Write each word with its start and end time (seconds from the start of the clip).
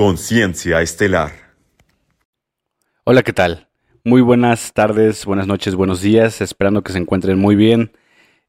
Conciencia 0.00 0.80
Estelar. 0.80 1.30
Hola, 3.04 3.22
¿qué 3.22 3.34
tal? 3.34 3.68
Muy 4.02 4.22
buenas 4.22 4.72
tardes, 4.72 5.26
buenas 5.26 5.46
noches, 5.46 5.74
buenos 5.74 6.00
días, 6.00 6.40
esperando 6.40 6.80
que 6.82 6.92
se 6.92 6.98
encuentren 6.98 7.38
muy 7.38 7.54
bien 7.54 7.92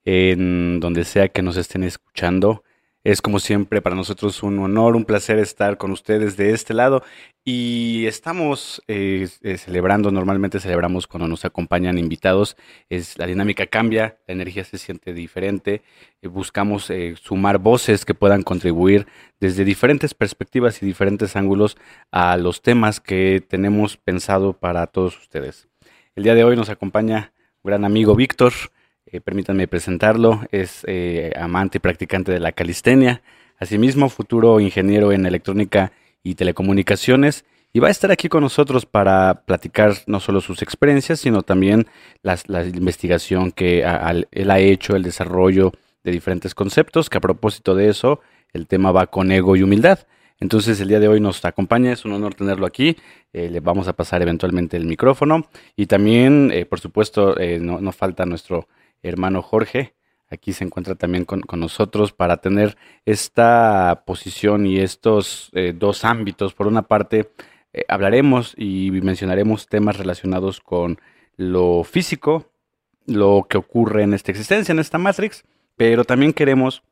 en 0.05 0.79
donde 0.79 1.03
sea 1.03 1.27
que 1.27 1.41
nos 1.41 1.57
estén 1.57 1.83
escuchando. 1.83 2.63
Es 3.03 3.19
como 3.19 3.39
siempre 3.39 3.81
para 3.81 3.95
nosotros 3.95 4.43
un 4.43 4.59
honor, 4.59 4.95
un 4.95 5.05
placer 5.05 5.39
estar 5.39 5.77
con 5.77 5.89
ustedes 5.89 6.37
de 6.37 6.51
este 6.51 6.75
lado. 6.75 7.03
Y 7.43 8.05
estamos 8.05 8.83
eh, 8.87 9.27
eh, 9.41 9.57
celebrando, 9.57 10.11
normalmente 10.11 10.59
celebramos 10.59 11.07
cuando 11.07 11.27
nos 11.27 11.43
acompañan 11.43 11.97
invitados, 11.97 12.57
es, 12.89 13.17
la 13.17 13.25
dinámica 13.25 13.65
cambia, 13.65 14.19
la 14.27 14.35
energía 14.35 14.63
se 14.65 14.77
siente 14.77 15.13
diferente, 15.15 15.81
eh, 16.21 16.27
buscamos 16.27 16.91
sumar 17.19 17.57
voces 17.57 18.05
que 18.05 18.13
puedan 18.13 18.43
contribuir 18.43 19.07
desde 19.39 19.65
diferentes 19.65 20.13
perspectivas 20.13 20.83
y 20.83 20.85
diferentes 20.85 21.35
ángulos 21.35 21.77
a 22.11 22.37
los 22.37 22.61
temas 22.61 22.99
que 22.99 23.43
tenemos 23.47 23.97
pensado 23.97 24.53
para 24.53 24.85
todos 24.85 25.17
ustedes. 25.17 25.67
El 26.15 26.23
día 26.23 26.35
de 26.35 26.43
hoy 26.43 26.55
nos 26.55 26.69
acompaña 26.69 27.33
un 27.63 27.69
gran 27.69 27.83
amigo 27.83 28.13
Víctor, 28.13 28.53
permítanme 29.23 29.67
presentarlo, 29.67 30.41
es 30.51 30.85
amante 31.35 31.77
y 31.77 31.81
practicante 31.81 32.31
de 32.31 32.39
la 32.39 32.51
calistenia, 32.51 33.21
asimismo 33.59 34.09
futuro 34.09 34.59
ingeniero 34.59 35.11
en 35.11 35.25
electrónica 35.25 35.91
y 36.23 36.35
Telecomunicaciones 36.35 37.45
y 37.73 37.79
va 37.79 37.87
a 37.87 37.91
estar 37.91 38.11
aquí 38.11 38.27
con 38.27 38.43
nosotros 38.43 38.85
para 38.85 39.43
platicar 39.45 39.93
no 40.05 40.19
solo 40.19 40.41
sus 40.41 40.61
experiencias, 40.61 41.19
sino 41.19 41.41
también 41.41 41.87
la 42.21 42.65
investigación 42.65 43.51
que 43.51 43.83
él 44.31 44.51
ha 44.51 44.59
hecho, 44.59 44.95
el 44.95 45.03
desarrollo 45.03 45.71
de 46.03 46.11
diferentes 46.11 46.53
conceptos, 46.53 47.09
que 47.09 47.17
a 47.17 47.21
propósito 47.21 47.75
de 47.75 47.89
eso, 47.89 48.19
el 48.53 48.67
tema 48.67 48.91
va 48.91 49.07
con 49.07 49.31
ego 49.31 49.55
y 49.55 49.63
humildad. 49.63 49.99
Entonces 50.39 50.81
el 50.81 50.87
día 50.87 50.99
de 50.99 51.07
hoy 51.07 51.21
nos 51.21 51.45
acompaña, 51.45 51.93
es 51.93 52.03
un 52.03 52.13
honor 52.13 52.33
tenerlo 52.33 52.65
aquí, 52.65 52.97
eh, 53.31 53.49
le 53.49 53.59
vamos 53.59 53.87
a 53.87 53.93
pasar 53.93 54.21
eventualmente 54.23 54.75
el 54.75 54.85
micrófono 54.85 55.47
y 55.75 55.85
también, 55.85 56.49
eh, 56.51 56.65
por 56.65 56.79
supuesto, 56.79 57.39
eh, 57.39 57.59
no, 57.59 57.79
no 57.79 57.91
falta 57.91 58.25
nuestro 58.25 58.67
hermano 59.03 59.41
Jorge, 59.41 59.93
aquí 60.29 60.53
se 60.53 60.63
encuentra 60.63 60.95
también 60.95 61.25
con, 61.25 61.43
nosotros 61.53 62.13
para 62.13 62.37
tener 62.37 62.77
esta 63.05 64.03
posición 64.05 64.65
y 64.65 64.79
estos 64.79 65.49
eh, 65.53 65.73
dos 65.75 66.05
ámbitos. 66.05 66.53
Por 66.53 66.67
una 66.67 66.83
parte, 66.83 67.29
eh, 67.73 67.83
hablaremos 67.87 68.53
y 68.57 68.91
mencionaremos 68.91 69.67
temas 69.67 69.97
relacionados 69.97 70.61
con 70.61 70.99
lo 71.35 71.83
físico, 71.83 72.51
lo 73.05 73.45
que 73.49 73.57
ocurre 73.57 74.03
en 74.03 74.13
esta 74.13 74.31
existencia, 74.31 74.71
en 74.71 74.79
esta 74.79 74.97
Matrix, 74.97 75.43
pero 75.75 76.05
también 76.05 76.33
queremos 76.33 76.83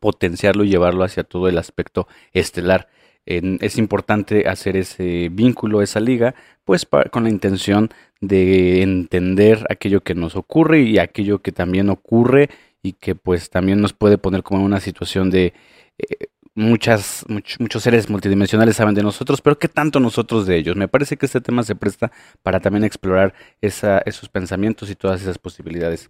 potenciarlo 0.00 0.64
y 0.64 0.70
llevarlo 0.70 1.04
hacia 1.04 1.22
todo 1.22 1.48
el 1.48 1.58
aspecto 1.58 2.08
estelar. 2.32 2.88
es 3.24 3.78
importante 3.78 4.48
hacer 4.48 4.76
ese 4.76 5.28
vínculo, 5.30 5.80
esa 5.80 6.00
liga, 6.00 6.34
pues 6.64 6.88
con 7.12 7.22
la 7.22 7.30
intención 7.30 7.90
de 8.22 8.82
entender 8.82 9.66
aquello 9.68 10.00
que 10.00 10.14
nos 10.14 10.36
ocurre 10.36 10.80
y 10.82 10.98
aquello 10.98 11.42
que 11.42 11.50
también 11.50 11.90
ocurre 11.90 12.48
y 12.80 12.92
que 12.92 13.16
pues 13.16 13.50
también 13.50 13.80
nos 13.80 13.92
puede 13.92 14.16
poner 14.16 14.44
como 14.44 14.60
en 14.60 14.66
una 14.66 14.78
situación 14.78 15.28
de 15.28 15.52
eh, 15.98 16.28
muchas, 16.54 17.26
muchos 17.58 17.82
seres 17.82 18.08
multidimensionales 18.08 18.76
saben 18.76 18.94
de 18.94 19.02
nosotros, 19.02 19.40
pero 19.40 19.58
¿qué 19.58 19.66
tanto 19.66 19.98
nosotros 19.98 20.46
de 20.46 20.56
ellos? 20.56 20.76
Me 20.76 20.86
parece 20.86 21.16
que 21.16 21.26
este 21.26 21.40
tema 21.40 21.64
se 21.64 21.74
presta 21.74 22.12
para 22.42 22.60
también 22.60 22.84
explorar 22.84 23.34
esa, 23.60 23.98
esos 24.06 24.28
pensamientos 24.28 24.88
y 24.88 24.94
todas 24.94 25.20
esas 25.20 25.38
posibilidades. 25.38 26.08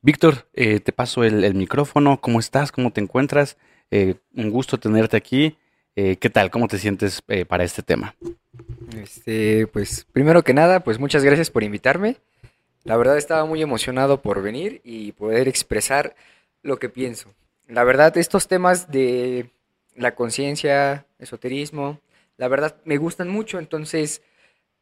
Víctor, 0.00 0.46
eh, 0.54 0.78
te 0.78 0.92
paso 0.92 1.24
el, 1.24 1.54
micrófono. 1.56 2.20
¿Cómo 2.20 2.38
estás? 2.38 2.70
¿Cómo 2.70 2.92
te 2.92 3.00
encuentras? 3.00 3.56
Eh, 3.90 4.14
un 4.36 4.50
gusto 4.50 4.78
tenerte 4.78 5.16
aquí. 5.16 5.58
¿Qué 5.96 6.30
tal? 6.32 6.52
¿Cómo 6.52 6.68
te 6.68 6.78
sientes 6.78 7.22
para 7.48 7.64
este 7.64 7.82
tema? 7.82 8.14
Este, 8.96 9.66
pues 9.66 10.06
primero 10.12 10.42
que 10.42 10.54
nada, 10.54 10.80
pues 10.80 10.98
muchas 10.98 11.24
gracias 11.24 11.50
por 11.50 11.62
invitarme. 11.62 12.16
La 12.84 12.96
verdad 12.96 13.18
estaba 13.18 13.44
muy 13.44 13.60
emocionado 13.60 14.22
por 14.22 14.42
venir 14.42 14.80
y 14.84 15.12
poder 15.12 15.48
expresar 15.48 16.16
lo 16.62 16.78
que 16.78 16.88
pienso. 16.88 17.34
La 17.66 17.84
verdad, 17.84 18.16
estos 18.16 18.48
temas 18.48 18.90
de 18.90 19.50
la 19.94 20.14
conciencia, 20.14 21.06
esoterismo, 21.18 22.00
la 22.36 22.48
verdad 22.48 22.76
me 22.84 22.96
gustan 22.96 23.28
mucho, 23.28 23.58
entonces 23.58 24.22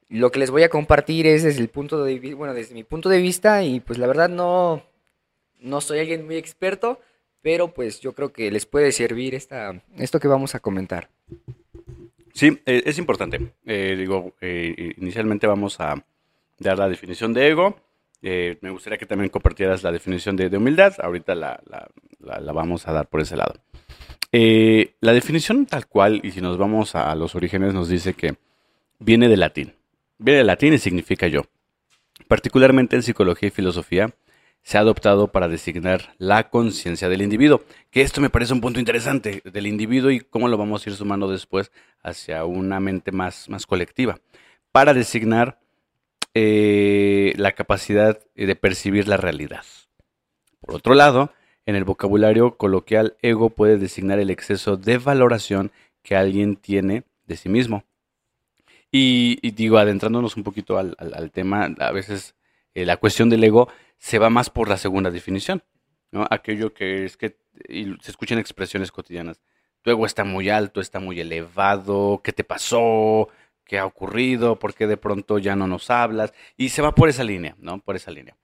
lo 0.08 0.30
que 0.30 0.38
les 0.38 0.50
voy 0.50 0.62
a 0.62 0.68
compartir 0.68 1.26
es 1.26 1.42
desde 1.42 1.60
el 1.60 1.68
punto 1.68 2.04
de 2.04 2.34
bueno, 2.34 2.54
desde 2.54 2.74
mi 2.74 2.84
punto 2.84 3.08
de 3.08 3.20
vista 3.20 3.64
y 3.64 3.80
pues 3.80 3.98
la 3.98 4.06
verdad 4.06 4.28
no 4.28 4.84
no 5.58 5.80
soy 5.80 5.98
alguien 5.98 6.26
muy 6.26 6.36
experto, 6.36 7.00
pero 7.42 7.72
pues 7.72 8.00
yo 8.00 8.12
creo 8.12 8.32
que 8.32 8.50
les 8.50 8.66
puede 8.66 8.92
servir 8.92 9.34
esta 9.34 9.82
esto 9.98 10.20
que 10.20 10.28
vamos 10.28 10.54
a 10.54 10.60
comentar. 10.60 11.08
Sí, 12.36 12.60
eh, 12.66 12.82
es 12.84 12.98
importante. 12.98 13.54
Eh, 13.64 13.96
digo, 13.96 14.34
eh, 14.42 14.92
inicialmente 14.98 15.46
vamos 15.46 15.80
a 15.80 15.94
dar 16.58 16.78
la 16.78 16.86
definición 16.86 17.32
de 17.32 17.48
ego 17.48 17.80
me 18.60 18.70
gustaría 18.70 18.98
que 18.98 19.06
también 19.06 19.30
compartieras 19.30 19.84
la 19.84 19.92
definición 19.92 20.34
de, 20.34 20.48
humildad. 20.56 20.94
Ahorita 20.98 21.36
la, 21.36 21.60
vamos 22.52 22.88
a 22.88 22.92
dar 22.92 23.06
por 23.06 23.20
ese 23.20 23.36
lado. 23.36 23.54
La 24.32 25.12
definición 25.12 25.64
tal 25.66 25.86
cual, 25.86 26.20
y 26.24 26.32
si 26.32 26.40
nos 26.40 26.58
vamos 26.58 26.96
a, 26.96 27.14
los 27.14 27.36
orígenes, 27.36 27.72
nos 27.72 27.88
dice 27.88 28.14
que 28.14 28.34
viene 28.98 29.28
del 29.28 29.40
latín. 29.40 29.74
Viene 30.18 30.38
del 30.38 30.48
latín 30.48 30.74
y 30.74 30.78
significa 30.78 31.28
yo. 31.28 31.42
Particularmente 32.26 32.96
en 32.96 33.04
psicología 33.04 33.46
y 33.46 33.52
filosofía, 33.52 34.12
se 34.66 34.78
ha 34.78 34.80
adoptado 34.80 35.28
para 35.28 35.46
designar 35.46 36.16
la 36.18 36.50
conciencia 36.50 37.08
del 37.08 37.22
individuo. 37.22 37.62
Que 37.92 38.02
esto 38.02 38.20
me 38.20 38.30
parece 38.30 38.52
un 38.52 38.60
punto 38.60 38.80
interesante 38.80 39.40
del 39.44 39.68
individuo 39.68 40.10
y 40.10 40.18
cómo 40.18 40.48
lo 40.48 40.56
vamos 40.56 40.84
a 40.84 40.90
ir 40.90 40.96
sumando 40.96 41.30
después 41.30 41.70
hacia 42.02 42.44
una 42.44 42.80
mente 42.80 43.12
más, 43.12 43.48
más 43.48 43.64
colectiva. 43.64 44.18
Para 44.72 44.92
designar 44.92 45.60
eh, 46.34 47.32
la 47.36 47.52
capacidad 47.52 48.18
de 48.34 48.56
percibir 48.56 49.06
la 49.06 49.16
realidad. 49.16 49.62
Por 50.60 50.74
otro 50.74 50.94
lado, 50.94 51.30
en 51.64 51.76
el 51.76 51.84
vocabulario 51.84 52.56
coloquial, 52.56 53.16
ego 53.22 53.50
puede 53.50 53.78
designar 53.78 54.18
el 54.18 54.30
exceso 54.30 54.76
de 54.76 54.98
valoración 54.98 55.70
que 56.02 56.16
alguien 56.16 56.56
tiene 56.56 57.04
de 57.28 57.36
sí 57.36 57.48
mismo. 57.48 57.84
Y, 58.90 59.48
digo, 59.52 59.78
adentrándonos 59.78 60.36
un 60.36 60.42
poquito 60.42 60.76
al, 60.76 61.30
tema, 61.30 61.72
a 61.78 61.92
veces 61.92 62.35
eh, 62.76 62.84
la 62.84 62.98
cuestión 62.98 63.30
del 63.30 63.42
ego 63.42 63.68
se 63.96 64.18
va 64.18 64.28
más 64.28 64.50
por 64.50 64.68
la 64.68 64.76
segunda 64.76 65.10
definición, 65.10 65.62
¿no? 66.10 66.26
Aquello 66.30 66.74
que 66.74 67.06
es 67.06 67.16
que 67.16 67.38
se 67.58 68.10
escuchan 68.10 68.38
expresiones 68.38 68.92
cotidianas. 68.92 69.40
Tu 69.80 69.88
ego 69.92 70.04
está 70.04 70.24
muy 70.24 70.50
alto, 70.50 70.82
está 70.82 71.00
muy 71.00 71.18
elevado, 71.18 72.20
¿qué 72.22 72.34
te 72.34 72.44
pasó? 72.44 73.30
qué 73.64 73.78
ha 73.78 73.86
ocurrido, 73.86 74.60
por 74.60 74.74
qué 74.74 74.86
de 74.86 74.96
pronto 74.96 75.38
ya 75.38 75.56
no 75.56 75.66
nos 75.66 75.90
hablas, 75.90 76.32
y 76.56 76.68
se 76.68 76.82
va 76.82 76.94
por 76.94 77.08
esa 77.08 77.24
línea, 77.24 77.56
¿no? 77.58 77.80
Por 77.80 77.96
esa 77.96 78.12
línea. 78.12 78.36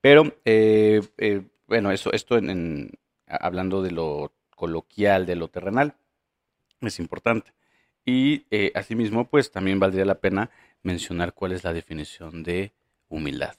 Pero, 0.00 0.34
eh, 0.46 1.02
eh, 1.18 1.42
bueno, 1.66 1.90
eso, 1.90 2.12
esto 2.12 2.38
en, 2.38 2.92
hablando 3.26 3.82
de 3.82 3.90
lo 3.90 4.32
coloquial, 4.56 5.26
de 5.26 5.36
lo 5.36 5.48
terrenal, 5.48 5.96
es 6.80 6.98
importante. 6.98 7.52
Y 8.06 8.46
asimismo, 8.74 9.28
pues 9.28 9.50
también 9.50 9.80
valdría 9.80 10.06
la 10.06 10.20
pena 10.20 10.50
mencionar 10.82 11.34
cuál 11.34 11.52
es 11.52 11.62
la 11.62 11.74
definición 11.74 12.42
de 12.42 12.72
humildad. 13.10 13.54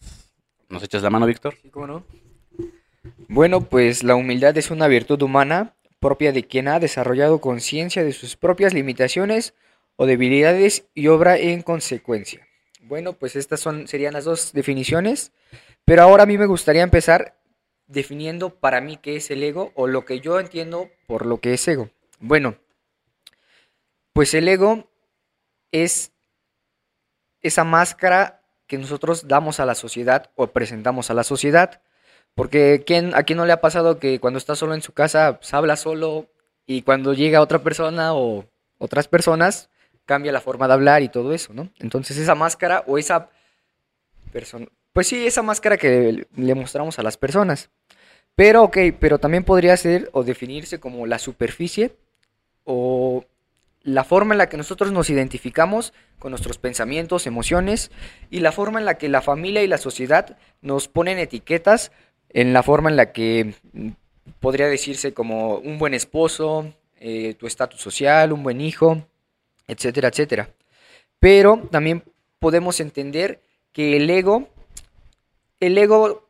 ¿Nos 0.70 0.82
echas 0.82 1.04
la 1.04 1.12
mano, 1.12 1.28
Víctor? 1.28 1.56
Sí, 1.62 1.70
cómo 1.70 1.86
no. 1.86 2.06
Bueno, 3.28 3.62
pues 3.62 4.04
la 4.04 4.16
humildad 4.16 4.58
es 4.58 4.72
una 4.72 4.88
virtud 4.88 5.22
humana 5.22 5.76
propia 6.00 6.32
de 6.32 6.48
quien 6.48 6.68
ha 6.68 6.80
desarrollado 6.80 7.40
conciencia 7.40 8.04
de 8.04 8.12
sus 8.12 8.36
propias 8.36 8.74
limitaciones, 8.74 9.54
o 10.02 10.08
debilidades 10.08 10.88
y 10.96 11.08
obra 11.08 11.38
en 11.38 11.62
consecuencia. 11.62 12.48
Bueno, 12.82 13.14
pues 13.14 13.36
estas 13.36 13.60
son, 13.60 13.88
serían 13.88 14.14
las 14.14 14.26
dos 14.26 14.52
definiciones, 14.52 15.32
pero 15.86 16.02
ahora 16.02 16.24
a 16.24 16.26
mí 16.26 16.40
me 16.40 16.48
gustaría 16.48 16.82
empezar 16.82 17.40
definiendo 17.86 18.50
para 18.50 18.82
mí 18.82 18.98
qué 18.98 19.18
es 19.18 19.30
el 19.30 19.44
ego 19.44 19.72
o 19.76 19.86
lo 19.86 20.04
que 20.06 20.20
yo 20.20 20.40
entiendo 20.40 20.90
por 21.06 21.28
lo 21.28 21.40
que 21.40 21.54
es 21.54 21.68
ego. 21.68 21.92
Bueno, 22.20 22.56
pues 24.14 24.34
el 24.34 24.48
ego 24.48 24.90
es 25.72 26.14
esa 27.42 27.64
máscara 27.64 28.41
que 28.72 28.78
nosotros 28.78 29.28
damos 29.28 29.60
a 29.60 29.66
la 29.66 29.76
sociedad 29.76 30.30
o 30.38 30.48
presentamos 30.48 31.12
a 31.12 31.14
la 31.14 31.26
sociedad. 31.26 31.82
Porque 32.36 32.86
¿quién, 32.88 33.14
a 33.16 33.24
quién 33.24 33.36
no 33.36 33.46
le 33.46 33.52
ha 33.52 33.60
pasado 33.60 34.00
que 34.00 34.22
cuando 34.22 34.38
está 34.38 34.56
solo 34.56 34.74
en 34.74 34.82
su 34.82 34.94
casa 34.94 35.40
pues, 35.40 35.54
habla 35.54 35.76
solo 35.76 36.28
y 36.66 36.82
cuando 36.84 37.12
llega 37.12 37.42
otra 37.42 37.60
persona 37.60 38.14
o 38.14 38.46
otras 38.78 39.10
personas 39.10 39.70
cambia 40.06 40.32
la 40.32 40.40
forma 40.40 40.70
de 40.70 40.74
hablar 40.74 41.02
y 41.02 41.10
todo 41.10 41.34
eso, 41.34 41.54
¿no? 41.54 41.68
Entonces 41.80 42.16
esa 42.16 42.34
máscara 42.34 42.86
o 42.88 42.98
esa 42.98 43.28
persona, 44.32 44.68
pues 44.94 45.08
sí, 45.08 45.28
esa 45.28 45.42
máscara 45.42 45.76
que 45.76 46.26
le 46.34 46.56
mostramos 46.56 46.98
a 46.98 47.04
las 47.04 47.18
personas. 47.18 47.70
Pero, 48.36 48.64
ok, 48.64 48.78
pero 49.02 49.20
también 49.20 49.44
podría 49.44 49.76
ser 49.76 50.10
o 50.14 50.24
definirse 50.24 50.80
como 50.80 51.06
la 51.06 51.20
superficie 51.20 51.98
o 52.64 53.26
la 53.84 54.04
forma 54.04 54.34
en 54.34 54.38
la 54.38 54.50
que 54.50 54.58
nosotros 54.58 54.92
nos 54.92 55.10
identificamos 55.10 55.94
con 56.20 56.32
nuestros 56.32 56.58
pensamientos, 56.58 57.26
emociones 57.26 57.92
y 58.30 58.40
la 58.40 58.52
forma 58.52 58.80
en 58.80 58.86
la 58.86 58.98
que 58.98 59.10
la 59.10 59.22
familia 59.22 59.64
y 59.64 59.68
la 59.68 59.78
sociedad 59.78 60.38
nos 60.62 60.88
ponen 60.88 61.18
etiquetas 61.18 61.92
en 62.30 62.54
la 62.54 62.64
forma 62.64 62.90
en 62.90 62.96
la 62.96 63.12
que 63.12 63.56
mm, 63.74 63.90
podría 64.40 64.68
decirse 64.68 65.14
como 65.14 65.58
un 65.58 65.80
buen 65.80 65.94
esposo, 65.94 66.74
eh, 67.00 67.34
tu 67.34 67.48
estatus 67.48 67.82
social, 67.82 68.32
un 68.32 68.44
buen 68.44 68.62
hijo, 68.62 69.08
etcétera, 69.68 70.10
etcétera. 70.10 70.50
Pero 71.20 71.68
también 71.72 72.04
podemos 72.40 72.80
entender 72.80 73.42
que 73.72 73.98
el 73.98 74.10
ego, 74.10 74.50
el 75.60 75.78
ego 75.78 76.30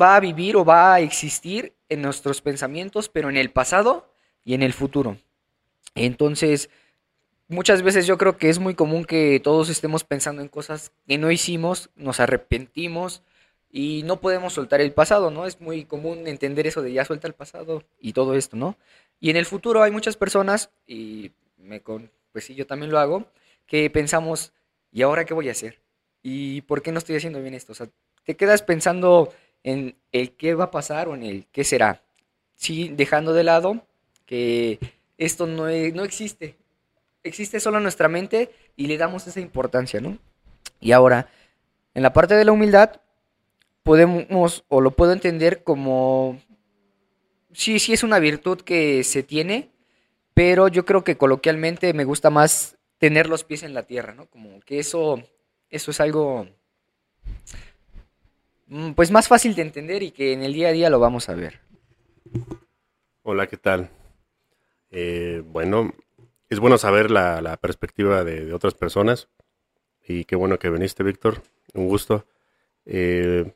va 0.00 0.16
a 0.16 0.20
vivir 0.20 0.56
o 0.56 0.64
va 0.64 0.94
a 0.94 1.00
existir 1.00 1.74
en 1.88 2.02
nuestros 2.02 2.40
pensamientos, 2.40 3.08
pero 3.08 3.28
en 3.28 3.36
el 3.36 3.50
pasado 3.50 4.12
y 4.44 4.54
en 4.54 4.62
el 4.62 4.72
futuro. 4.72 5.18
Entonces, 5.94 6.70
muchas 7.52 7.82
veces 7.82 8.06
yo 8.06 8.18
creo 8.18 8.36
que 8.36 8.48
es 8.48 8.58
muy 8.58 8.74
común 8.74 9.04
que 9.04 9.40
todos 9.40 9.68
estemos 9.68 10.04
pensando 10.04 10.42
en 10.42 10.48
cosas 10.48 10.92
que 11.06 11.18
no 11.18 11.30
hicimos, 11.30 11.90
nos 11.94 12.20
arrepentimos 12.20 13.22
y 13.70 14.02
no 14.04 14.20
podemos 14.20 14.52
soltar 14.52 14.80
el 14.80 14.92
pasado, 14.92 15.30
¿no? 15.30 15.46
Es 15.46 15.60
muy 15.60 15.84
común 15.84 16.26
entender 16.26 16.66
eso 16.66 16.82
de 16.82 16.92
ya 16.92 17.04
suelta 17.04 17.26
el 17.26 17.34
pasado 17.34 17.84
y 18.00 18.12
todo 18.12 18.34
esto, 18.34 18.56
¿no? 18.56 18.76
Y 19.20 19.30
en 19.30 19.36
el 19.36 19.46
futuro 19.46 19.82
hay 19.82 19.90
muchas 19.90 20.16
personas, 20.16 20.70
y 20.86 21.32
me 21.56 21.80
con, 21.80 22.10
pues 22.32 22.44
sí, 22.44 22.54
yo 22.54 22.66
también 22.66 22.90
lo 22.90 22.98
hago, 22.98 23.26
que 23.66 23.88
pensamos, 23.88 24.52
¿y 24.90 25.02
ahora 25.02 25.24
qué 25.24 25.32
voy 25.32 25.48
a 25.48 25.52
hacer? 25.52 25.78
¿Y 26.22 26.62
por 26.62 26.82
qué 26.82 26.92
no 26.92 26.98
estoy 26.98 27.16
haciendo 27.16 27.40
bien 27.40 27.54
esto? 27.54 27.72
O 27.72 27.74
sea, 27.74 27.88
te 28.24 28.36
quedas 28.36 28.62
pensando 28.62 29.32
en 29.62 29.96
el 30.12 30.32
qué 30.32 30.54
va 30.54 30.64
a 30.64 30.70
pasar 30.70 31.08
o 31.08 31.14
en 31.14 31.22
el 31.22 31.46
qué 31.52 31.64
será. 31.64 32.02
Sí, 32.54 32.90
dejando 32.94 33.32
de 33.32 33.44
lado 33.44 33.86
que 34.26 34.78
esto 35.18 35.46
no, 35.46 35.64
no 35.64 36.04
existe. 36.04 36.56
Existe 37.24 37.60
solo 37.60 37.76
en 37.76 37.84
nuestra 37.84 38.08
mente 38.08 38.50
y 38.76 38.86
le 38.86 38.98
damos 38.98 39.26
esa 39.26 39.40
importancia, 39.40 40.00
¿no? 40.00 40.18
Y 40.80 40.92
ahora, 40.92 41.28
en 41.94 42.02
la 42.02 42.12
parte 42.12 42.34
de 42.34 42.44
la 42.44 42.52
humildad, 42.52 43.00
podemos 43.82 44.64
o 44.68 44.80
lo 44.80 44.92
puedo 44.92 45.12
entender 45.12 45.62
como 45.62 46.38
sí, 47.52 47.78
sí 47.78 47.92
es 47.92 48.02
una 48.02 48.18
virtud 48.18 48.60
que 48.60 49.04
se 49.04 49.22
tiene, 49.22 49.70
pero 50.34 50.68
yo 50.68 50.84
creo 50.84 51.04
que 51.04 51.16
coloquialmente 51.16 51.92
me 51.92 52.04
gusta 52.04 52.30
más 52.30 52.76
tener 52.98 53.28
los 53.28 53.44
pies 53.44 53.62
en 53.62 53.74
la 53.74 53.84
tierra, 53.84 54.14
¿no? 54.14 54.26
Como 54.26 54.60
que 54.60 54.78
eso, 54.78 55.22
eso 55.68 55.90
es 55.90 56.00
algo 56.00 56.46
mm, 58.66 58.92
pues 58.92 59.10
más 59.10 59.28
fácil 59.28 59.54
de 59.54 59.62
entender 59.62 60.02
y 60.02 60.10
que 60.10 60.32
en 60.32 60.42
el 60.42 60.52
día 60.52 60.68
a 60.68 60.72
día 60.72 60.90
lo 60.90 61.00
vamos 61.00 61.28
a 61.28 61.34
ver. 61.34 61.60
Hola, 63.22 63.46
¿qué 63.46 63.56
tal? 63.56 63.90
Eh, 64.90 65.42
bueno, 65.46 65.92
es 66.52 66.60
bueno 66.60 66.78
saber 66.78 67.10
la, 67.10 67.56
perspectiva 67.60 68.24
de, 68.24 68.52
otras 68.52 68.74
personas 68.74 69.28
y 70.06 70.24
qué 70.24 70.36
bueno 70.36 70.58
que 70.58 70.70
viniste, 70.70 71.02
Víctor. 71.02 71.42
Un 71.74 71.88
gusto. 71.88 72.26
Eh, 72.84 73.52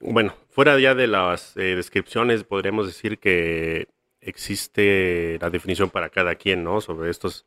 bueno, 0.00 0.34
fuera 0.50 0.78
ya 0.78 0.94
de 0.94 1.06
las 1.06 1.56
eh, 1.56 1.74
descripciones, 1.74 2.44
podríamos 2.44 2.86
decir 2.86 3.18
que 3.18 3.88
existe 4.20 5.38
la 5.40 5.50
definición 5.50 5.90
para 5.90 6.08
cada 6.08 6.36
quien, 6.36 6.64
¿no? 6.64 6.80
Sobre 6.80 7.10
estos, 7.10 7.44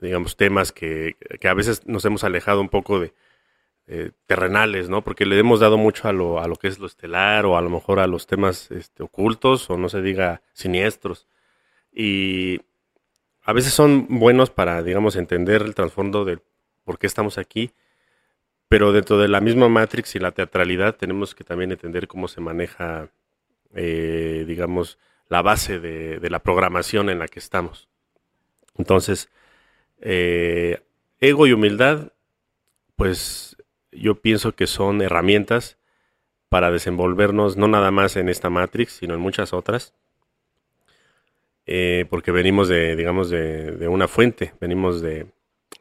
digamos, 0.00 0.36
temas 0.36 0.72
que, 0.72 1.16
que, 1.40 1.48
a 1.48 1.54
veces 1.54 1.86
nos 1.86 2.04
hemos 2.04 2.24
alejado 2.24 2.60
un 2.60 2.68
poco 2.68 3.00
de, 3.00 3.12
eh, 3.92 4.12
terrenales, 4.26 4.88
¿no? 4.88 5.02
Porque 5.02 5.26
le 5.26 5.36
hemos 5.36 5.58
dado 5.58 5.76
mucho 5.76 6.06
a 6.06 6.12
lo, 6.12 6.38
a 6.40 6.46
lo 6.46 6.54
que 6.54 6.68
es 6.68 6.78
lo 6.78 6.86
estelar 6.86 7.44
o 7.44 7.56
a 7.56 7.60
lo 7.60 7.70
mejor 7.70 7.98
a 7.98 8.06
los 8.06 8.28
temas 8.28 8.70
este, 8.70 9.02
ocultos 9.02 9.68
o 9.68 9.76
no 9.76 9.88
se 9.88 10.00
diga 10.00 10.42
siniestros. 10.52 11.26
Y 11.92 12.60
a 13.42 13.52
veces 13.52 13.72
son 13.72 14.06
buenos 14.08 14.50
para, 14.50 14.82
digamos, 14.82 15.16
entender 15.16 15.62
el 15.62 15.74
trasfondo 15.74 16.24
de 16.24 16.38
por 16.84 16.98
qué 16.98 17.06
estamos 17.06 17.38
aquí, 17.38 17.72
pero 18.68 18.92
dentro 18.92 19.18
de 19.18 19.28
la 19.28 19.40
misma 19.40 19.68
Matrix 19.68 20.14
y 20.14 20.18
la 20.18 20.32
teatralidad 20.32 20.96
tenemos 20.96 21.34
que 21.34 21.44
también 21.44 21.72
entender 21.72 22.06
cómo 22.06 22.28
se 22.28 22.40
maneja, 22.40 23.10
eh, 23.74 24.44
digamos, 24.46 24.98
la 25.28 25.42
base 25.42 25.80
de, 25.80 26.30
la 26.30 26.40
programación 26.40 27.10
en 27.10 27.18
la 27.18 27.28
que 27.28 27.38
estamos. 27.38 27.88
Entonces, 28.76 29.28
eh, 30.00 30.82
ego 31.20 31.46
y 31.46 31.52
humildad, 31.52 32.12
pues 32.96 33.56
yo 33.92 34.20
pienso 34.20 34.54
que 34.54 34.66
son 34.66 35.02
herramientas 35.02 35.78
para 36.48 36.70
desenvolvernos 36.70 37.56
no 37.56 37.68
nada 37.68 37.90
más 37.90 38.16
en 38.16 38.28
esta 38.28 38.50
Matrix, 38.50 38.92
sino 38.92 39.14
en 39.14 39.20
muchas 39.20 39.52
otras. 39.52 39.94
Eh, 41.72 42.04
porque 42.10 42.32
venimos 42.32 42.66
de, 42.66 42.96
digamos, 42.96 43.30
de, 43.30 43.86
una 43.86 44.08
fuente, 44.08 44.52
venimos 44.60 45.00
de, 45.00 45.28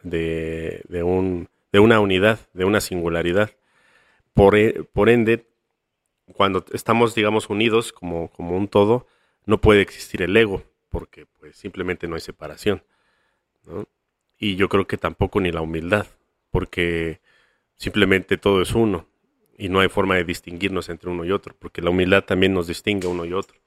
de, 0.04 1.02
un, 1.04 1.50
de 1.72 1.80
una 1.80 2.00
unidad, 2.00 2.40
de 2.54 2.64
una 2.64 2.80
singularidad. 2.80 3.50
Por, 4.36 4.56
e, 4.56 4.84
por 4.84 5.10
ende, 5.10 5.48
cuando 6.36 6.64
estamos, 6.74 7.16
digamos, 7.16 7.50
unidos 7.50 7.92
como, 7.92 8.28
como 8.30 8.56
un 8.56 8.68
todo, 8.68 9.08
no 9.48 9.62
puede 9.62 9.82
existir 9.82 10.22
el 10.22 10.38
ego, 10.38 10.62
porque 10.90 11.26
pues 11.40 11.58
simplemente 11.58 12.08
no 12.08 12.14
hay 12.14 12.22
separación. 12.22 12.84
Y 14.38 14.58
yo 14.58 14.70
creo 14.70 14.86
que 14.86 14.98
tampoco 14.98 15.40
ni 15.40 15.52
la 15.52 15.62
humildad, 15.62 16.06
porque 16.52 17.20
simplemente 17.78 18.38
todo 18.38 18.62
es 18.62 18.76
uno 18.76 19.08
y 19.58 19.70
no 19.70 19.80
hay 19.80 19.90
forma 19.90 20.18
de 20.18 20.24
distinguirnos 20.24 20.88
entre 20.90 21.10
uno 21.10 21.26
y 21.26 21.32
otro, 21.32 21.56
porque 21.58 21.82
la 21.82 21.90
humildad 21.90 22.26
también 22.26 22.54
nos 22.54 22.68
distingue 22.68 23.08
uno 23.08 23.26
y 23.26 23.34
otro. 23.34 23.59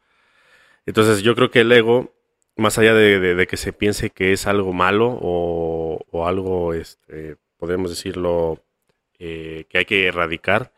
Entonces 0.86 1.22
yo 1.22 1.34
creo 1.34 1.50
que 1.50 1.60
el 1.60 1.72
ego, 1.72 2.12
más 2.56 2.78
allá 2.78 2.94
de, 2.94 3.46
que 3.46 3.56
se 3.56 3.72
piense 3.72 4.10
que 4.10 4.32
es 4.32 4.46
algo 4.46 4.72
malo 4.72 5.18
o, 5.20 6.26
algo, 6.26 6.74
este, 6.74 7.36
podemos 7.56 7.90
decirlo, 7.90 8.62
eh, 9.18 9.64
que 9.68 9.78
hay 9.78 9.84
que 9.84 10.06
erradicar, 10.06 10.72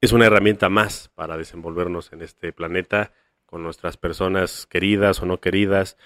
es 0.00 0.12
una 0.12 0.26
herramienta 0.26 0.68
más 0.68 1.10
para 1.14 1.36
desenvolvernos 1.36 2.12
en 2.12 2.22
este 2.22 2.52
planeta 2.52 3.12
con 3.46 3.62
nuestras 3.62 3.96
personas 3.96 4.66
queridas 4.66 5.22
o 5.22 5.26
no 5.26 5.40
queridas, 5.40 5.96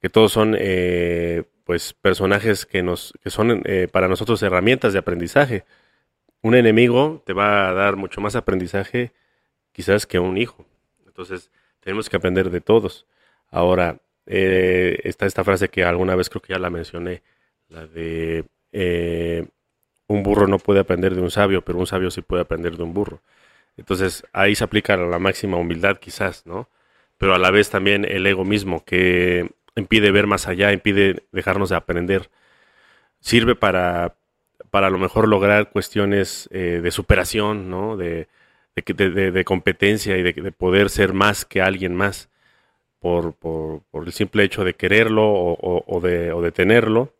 que 0.00 0.10
todos 0.10 0.32
son 0.32 0.56
eh, 0.58 1.44
pues 1.64 1.94
personajes 1.94 2.66
que 2.66 2.82
nos 2.82 3.14
que 3.22 3.30
son 3.30 3.62
eh, 3.64 3.88
para 3.90 4.08
nosotros 4.08 4.42
herramientas 4.42 4.92
de 4.92 4.98
aprendizaje 4.98 5.64
un 6.42 6.54
enemigo 6.54 7.22
te 7.24 7.32
va 7.32 7.68
a 7.68 7.72
dar 7.72 7.96
mucho 7.96 8.20
más 8.20 8.36
aprendizaje 8.36 9.12
quizás 9.72 10.06
que 10.06 10.18
un 10.18 10.36
hijo. 10.36 10.66
Entonces, 11.06 11.50
tenemos 11.82 12.08
que 12.08 12.16
aprender 12.16 12.50
de 12.50 12.60
todos. 12.60 13.06
Ahora, 13.50 14.00
eh, 14.26 15.00
está 15.04 15.26
esta 15.26 15.44
frase 15.44 15.68
que 15.68 15.84
alguna 15.84 16.14
vez 16.16 16.30
creo 16.30 16.42
que 16.42 16.54
ya 16.54 16.58
la 16.58 16.70
mencioné, 16.70 17.22
la 17.68 17.86
de 17.86 18.46
eh, 18.72 19.46
un 20.06 20.22
burro 20.22 20.46
no 20.46 20.58
puede 20.58 20.80
aprender 20.80 21.14
de 21.14 21.20
un 21.20 21.30
sabio, 21.30 21.62
pero 21.64 21.78
un 21.78 21.86
sabio 21.86 22.10
sí 22.10 22.22
puede 22.22 22.42
aprender 22.42 22.76
de 22.76 22.82
un 22.84 22.94
burro. 22.94 23.22
Entonces, 23.76 24.24
ahí 24.32 24.54
se 24.54 24.64
aplica 24.64 24.96
la 24.96 25.18
máxima 25.18 25.56
humildad 25.56 25.98
quizás, 25.98 26.46
¿no? 26.46 26.68
Pero 27.18 27.34
a 27.34 27.38
la 27.38 27.50
vez 27.50 27.70
también 27.70 28.04
el 28.04 28.26
ego 28.26 28.44
mismo, 28.44 28.84
que 28.84 29.50
impide 29.76 30.10
ver 30.12 30.26
más 30.26 30.48
allá, 30.48 30.72
impide 30.72 31.24
dejarnos 31.32 31.70
de 31.70 31.76
aprender. 31.76 32.30
Sirve 33.20 33.54
para 33.56 34.16
para 34.72 34.86
a 34.86 34.90
lo 34.90 34.98
mejor 34.98 35.28
lograr 35.28 35.68
cuestiones 35.70 36.48
eh, 36.50 36.80
de 36.82 36.90
superación, 36.90 37.68
¿no? 37.68 37.98
De, 37.98 38.28
de, 38.74 39.44
competencia 39.44 40.16
y 40.16 40.22
de, 40.22 40.52
poder 40.52 40.90
ser 40.90 41.12
más 41.12 41.44
que 41.44 41.60
alguien 41.60 41.94
más 41.94 42.30
por, 42.98 43.34
por, 43.34 43.82
el 44.06 44.12
simple 44.12 44.44
hecho 44.44 44.64
de 44.64 44.74
quererlo 44.74 45.24
o, 45.32 46.00
de, 46.00 46.32
o 46.32 46.40
de, 46.40 46.52
tenerlo. 46.52 47.12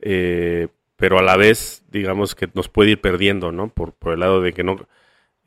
Eh, 0.00 0.68
pero 0.96 1.18
a 1.18 1.22
la 1.22 1.36
vez, 1.36 1.84
digamos 1.90 2.34
que 2.34 2.48
nos 2.54 2.68
puede 2.68 2.92
ir 2.92 3.00
perdiendo, 3.00 3.50
¿no? 3.50 3.68
Por, 3.68 3.94
el 4.12 4.20
lado 4.20 4.40
de 4.40 4.52
que 4.52 4.62
no... 4.62 4.86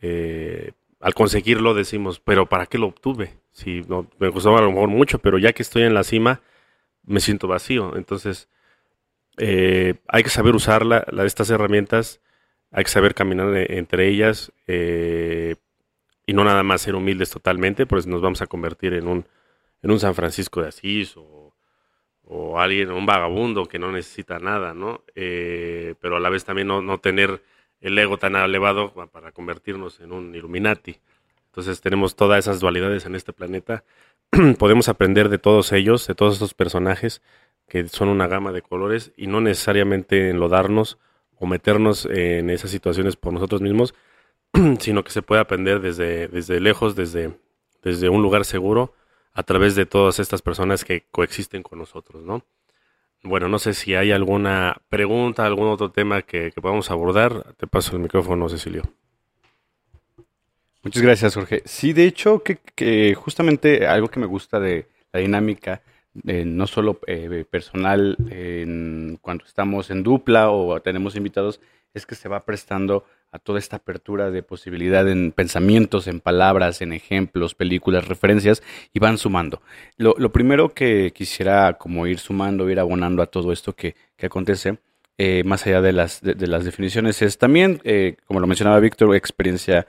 Eh, 0.01 0.71
al 0.99 1.13
conseguirlo 1.13 1.73
decimos, 1.73 2.19
pero 2.19 2.47
¿para 2.47 2.65
qué 2.65 2.77
lo 2.77 2.87
obtuve? 2.87 3.33
Si 3.51 3.81
no, 3.81 4.09
me 4.17 4.29
gustó 4.29 4.57
a 4.57 4.61
lo 4.61 4.71
mejor 4.71 4.89
mucho, 4.89 5.19
pero 5.19 5.37
ya 5.37 5.53
que 5.53 5.61
estoy 5.61 5.83
en 5.83 5.93
la 5.93 6.03
cima, 6.03 6.41
me 7.03 7.19
siento 7.19 7.47
vacío. 7.47 7.95
Entonces, 7.95 8.49
eh, 9.37 9.95
hay 10.07 10.23
que 10.23 10.29
saber 10.29 10.55
usar 10.55 10.83
estas 11.25 11.49
herramientas, 11.49 12.21
hay 12.75 12.83
que 12.83 12.89
saber 12.89 13.15
caminar 13.15 13.55
entre 13.71 14.09
ellas 14.09 14.51
eh, 14.67 15.55
y 16.25 16.33
no 16.33 16.43
nada 16.43 16.61
más 16.61 16.81
ser 16.81 16.95
humildes 16.95 17.29
totalmente, 17.29 17.85
pues 17.85 18.05
nos 18.05 18.21
vamos 18.21 18.41
a 18.41 18.47
convertir 18.47 18.93
en 18.95 19.07
un, 19.07 19.25
en 19.81 19.91
un 19.91 19.99
San 20.01 20.13
Francisco 20.13 20.61
de 20.61 20.67
Asís 20.67 21.15
o, 21.15 21.53
o 22.25 22.59
alguien, 22.59 22.91
un 22.91 23.05
vagabundo 23.05 23.65
que 23.67 23.79
no 23.79 23.93
necesita 23.93 24.39
nada, 24.39 24.73
¿no? 24.73 25.05
Eh, 25.15 25.95
pero 26.01 26.17
a 26.17 26.19
la 26.19 26.29
vez 26.29 26.43
también 26.43 26.67
no, 26.67 26.81
no, 26.81 26.97
tener 26.99 27.41
el 27.79 27.97
ego 27.97 28.17
tan 28.17 28.35
elevado 28.35 28.93
para 29.09 29.31
convertirnos 29.31 30.01
en 30.01 30.11
un 30.11 30.35
Illuminati. 30.35 30.97
Entonces 31.45 31.79
tenemos 31.79 32.17
todas 32.17 32.39
esas 32.39 32.59
dualidades 32.59 33.05
en 33.05 33.15
este 33.15 33.31
planeta. 33.31 33.85
Podemos 34.59 34.89
aprender 34.89 35.29
de 35.29 35.37
todos 35.37 35.71
ellos, 35.71 36.07
de 36.07 36.15
todos 36.15 36.33
estos 36.33 36.53
personajes 36.53 37.21
que 37.69 37.87
son 37.87 38.09
una 38.09 38.27
gama 38.27 38.51
de 38.51 38.61
colores 38.61 39.13
y 39.15 39.27
no 39.27 39.39
necesariamente 39.39 40.29
enlodarnos 40.29 40.99
o 41.39 41.45
meternos 41.45 42.05
en 42.05 42.49
esas 42.49 42.71
situaciones 42.71 43.15
por 43.15 43.33
nosotros 43.33 43.61
mismos, 43.61 43.93
sino 44.79 45.03
que 45.03 45.11
se 45.11 45.21
puede 45.21 45.41
aprender 45.41 45.81
desde, 45.81 46.27
desde 46.27 46.59
lejos, 46.59 46.95
desde, 46.95 47.37
desde 47.83 48.09
un 48.09 48.21
lugar 48.21 48.45
seguro, 48.45 48.93
a 49.33 49.43
través 49.43 49.75
de 49.75 49.85
todas 49.85 50.19
estas 50.19 50.41
personas 50.41 50.85
que 50.85 51.05
coexisten 51.11 51.61
con 51.63 51.79
nosotros, 51.79 52.23
¿no? 52.23 52.43
Bueno, 53.23 53.49
no 53.49 53.57
sé 53.57 53.73
si 53.73 53.95
hay 53.95 54.11
alguna 54.11 54.77
pregunta, 54.87 55.45
algún 55.45 55.67
otro 55.67 55.91
tema 55.91 56.21
que, 56.21 56.51
podamos 56.61 56.91
abordar. 56.91 57.55
Te 57.57 57.65
paso 57.65 57.95
el 57.95 58.01
micrófono, 58.03 58.47
Cecilio. 58.49 58.83
Muchas 60.83 61.01
gracias, 61.01 61.33
Jorge. 61.33 61.63
Sí, 61.65 61.91
de 61.91 62.05
hecho, 62.05 62.43
que 62.43 63.15
justamente 63.15 63.87
algo 63.87 64.09
que 64.09 64.19
me 64.19 64.27
gusta 64.27 64.59
de 64.59 64.87
la 65.11 65.21
dinámica 65.21 65.81
eh, 66.25 66.45
no 66.45 66.65
solo 66.65 66.99
eh, 67.07 67.43
personal 67.49 68.15
en 68.29 69.17
cuando 69.21 69.43
estamos 69.45 69.89
en 69.91 70.01
dupla 70.01 70.49
o 70.49 70.79
tenemos 70.79 71.15
invitados, 71.17 71.59
es 71.93 72.05
que 72.05 72.15
se 72.15 72.29
va 72.29 72.45
prestando 72.45 73.03
a 73.31 73.39
toda 73.39 73.59
esta 73.59 73.77
apertura 73.77 74.31
de 74.31 74.41
posibilidad 74.41 75.09
en 75.09 75.33
pensamientos, 75.33 76.07
en 76.07 76.21
palabras, 76.21 76.81
en 76.81 76.93
ejemplos, 76.93 77.53
películas, 77.53 78.07
referencias, 78.07 78.63
y 78.93 78.99
van 78.99 79.17
sumando. 79.17 79.61
Lo, 79.97 80.31
primero 80.31 80.73
que 80.73 81.11
quisiera 81.13 81.73
como 81.73 82.07
ir 82.07 82.19
sumando, 82.19 82.69
ir 82.69 82.79
abonando 82.79 83.21
a 83.21 83.25
todo 83.25 83.51
esto 83.51 83.73
que, 83.73 83.95
acontece, 84.23 84.77
eh, 85.17 85.43
más 85.43 85.65
allá 85.67 85.81
de 85.81 85.91
las, 85.91 86.21
de, 86.21 86.47
las 86.47 86.63
definiciones, 86.63 87.21
es 87.21 87.37
también, 87.37 87.81
como 88.25 88.39
lo 88.39 88.47
mencionaba 88.47 88.79
Víctor, 88.79 89.13
experiencia 89.15 89.85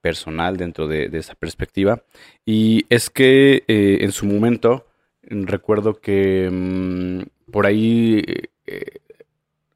personal 0.00 0.56
dentro 0.56 0.88
de, 0.88 1.08
esa 1.12 1.36
perspectiva. 1.36 2.02
Y 2.44 2.86
es 2.88 3.08
que 3.08 3.62
en 3.68 4.10
su 4.10 4.26
momento, 4.26 4.84
recuerdo 5.28 6.00
que 6.00 6.48
mm, 6.50 7.50
por 7.50 7.66
ahí 7.66 8.22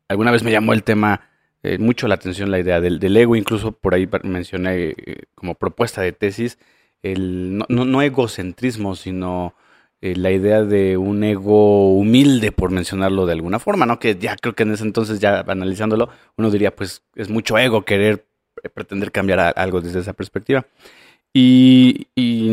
alguna 0.08 0.30
vez 0.30 0.42
me 0.42 0.50
llamó 0.50 0.72
el 0.72 0.82
tema 0.82 1.28
eh, 1.62 1.78
mucho 1.78 2.06
la 2.06 2.14
atención 2.14 2.50
la 2.50 2.60
idea 2.60 2.80
del, 2.80 3.16
ego, 3.16 3.34
incluso 3.36 3.72
por 3.72 3.94
ahí 3.94 4.08
mencioné 4.22 4.94
eh, 4.96 5.22
como 5.34 5.54
propuesta 5.54 6.02
de 6.02 6.12
tesis, 6.12 6.58
el, 7.02 7.58
no, 7.68 8.02
egocentrismo, 8.02 8.94
sino 8.94 9.54
eh, 10.00 10.14
la 10.16 10.30
idea 10.30 10.62
de 10.62 10.96
un 10.96 11.24
ego 11.24 11.92
humilde, 11.94 12.52
por 12.52 12.70
mencionarlo 12.70 13.26
de 13.26 13.32
alguna 13.32 13.58
forma, 13.58 13.86
¿no? 13.86 13.98
Que 13.98 14.16
ya 14.16 14.36
creo 14.36 14.54
que 14.54 14.62
en 14.62 14.72
ese 14.72 14.84
entonces, 14.84 15.20
ya 15.20 15.40
analizándolo, 15.40 16.10
uno 16.36 16.50
diría, 16.50 16.74
pues 16.74 17.02
es 17.16 17.28
mucho 17.28 17.58
ego 17.58 17.84
querer 17.84 18.26
pretender 18.74 19.12
cambiar 19.12 19.54
algo 19.56 19.80
desde 19.80 20.00
esa 20.00 20.12
perspectiva. 20.12 20.66
Y, 21.32 22.08
y, 22.16 22.49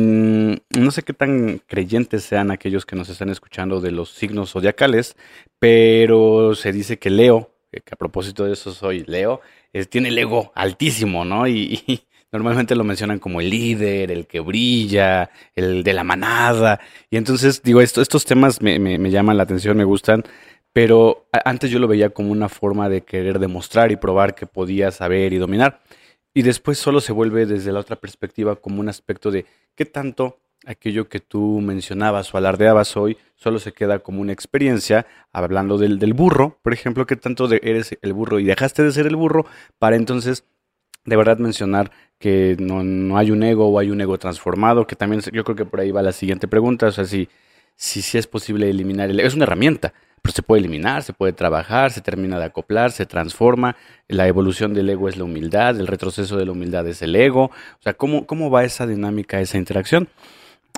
no 0.77 0.91
sé 0.91 1.03
qué 1.03 1.13
tan 1.13 1.59
creyentes 1.65 2.23
sean 2.23 2.51
aquellos 2.51 2.85
que 2.85 2.95
nos 2.95 3.09
están 3.09 3.29
escuchando 3.29 3.81
de 3.81 3.91
los 3.91 4.11
signos 4.11 4.51
zodiacales, 4.51 5.15
pero 5.59 6.53
se 6.55 6.71
dice 6.71 6.99
que 6.99 7.09
Leo 7.09 7.55
que 7.81 7.93
a 7.93 7.97
propósito 7.97 8.45
de 8.45 8.53
eso 8.53 8.71
soy 8.71 9.03
Leo, 9.05 9.41
tiene 9.89 10.09
el 10.09 10.17
ego 10.17 10.51
altísimo, 10.55 11.25
¿no? 11.25 11.47
Y, 11.47 12.01
normalmente 12.31 12.75
lo 12.75 12.83
mencionan 12.83 13.19
como 13.19 13.41
el 13.41 13.49
líder, 13.49 14.11
el 14.11 14.27
que 14.27 14.39
brilla, 14.39 15.29
el 15.55 15.83
de 15.83 15.93
la 15.93 16.03
manada. 16.03 16.79
Y 17.09 17.17
entonces, 17.17 17.61
digo, 17.63 17.81
esto, 17.81 18.01
estos 18.01 18.25
temas 18.25 18.61
me, 18.61 18.77
me, 18.79 19.11
llaman 19.11 19.37
la 19.37 19.43
atención, 19.43 19.77
me 19.77 19.83
gustan, 19.83 20.23
pero 20.73 21.27
antes 21.31 21.71
yo 21.71 21.79
lo 21.79 21.87
veía 21.87 22.09
como 22.09 22.31
una 22.31 22.49
forma 22.49 22.89
de 22.89 23.01
querer 23.01 23.39
demostrar 23.39 23.91
y 23.91 23.95
probar 23.95 24.35
que 24.35 24.45
podía 24.45 24.91
saber 24.91 25.33
y 25.33 25.37
dominar. 25.37 25.79
Y 26.35 26.43
después 26.43 26.77
solo 26.77 26.99
se 26.99 27.13
vuelve 27.13 27.45
desde 27.45 27.71
la 27.71 27.79
otra 27.79 27.95
perspectiva 27.95 28.57
como 28.57 28.81
un 28.81 28.89
aspecto 28.89 29.31
de 29.31 29.45
qué 29.73 29.85
tanto 29.85 30.37
aquello 30.65 31.07
que 31.07 31.21
tú 31.21 31.61
mencionabas 31.61 32.33
o 32.33 32.37
alardeabas 32.37 32.97
hoy 32.97 33.17
solo 33.35 33.57
se 33.57 33.71
queda 33.71 33.99
como 33.99 34.19
una 34.19 34.33
experiencia, 34.33 35.07
hablando 35.31 35.77
del, 35.77 35.97
del 35.97 36.13
burro, 36.13 36.59
por 36.61 36.73
ejemplo, 36.73 37.05
que 37.05 37.15
tanto 37.15 37.47
de 37.47 37.61
eres 37.63 37.97
el 38.01 38.11
burro 38.11 38.39
y 38.39 38.43
dejaste 38.43 38.83
de 38.83 38.91
ser 38.91 39.07
el 39.07 39.15
burro 39.15 39.45
para 39.79 39.95
entonces 39.95 40.43
de 41.05 41.15
verdad 41.15 41.37
mencionar 41.37 41.91
que 42.19 42.57
no, 42.59 43.17
hay 43.17 43.31
un 43.31 43.41
ego 43.43 43.69
o 43.69 43.79
hay 43.79 43.89
un 43.89 44.01
ego 44.01 44.17
transformado, 44.17 44.87
que 44.87 44.97
también 44.97 45.21
yo 45.31 45.43
creo 45.45 45.55
que 45.55 45.65
por 45.65 45.79
ahí 45.79 45.91
va 45.91 46.01
la 46.01 46.11
siguiente 46.11 46.49
pregunta, 46.49 46.87
o 46.87 46.91
sea, 46.91 47.05
si, 47.05 47.29
si, 47.75 48.01
si 48.01 48.17
es 48.17 48.27
posible 48.27 48.69
eliminar 48.69 49.09
el 49.09 49.19
ego, 49.19 49.27
es 49.27 49.35
una 49.35 49.43
herramienta, 49.43 49.93
pero 50.25 50.33
se 50.33 50.41
puede 50.41 50.61
eliminar, 50.61 51.03
se 51.03 51.13
puede 51.13 51.33
trabajar, 51.33 51.91
se 51.91 52.01
termina 52.01 52.39
de 52.39 52.45
acoplar, 52.45 52.91
se 52.91 53.05
transforma, 53.05 53.75
la 54.07 54.27
evolución 54.27 54.73
del 54.73 54.89
ego 54.89 55.07
es 55.07 55.17
la 55.17 55.23
humildad, 55.23 55.79
el 55.79 55.85
retroceso 55.85 56.35
de 56.35 56.45
la 56.47 56.51
humildad 56.51 56.87
es 56.87 57.03
el 57.03 57.15
ego, 57.15 57.43
o 57.43 57.81
sea, 57.83 57.93
¿cómo, 57.93 58.25
cómo 58.25 58.49
va 58.49 58.63
esa 58.63 58.87
dinámica, 58.87 59.39
esa 59.39 59.59
interacción? 59.59 60.09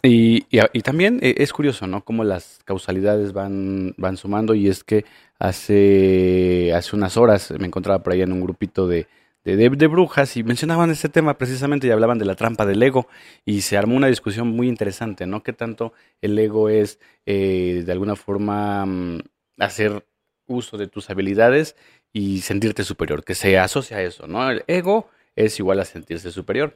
Y, 0.04 0.46
y, 0.51 0.82
también 0.82 1.20
eh, 1.22 1.36
es 1.38 1.54
curioso, 1.54 1.88
¿no? 1.88 2.04
Cómo 2.04 2.25
las 2.25 2.60
causalidades 2.66 3.32
van, 3.32 3.94
van 3.96 4.18
sumando 4.18 4.54
y 4.54 4.68
es 4.68 4.84
que 4.84 5.06
hace, 5.39 6.74
hace 6.75 6.96
unas 6.98 7.16
horas 7.16 7.54
me 7.58 7.68
encontraba 7.68 8.04
por 8.04 8.12
ahí 8.12 8.24
en 8.24 8.34
un 8.34 8.42
grupito 8.42 8.86
de, 8.86 9.08
de, 9.56 9.88
brujas 9.88 10.36
y 10.36 10.44
mencionaban 10.44 10.92
este 10.92 11.08
tema 11.08 11.38
precisamente 11.38 11.88
y 11.88 11.92
hablaban 11.92 12.18
de 12.18 12.25
la 12.25 12.36
trampa 12.36 12.66
del 12.66 12.84
ego 12.84 13.08
y 13.46 13.62
se 13.62 13.77
armó 13.77 13.96
una 13.96 14.08
discusión 14.08 14.50
muy 14.50 14.68
interesante, 14.68 15.25
¿no? 15.25 15.42
¿Qué 15.42 15.54
tanto 15.54 15.94
el 16.22 16.38
ego 16.38 16.68
es 16.68 17.00
eh, 17.25 17.84
de 17.86 17.92
alguna 17.94 18.18
forma 18.18 18.86
mm, 18.86 19.20
hacer 19.60 20.06
uso 20.48 20.78
de 20.78 20.88
tus 20.88 21.10
habilidades 21.10 21.76
y 22.14 22.42
sentirte 22.42 22.84
superior, 22.84 23.24
que 23.24 23.36
se 23.36 23.58
asocia 23.58 23.98
a 23.98 24.02
eso, 24.02 24.28
¿no? 24.28 24.50
El 24.50 24.64
ego 24.68 25.10
es 25.36 25.60
igual 25.60 25.80
a 25.80 25.86
sentirse 25.86 26.32
superior. 26.32 26.76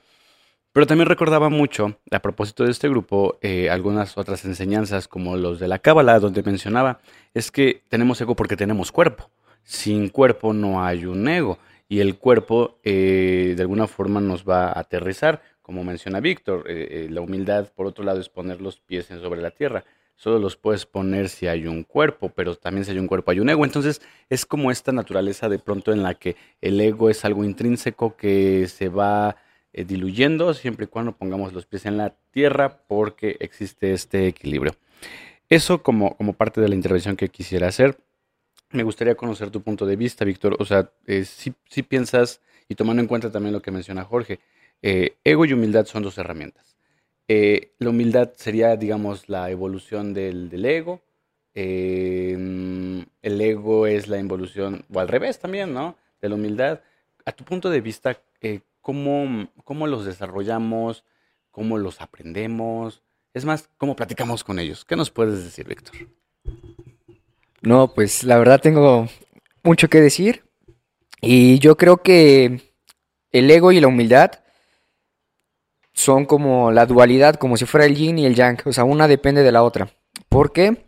Pero 0.74 0.88
también 0.88 1.10
recordaba 1.10 1.50
mucho, 1.50 1.98
a 2.12 2.20
propósito 2.20 2.64
de 2.64 2.72
este 2.72 2.88
grupo, 2.88 3.38
eh, 3.42 3.70
algunas 3.70 4.18
otras 4.18 4.46
enseñanzas 4.46 5.10
como 5.10 5.36
los 5.36 5.60
de 5.60 5.68
la 5.68 5.80
Cábala, 5.80 6.20
donde 6.20 6.44
mencionaba, 6.44 7.02
es 7.34 7.52
que 7.52 7.84
tenemos 7.90 8.22
ego 8.22 8.36
porque 8.36 8.56
tenemos 8.56 8.92
cuerpo. 8.92 9.30
Sin 9.64 10.08
cuerpo 10.08 10.54
no 10.54 10.84
hay 10.84 11.06
un 11.06 11.28
ego. 11.28 11.60
Y 11.90 12.00
el 12.00 12.18
cuerpo 12.18 12.80
eh, 12.84 13.54
de 13.58 13.62
alguna 13.62 13.86
forma 13.86 14.22
nos 14.22 14.48
va 14.48 14.68
a 14.68 14.80
aterrizar, 14.80 15.42
como 15.62 15.84
menciona 15.84 16.22
Víctor. 16.22 16.64
Eh, 16.68 17.08
la 17.10 17.20
humildad, 17.20 17.68
por 17.76 17.86
otro 17.86 18.06
lado, 18.06 18.22
es 18.22 18.30
poner 18.30 18.62
los 18.62 18.80
pies 18.80 19.08
sobre 19.08 19.42
la 19.42 19.52
tierra. 19.52 19.84
Solo 20.22 20.38
los 20.38 20.56
puedes 20.56 20.86
poner 20.86 21.30
si 21.30 21.48
hay 21.48 21.66
un 21.66 21.84
cuerpo, 21.84 22.30
pero 22.30 22.56
también 22.56 22.86
si 22.86 22.92
hay 22.92 23.00
un 23.00 23.08
cuerpo 23.08 23.32
hay 23.32 23.40
un 23.40 23.50
ego. 23.50 23.66
Entonces 23.66 24.04
es 24.30 24.46
como 24.46 24.70
esta 24.70 24.92
naturaleza 24.92 25.50
de 25.50 25.58
pronto 25.58 25.92
en 25.92 26.04
la 26.04 26.14
que 26.14 26.36
el 26.62 26.80
ego 26.80 27.10
es 27.10 27.26
algo 27.26 27.44
intrínseco 27.44 28.16
que 28.16 28.68
se 28.68 28.90
va 28.90 29.38
eh, 29.74 29.84
diluyendo 29.84 30.54
siempre 30.54 30.86
y 30.86 30.90
cuando 30.90 31.18
pongamos 31.18 31.54
los 31.54 31.66
pies 31.66 31.88
en 31.88 31.98
la 31.98 32.14
tierra 32.30 32.84
porque 32.88 33.38
existe 33.40 33.94
este 33.94 34.28
equilibrio. 34.28 34.76
Eso 35.50 35.82
como, 35.82 36.16
como 36.16 36.34
parte 36.34 36.62
de 36.62 36.70
la 36.70 36.76
intervención 36.76 37.16
que 37.16 37.30
quisiera 37.30 37.70
hacer. 37.70 37.98
Me 38.70 38.84
gustaría 38.84 39.16
conocer 39.16 39.50
tu 39.50 39.64
punto 39.64 39.88
de 39.88 39.96
vista, 39.96 40.24
Víctor. 40.24 40.56
O 40.60 40.66
sea, 40.66 40.92
eh, 41.08 41.26
si, 41.26 41.82
piensas, 41.82 42.42
y 42.70 42.76
tomando 42.76 43.02
en 43.02 43.08
cuenta 43.08 43.32
también 43.32 43.54
lo 43.54 43.64
que 43.64 43.72
menciona 43.72 44.04
Jorge, 44.04 44.40
eh, 44.84 45.16
ego 45.24 45.46
y 45.46 45.54
humildad 45.54 45.88
son 45.88 46.04
dos 46.04 46.20
herramientas. 46.20 46.71
La 47.80 47.90
humildad 47.90 48.34
sería, 48.36 48.76
digamos, 48.76 49.30
la 49.30 49.50
evolución 49.50 50.14
del, 50.14 50.50
del 50.50 50.66
ego. 50.66 51.02
el 51.54 53.06
ego 53.22 53.88
es 53.88 54.08
la 54.08 54.18
evolución, 54.18 54.86
o 54.94 55.00
al 55.00 55.08
revés 55.08 55.40
también, 55.40 55.74
¿no? 55.74 55.96
De 56.22 56.30
la 56.30 56.36
humildad. 56.36 56.82
A 57.26 57.32
tu 57.32 57.44
punto 57.44 57.70
de 57.70 57.82
vista, 57.82 58.18
cómo, 58.82 59.48
cómo 59.64 59.88
los 59.88 60.06
desarrollamos, 60.06 61.04
cómo 61.52 61.78
los 61.78 62.02
aprendemos. 62.02 63.02
Es 63.34 63.46
más, 63.46 63.70
cómo 63.78 63.96
platicamos 63.96 64.44
con 64.44 64.60
ellos. 64.60 64.84
¿Qué 64.84 64.96
nos 64.96 65.12
puedes 65.12 65.44
decir, 65.44 65.68
Víctor? 65.68 65.96
No, 67.62 67.94
pues 67.94 68.24
la 68.24 68.38
verdad 68.38 68.60
tengo 68.60 69.08
mucho 69.64 69.88
que 69.90 70.02
decir. 70.02 70.44
Y 71.22 71.60
yo 71.60 71.78
creo 71.78 72.02
que 72.02 72.62
el 73.32 73.52
ego 73.52 73.72
y 73.72 73.80
la 73.80 73.88
humildad 73.88 74.32
son 75.94 76.26
como 76.26 76.72
la 76.72 76.86
dualidad, 76.86 77.36
como 77.36 77.58
si 77.58 77.66
fuera 77.66 77.86
el 77.86 77.96
yin 77.96 78.20
y 78.20 78.26
el 78.26 78.36
yang. 78.36 78.58
O 78.66 78.74
sea, 78.74 78.84
una 78.84 79.08
depende 79.08 79.44
de 79.44 79.52
la 79.52 79.64
otra. 79.64 79.90
¿Por 80.30 80.52
qué? 80.52 80.86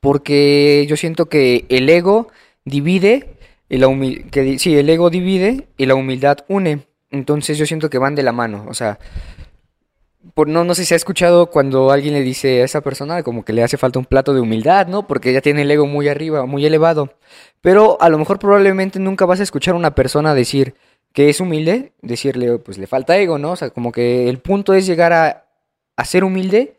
Porque 0.00 0.86
yo 0.88 0.96
siento 0.96 1.26
que 1.26 1.64
el 1.68 1.88
ego 1.88 2.28
divide 2.64 3.36
y 3.68 3.78
la 3.78 3.88
que 4.30 4.58
sí, 4.58 4.76
el 4.76 4.88
ego 4.88 5.10
divide 5.10 5.68
y 5.76 5.86
la 5.86 5.94
humildad 5.94 6.38
une. 6.48 6.86
Entonces 7.10 7.58
yo 7.58 7.66
siento 7.66 7.90
que 7.90 7.98
van 7.98 8.14
de 8.14 8.22
la 8.22 8.32
mano, 8.32 8.66
o 8.68 8.74
sea, 8.74 8.98
por, 10.34 10.48
no, 10.48 10.64
no 10.64 10.74
sé 10.74 10.84
si 10.84 10.94
ha 10.94 10.96
escuchado 10.96 11.46
cuando 11.46 11.90
alguien 11.90 12.14
le 12.14 12.22
dice 12.22 12.60
a 12.60 12.64
esa 12.64 12.80
persona 12.80 13.22
como 13.22 13.44
que 13.44 13.52
le 13.52 13.62
hace 13.62 13.76
falta 13.76 13.98
un 13.98 14.04
plato 14.04 14.34
de 14.34 14.40
humildad, 14.40 14.86
¿no? 14.86 15.06
Porque 15.06 15.32
ya 15.32 15.40
tiene 15.40 15.62
el 15.62 15.70
ego 15.70 15.86
muy 15.86 16.08
arriba, 16.08 16.46
muy 16.46 16.66
elevado. 16.66 17.14
Pero 17.60 17.96
a 18.00 18.08
lo 18.08 18.18
mejor 18.18 18.38
probablemente 18.38 18.98
nunca 18.98 19.24
vas 19.24 19.40
a 19.40 19.44
escuchar 19.44 19.74
a 19.74 19.78
una 19.78 19.94
persona 19.94 20.34
decir 20.34 20.74
que 21.12 21.28
es 21.28 21.40
humilde, 21.40 21.92
decirle, 22.02 22.58
pues 22.58 22.78
le 22.78 22.86
falta 22.86 23.16
ego, 23.16 23.38
¿no? 23.38 23.52
O 23.52 23.56
sea, 23.56 23.70
como 23.70 23.92
que 23.92 24.28
el 24.28 24.38
punto 24.38 24.74
es 24.74 24.86
llegar 24.86 25.12
a, 25.12 25.46
a 25.96 26.04
ser 26.04 26.24
humilde 26.24 26.76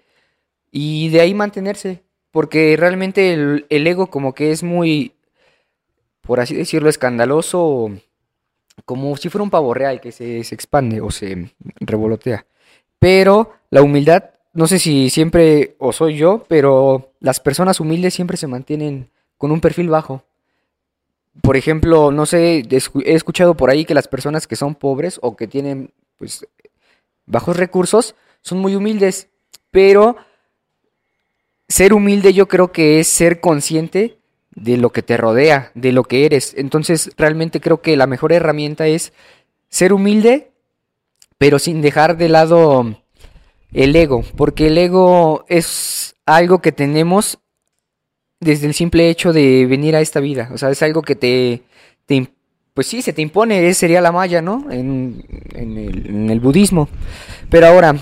y 0.71 1.09
de 1.09 1.21
ahí 1.21 1.33
mantenerse. 1.33 2.03
Porque 2.31 2.75
realmente 2.77 3.33
el, 3.33 3.65
el 3.69 3.87
ego 3.87 4.07
como 4.07 4.33
que 4.33 4.51
es 4.51 4.61
muy, 4.63 5.13
por 6.21 6.39
así 6.39 6.55
decirlo, 6.55 6.89
escandaloso 6.89 7.91
como 8.85 9.15
si 9.17 9.29
fuera 9.29 9.43
un 9.43 9.49
pavo 9.49 9.73
real 9.73 9.99
que 10.01 10.11
se, 10.11 10.39
expande 10.39 11.01
o 11.01 11.11
se 11.11 11.51
revolotea. 11.79 12.45
Pero 12.99 13.53
la 13.69 13.81
humildad, 13.81 14.31
no 14.53 14.67
sé 14.67 14.79
si 14.79 15.09
siempre 15.09 15.75
o 15.79 15.91
soy 15.91 16.17
yo, 16.17 16.45
pero 16.47 17.11
las 17.19 17.39
personas 17.39 17.79
humildes 17.79 18.13
siempre 18.13 18.37
se 18.37 18.47
mantienen 18.47 19.09
con 19.37 19.51
un 19.51 19.61
perfil 19.61 19.89
bajo. 19.89 20.23
Por 21.41 21.57
ejemplo, 21.57 22.11
no 22.11 22.25
sé, 22.25 22.63
he 22.69 23.13
escuchado 23.13 23.55
por 23.55 23.69
ahí 23.69 23.85
que 23.85 23.93
las 23.93 24.07
personas 24.07 24.47
que 24.47 24.55
son 24.55 24.75
pobres 24.75 25.19
o 25.21 25.35
que 25.35 25.47
tienen 25.47 25.91
pues 26.17 26.45
bajos 27.25 27.57
recursos 27.57 28.15
son 28.41 28.59
muy 28.59 28.75
humildes, 28.75 29.29
pero 29.71 30.17
ser 31.67 31.93
humilde 31.93 32.33
yo 32.33 32.47
creo 32.47 32.71
que 32.71 32.99
es 32.99 33.07
ser 33.07 33.39
consciente 33.39 34.17
de 34.51 34.77
lo 34.77 34.91
que 34.91 35.03
te 35.03 35.17
rodea, 35.17 35.71
de 35.75 35.91
lo 35.91 36.03
que 36.03 36.25
eres. 36.25 36.53
Entonces, 36.57 37.11
realmente 37.17 37.61
creo 37.61 37.81
que 37.81 37.95
la 37.95 38.07
mejor 38.07 38.33
herramienta 38.33 38.87
es 38.87 39.13
ser 39.69 39.93
humilde, 39.93 40.51
pero 41.37 41.59
sin 41.59 41.81
dejar 41.81 42.17
de 42.17 42.29
lado 42.29 42.97
el 43.73 43.95
ego, 43.95 44.23
porque 44.35 44.67
el 44.67 44.77
ego 44.77 45.45
es 45.47 46.15
algo 46.25 46.59
que 46.59 46.71
tenemos 46.71 47.39
desde 48.39 48.67
el 48.67 48.73
simple 48.73 49.09
hecho 49.09 49.33
de 49.33 49.65
venir 49.65 49.95
a 49.95 50.01
esta 50.01 50.19
vida. 50.19 50.49
O 50.53 50.57
sea, 50.57 50.69
es 50.69 50.81
algo 50.83 51.01
que 51.01 51.15
te, 51.15 51.63
pues 52.73 52.87
sí, 52.87 53.01
se 53.01 53.13
te 53.13 53.21
impone, 53.21 53.73
sería 53.73 54.01
la 54.01 54.11
maya, 54.11 54.41
¿no? 54.41 54.67
En, 54.69 55.23
el, 55.55 56.39
budismo. 56.39 56.89
Pero 57.49 57.65
ahora, 57.65 57.95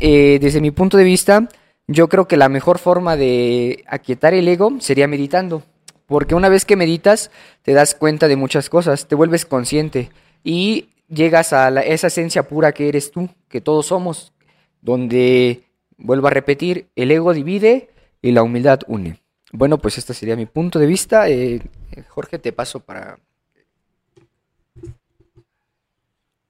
eh, 0.00 0.38
desde 0.40 0.60
mi 0.60 0.72
punto 0.72 0.96
de 0.96 1.04
vista, 1.04 1.48
yo 1.86 2.08
creo 2.08 2.26
que 2.26 2.36
la 2.36 2.48
mejor 2.48 2.78
forma 2.78 3.16
de 3.16 3.84
aquietar 3.86 4.34
el 4.34 4.48
ego 4.48 4.72
sería 4.80 5.06
meditando. 5.06 5.62
Porque 6.06 6.34
una 6.34 6.48
vez 6.48 6.64
que 6.64 6.74
meditas, 6.74 7.30
te 7.62 7.74
das 7.74 7.94
cuenta 7.94 8.28
de 8.28 8.36
muchas 8.36 8.68
cosas, 8.68 9.06
te 9.06 9.14
vuelves 9.14 9.46
consciente 9.46 10.10
y 10.42 10.88
llegas 11.08 11.52
a 11.52 11.68
esa 11.82 12.08
esencia 12.08 12.48
pura 12.48 12.72
que 12.72 12.88
eres 12.88 13.10
tú, 13.10 13.28
que 13.48 13.60
todos 13.60 13.86
somos, 13.86 14.32
donde, 14.80 15.62
vuelvo 15.96 16.26
a 16.26 16.30
repetir, 16.30 16.88
el 16.96 17.10
ego 17.10 17.34
divide 17.34 17.90
y 18.20 18.32
la 18.32 18.42
humildad 18.42 18.80
une. 18.86 19.20
Bueno, 19.52 19.78
pues 19.78 19.96
este 19.96 20.12
sería 20.12 20.36
mi 20.36 20.46
punto 20.46 20.78
de 20.78 20.86
vista. 20.86 21.28
Eh, 21.30 21.62
Jorge, 22.08 22.38
te 22.38 22.52
paso 22.52 22.80
para... 22.80 23.18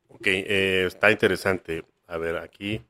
Ok, 0.08 0.26
eh, 0.26 0.84
está 0.86 1.10
interesante. 1.10 1.84
A 2.08 2.16
ver, 2.18 2.36
aquí 2.38 2.84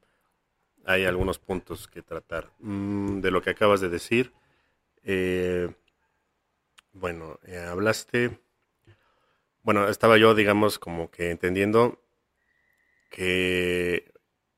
hay 0.87 1.05
algunos 1.05 1.39
puntos 1.39 1.89
que 1.89 2.01
tratar. 2.01 2.51
Mm, 2.61 3.21
de 3.21 3.31
lo 3.31 3.43
que 3.43 3.51
acabas 3.51 3.81
de 3.83 3.91
decir, 3.91 4.33
eh, 5.05 5.69
bueno, 6.93 7.39
hablaste, 7.69 8.39
bueno, 9.63 9.89
estaba 9.89 10.17
yo, 10.17 10.35
digamos, 10.35 10.79
como 10.79 11.11
que 11.11 11.31
entendiendo 11.31 12.03
que, 13.11 14.11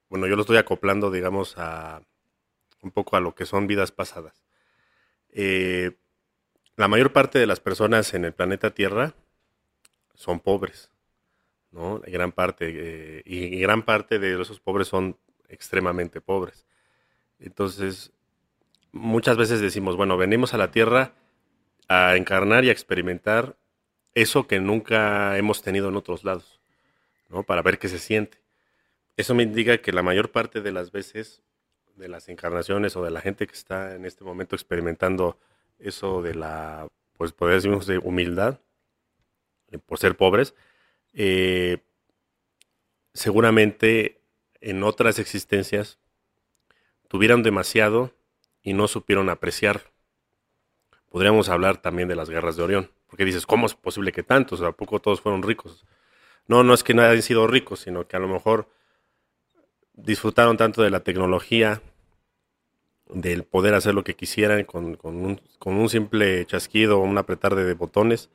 bueno, 0.09 0.29
yo 0.29 0.37
lo 0.37 0.43
estoy 0.43 0.59
acoplando, 0.59 1.11
digamos, 1.11 1.55
a 1.59 2.03
un 2.83 2.93
poco 2.93 3.17
a 3.17 3.21
lo 3.21 3.35
que 3.35 3.47
son 3.47 3.67
vidas 3.67 3.91
pasadas. 3.91 4.50
Eh, 5.33 5.93
la 6.77 6.89
mayor 6.89 7.13
parte 7.13 7.39
de 7.39 7.47
las 7.47 7.61
personas 7.61 8.15
en 8.15 8.25
el 8.25 8.33
planeta 8.33 8.73
Tierra 8.73 9.15
son 10.15 10.41
pobres, 10.41 10.91
¿no? 11.71 12.01
Gran 12.07 12.33
parte, 12.33 12.67
eh, 12.69 13.23
y 13.25 13.61
gran 13.61 13.83
parte 13.83 14.19
de 14.19 14.41
esos 14.41 14.61
pobres 14.61 14.89
son 14.89 15.19
extremadamente 15.49 16.21
pobres. 16.21 16.67
Entonces, 17.39 18.13
muchas 18.93 19.37
veces 19.37 19.61
decimos, 19.61 19.97
bueno, 19.97 20.17
venimos 20.17 20.55
a 20.55 20.59
la 20.59 20.71
Tierra 20.71 21.15
a 21.89 22.17
encarnar 22.17 22.65
y 22.65 22.69
a 22.69 22.73
experimentar 22.73 23.57
eso 24.15 24.47
que 24.47 24.61
nunca 24.61 25.37
hemos 25.39 25.63
tenido 25.63 25.89
en 25.89 25.97
otros 25.97 26.25
lados, 26.25 26.61
¿no? 27.29 27.43
Para 27.43 27.63
ver 27.63 27.79
qué 27.79 27.89
se 27.89 27.99
siente. 27.99 28.39
Eso 29.17 29.35
me 29.35 29.43
indica 29.43 29.79
que 29.79 29.93
la 29.93 30.03
mayor 30.03 30.31
parte 30.31 30.61
de 30.61 30.73
las 30.73 30.93
veces 30.93 31.43
de 31.97 32.09
las 32.09 32.29
encarnaciones 32.29 32.97
o 32.97 33.05
de 33.05 33.11
la 33.11 33.21
gente 33.21 33.47
que 33.47 33.55
está 33.55 33.95
en 33.95 34.05
este 34.05 34.25
momento 34.25 34.57
experimentando 34.57 35.39
eso 35.79 36.23
de 36.23 36.35
la, 36.35 36.87
pues 37.17 37.35
humildad, 38.03 38.61
eh, 39.71 39.79
por 39.79 39.99
ser 39.99 40.17
pobres, 40.17 40.55
eh, 41.13 41.79
seguramente 43.13 44.23
en 44.61 44.83
otras 44.83 45.19
existencias 45.19 45.99
tuvieron 47.09 47.43
demasiado 47.43 48.13
y 48.63 48.73
no 48.73 48.89
supieron 48.89 49.29
apreciar. 49.29 49.83
Podríamos 51.09 51.49
hablar 51.49 51.83
también 51.83 52.09
de 52.09 52.15
las 52.15 52.31
guerras 52.31 52.57
de 52.57 52.63
Orión, 52.63 52.91
porque 53.07 53.25
dices, 53.25 53.47
¿cómo 53.47 53.67
es 53.67 53.75
posible 53.75 54.13
que 54.13 54.23
tantos? 54.23 54.63
¿A 54.63 54.73
poco 54.73 55.01
todos 55.01 55.21
fueron 55.21 55.43
ricos? 55.43 55.85
No, 56.47 56.63
no 56.63 56.73
es 56.73 56.85
que 56.85 56.95
no 56.95 57.03
hayan 57.03 57.23
sido 57.23 57.47
ricos, 57.47 57.81
sino 57.81 58.07
que 58.07 58.17
a 58.17 58.21
lo 58.21 58.29
mejor 58.29 58.69
disfrutaron 60.05 60.57
tanto 60.57 60.83
de 60.83 60.91
la 60.91 61.01
tecnología, 61.01 61.83
del 63.13 63.45
poder 63.45 63.75
hacer 63.75 63.95
lo 63.95 64.05
que 64.05 64.15
quisieran 64.15 64.65
con, 64.65 64.99
un, 65.03 65.89
simple 65.89 66.45
chasquido 66.47 67.01
o 67.01 67.03
un 67.03 67.19
apretar 67.19 67.55
de, 67.55 67.75
botones, 67.75 68.31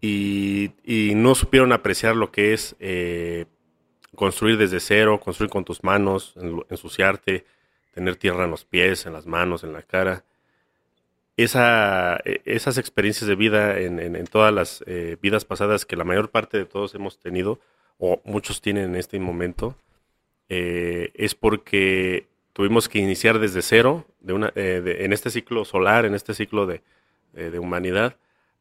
y, 0.00 0.72
no 1.14 1.34
supieron 1.34 1.72
apreciar 1.72 2.14
lo 2.14 2.30
que 2.30 2.52
es 2.52 2.76
eh, 2.78 3.46
construir 4.14 4.58
desde 4.58 4.80
cero, 4.80 5.20
construir 5.20 5.50
con 5.50 5.64
tus 5.64 5.82
manos, 5.82 6.34
ensuciarte, 6.68 7.46
tener 7.92 8.16
tierra 8.16 8.44
en 8.44 8.50
los 8.50 8.64
pies, 8.64 9.06
en 9.06 9.12
las 9.12 9.26
manos, 9.26 9.64
en 9.64 9.72
la 9.72 9.82
cara. 9.82 10.24
E, 11.36 11.44
esas 12.44 12.78
experiencias 12.78 13.26
de 13.26 13.34
vida 13.34 13.78
en, 13.78 14.26
todas 14.26 14.52
las 14.52 14.84
eh, 14.86 15.16
vidas 15.20 15.44
pasadas 15.44 15.84
que 15.84 15.96
la 15.96 16.04
mayor 16.04 16.30
parte 16.30 16.58
de 16.58 16.64
todos 16.64 16.94
hemos 16.94 17.18
tenido, 17.18 17.60
o 17.98 18.20
muchos 18.24 18.60
tienen 18.60 18.90
en 18.90 18.96
este 18.96 19.18
momento, 19.18 19.76
eh, 20.48 21.10
es 21.14 21.34
porque 21.34 22.28
tuvimos 22.52 22.88
que 22.88 22.98
iniciar 22.98 23.38
desde 23.38 23.62
cero 23.62 24.06
eh, 24.54 24.98
en 25.00 25.12
este 25.12 25.30
ciclo 25.30 25.64
solar, 25.64 26.04
en 26.04 26.14
este 26.14 26.34
ciclo 26.34 26.66
de, 26.66 26.82
de 27.32 27.58
humanidad, 27.58 28.16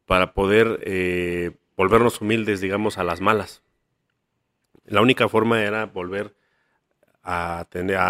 para 0.06 0.34
poder 0.34 0.80
eh, 0.84 1.52
volvernos 1.78 2.22
humildes, 2.22 2.62
digamos, 2.62 2.98
a 2.98 3.04
las 3.04 3.22
malas. 3.22 3.62
La 4.86 5.02
única 5.02 5.30
forma 5.30 5.62
era 5.62 5.86
volver 5.86 6.34
a 7.24 7.65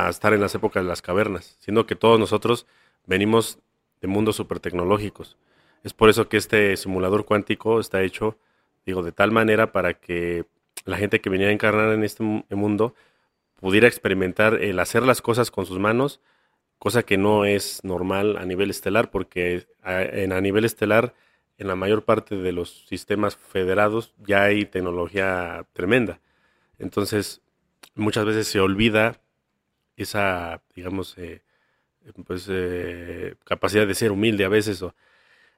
estar 0.10 0.34
en 0.34 0.42
las 0.42 0.56
épocas 0.56 0.84
de 0.84 0.90
las 0.90 1.04
cavernas, 1.04 1.56
siendo 1.60 1.86
que 1.86 1.96
todos 1.96 2.20
nosotros 2.20 2.66
venimos 3.06 3.60
de 4.02 4.08
mundos 4.08 4.36
super 4.36 4.60
tecnológicos. 4.60 5.38
Es 5.84 5.94
por 5.94 6.10
eso 6.10 6.30
que 6.30 6.38
este 6.38 6.76
simulador 6.78 7.26
cuántico 7.26 7.80
está 7.80 8.02
hecho, 8.02 8.38
digo, 8.86 9.04
de 9.04 9.12
tal 9.12 9.32
manera 9.32 9.72
para 9.72 9.94
que 9.94 10.46
la 10.86 10.98
gente 10.98 11.22
que 11.22 11.30
venía 11.30 11.48
a 11.48 11.52
encarnar 11.52 11.94
en 11.94 12.04
este 12.04 12.24
mundo 12.24 12.96
pudiera 13.64 13.88
experimentar 13.88 14.56
el 14.62 14.78
hacer 14.78 15.04
las 15.04 15.22
cosas 15.22 15.50
con 15.50 15.66
sus 15.66 15.80
manos, 15.80 16.20
cosa 16.80 17.04
que 17.04 17.18
no 17.18 17.46
es 17.46 17.82
normal 17.86 18.36
a 18.36 18.46
nivel 18.46 18.70
estelar, 18.70 19.10
porque 19.10 19.68
a, 19.82 20.02
en, 20.02 20.34
a 20.34 20.42
nivel 20.42 20.66
estelar, 20.66 21.14
en 21.58 21.68
la 21.68 21.78
mayor 21.78 22.04
parte 22.04 22.36
de 22.36 22.52
los 22.52 22.86
sistemas 22.88 23.38
federados 23.38 24.16
ya 24.18 24.44
hay 24.44 24.66
tecnología 24.66 25.66
tremenda. 25.72 26.20
Entonces, 26.78 27.42
muchas 27.96 28.26
veces 28.26 28.50
se 28.50 28.60
olvida 28.60 29.22
esa, 29.96 30.62
digamos, 30.76 31.18
eh, 31.18 31.42
pues, 32.26 32.48
eh, 32.50 33.36
capacidad 33.46 33.88
de 33.88 33.96
ser 33.96 34.12
humilde 34.12 34.44
a 34.44 34.50
veces. 34.50 34.84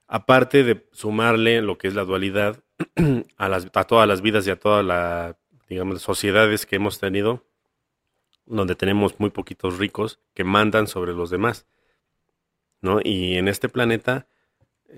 aparte 0.08 0.64
de 0.64 0.88
sumarle 0.92 1.60
lo 1.64 1.80
que 1.80 1.88
es 1.88 1.96
la 1.96 2.04
dualidad 2.04 2.64
a, 3.38 3.50
las, 3.50 3.66
a 3.74 3.84
todas 3.86 4.08
las 4.08 4.22
vidas 4.22 4.46
y 4.46 4.52
a 4.52 4.60
todas 4.60 4.86
las, 4.86 5.36
digamos, 5.68 6.04
sociedades 6.04 6.68
que 6.68 6.76
hemos 6.76 7.00
tenido, 7.00 7.44
donde 8.46 8.76
tenemos 8.76 9.20
muy 9.20 9.30
poquitos 9.30 9.78
ricos 9.78 10.20
que 10.34 10.44
mandan 10.44 10.88
sobre 10.88 11.14
los 11.14 11.30
demás. 11.30 11.66
¿no? 12.82 13.00
Y 13.04 13.38
en 13.38 13.48
este 13.48 13.70
planeta, 13.70 14.28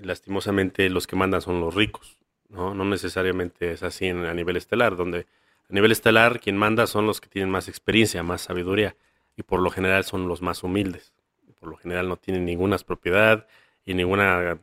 lastimosamente, 0.02 0.88
los 0.90 1.06
que 1.06 1.16
mandan 1.16 1.40
son 1.40 1.60
los 1.60 1.74
ricos. 1.74 2.18
No, 2.48 2.74
no 2.74 2.84
necesariamente 2.84 3.72
es 3.72 3.82
así 3.82 4.06
en, 4.06 4.24
a 4.24 4.34
nivel 4.34 4.56
estelar, 4.56 4.96
donde 4.96 5.26
a 5.68 5.72
nivel 5.72 5.92
estelar 5.92 6.40
quien 6.40 6.56
manda 6.56 6.86
son 6.86 7.06
los 7.06 7.20
que 7.20 7.28
tienen 7.28 7.50
más 7.50 7.68
experiencia, 7.68 8.22
más 8.22 8.42
sabiduría, 8.42 8.96
y 9.36 9.42
por 9.42 9.60
lo 9.60 9.70
general 9.70 10.04
son 10.04 10.28
los 10.28 10.40
más 10.40 10.62
humildes. 10.62 11.12
Por 11.60 11.68
lo 11.68 11.76
general 11.76 12.08
no 12.08 12.16
tienen 12.16 12.44
ninguna 12.44 12.78
propiedad 12.78 13.46
y 13.84 13.94
ninguna, 13.94 14.58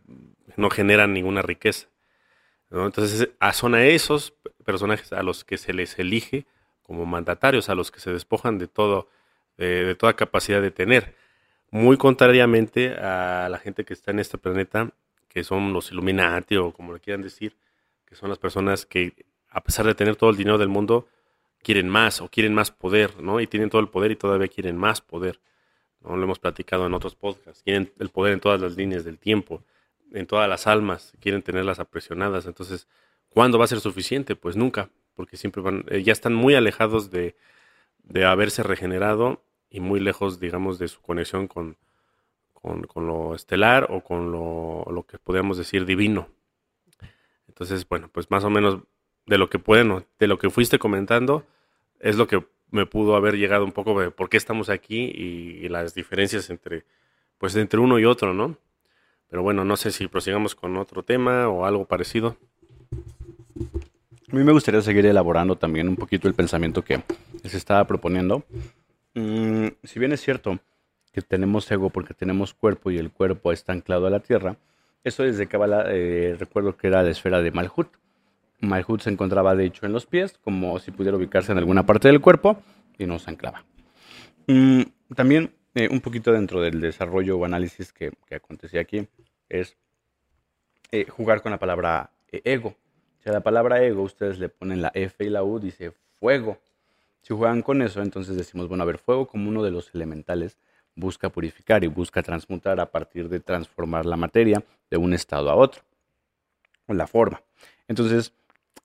no 0.56 0.70
generan 0.70 1.14
ninguna 1.14 1.42
riqueza. 1.42 1.88
Entonces 2.72 3.30
son 3.54 3.76
a 3.76 3.86
esos 3.86 4.34
personajes 4.64 5.14
a 5.14 5.22
los 5.24 5.44
que 5.44 5.58
se 5.58 5.74
les 5.74 5.98
elige 6.00 6.46
como 6.86 7.06
mandatarios, 7.06 7.70
a 7.70 7.76
los 7.76 7.92
que 7.92 8.00
se 8.00 8.12
despojan 8.12 8.58
de 8.58 8.68
todo, 8.68 9.10
de, 9.58 9.96
toda 9.96 10.16
capacidad 10.16 10.62
de 10.62 10.72
tener. 10.72 11.16
Muy 11.72 11.98
contrariamente 11.98 12.94
a 12.94 13.50
la 13.50 13.58
gente 13.58 13.86
que 13.86 13.94
está 13.94 14.12
en 14.12 14.20
este 14.20 14.38
planeta, 14.38 14.92
que 15.28 15.44
son 15.44 15.74
los 15.74 15.92
Illuminati 15.92 16.58
o 16.58 16.72
como 16.72 16.94
le 16.94 17.00
quieran 17.00 17.22
decir, 17.22 17.58
que 18.06 18.16
son 18.16 18.30
las 18.30 18.38
personas 18.38 18.86
que 18.86 19.26
a 19.50 19.64
pesar 19.64 19.86
de 19.86 19.96
tener 19.96 20.16
todo 20.16 20.30
el 20.30 20.38
dinero 20.38 20.58
del 20.58 20.68
mundo, 20.68 21.08
quieren 21.64 21.90
más 21.90 22.22
o 22.22 22.30
quieren 22.30 22.54
más 22.54 22.72
poder, 22.72 23.22
¿no? 23.22 23.40
Y 23.40 23.48
tienen 23.48 23.70
todo 23.70 23.82
el 23.82 23.88
poder 23.88 24.12
y 24.12 24.16
todavía 24.16 24.48
quieren 24.48 24.78
más 24.78 25.02
poder. 25.02 25.40
¿no? 26.02 26.16
Lo 26.16 26.24
hemos 26.24 26.40
platicado 26.40 26.86
en 26.86 26.94
otros 26.94 27.16
podcasts. 27.16 27.64
Quieren 27.64 27.92
el 27.98 28.10
poder 28.10 28.34
en 28.34 28.42
todas 28.42 28.62
las 28.62 28.76
líneas 28.76 29.04
del 29.06 29.18
tiempo, 29.18 29.64
en 30.12 30.28
todas 30.28 30.48
las 30.48 30.68
almas, 30.68 31.14
quieren 31.20 31.42
tenerlas 31.42 31.80
apresionadas. 31.80 32.46
Entonces, 32.46 32.88
¿cuándo 33.30 33.58
va 33.58 33.66
a 33.66 33.68
ser 33.68 33.80
suficiente? 33.80 34.36
Pues 34.36 34.56
nunca 34.56 34.90
porque 35.16 35.38
siempre 35.38 35.62
van, 35.62 35.86
eh, 35.90 36.04
ya 36.04 36.14
están 36.14 36.34
muy 36.34 36.56
alejados 36.56 37.12
de, 37.12 37.36
haberse 38.26 38.62
regenerado 38.62 39.44
y 39.70 39.80
muy 39.80 40.00
lejos, 40.00 40.40
digamos, 40.40 40.78
de 40.78 40.88
su 40.88 41.02
conexión 41.02 41.48
con, 41.48 41.78
con, 42.54 43.08
lo 43.08 43.34
estelar 43.36 43.88
o 43.90 44.02
con 44.02 44.32
lo, 44.32 44.86
lo, 44.92 45.04
que 45.04 45.18
podríamos 45.18 45.58
decir 45.58 45.86
divino. 45.86 46.30
Entonces, 47.48 47.88
bueno, 47.88 48.10
pues 48.12 48.30
más 48.30 48.44
o 48.44 48.50
menos 48.50 48.80
de 49.26 49.38
lo 49.38 49.50
que 49.50 49.60
pueden, 49.60 50.06
de 50.20 50.28
lo 50.28 50.38
que 50.38 50.50
fuiste 50.50 50.78
comentando, 50.78 51.46
es 52.00 52.18
lo 52.18 52.28
que 52.28 52.46
me 52.70 52.86
pudo 52.86 53.16
haber 53.16 53.38
llegado 53.38 53.66
un 53.66 53.72
poco 53.72 54.00
de 54.00 54.12
por 54.12 54.30
qué 54.30 54.38
estamos 54.38 54.70
aquí 54.70 55.12
y, 55.16 55.66
y 55.66 55.70
las 55.70 55.96
diferencias 55.96 56.50
entre, 56.50 56.86
pues 57.38 57.56
entre 57.56 57.80
uno 57.80 57.98
y 58.00 58.06
otro, 58.06 58.34
¿no? 58.34 58.58
Pero 59.30 59.42
bueno, 59.44 59.66
no 59.66 59.76
sé 59.76 59.92
si 59.92 60.08
prosigamos 60.08 60.56
con 60.56 60.78
otro 60.78 61.04
tema 61.04 61.50
o 61.50 61.66
algo 61.66 61.86
parecido. 61.86 62.38
A 64.36 64.38
mí 64.38 64.44
me 64.44 64.52
gustaría 64.52 64.82
seguir 64.82 65.06
elaborando 65.06 65.56
también 65.56 65.88
un 65.88 65.96
poquito 65.96 66.28
el 66.28 66.34
pensamiento 66.34 66.84
que 66.84 67.02
se 67.46 67.56
estaba 67.56 67.88
proponiendo. 67.88 68.44
Mm, 69.14 69.68
si 69.82 69.98
bien 69.98 70.12
es 70.12 70.20
cierto 70.20 70.60
que 71.14 71.22
tenemos 71.22 71.72
ego 71.72 71.90
porque 71.90 72.14
tenemos 72.14 72.54
cuerpo 72.54 72.92
y 72.92 72.98
el 72.98 73.12
cuerpo 73.12 73.54
está 73.54 73.72
anclado 73.72 74.08
a 74.08 74.10
la 74.10 74.20
tierra, 74.20 74.58
eso 75.06 75.24
desde 75.24 75.48
Kabbalah 75.48 75.86
eh, 75.88 76.36
recuerdo 76.38 76.76
que 76.76 76.88
era 76.88 77.02
la 77.02 77.12
esfera 77.12 77.42
de 77.42 77.52
Malhut. 77.52 77.88
Malhut 78.60 79.00
se 79.00 79.10
encontraba 79.10 79.56
de 79.56 79.68
hecho 79.68 79.86
en 79.86 79.94
los 79.94 80.06
pies, 80.06 80.38
como 80.44 80.80
si 80.80 80.92
pudiera 80.92 81.16
ubicarse 81.16 81.54
en 81.54 81.60
alguna 81.60 81.86
parte 81.86 82.10
del 82.10 82.20
cuerpo 82.20 82.62
y 82.98 83.06
nos 83.06 83.30
anclaba. 83.30 83.64
Mm, 84.48 84.82
también 85.16 85.54
eh, 85.76 85.88
un 85.90 86.02
poquito 86.02 86.34
dentro 86.34 86.60
del 86.60 86.82
desarrollo 86.82 87.38
o 87.38 87.46
análisis 87.46 87.94
que, 87.94 88.12
que 88.28 88.36
acontecía 88.36 88.82
aquí 88.82 89.08
es 89.48 89.78
eh, 90.92 91.06
jugar 91.08 91.42
con 91.42 91.54
la 91.54 91.58
palabra 91.58 92.12
ego. 92.44 92.76
Sea, 93.26 93.34
la 93.34 93.42
palabra 93.42 93.82
ego, 93.82 94.04
ustedes 94.04 94.38
le 94.38 94.50
ponen 94.50 94.84
la 94.84 94.92
F 94.94 95.26
y 95.26 95.32
la 95.32 95.44
U, 95.44 95.60
dice 95.60 95.94
fuego. 96.20 96.60
Si 97.24 97.34
juegan 97.34 97.64
con 97.64 97.82
eso, 97.82 98.04
entonces 98.04 98.38
decimos, 98.38 98.68
bueno, 98.68 98.84
a 98.84 98.86
ver, 98.86 99.00
fuego 99.00 99.26
como 99.26 99.50
uno 99.50 99.64
de 99.64 99.72
los 99.72 99.90
elementales 99.96 100.60
busca 100.94 101.30
purificar 101.30 101.84
y 101.84 101.88
busca 101.88 102.22
transmutar 102.22 102.80
a 102.80 102.92
partir 102.92 103.28
de 103.28 103.40
transformar 103.40 104.06
la 104.06 104.16
materia 104.16 104.64
de 104.92 104.98
un 104.98 105.12
estado 105.12 105.50
a 105.50 105.56
otro, 105.56 105.82
o 106.86 106.94
la 106.94 107.08
forma. 107.08 107.42
Entonces, 107.88 108.32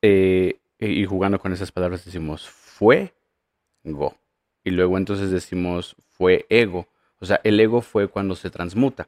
eh, 0.01 0.57
y 0.79 1.05
jugando 1.05 1.39
con 1.39 1.53
esas 1.53 1.71
palabras 1.71 2.07
decimos 2.07 2.49
fue 2.49 3.13
go. 3.85 4.17
Y 4.65 4.71
luego 4.71 4.97
entonces 4.97 5.31
decimos 5.31 5.97
fue 6.17 6.47
ego. 6.49 6.89
O 7.19 7.27
sea, 7.27 7.43
el 7.45 7.61
ego 7.61 7.83
fue 7.83 8.09
cuando 8.09 8.35
se 8.35 8.49
transmuta. 8.49 9.07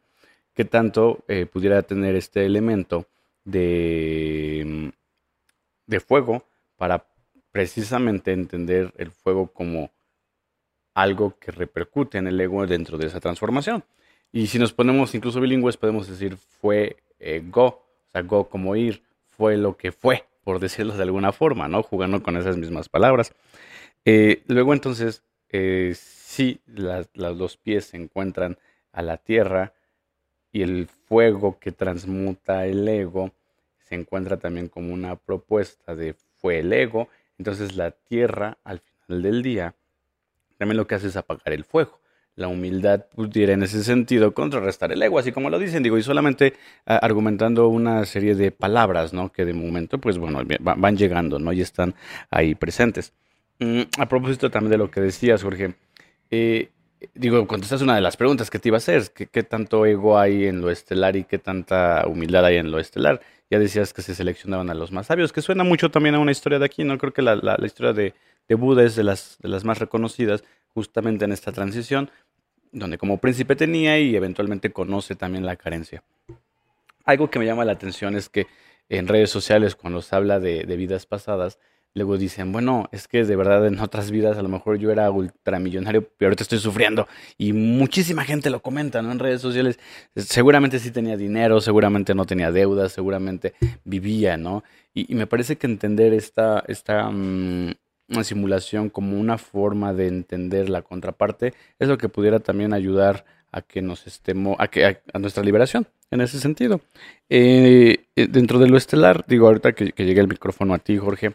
¿Qué 0.53 0.67
tanto 0.67 1.25
eh, 1.27 1.47
pudiera 1.47 1.81
tener 1.81 2.17
este 2.17 2.45
elemento 2.45 3.07
de, 3.45 4.93
de 5.87 6.01
fuego 6.01 6.45
para 6.77 7.07
precisamente 7.51 8.33
entender 8.33 8.93
el 8.97 9.11
fuego 9.11 9.53
como 9.53 9.91
algo 10.95 11.39
que 11.39 11.53
repercute 11.53 12.19
en 12.19 12.27
el 12.27 12.41
ego 12.41 12.67
dentro 12.67 12.99
de 12.99 13.07
esa 13.07 13.21
transformación. 13.21 13.85
Y 14.33 14.47
si 14.47 14.59
nos 14.59 14.73
ponemos 14.73 15.15
incluso 15.15 15.41
bilingües, 15.41 15.77
podemos 15.77 16.09
decir 16.09 16.37
fue 16.37 16.97
eh, 17.19 17.43
go, 17.45 17.67
o 17.67 18.11
sea, 18.11 18.23
go 18.23 18.49
como 18.49 18.75
ir, 18.77 19.03
fue 19.27 19.57
lo 19.57 19.77
que 19.77 19.93
fue, 19.93 20.25
por 20.43 20.59
decirlo 20.59 20.97
de 20.97 21.03
alguna 21.03 21.33
forma, 21.33 21.69
¿no? 21.69 21.83
Jugando 21.83 22.23
con 22.23 22.37
esas 22.37 22.57
mismas 22.57 22.89
palabras. 22.89 23.35
Eh, 24.05 24.43
luego 24.49 24.73
entonces, 24.73 25.23
eh, 25.51 25.95
si 25.95 26.61
los 26.65 27.39
dos 27.39 27.57
pies 27.59 27.87
se 27.87 27.99
encuentran 27.99 28.59
a 28.93 29.03
la 29.03 29.19
tierra 29.19 29.75
y 30.51 30.63
el 30.63 30.87
fuego 30.87 31.59
que 31.59 31.73
transmuta 31.73 32.67
el 32.67 32.87
ego 32.89 33.33
se 33.93 33.97
encuentra 33.97 34.39
también 34.39 34.69
como 34.69 34.95
una 34.95 35.17
propuesta 35.17 35.95
de 35.95 36.15
fue 36.39 36.61
el 36.61 36.73
ego, 36.73 37.11
entonces 37.37 37.77
la 37.77 37.91
tierra 37.91 38.57
al 38.65 38.81
final 38.81 39.23
del 39.23 39.43
día 39.43 39.75
también 40.57 40.79
lo 40.79 40.87
que 40.87 40.95
hace 40.95 41.09
es 41.09 41.17
apagar 41.17 41.53
el 41.53 41.65
fuego. 41.65 42.01
La 42.35 42.49
humildad 42.49 43.05
pudiera 43.15 43.53
en 43.53 43.63
ese 43.63 43.85
sentido 43.85 44.33
contrarrestar 44.33 44.93
el 44.93 45.03
ego, 45.03 45.19
así 45.19 45.31
como 45.31 45.51
lo 45.51 45.59
dicen, 45.59 45.83
digo, 45.83 45.99
y 45.99 46.03
solamente 46.03 46.55
ah, 46.87 46.97
argumentando 47.03 47.69
una 47.69 48.07
serie 48.07 48.35
de 48.35 48.51
palabras, 48.51 49.13
¿no? 49.13 49.31
Que 49.31 49.45
de 49.45 49.53
momento, 49.53 49.99
pues 49.99 50.17
bueno, 50.17 50.41
van 50.61 50.97
llegando, 50.97 51.39
¿no? 51.39 51.53
Y 51.53 51.61
están 51.61 51.95
ahí 52.31 52.55
presentes. 52.55 53.13
Mm, 53.59 53.83
a 53.99 54.09
propósito 54.09 54.51
también 54.51 54.71
de 54.71 54.79
lo 54.79 54.91
que 54.91 55.03
decías, 55.03 55.43
Jorge, 55.43 55.75
eh, 56.31 56.71
digo, 57.15 57.47
contestas 57.47 57.83
una 57.83 57.95
de 57.95 58.01
las 58.01 58.17
preguntas 58.17 58.49
que 58.49 58.59
te 58.59 58.71
iba 58.71 58.77
a 58.77 58.79
hacer, 58.79 59.11
¿qué, 59.15 59.27
¿qué, 59.27 59.43
tanto 59.43 59.85
ego 59.85 60.19
hay 60.19 60.47
en 60.47 60.63
lo 60.63 60.71
estelar 60.71 61.15
y 61.17 61.25
qué 61.25 61.39
tanta 61.39 62.07
humildad 62.07 62.47
hay 62.47 62.57
en 62.57 62.71
lo 62.71 62.79
estelar? 62.79 63.21
Ya 63.53 63.59
decías 63.59 63.93
que 63.93 64.01
se 64.01 64.15
seleccionaban 64.15 64.71
a 64.71 64.75
los 64.75 64.93
más 64.93 65.09
sabios, 65.09 65.31
que 65.31 65.43
suena 65.43 65.63
mucho 65.63 65.91
también 65.91 66.15
a 66.15 66.19
una 66.21 66.33
historia 66.33 66.59
de 66.59 66.65
aquí, 66.65 66.85
¿no? 66.85 66.97
Creo 66.97 67.13
que 67.13 67.21
la, 67.21 67.37
la, 67.37 67.59
historia 67.67 67.93
de, 67.93 68.15
de 68.49 68.55
Buda 68.55 68.83
es 68.83 68.97
de 68.97 69.05
las, 69.05 69.37
de 69.43 69.51
las 69.51 69.63
más 69.63 69.79
reconocidas 69.79 70.43
justamente 70.73 71.27
en 71.27 71.33
esta 71.33 71.53
transición, 71.53 72.11
donde 72.71 72.97
como 72.97 73.19
príncipe 73.19 73.55
tenía 73.55 73.99
y 73.99 74.17
eventualmente 74.17 74.73
conoce 74.73 75.17
también 75.17 75.45
la 75.45 75.57
carencia. 75.57 76.03
Algo 77.05 77.29
que 77.29 77.39
me 77.39 77.45
llama 77.45 77.67
la 77.67 77.73
atención 77.73 78.17
es 78.17 78.31
que 78.31 78.47
en 78.89 79.07
redes 79.07 79.29
sociales, 79.29 79.77
cuando 79.77 80.01
se 80.01 80.17
habla 80.17 80.41
de 80.41 80.65
vidas 80.79 81.05
pasadas, 81.05 81.59
luego 81.95 82.17
dicen, 82.17 82.53
bueno, 82.53 82.89
es 82.93 83.09
que 83.09 83.25
de 83.25 83.37
verdad 83.37 83.67
en 83.67 83.79
otras 83.81 84.11
vidas 84.11 84.39
a 84.39 84.43
lo 84.43 84.49
mejor 84.49 84.79
yo 84.79 84.91
era 84.91 85.11
ultramillonario, 85.11 86.09
pero 86.17 86.29
ahorita 86.29 86.45
estoy 86.45 86.59
sufriendo. 86.59 87.07
Y 87.39 87.53
muchísima 87.53 88.25
gente 88.25 88.51
lo 88.51 88.63
comenta, 88.63 89.03
¿no? 89.03 89.13
En 89.13 89.19
redes 89.19 89.41
sociales. 89.41 89.79
Seguramente 90.17 90.79
sí 90.79 90.91
tenía 90.91 91.17
dinero, 91.17 91.61
seguramente 91.61 92.15
no 92.15 92.25
tenía 92.25 92.51
deudas, 92.51 92.93
seguramente 92.93 93.55
vivía, 93.85 94.37
¿no? 94.37 94.65
Y, 94.95 95.15
me 95.15 95.27
parece 95.27 95.57
que 95.57 95.67
entender 95.67 96.13
esta, 96.13 96.65
esta, 96.69 97.09
una 97.09 98.25
simulación 98.25 98.91
como 98.91 99.19
una 99.19 99.39
forma 99.39 99.93
de 99.93 100.09
entender 100.09 100.69
la 100.69 100.83
contraparte 100.83 101.55
es 101.79 101.89
lo 101.89 101.99
que 101.99 102.09
pudiera 102.09 102.41
también 102.41 102.73
ayudar 102.73 103.25
a 103.53 103.63
que 103.63 103.83
nos 103.83 104.07
estemos, 104.07 104.57
a 104.59 104.69
que 104.69 104.85
a, 104.85 105.19
nuestra 105.19 105.45
liberación 105.45 105.87
en 106.11 106.23
ese 106.23 106.41
sentido. 106.41 106.81
Eh, 107.29 108.07
eh, 108.17 108.27
dentro 108.27 108.59
de 108.59 108.69
lo 108.69 108.77
estelar, 108.77 109.25
digo 109.27 109.47
ahorita 109.47 109.73
que, 109.73 109.93
que, 109.93 110.05
llegue 110.05 110.21
el 110.21 110.29
micrófono 110.29 110.75
a 110.75 110.79
ti, 110.79 110.97
Jorge, 110.97 111.35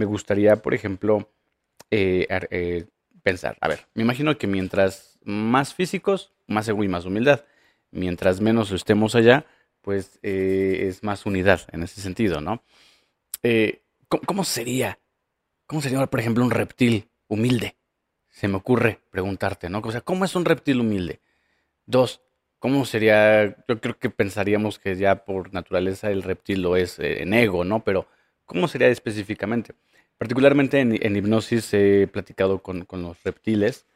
me 0.00 0.06
gustaría, 0.06 0.56
por 0.56 0.72
ejemplo, 0.72 1.30
eh, 1.90 2.26
eh, 2.50 2.86
pensar, 3.22 3.58
a 3.60 3.68
ver, 3.68 3.86
me 3.92 4.02
imagino 4.02 4.38
que 4.38 4.46
mientras 4.46 5.18
más 5.22 5.74
físicos, 5.74 6.32
más 6.46 6.66
ego 6.68 6.82
y 6.82 6.88
más 6.88 7.04
humildad. 7.04 7.44
Mientras 7.90 8.40
menos 8.40 8.70
estemos 8.72 9.14
allá, 9.14 9.44
pues 9.82 10.18
eh, 10.22 10.86
es 10.88 11.02
más 11.02 11.26
unidad 11.26 11.60
en 11.72 11.82
ese 11.82 12.00
sentido, 12.00 12.40
¿no? 12.40 12.62
¿cómo, 14.08 14.22
¿Cómo 14.26 14.44
sería 14.44 14.98
¿Cómo 15.66 15.82
sería, 15.82 16.04
por 16.06 16.18
ejemplo, 16.18 16.42
un 16.42 16.50
reptil 16.50 17.10
humilde? 17.28 17.76
Se 18.28 18.48
me 18.48 18.56
ocurre 18.56 18.98
preguntarte, 19.10 19.68
¿no? 19.68 19.80
O 19.84 19.92
sea, 19.92 20.00
¿cómo 20.00 20.24
es 20.24 20.34
un 20.34 20.44
reptil 20.44 20.80
humilde? 20.80 21.20
Dos, 21.86 22.22
¿cómo 22.58 22.84
sería? 22.86 23.56
Yo 23.68 23.80
creo 23.80 23.98
que 23.98 24.10
pensaríamos 24.10 24.80
que 24.80 24.96
ya 24.96 25.24
por 25.24 25.52
naturaleza 25.54 26.10
el 26.10 26.24
reptil 26.24 26.62
lo 26.62 26.76
es 26.76 26.98
en 26.98 27.34
ego, 27.34 27.62
¿no? 27.62 27.84
Pero, 27.84 28.08
¿cómo 28.50 28.66
sería 28.66 28.88
específicamente? 28.88 29.74
Particularmente 30.18 30.80
en, 30.80 30.98
en 31.00 31.14
hipnosis 31.14 31.72
he 31.72 32.08
platicado 32.08 32.58
con, 32.58 32.84
con, 32.84 33.00
los 33.00 33.22
reptiles 33.22 33.86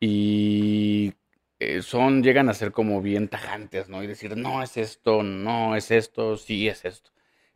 y 0.00 1.12
eh, 1.58 1.82
son, 1.82 2.22
llegan 2.22 2.48
a 2.48 2.54
ser 2.54 2.72
como 2.72 3.02
bien 3.02 3.28
tajantes, 3.28 3.90
¿no? 3.90 4.02
Y 4.02 4.06
decir, 4.06 4.34
no 4.34 4.62
es 4.62 4.78
esto, 4.78 5.22
no 5.22 5.76
es 5.76 5.90
esto, 5.90 6.38
sí 6.38 6.68
es 6.68 6.86
esto. 6.86 7.10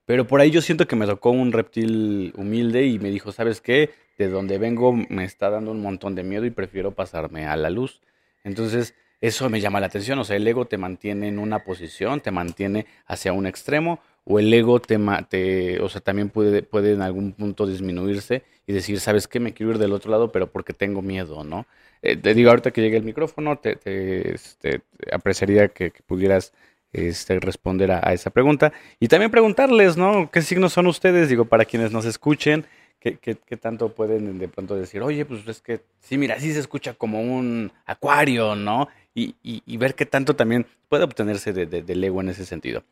Pero 0.04 0.26
por 0.26 0.42
ahí 0.42 0.50
yo 0.50 0.60
siento 0.60 0.86
que 0.86 0.94
me 0.94 1.06
tocó 1.06 1.30
un 1.30 1.52
reptil 1.52 2.34
humilde 2.36 2.84
y 2.84 2.98
me 2.98 3.08
dijo, 3.08 3.32
¿sabes 3.32 3.62
qué? 3.62 3.88
De 4.18 4.28
donde 4.28 4.58
vengo 4.58 4.92
me 4.92 5.24
está 5.24 5.48
dando 5.48 5.70
un 5.70 5.80
montón 5.80 6.14
de 6.14 6.22
miedo 6.22 6.44
y 6.44 6.50
prefiero 6.50 6.94
pasarme 6.94 7.46
a 7.46 7.56
la 7.56 7.70
luz. 7.70 8.02
Entonces, 8.44 8.94
eso 9.22 9.48
me 9.48 9.60
llama 9.60 9.80
la 9.80 9.86
atención. 9.86 10.18
O 10.18 10.24
sea, 10.24 10.36
el 10.36 10.46
ego 10.46 10.66
te 10.66 10.76
mantiene 10.76 11.28
en 11.28 11.38
una 11.38 11.60
posición, 11.60 12.20
te 12.20 12.30
mantiene 12.30 12.84
hacia 13.06 13.32
un 13.32 13.46
extremo, 13.46 14.00
o 14.24 14.38
el 14.38 14.52
ego 14.52 14.80
te, 14.80 14.98
te 15.28 15.80
o 15.80 15.88
sea, 15.88 16.00
también 16.00 16.30
puede, 16.30 16.62
puede 16.62 16.92
en 16.92 17.02
algún 17.02 17.32
punto 17.32 17.66
disminuirse 17.66 18.42
y 18.66 18.72
decir, 18.72 19.00
¿sabes 19.00 19.26
qué? 19.28 19.40
Me 19.40 19.52
quiero 19.52 19.72
ir 19.72 19.78
del 19.78 19.92
otro 19.92 20.10
lado, 20.10 20.30
pero 20.30 20.46
porque 20.50 20.72
tengo 20.72 21.02
miedo, 21.02 21.44
¿no? 21.44 21.66
Eh, 22.02 22.16
te 22.16 22.34
digo, 22.34 22.50
ahorita 22.50 22.70
que 22.70 22.80
llegue 22.80 22.96
el 22.96 23.04
micrófono, 23.04 23.58
te, 23.58 23.76
te, 23.76 24.34
este, 24.34 24.80
te 24.96 25.14
apreciaría 25.14 25.68
que, 25.68 25.92
pudieras 26.06 26.52
este, 26.92 27.40
responder 27.40 27.92
a, 27.92 28.12
esa 28.12 28.30
pregunta. 28.30 28.72
Y 29.00 29.08
también 29.08 29.30
preguntarles, 29.30 29.96
¿no? 29.96 30.30
¿Qué 30.30 30.42
signos 30.42 30.72
son 30.72 30.86
ustedes? 30.86 31.28
Digo, 31.28 31.44
para 31.44 31.64
quienes 31.64 31.92
nos 31.92 32.04
escuchen, 32.04 32.64
¿qué, 33.00 33.16
qué, 33.16 33.36
qué 33.36 33.56
tanto 33.56 33.94
pueden 33.94 34.38
de 34.38 34.48
pronto 34.48 34.76
decir? 34.76 35.02
Oye, 35.02 35.24
pues 35.24 35.46
es 35.48 35.60
que, 35.60 35.80
sí, 36.00 36.18
mira, 36.18 36.38
sí 36.40 36.52
se 36.52 36.60
escucha 36.60 36.94
como 36.94 37.20
un 37.22 37.72
acuario, 37.86 38.54
¿no? 38.56 38.88
Y, 39.14 39.34
y, 39.42 39.62
y 39.66 39.76
ver 39.76 39.94
qué 39.94 40.06
tanto 40.06 40.34
también 40.36 40.66
puede 40.88 41.04
obtenerse 41.04 41.52
de, 41.52 41.66
de, 41.66 41.82
del 41.82 42.02
ego 42.04 42.20
en 42.20 42.30
ese 42.30 42.44
sentido. 42.46 42.84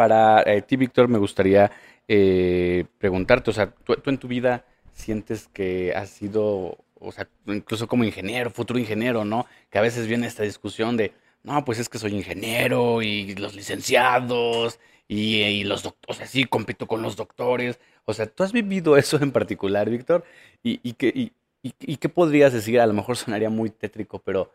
Para 0.00 0.42
eh, 0.46 0.62
ti, 0.62 0.76
Víctor, 0.76 1.08
me 1.08 1.18
gustaría 1.18 1.70
eh, 2.08 2.86
preguntarte, 2.96 3.50
o 3.50 3.52
sea, 3.52 3.70
¿tú, 3.70 3.94
en 4.06 4.16
tu 4.16 4.28
vida 4.28 4.64
sientes 4.94 5.46
que 5.52 5.92
has 5.94 6.08
sido, 6.08 6.78
o 6.98 7.12
sea, 7.12 7.28
incluso 7.44 7.86
como 7.86 8.04
ingeniero, 8.04 8.48
futuro 8.48 8.78
ingeniero, 8.78 9.26
¿no? 9.26 9.44
Que 9.68 9.76
a 9.78 9.82
veces 9.82 10.06
viene 10.06 10.26
esta 10.26 10.42
discusión 10.42 10.96
de, 10.96 11.12
no, 11.42 11.62
pues 11.66 11.78
es 11.78 11.90
que 11.90 11.98
soy 11.98 12.14
ingeniero 12.14 13.02
y 13.02 13.34
los 13.34 13.54
licenciados 13.54 14.80
y, 15.06 15.64
los 15.64 15.82
doctores, 15.82 16.16
o 16.16 16.18
sea, 16.18 16.26
sí, 16.26 16.46
compito 16.46 16.86
con 16.86 17.02
los 17.02 17.14
doctores. 17.16 17.78
O 18.06 18.14
sea, 18.14 18.24
¿tú 18.24 18.42
has 18.42 18.52
vivido 18.54 18.96
eso 18.96 19.18
en 19.22 19.32
particular, 19.32 19.90
Víctor? 19.90 20.24
¿Y, 20.62 20.80
y, 20.82 20.94
qué, 20.94 21.08
y, 21.08 21.32
y, 21.62 21.96
qué 21.98 22.08
podrías 22.08 22.54
decir? 22.54 22.80
A 22.80 22.86
lo 22.86 22.94
mejor 22.94 23.18
sonaría 23.18 23.50
muy 23.50 23.68
tétrico, 23.68 24.18
pero 24.18 24.50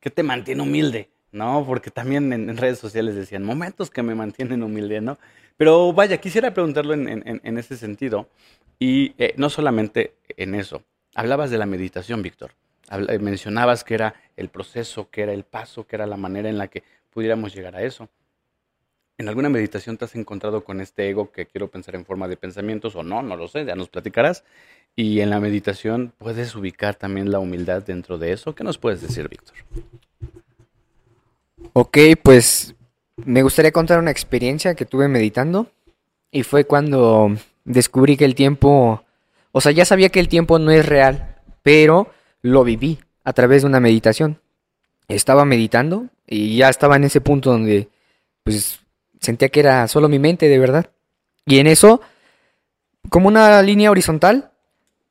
¿qué 0.00 0.10
te 0.10 0.24
mantiene 0.24 0.62
humilde? 0.62 1.13
¿No? 1.34 1.64
Porque 1.66 1.90
también 1.90 2.32
en, 2.32 2.56
redes 2.56 2.78
sociales 2.78 3.14
decían 3.14 3.42
momentos 3.42 3.90
que 3.90 4.02
me 4.02 4.14
mantienen 4.14 4.62
humilde, 4.62 5.00
¿no? 5.00 5.18
Pero 5.56 5.92
vaya, 5.92 6.18
quisiera 6.18 6.54
preguntarlo 6.54 6.94
en 6.94 7.58
ese 7.58 7.76
sentido. 7.76 8.28
Y 8.78 9.14
eh, 9.18 9.34
no 9.36 9.50
solamente 9.50 10.14
en 10.36 10.54
eso. 10.54 10.82
Hablabas 11.14 11.50
de 11.50 11.58
la 11.58 11.66
meditación, 11.66 12.22
Víctor. 12.22 12.52
Eh, 12.90 13.18
mencionabas 13.18 13.84
que 13.84 13.94
era 13.94 14.14
el 14.36 14.48
proceso, 14.48 15.08
que 15.10 15.22
era 15.22 15.32
el 15.32 15.44
paso, 15.44 15.86
que 15.86 15.96
era 15.96 16.06
la 16.06 16.16
manera 16.16 16.48
en 16.48 16.58
la 16.58 16.68
que 16.68 16.82
pudiéramos 17.10 17.54
llegar 17.54 17.76
a 17.76 17.82
eso. 17.82 18.08
¿En 19.16 19.28
alguna 19.28 19.48
meditación 19.48 19.96
te 19.96 20.06
has 20.06 20.16
encontrado 20.16 20.64
con 20.64 20.80
este 20.80 21.08
ego 21.08 21.30
que 21.30 21.46
quiero 21.46 21.70
pensar 21.70 21.94
en 21.94 22.04
forma 22.04 22.26
de 22.26 22.36
pensamientos 22.36 22.96
o 22.96 23.04
no? 23.04 23.22
No 23.22 23.36
lo 23.36 23.46
sé, 23.46 23.64
ya 23.64 23.76
nos 23.76 23.88
platicarás. 23.88 24.44
Y 24.96 25.20
en 25.20 25.30
la 25.30 25.38
meditación 25.38 26.12
puedes 26.18 26.54
ubicar 26.56 26.96
también 26.96 27.30
la 27.30 27.38
humildad 27.38 27.82
dentro 27.84 28.18
de 28.18 28.32
eso. 28.32 28.56
¿Qué 28.56 28.64
nos 28.64 28.78
puedes 28.78 29.00
decir, 29.00 29.28
Víctor? 29.28 29.54
Ok, 31.76 31.98
pues 32.22 32.76
me 33.16 33.42
gustaría 33.42 33.72
contar 33.72 33.98
una 33.98 34.12
experiencia 34.12 34.76
que 34.76 34.84
tuve 34.84 35.08
meditando 35.08 35.72
y 36.30 36.44
fue 36.44 36.66
cuando 36.66 37.34
descubrí 37.64 38.16
que 38.16 38.24
el 38.24 38.36
tiempo, 38.36 39.02
o 39.50 39.60
sea, 39.60 39.72
ya 39.72 39.84
sabía 39.84 40.08
que 40.10 40.20
el 40.20 40.28
tiempo 40.28 40.60
no 40.60 40.70
es 40.70 40.86
real, 40.86 41.34
pero 41.64 42.12
lo 42.42 42.62
viví 42.62 43.00
a 43.24 43.32
través 43.32 43.62
de 43.62 43.66
una 43.66 43.80
meditación. 43.80 44.40
Estaba 45.08 45.44
meditando 45.44 46.06
y 46.28 46.58
ya 46.58 46.68
estaba 46.68 46.94
en 46.94 47.02
ese 47.02 47.20
punto 47.20 47.50
donde 47.50 47.88
pues 48.44 48.78
sentía 49.18 49.48
que 49.48 49.58
era 49.58 49.88
solo 49.88 50.08
mi 50.08 50.20
mente 50.20 50.48
de 50.48 50.60
verdad. 50.60 50.92
Y 51.44 51.58
en 51.58 51.66
eso, 51.66 52.00
como 53.08 53.26
una 53.26 53.60
línea 53.62 53.90
horizontal, 53.90 54.52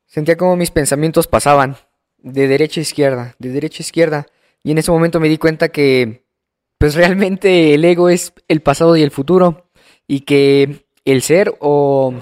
sentía 0.05 0.37
como 0.37 0.55
mis 0.55 0.71
pensamientos 0.71 1.27
pasaban 1.27 1.75
de 2.19 2.47
derecha 2.47 2.79
a 2.79 2.83
izquierda, 2.83 3.35
de 3.37 3.49
derecha 3.49 3.79
a 3.79 3.85
izquierda. 3.85 4.27
Y 4.63 4.71
en 4.71 4.77
ese 4.77 4.91
momento 4.91 5.19
me 5.19 5.27
di 5.27 5.37
cuenta 5.37 5.67
que 5.67 6.22
pues 6.83 6.95
realmente 6.95 7.73
el 7.75 7.85
ego 7.85 8.09
es 8.09 8.33
el 8.49 8.59
pasado 8.59 8.97
y 8.97 9.03
el 9.03 9.11
futuro 9.11 9.67
y 10.05 10.19
que 10.19 10.85
el 11.05 11.21
ser 11.21 11.55
o 11.61 12.13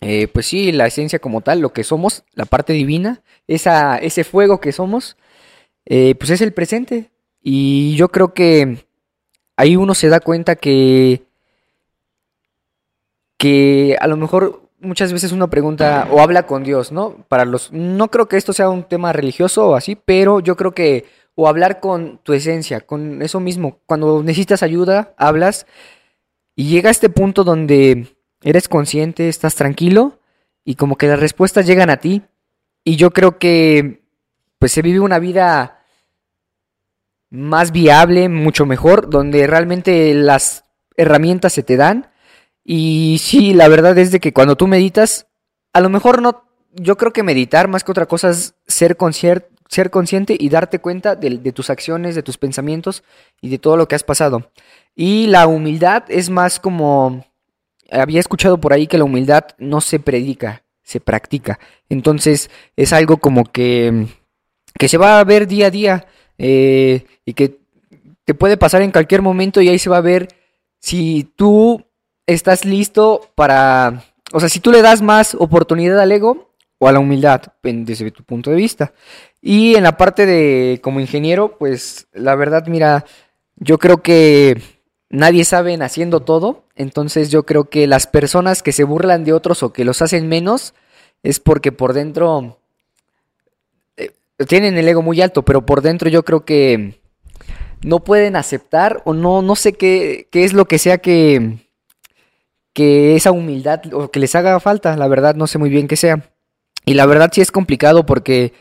eh, 0.00 0.28
pues 0.28 0.46
sí, 0.46 0.72
la 0.72 0.86
esencia 0.86 1.18
como 1.18 1.42
tal, 1.42 1.60
lo 1.60 1.74
que 1.74 1.84
somos, 1.84 2.24
la 2.32 2.46
parte 2.46 2.72
divina, 2.72 3.20
esa, 3.48 3.98
ese 3.98 4.24
fuego 4.24 4.60
que 4.60 4.72
somos, 4.72 5.18
eh, 5.84 6.14
pues 6.14 6.30
es 6.30 6.40
el 6.40 6.54
presente. 6.54 7.10
Y 7.42 7.94
yo 7.96 8.08
creo 8.08 8.32
que 8.32 8.86
ahí 9.58 9.76
uno 9.76 9.92
se 9.92 10.08
da 10.08 10.20
cuenta 10.20 10.56
que, 10.56 11.24
que 13.36 13.98
a 14.00 14.06
lo 14.06 14.16
mejor 14.16 14.70
muchas 14.80 15.12
veces 15.12 15.32
uno 15.32 15.50
pregunta 15.50 16.08
o 16.10 16.22
habla 16.22 16.46
con 16.46 16.64
Dios, 16.64 16.92
¿no? 16.92 17.26
Para 17.28 17.44
los, 17.44 17.70
no 17.72 18.10
creo 18.10 18.26
que 18.26 18.38
esto 18.38 18.54
sea 18.54 18.70
un 18.70 18.84
tema 18.84 19.12
religioso 19.12 19.68
o 19.68 19.74
así, 19.74 19.96
pero 19.96 20.40
yo 20.40 20.56
creo 20.56 20.72
que 20.72 21.04
o 21.34 21.48
hablar 21.48 21.80
con 21.80 22.18
tu 22.18 22.32
esencia, 22.32 22.80
con 22.80 23.22
eso 23.22 23.40
mismo. 23.40 23.80
Cuando 23.86 24.22
necesitas 24.22 24.62
ayuda, 24.62 25.14
hablas 25.16 25.66
y 26.54 26.68
llega 26.68 26.88
a 26.88 26.92
este 26.92 27.08
punto 27.08 27.44
donde 27.44 28.14
eres 28.42 28.68
consciente, 28.68 29.28
estás 29.28 29.54
tranquilo 29.54 30.18
y 30.64 30.74
como 30.74 30.96
que 30.96 31.06
las 31.06 31.20
respuestas 31.20 31.66
llegan 31.66 31.90
a 31.90 31.98
ti. 31.98 32.22
Y 32.84 32.96
yo 32.96 33.12
creo 33.12 33.38
que 33.38 34.02
pues 34.58 34.72
se 34.72 34.82
vive 34.82 35.00
una 35.00 35.18
vida 35.18 35.84
más 37.30 37.72
viable, 37.72 38.28
mucho 38.28 38.66
mejor, 38.66 39.08
donde 39.08 39.46
realmente 39.46 40.14
las 40.14 40.64
herramientas 40.96 41.52
se 41.54 41.62
te 41.62 41.76
dan. 41.76 42.10
Y 42.64 43.18
sí, 43.20 43.54
la 43.54 43.68
verdad 43.68 43.96
es 43.98 44.12
de 44.12 44.20
que 44.20 44.32
cuando 44.32 44.56
tú 44.56 44.66
meditas, 44.66 45.26
a 45.72 45.80
lo 45.80 45.88
mejor 45.88 46.20
no, 46.20 46.44
yo 46.72 46.96
creo 46.96 47.12
que 47.12 47.22
meditar 47.22 47.68
más 47.68 47.84
que 47.84 47.90
otra 47.90 48.06
cosa 48.06 48.30
es 48.30 48.54
ser 48.66 48.96
concierto 48.96 49.48
ser 49.72 49.90
consciente 49.90 50.36
y 50.38 50.50
darte 50.50 50.80
cuenta 50.80 51.16
de, 51.16 51.50
tus 51.52 51.70
acciones, 51.70 52.14
de 52.14 52.22
tus 52.22 52.36
pensamientos 52.36 53.02
y 53.40 53.48
de 53.48 53.58
todo 53.58 53.78
lo 53.78 53.88
que 53.88 53.94
has 53.94 54.04
pasado. 54.04 54.50
Y 54.94 55.28
la 55.28 55.46
humildad 55.46 56.04
es 56.08 56.28
más 56.28 56.60
como, 56.60 57.24
había 57.90 58.20
escuchado 58.20 58.60
por 58.60 58.74
ahí 58.74 58.86
que 58.86 58.98
la 58.98 59.04
humildad 59.04 59.44
no 59.56 59.80
se 59.80 59.98
predica, 59.98 60.62
se 60.82 61.00
practica. 61.00 61.58
Entonces 61.88 62.50
es 62.76 62.92
algo 62.92 63.16
como 63.16 63.44
que, 63.44 64.08
que 64.78 64.90
se 64.90 64.98
va 64.98 65.18
a 65.18 65.24
ver 65.24 65.46
día 65.46 65.68
a 65.68 65.70
día 65.70 66.06
eh, 66.36 67.06
y 67.24 67.32
que 67.32 67.58
te 68.26 68.34
puede 68.34 68.58
pasar 68.58 68.82
en 68.82 68.92
cualquier 68.92 69.22
momento 69.22 69.62
y 69.62 69.70
ahí 69.70 69.78
se 69.78 69.88
va 69.88 69.96
a 69.96 70.02
ver 70.02 70.28
si 70.80 71.32
tú 71.34 71.82
estás 72.26 72.66
listo 72.66 73.26
para, 73.34 74.04
o 74.34 74.40
sea, 74.40 74.50
si 74.50 74.60
tú 74.60 74.70
le 74.70 74.82
das 74.82 75.00
más 75.00 75.34
oportunidad 75.34 75.98
al 75.98 76.12
ego 76.12 76.52
o 76.76 76.88
a 76.88 76.92
la 76.92 76.98
humildad, 76.98 77.40
desde 77.62 78.10
tu 78.10 78.22
punto 78.22 78.50
de 78.50 78.56
vista. 78.56 78.92
Y 79.42 79.74
en 79.74 79.82
la 79.82 79.96
parte 79.96 80.24
de 80.24 80.80
como 80.82 81.00
ingeniero, 81.00 81.58
pues 81.58 82.06
la 82.12 82.36
verdad, 82.36 82.68
mira, 82.68 83.04
yo 83.56 83.78
creo 83.78 84.00
que 84.00 84.62
nadie 85.10 85.44
sabe 85.44 85.74
haciendo 85.82 86.20
todo, 86.20 86.64
entonces 86.76 87.28
yo 87.28 87.44
creo 87.44 87.64
que 87.68 87.88
las 87.88 88.06
personas 88.06 88.62
que 88.62 88.70
se 88.70 88.84
burlan 88.84 89.24
de 89.24 89.32
otros 89.32 89.64
o 89.64 89.72
que 89.72 89.84
los 89.84 90.00
hacen 90.00 90.28
menos 90.28 90.74
es 91.24 91.40
porque 91.40 91.72
por 91.72 91.92
dentro 91.92 92.58
eh, 93.96 94.12
tienen 94.46 94.78
el 94.78 94.88
ego 94.88 95.02
muy 95.02 95.20
alto, 95.20 95.44
pero 95.44 95.66
por 95.66 95.82
dentro 95.82 96.08
yo 96.08 96.24
creo 96.24 96.44
que 96.44 97.00
no 97.82 98.00
pueden 98.04 98.36
aceptar 98.36 99.02
o 99.04 99.12
no, 99.12 99.42
no 99.42 99.56
sé 99.56 99.72
qué, 99.72 100.28
qué 100.30 100.44
es 100.44 100.52
lo 100.52 100.66
que 100.66 100.78
sea 100.78 100.98
que, 100.98 101.58
que 102.72 103.16
esa 103.16 103.32
humildad 103.32 103.92
o 103.92 104.12
que 104.12 104.20
les 104.20 104.36
haga 104.36 104.60
falta, 104.60 104.96
la 104.96 105.08
verdad 105.08 105.34
no 105.34 105.48
sé 105.48 105.58
muy 105.58 105.68
bien 105.68 105.88
qué 105.88 105.96
sea. 105.96 106.30
Y 106.84 106.94
la 106.94 107.06
verdad 107.06 107.30
sí 107.32 107.40
es 107.40 107.50
complicado 107.50 108.06
porque 108.06 108.52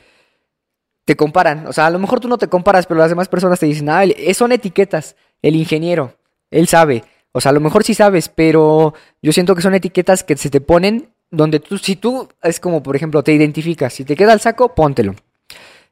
te 1.12 1.18
comparan. 1.18 1.68
O 1.68 1.74
sea, 1.74 1.88
a 1.88 1.90
lo 1.90 2.00
mejor 2.00 2.22
tú 2.22 2.30
no 2.30 2.38
te 2.38 2.48
comparas, 2.48 2.88
pero 2.88 3.02
las 3.02 3.10
demás 3.10 3.28
personas 3.28 3.60
te 3.60 3.66
dicen, 3.66 3.90
ah, 3.90 4.04
son 4.34 4.54
etiquetas. 4.54 5.18
El 5.42 5.58
ingeniero, 5.58 6.16
él 6.50 6.70
sabe. 6.70 7.04
O 7.34 7.42
sea, 7.42 7.50
a 7.50 7.54
lo 7.54 7.60
mejor 7.60 7.84
sí 7.84 7.94
sabes, 7.94 8.30
pero 8.30 8.94
yo 9.22 9.34
siento 9.34 9.54
que 9.54 9.62
son 9.62 9.74
etiquetas 9.74 10.24
que 10.24 10.38
se 10.38 10.50
te 10.50 10.62
ponen 10.62 11.10
donde 11.30 11.60
tú, 11.60 11.78
si 11.78 11.98
tú, 11.98 12.30
es 12.42 12.62
como, 12.62 12.82
por 12.82 12.96
ejemplo, 12.96 13.24
te 13.24 13.34
identificas. 13.34 13.94
Si 13.94 14.06
te 14.06 14.16
queda 14.16 14.32
el 14.32 14.40
saco, 14.40 14.74
póntelo. 14.74 15.14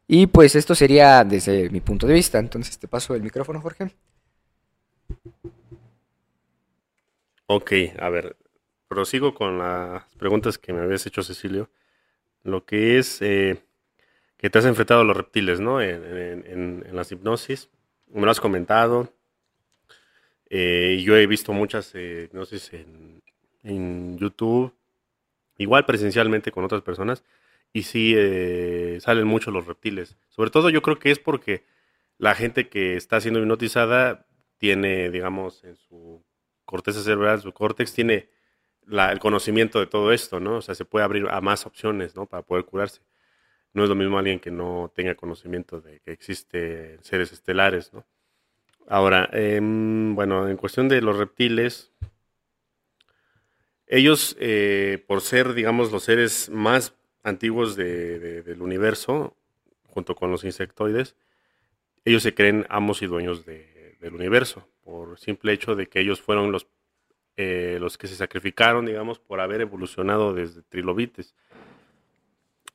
Y 0.08 0.28
pues 0.28 0.56
esto 0.56 0.74
sería 0.74 1.26
desde 1.26 1.70
mi 1.70 1.82
punto 1.82 2.08
de 2.08 2.14
vista. 2.14 2.40
Entonces 2.40 2.80
te 2.80 2.88
paso 2.88 3.14
el 3.14 3.22
micrófono, 3.22 3.60
Jorge. 3.60 3.92
Ok, 7.46 7.74
a 8.00 8.10
ver, 8.10 8.38
prosigo 8.88 9.34
con 9.34 9.58
las 9.58 10.06
preguntas 10.16 10.58
que 10.58 10.72
me 10.72 10.82
habías 10.82 11.06
hecho, 11.06 11.24
Cecilio 11.24 11.70
lo 12.44 12.66
que 12.66 12.98
es 12.98 13.22
eh, 13.22 13.62
que 14.40 14.50
te 14.50 14.58
has 14.58 14.66
enfrentado 14.66 15.02
a 15.02 15.04
los 15.04 15.16
reptiles, 15.16 15.60
¿no? 15.60 15.82
En, 15.82 16.86
las 16.94 17.12
hipnosis. 17.12 17.70
Me 18.08 18.22
lo 18.22 18.32
has 18.32 18.40
comentado. 18.40 19.14
Eh, 20.50 21.02
yo 21.04 21.16
he 21.16 21.28
visto 21.28 21.54
muchas 21.54 21.92
eh, 21.94 22.24
hipnosis 22.26 22.72
en, 22.74 24.18
YouTube, 24.18 24.74
igual 25.58 25.86
presencialmente 25.86 26.52
con 26.52 26.64
otras 26.64 26.82
personas, 26.82 27.24
y 27.74 27.84
sí 27.84 28.16
salen 29.02 29.28
mucho 29.28 29.52
los 29.52 29.68
reptiles. 29.68 30.18
Sobre 30.30 30.50
todo 30.50 30.70
yo 30.70 30.82
creo 30.82 30.98
que 30.98 31.12
es 31.12 31.20
porque 31.20 31.66
la 32.18 32.34
gente 32.34 32.70
que 32.70 32.96
está 32.96 33.20
siendo 33.20 33.40
hipnotizada 33.42 34.26
tiene, 34.58 35.10
digamos, 35.10 35.64
en 35.66 35.76
su 35.76 36.24
corteza 36.66 37.02
cerebral, 37.02 37.42
su 37.42 37.52
córtex, 37.52 37.94
tiene 37.94 38.30
el 38.90 39.20
conocimiento 39.20 39.80
de 39.80 39.88
todo 39.88 40.14
esto, 40.14 40.40
¿no? 40.40 40.58
O 40.58 40.62
sea, 40.62 40.76
se 40.76 40.86
puede 40.86 41.04
abrir 41.06 41.28
a 41.30 41.42
más 41.42 41.66
opciones. 41.66 42.14
Para 42.14 42.44
poder 42.44 42.66
curarse. 42.66 43.02
No 43.74 43.84
es 43.84 43.90
lo 43.90 43.96
mismo 43.96 44.18
alguien 44.18 44.40
que 44.40 44.52
no 44.52 44.92
tenga 44.96 45.16
conocimiento 45.16 45.82
de 45.82 46.00
que 46.00 46.12
existen 46.12 46.98
seres 47.04 47.32
estelares, 47.32 47.94
¿no? 47.94 48.06
Ahora, 48.88 49.30
em, 49.34 50.16
bueno, 50.16 50.48
en 50.48 50.58
cuestión 50.58 50.90
de 50.90 51.02
los 51.02 51.18
reptiles, 51.18 51.92
ellos, 53.86 54.36
eh, 54.40 55.04
por 55.08 55.22
ser, 55.22 55.54
digamos, 55.54 55.92
los 55.92 56.04
seres 56.04 56.50
más 56.50 56.96
antiguos 57.24 57.76
del 57.76 58.62
universo, 58.62 59.36
junto 59.88 60.16
con 60.16 60.32
los 60.32 60.44
insectoides, 60.44 61.16
ellos 62.06 62.24
se 62.24 62.34
creen 62.34 62.66
amos 62.70 63.02
y 63.04 63.08
dueños 63.08 63.46
del 63.46 64.14
universo, 64.14 64.68
por 64.84 65.20
simple 65.20 65.54
hecho 65.54 65.76
de 65.76 65.88
que 65.88 66.00
ellos 66.00 66.22
fueron 66.22 66.52
los 66.52 66.68
eh, 67.42 67.78
los 67.80 67.98
que 67.98 68.08
se 68.08 68.18
sacrificaron, 68.18 68.86
digamos, 68.86 69.18
por 69.18 69.40
haber 69.40 69.62
evolucionado 69.62 70.34
desde 70.34 70.62
trilobites 70.62 71.36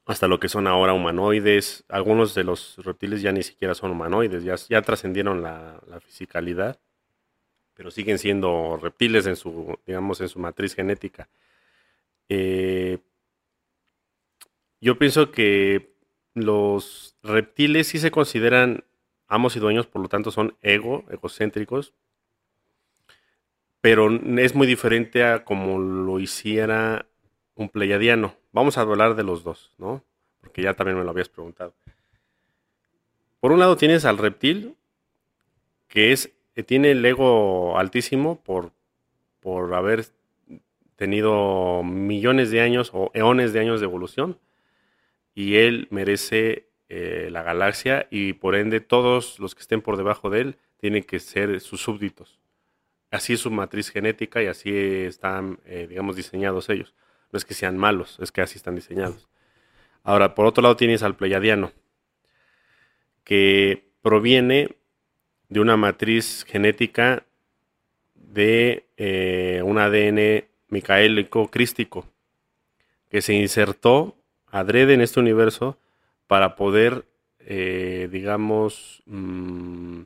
hasta 0.07 0.29
lo 0.29 0.41
que 0.41 0.49
son 0.49 0.67
ahora 0.67 0.93
humanoides. 0.93 1.85
Algunos 1.89 2.35
de 2.35 2.45
los 2.45 2.77
reptiles 2.85 3.23
ya 3.23 3.33
ni 3.33 3.43
siquiera 3.43 3.75
son 3.75 3.91
humanoides, 3.91 4.45
ya, 4.45 4.57
ya 4.69 4.83
trascendieron 4.83 5.43
la, 5.43 5.81
fisicalidad, 6.01 6.81
pero 7.75 7.91
siguen 7.91 8.19
siendo 8.19 8.79
reptiles 8.81 9.27
en 9.27 9.37
su, 9.37 9.79
digamos, 9.87 10.21
en 10.21 10.29
su 10.29 10.39
matriz 10.39 10.75
genética. 10.75 11.29
Eh, 12.29 12.99
yo 14.81 14.99
pienso 14.99 15.31
que 15.31 15.95
los 16.35 17.17
reptiles 17.23 17.89
sí 17.89 17.99
se 17.99 18.11
consideran 18.11 18.85
amos 19.29 19.57
y 19.57 19.61
dueños, 19.61 19.87
por 19.87 20.03
lo 20.03 20.09
tanto 20.09 20.31
son 20.31 20.57
ego, 20.61 21.05
egocéntricos, 21.11 21.95
pero 23.81 24.11
es 24.39 24.55
muy 24.55 24.67
diferente 24.67 25.25
a 25.25 25.45
como 25.45 25.79
lo 25.79 26.19
hiciera 26.21 27.07
un 27.55 27.69
pleiadiano. 27.69 28.37
Vamos 28.55 28.79
a 28.79 28.81
hablar 28.81 29.15
de 29.17 29.23
los 29.23 29.45
dos, 29.45 29.71
¿no? 29.77 30.03
Porque 30.41 30.63
ya 30.63 30.73
también 30.73 30.97
me 30.97 31.05
lo 31.05 31.11
habías 31.11 31.29
preguntado. 31.29 31.75
Por 33.41 33.53
un 33.53 33.59
lado 33.59 33.77
tienes 33.77 34.07
al 34.07 34.17
reptil, 34.17 34.77
que 35.89 36.13
es 36.13 36.33
que 36.55 36.63
tiene 36.63 36.93
el 36.93 37.05
ego 37.05 37.79
altísimo 37.79 38.41
por, 38.41 38.71
por 39.41 39.75
haber 39.75 40.07
tenido 40.97 41.83
millones 41.83 42.51
de 42.51 42.63
años 42.63 42.91
o 42.95 43.11
eones 43.13 43.53
de 43.53 43.61
años 43.61 43.81
de 43.81 43.87
evolución, 43.87 44.39
y 45.35 45.57
él 45.57 45.87
merece 45.91 46.69
eh, 46.89 47.29
la 47.31 47.43
galaxia 47.43 48.07
y 48.11 48.33
por 48.33 48.55
ende 48.55 48.81
todos 48.81 49.39
los 49.39 49.55
que 49.55 49.61
estén 49.61 49.83
por 49.83 49.99
debajo 49.99 50.31
de 50.31 50.41
él 50.41 50.57
tienen 50.79 51.03
que 51.03 51.19
ser 51.19 51.61
sus 51.61 51.83
súbditos 51.83 52.39
así 53.15 53.33
es 53.35 53.41
su 53.41 53.51
matriz 53.51 53.91
genética 53.91 54.43
y 54.43 54.47
así 54.47 54.75
están, 54.75 55.61
eh, 55.65 55.87
digamos, 55.89 56.17
diseñados 56.17 56.69
ellos. 56.69 56.95
No 57.35 57.39
es 57.39 57.45
que 57.45 57.55
sean 57.55 57.77
malos, 57.77 58.17
es 58.21 58.31
que 58.31 58.43
así 58.43 58.57
están 58.57 58.77
diseñados. 58.77 59.27
Ahora, 60.05 60.37
por 60.37 60.47
otro 60.47 60.63
lado 60.63 60.77
tienes 60.77 61.03
al 61.03 61.17
pleiadiano, 61.17 61.73
que 63.25 63.89
proviene 64.03 64.77
de 65.49 65.59
una 65.59 65.77
matriz 65.77 66.45
genética 66.47 67.27
de 68.15 68.87
eh, 68.97 69.63
un 69.65 69.79
ADN 69.79 70.45
micaélico 70.69 71.51
crístico, 71.51 72.07
que 73.11 73.21
se 73.21 73.35
insertó 73.35 74.17
adrede 74.53 74.95
en 74.95 75.01
este 75.01 75.19
universo 75.19 75.77
para 76.29 76.55
poder, 76.55 77.05
eh, 77.41 78.09
digamos, 78.13 79.03
mm, 79.07 80.03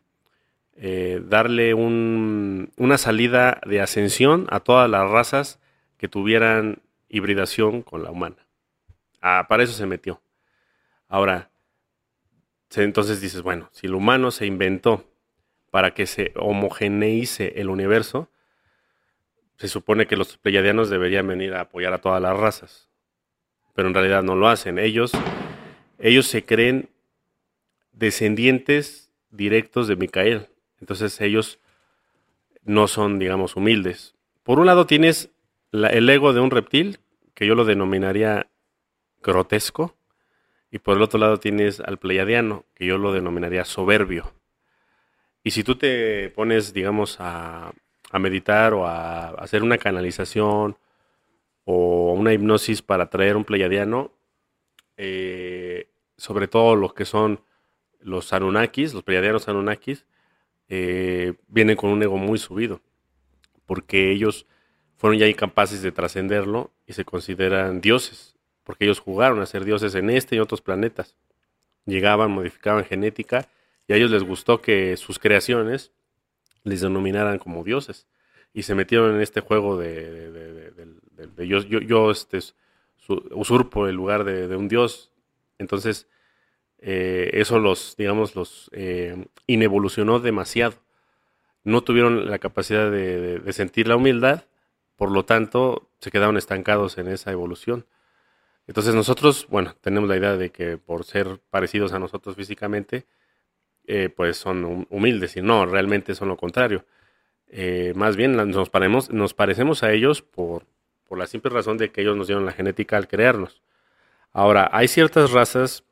eh, 0.76 1.20
darle 1.22 1.74
una 1.74 2.96
salida 2.96 3.60
de 3.66 3.82
ascensión 3.82 4.46
a 4.48 4.60
todas 4.60 4.88
las 4.88 5.10
razas 5.10 5.60
que 5.98 6.08
tuvieran 6.08 6.80
hibridación 7.08 7.82
con 7.82 8.02
la 8.02 8.10
humana. 8.10 8.46
Ah, 9.20 9.46
para 9.48 9.62
eso 9.62 9.72
se 9.72 9.86
metió. 9.86 10.22
Ahora, 11.08 11.50
entonces 12.74 13.20
dices, 13.20 13.42
bueno, 13.42 13.68
si 13.72 13.86
el 13.86 13.94
humano 13.94 14.30
se 14.30 14.46
inventó 14.46 15.04
para 15.70 15.94
que 15.94 16.06
se 16.06 16.32
homogeneice 16.36 17.60
el 17.60 17.68
universo, 17.70 18.30
se 19.56 19.68
supone 19.68 20.06
que 20.06 20.16
los 20.16 20.36
pleiadianos 20.36 20.88
deberían 20.88 21.26
venir 21.26 21.54
a 21.54 21.62
apoyar 21.62 21.92
a 21.92 22.00
todas 22.00 22.22
las 22.22 22.36
razas. 22.36 22.88
Pero 23.74 23.88
en 23.88 23.94
realidad 23.94 24.22
no 24.22 24.36
lo 24.36 24.48
hacen. 24.48 24.78
Ellos, 24.78 25.12
ellos 25.98 26.26
se 26.26 26.44
creen 26.44 26.90
descendientes 27.92 29.12
directos 29.30 29.88
de 29.88 29.96
Micael. 29.96 30.48
Entonces 30.80 31.20
ellos 31.20 31.58
no 32.64 32.86
son, 32.86 33.18
digamos, 33.18 33.56
humildes. 33.56 34.14
Por 34.44 34.60
un 34.60 34.66
lado 34.66 34.86
tienes 34.86 35.30
el 35.72 36.08
ego 36.08 36.32
de 36.32 36.40
un 36.40 36.50
reptil, 36.50 36.98
que 37.34 37.46
yo 37.46 37.54
lo 37.54 37.64
denominaría 37.64 38.48
grotesco, 39.22 39.96
y 40.70 40.78
por 40.78 40.96
el 40.96 41.02
otro 41.02 41.18
lado 41.18 41.38
tienes 41.38 41.80
al 41.80 41.98
pleiadiano, 41.98 42.64
que 42.74 42.86
yo 42.86 42.98
lo 42.98 43.12
denominaría 43.12 43.64
soberbio. 43.64 44.32
Y 45.42 45.50
si 45.52 45.64
tú 45.64 45.76
te 45.76 46.30
pones, 46.30 46.72
digamos, 46.72 47.16
a, 47.20 47.72
meditar 48.18 48.74
o 48.74 48.86
a 48.86 49.28
hacer 49.30 49.62
una 49.62 49.78
canalización 49.78 50.76
o 51.64 52.12
una 52.14 52.32
hipnosis 52.32 52.82
para 52.82 53.10
traer 53.10 53.36
un 53.36 53.44
pleiadiano, 53.44 54.12
eh, 54.96 55.90
sobre 56.16 56.48
todo 56.48 56.74
los 56.74 56.94
que 56.94 57.04
son 57.04 57.40
los 58.00 58.32
Anunnakis, 58.32 58.94
los 58.94 59.02
pleiadianos 59.02 59.48
Anunnakis, 59.48 60.06
eh, 60.68 61.34
vienen 61.48 61.76
con 61.76 61.90
un 61.90 62.02
ego 62.02 62.16
muy 62.16 62.38
subido, 62.38 62.80
porque 63.66 64.10
ellos 64.10 64.46
fueron 64.98 65.18
ya 65.18 65.26
incapaces 65.26 65.80
de 65.80 65.92
trascenderlo 65.92 66.70
y 66.86 66.92
se 66.92 67.06
consideran 67.06 67.80
dioses, 67.80 68.36
porque 68.64 68.84
ellos 68.84 69.00
jugaron 69.00 69.40
a 69.40 69.46
ser 69.46 69.64
dioses 69.64 69.94
en 69.94 70.10
este 70.10 70.36
y 70.36 70.40
otros 70.40 70.60
planetas. 70.60 71.16
Llegaban, 71.86 72.30
modificaban 72.30 72.84
genética 72.84 73.48
y 73.86 73.94
a 73.94 73.96
ellos 73.96 74.10
les 74.10 74.22
gustó 74.22 74.60
que 74.60 74.96
sus 74.98 75.18
creaciones 75.18 75.92
les 76.64 76.82
denominaran 76.82 77.38
como 77.38 77.64
dioses 77.64 78.06
y 78.52 78.62
se 78.62 78.74
metieron 78.74 79.14
en 79.14 79.20
este 79.20 79.40
juego 79.40 79.78
de, 79.78 80.72
yo, 81.38 81.60
yo, 81.60 82.10
este, 82.10 82.40
usurpo 83.30 83.86
el 83.86 83.94
lugar 83.94 84.24
de, 84.24 84.54
un 84.56 84.68
dios. 84.68 85.10
Entonces, 85.58 86.08
eh, 86.78 87.30
eso 87.34 87.58
los, 87.58 87.94
digamos, 87.96 88.34
los 88.34 88.70
eh, 88.72 89.26
inevolucionó 89.46 90.20
demasiado. 90.20 90.74
No 91.64 91.82
tuvieron 91.82 92.30
la 92.30 92.38
capacidad 92.38 92.90
de, 92.90 93.42
sentir 93.52 93.88
la 93.88 93.96
humildad, 93.96 94.44
por 94.98 95.10
lo 95.10 95.24
tanto, 95.24 95.88
se 96.00 96.10
quedaron 96.10 96.36
estancados 96.36 96.98
en 96.98 97.08
esa 97.08 97.32
evolución. 97.32 97.86
Entonces 98.66 98.94
nosotros, 98.94 99.46
bueno, 99.48 99.74
tenemos 99.80 100.10
la 100.10 100.18
idea 100.18 100.36
de 100.36 100.50
que 100.50 100.76
por 100.76 101.04
ser 101.04 101.40
parecidos 101.48 101.94
a 101.94 101.98
nosotros 101.98 102.36
físicamente, 102.36 103.06
eh, 103.86 104.10
pues 104.14 104.36
son 104.36 104.86
humildes 104.90 105.38
y 105.38 105.40
no, 105.40 105.64
realmente 105.64 106.14
son 106.14 106.28
lo 106.28 106.36
contrario. 106.36 106.84
más 107.94 108.16
bien 108.16 108.36
nos, 108.50 108.68
paremos, 108.68 109.10
nos 109.10 109.32
parecemos 109.32 109.82
a 109.82 109.92
ellos 109.92 110.20
por, 110.20 110.66
por 111.08 111.18
la 111.18 111.26
simple 111.26 111.50
razón 111.50 111.78
de 111.78 111.90
que 111.90 112.02
ellos 112.02 112.16
nos 112.16 112.26
dieron 112.26 112.44
la 112.44 112.52
genética 112.52 112.98
al 112.98 113.08
crearnos. 113.08 113.62
Ahora, 114.32 114.68
hay 114.72 114.88
ciertas 114.88 115.32
razas 115.32 115.84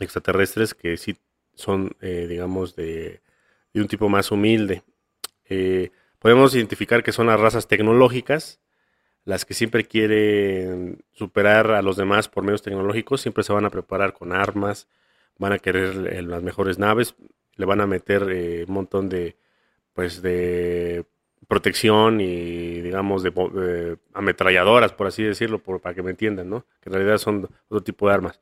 extraterrestres 0.00 0.74
que 0.74 0.96
sí 0.96 1.16
son, 1.54 1.96
eh, 2.00 2.26
digamos, 2.28 2.74
de, 2.74 3.20
un 3.74 3.88
tipo 3.88 4.08
más 4.08 4.30
humilde. 4.30 4.82
Eh, 5.46 5.90
podemos 6.24 6.54
identificar 6.54 7.02
que 7.02 7.12
son 7.12 7.26
las 7.26 7.38
razas 7.38 7.68
tecnológicas, 7.68 8.58
las 9.26 9.44
que 9.44 9.52
siempre 9.52 9.84
quieren 9.84 11.04
superar 11.12 11.72
a 11.72 11.82
los 11.82 11.98
demás 11.98 12.30
por 12.30 12.44
medios 12.44 12.62
tecnológicos, 12.62 13.20
siempre 13.20 13.44
se 13.44 13.52
van 13.52 13.66
a 13.66 13.70
preparar 13.70 14.14
con 14.14 14.32
armas, 14.32 14.88
van 15.36 15.52
a 15.52 15.58
querer 15.58 16.24
las 16.24 16.42
mejores 16.42 16.78
naves, 16.78 17.14
le 17.56 17.66
van 17.66 17.82
a 17.82 17.86
meter 17.86 18.26
eh, 18.30 18.64
un 18.66 18.72
montón 18.72 19.10
de, 19.10 19.36
pues, 19.92 20.22
de 20.22 21.04
protección 21.46 22.22
y, 22.22 22.80
digamos, 22.80 23.22
de, 23.22 23.98
ametralladoras, 24.14 24.94
por 24.94 25.08
así 25.08 25.22
decirlo, 25.22 25.58
para 25.58 25.94
que 25.94 26.02
me 26.02 26.12
entiendan, 26.12 26.48
¿no? 26.48 26.64
Que 26.80 26.88
en 26.88 26.94
realidad 26.94 27.18
son 27.18 27.50
otro 27.68 27.82
tipo 27.82 28.08
de 28.08 28.14
armas. 28.14 28.40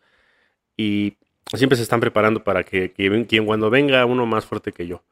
Y 0.77 1.17
siempre 1.53 1.77
se 1.77 1.83
están 1.83 1.99
preparando 1.99 2.45
para 2.45 2.63
que, 2.63 2.93
quien 2.93 3.45
cuando 3.45 3.71
venga 3.71 4.07
uno 4.07 4.25
más 4.25 4.47
fuerte 4.47 4.71
que 4.71 4.87
yo, 4.87 5.03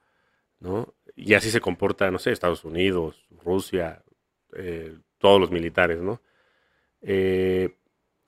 ¿no? 0.60 0.94
Y 1.22 1.34
así 1.34 1.50
se 1.50 1.60
comporta, 1.60 2.10
no 2.10 2.18
sé, 2.18 2.32
Estados 2.32 2.64
Unidos, 2.64 3.26
Rusia, 3.44 4.02
eh, 4.54 4.96
todos 5.18 5.40
los 5.40 5.50
militares, 5.50 6.00
¿no? 6.00 6.22
Eh, 7.02 7.76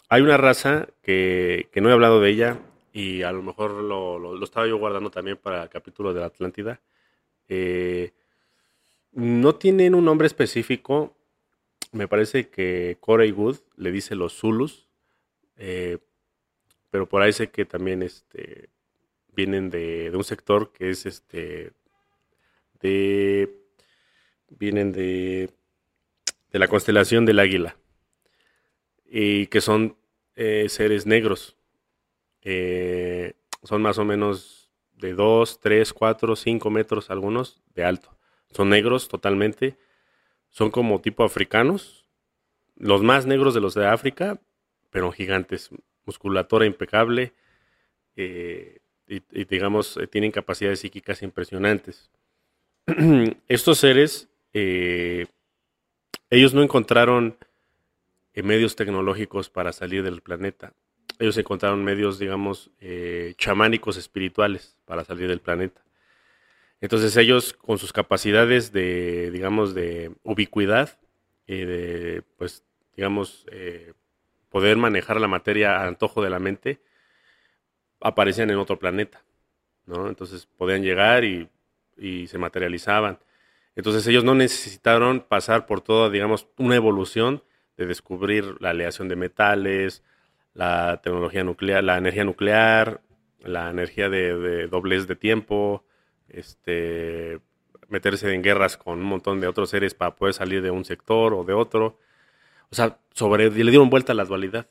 hay 0.09 0.23
una 0.23 0.37
raza 0.37 0.89
que, 1.03 1.71
no 1.75 1.89
he 1.89 1.93
hablado 1.93 2.21
de 2.21 2.31
ella 2.31 2.59
y 2.93 3.23
a 3.23 3.33
lo 3.33 3.43
mejor 3.43 3.73
lo, 3.73 4.43
estaba 4.45 4.67
yo 4.67 4.77
guardando 4.77 5.11
también 5.11 5.39
para 5.39 5.63
el 5.63 5.69
capítulo 5.71 6.13
de 6.13 6.21
la 6.21 6.27
Atlántida. 6.27 6.81
Eh, 7.49 8.13
no 9.13 9.55
tienen 9.55 9.95
un 9.95 10.05
nombre 10.05 10.27
específico. 10.27 11.17
Me 11.93 12.09
parece 12.09 12.49
que 12.49 12.99
Corey 13.01 13.31
Good 13.31 13.57
le 13.77 13.91
dice 13.91 14.15
los 14.15 14.39
Zulus 14.39 14.89
pero 16.93 17.09
por 17.09 17.23
ahí 17.23 17.33
sé 17.33 17.51
que 17.51 17.65
también 17.65 18.03
este, 18.03 18.69
vienen 19.35 19.71
de, 19.71 20.13
un 20.15 20.25
sector 20.25 20.73
que 20.73 20.91
es 20.91 21.07
este 21.07 21.73
de 22.83 23.55
vienen 24.51 24.93
de, 24.93 25.51
de 26.51 26.59
la 26.59 26.69
constelación 26.69 27.25
del 27.25 27.39
águila 27.39 27.77
y 29.07 29.47
que 29.47 29.61
son 29.61 29.97
eh, 30.35 30.67
seres 30.69 31.07
negros. 31.07 31.57
Eh, 32.43 33.35
son 33.63 33.83
más 33.83 33.99
o 33.99 34.05
menos 34.05 34.71
de 34.95 35.15
2, 35.15 35.61
3, 35.61 35.93
4, 35.93 36.37
5 36.37 36.71
metros 36.71 37.11
algunos 37.11 37.63
de 37.75 37.85
alto. 37.85 38.17
Son 38.51 38.69
negros 38.69 39.09
totalmente. 39.09 39.77
Son 40.51 40.71
como 40.71 41.01
tipo 41.01 41.25
africanos. 41.25 42.07
Los 42.77 43.03
más 43.03 43.27
negros 43.27 43.55
de 43.55 43.61
los 43.61 43.75
de 43.75 43.87
África, 43.87 44.41
pero 44.91 45.13
gigantes 45.13 45.71
musculatura 46.05 46.67
impecable 46.67 47.33
eh, 48.17 48.81
y, 49.07 49.45
digamos, 49.45 49.97
eh, 49.97 50.07
tienen 50.07 50.31
capacidades 50.31 50.81
psíquicas 50.81 51.23
impresionantes. 51.23 52.11
Estos 53.49 53.79
seres, 53.79 54.29
eh, 54.53 55.27
ellos 56.31 56.55
no 56.55 56.63
encontraron 56.63 57.37
medios 58.35 58.77
tecnológicos 58.77 59.51
para 59.51 59.73
salir 59.73 60.03
del 60.03 60.23
planeta. 60.23 60.73
Ellos 61.19 61.37
encontraron 61.37 61.85
medios, 61.85 62.19
digamos, 62.19 62.71
chamánicos 63.37 63.97
espirituales 63.97 64.77
para 64.87 65.05
salir 65.05 65.29
del 65.29 65.41
planeta. 65.41 65.83
Entonces 66.81 67.17
ellos, 67.17 67.53
con 67.53 67.79
sus 67.79 67.93
capacidades 67.93 68.73
de, 68.73 69.31
digamos, 69.31 69.75
de 69.75 70.13
ubicuidad, 70.25 70.99
de, 71.47 72.23
pues, 72.39 72.65
digamos, 72.97 73.47
poder 74.49 74.79
manejar 74.79 75.21
la 75.21 75.29
materia 75.29 75.77
a 75.77 75.87
antojo 75.87 76.23
de 76.23 76.31
la 76.31 76.39
mente, 76.39 76.81
aparecían 78.01 78.51
en 78.51 78.57
otro 78.57 78.79
planeta, 78.79 79.23
¿no? 79.87 80.09
Entonces 80.09 80.47
podían 80.47 80.83
llegar 80.83 81.25
y, 81.25 81.49
se 82.27 82.39
materializaban. 82.39 83.19
Entonces 83.75 84.07
ellos 84.07 84.25
no 84.25 84.35
necesitaron 84.35 85.21
pasar 85.21 85.67
por 85.67 85.81
toda, 85.81 86.11
digamos, 86.11 86.49
una 86.59 86.77
evolución 86.77 87.43
de 87.77 87.87
descubrir 87.87 88.57
la 88.61 88.71
aleación 88.71 89.09
de 89.09 89.17
metales, 89.17 90.03
la 90.55 91.01
tecnología 91.03 91.45
nuclear, 91.45 91.83
la 91.83 91.97
energía 91.97 92.25
nuclear, 92.25 93.01
la 93.41 93.71
energía 93.71 94.09
de, 94.09 94.69
doblez 94.69 95.07
de 95.07 95.17
tiempo, 95.17 95.85
este, 96.29 97.41
meterse 97.89 98.33
en 98.33 98.43
guerras 98.43 98.77
con 98.77 98.99
un 98.99 99.05
montón 99.05 99.41
de 99.41 99.47
otros 99.47 99.71
seres 99.71 99.95
para 99.95 100.15
poder 100.15 100.35
salir 100.35 100.63
de 100.63 100.71
un 100.71 100.85
sector 100.85 101.33
o 101.35 101.45
de 101.45 101.55
otro. 101.55 101.99
O 102.71 102.75
sea, 102.75 102.99
sobre, 103.13 103.51
le 103.51 103.71
dieron 103.71 103.91
vuelta 103.91 104.13
a 104.13 104.15
la 104.15 104.25
dualidad 104.25 104.69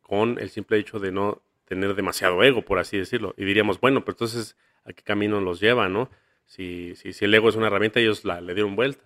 con 0.00 0.38
el 0.38 0.50
simple 0.50 0.78
hecho 0.78 1.00
de 1.00 1.10
no 1.10 1.42
tener 1.64 1.94
demasiado 1.94 2.42
ego, 2.44 2.62
por 2.62 2.78
así 2.78 2.96
decirlo. 2.96 3.34
Y 3.36 3.44
diríamos, 3.44 3.80
bueno, 3.80 4.04
pero 4.04 4.14
entonces, 4.14 4.56
¿a 4.84 4.92
qué 4.92 5.02
camino 5.02 5.40
los 5.40 5.60
lleva, 5.60 5.88
no? 5.88 6.08
Si, 6.46 6.94
si, 6.96 7.12
si 7.12 7.24
el 7.24 7.34
ego 7.34 7.48
es 7.48 7.56
una 7.56 7.66
herramienta, 7.66 8.00
ellos 8.00 8.24
la, 8.24 8.40
le 8.40 8.54
dieron 8.54 8.76
vuelta. 8.76 9.04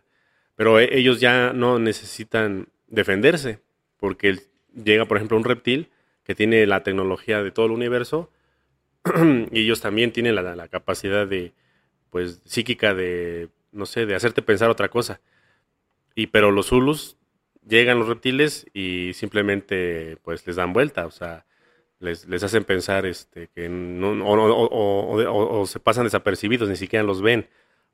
Pero 0.57 0.79
e, 0.79 0.99
ellos 0.99 1.21
ya 1.21 1.53
no 1.53 1.79
necesitan 1.79 2.69
defenderse, 2.89 3.61
porque 3.99 4.41
llega, 4.75 5.07
por 5.07 5.17
ejemplo, 5.17 5.37
un 5.37 5.45
reptil 5.45 5.89
que 6.25 6.35
tiene 6.35 6.67
la 6.67 6.83
tecnología 6.83 7.43
de 7.43 7.51
todo 7.51 7.67
el 7.67 7.73
universo 7.73 8.31
y 9.53 9.61
ellos 9.61 9.81
también 9.81 10.13
tienen 10.13 10.35
la, 10.35 10.69
capacidad 10.69 11.27
de, 11.27 11.53
pues, 12.11 12.43
psíquica 12.45 12.95
de, 12.95 13.49
no 13.73 13.87
sé, 13.87 14.07
de 14.07 14.15
hacerte 14.15 14.43
pensar 14.43 14.71
otra 14.71 14.89
cosa. 14.89 15.21
Y 16.15 16.29
pero 16.29 16.51
los 16.51 16.67
Zulus 16.67 17.17
llegan 17.67 17.99
los 17.99 18.09
reptiles 18.09 18.67
y 18.75 19.13
simplemente, 19.15 20.19
pues, 20.23 20.47
les 20.47 20.57
dan 20.57 20.73
vuelta, 20.73 21.07
o 21.07 21.11
sea, 21.11 21.47
les, 22.01 22.43
hacen 22.43 22.65
pensar 22.65 23.07
este, 23.07 23.49
que 23.49 23.69
no, 23.69 24.13
o, 24.27 25.67
se 25.67 25.81
pasan 25.81 26.05
desapercibidos, 26.05 26.69
ni 26.69 26.77
siquiera 26.77 27.03
los 27.03 27.21
ven, 27.21 27.49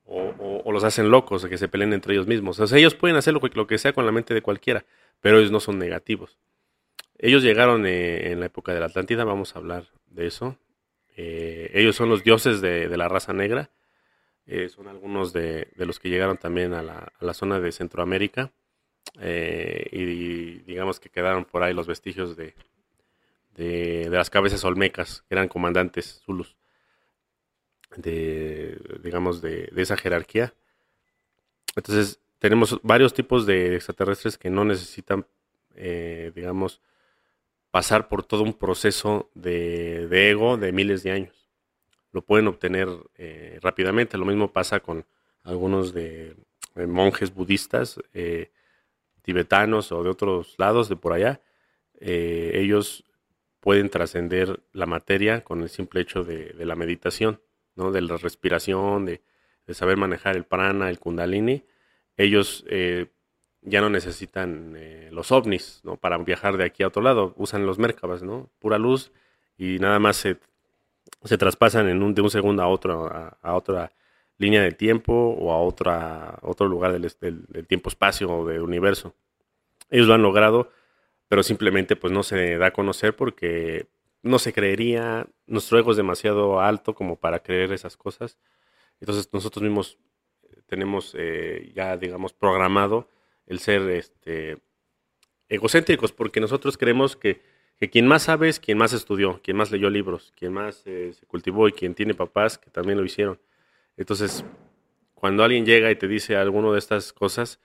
o, 0.04 0.70
los 0.72 0.84
hacen 0.84 1.10
locos, 1.10 1.44
que 1.46 1.58
se 1.58 1.68
peleen 1.68 1.92
entre 1.92 2.14
ellos 2.14 2.26
mismos. 2.26 2.58
O 2.60 2.66
sea, 2.66 2.78
ellos 2.78 2.94
pueden 2.94 3.16
hacer 3.16 3.34
lo 3.34 3.66
que, 3.66 3.78
sea 3.78 3.92
con 3.92 4.06
la 4.06 4.12
mente 4.12 4.32
de 4.32 4.42
cualquiera, 4.42 4.84
pero 5.20 5.38
ellos 5.38 5.50
no 5.50 5.60
son 5.60 5.78
negativos. 5.78 6.38
Ellos 7.18 7.42
llegaron 7.42 7.84
eh, 7.86 8.30
en 8.30 8.40
la 8.40 8.46
época 8.46 8.72
de 8.74 8.80
la 8.80 8.86
Atlántida, 8.86 9.24
vamos 9.24 9.56
a 9.56 9.58
hablar 9.58 9.84
de 10.06 10.26
eso. 10.26 10.56
Eh, 11.16 11.70
ellos 11.74 11.96
son 11.96 12.08
los 12.08 12.22
dioses 12.22 12.60
de, 12.60 12.94
la 12.96 13.08
raza 13.08 13.32
negra. 13.32 13.70
Eh, 14.46 14.68
son 14.68 14.86
algunos 14.86 15.32
de, 15.32 15.68
los 15.76 15.98
que 15.98 16.10
llegaron 16.10 16.36
también 16.36 16.74
a 16.74 16.82
la, 16.82 17.12
a 17.18 17.24
la 17.24 17.34
zona 17.34 17.58
de 17.58 17.72
Centroamérica. 17.72 18.52
y, 19.20 20.58
digamos 20.60 21.00
que 21.00 21.08
quedaron 21.08 21.44
por 21.44 21.62
ahí 21.62 21.74
los 21.74 21.86
vestigios 21.86 22.36
de, 22.36 22.54
de, 23.56 24.08
las 24.10 24.30
cabezas 24.30 24.64
olmecas, 24.64 25.24
que 25.28 25.34
eran 25.34 25.48
comandantes 25.48 26.20
zulus, 26.24 26.56
de, 27.96 28.78
digamos, 29.02 29.40
de, 29.40 29.72
esa 29.76 29.96
jerarquía. 29.96 30.54
Entonces, 31.74 32.20
tenemos 32.38 32.78
varios 32.82 33.14
tipos 33.14 33.46
de 33.46 33.76
extraterrestres 33.76 34.36
que 34.36 34.50
no 34.50 34.64
necesitan, 34.64 35.26
eh, 35.74 36.32
digamos, 36.34 36.82
pasar 37.70 38.08
por 38.08 38.22
todo 38.24 38.42
un 38.42 38.54
proceso 38.54 39.30
de, 39.34 40.06
ego 40.30 40.56
de 40.56 40.72
miles 40.72 41.02
de 41.02 41.12
años. 41.12 41.48
Lo 42.12 42.22
pueden 42.22 42.48
obtener 42.48 42.88
eh, 43.16 43.58
rápidamente. 43.62 44.18
Lo 44.18 44.24
mismo 44.24 44.52
pasa 44.52 44.80
con 44.80 45.06
algunos 45.42 45.92
de, 45.92 46.36
monjes 46.74 47.32
budistas, 47.32 47.98
eh, 48.12 48.50
tibetanos 49.22 49.92
o 49.92 50.02
de 50.02 50.10
otros 50.10 50.54
lados 50.58 50.90
de 50.90 50.96
por 50.96 51.14
allá. 51.14 51.40
ellos 51.98 53.05
pueden 53.66 53.90
trascender 53.90 54.60
la 54.72 54.86
materia 54.86 55.42
con 55.42 55.60
el 55.60 55.68
simple 55.68 56.00
hecho 56.00 56.22
de, 56.22 56.54
la 56.56 56.76
meditación, 56.76 57.40
¿no? 57.74 57.90
de 57.90 58.00
la 58.00 58.16
respiración, 58.16 59.04
de, 59.04 59.22
saber 59.70 59.96
manejar 59.96 60.36
el 60.36 60.44
prana, 60.44 60.88
el 60.88 61.00
kundalini. 61.00 61.64
Ellos 62.16 62.64
eh, 62.68 63.06
ya 63.62 63.80
no 63.80 63.90
necesitan 63.90 64.74
eh, 64.76 65.08
los 65.10 65.32
ovnis 65.32 65.80
¿no? 65.82 65.96
para 65.96 66.16
viajar 66.18 66.58
de 66.58 66.64
aquí 66.64 66.84
a 66.84 66.86
otro 66.86 67.02
lado, 67.02 67.34
usan 67.38 67.66
los 67.66 67.80
Merkabas, 67.80 68.22
¿no? 68.22 68.52
pura 68.60 68.78
luz 68.78 69.10
y 69.58 69.80
nada 69.80 69.98
más 69.98 70.14
se, 70.14 70.36
se 71.24 71.36
traspasan 71.36 71.86
de 71.86 72.22
un 72.22 72.30
segundo 72.30 72.62
a 72.62 72.68
otro 72.68 73.08
a, 73.08 73.54
otra 73.56 73.90
línea 74.38 74.62
de 74.62 74.70
tiempo 74.70 75.12
o 75.12 75.52
a 75.52 75.60
otra, 75.60 76.38
otro 76.42 76.68
lugar 76.68 76.92
del, 76.92 77.10
del 77.48 77.66
tiempo-espacio 77.66 78.30
o 78.30 78.46
del 78.46 78.62
universo. 78.62 79.16
Ellos 79.90 80.06
lo 80.06 80.14
han 80.14 80.22
logrado 80.22 80.70
pero 81.28 81.42
simplemente 81.42 81.96
pues 81.96 82.12
no 82.12 82.22
se 82.22 82.56
da 82.58 82.66
a 82.66 82.72
conocer 82.72 83.16
porque 83.16 83.88
no 84.22 84.38
se 84.38 84.52
creería, 84.52 85.28
nuestro 85.46 85.78
ego 85.78 85.92
es 85.92 85.96
demasiado 85.96 86.60
alto 86.60 86.94
como 86.94 87.16
para 87.16 87.40
creer 87.40 87.72
esas 87.72 87.96
cosas. 87.96 88.38
Entonces 89.00 89.28
nosotros 89.32 89.62
mismos 89.62 89.98
eh, 90.42 90.60
tenemos 90.66 91.14
eh, 91.16 91.72
ya, 91.74 91.96
digamos, 91.96 92.32
programado 92.32 93.08
el 93.46 93.60
ser 93.60 93.82
este, 93.90 94.58
egocéntricos, 95.48 96.12
porque 96.12 96.40
nosotros 96.40 96.76
creemos 96.76 97.16
que, 97.16 97.40
quien 97.92 98.06
más 98.06 98.24
sabe 98.24 98.48
es 98.48 98.58
quien 98.58 98.78
más 98.78 98.92
estudió, 98.92 99.40
quien 99.42 99.56
más 99.56 99.70
leyó 99.70 99.90
libros, 99.90 100.32
quien 100.36 100.52
más 100.52 100.82
eh, 100.86 101.12
se 101.12 101.26
cultivó 101.26 101.68
y 101.68 101.72
quien 101.72 101.94
tiene 101.94 102.14
papás 102.14 102.58
que 102.58 102.70
también 102.70 102.98
lo 102.98 103.04
hicieron. 103.04 103.38
Entonces, 103.96 104.44
cuando 105.14 105.44
alguien 105.44 105.64
llega 105.64 105.90
y 105.90 105.96
te 105.96 106.08
dice 106.08 106.36
alguna 106.36 106.72
de 106.72 106.78
estas 106.78 107.12
cosas 107.12 107.60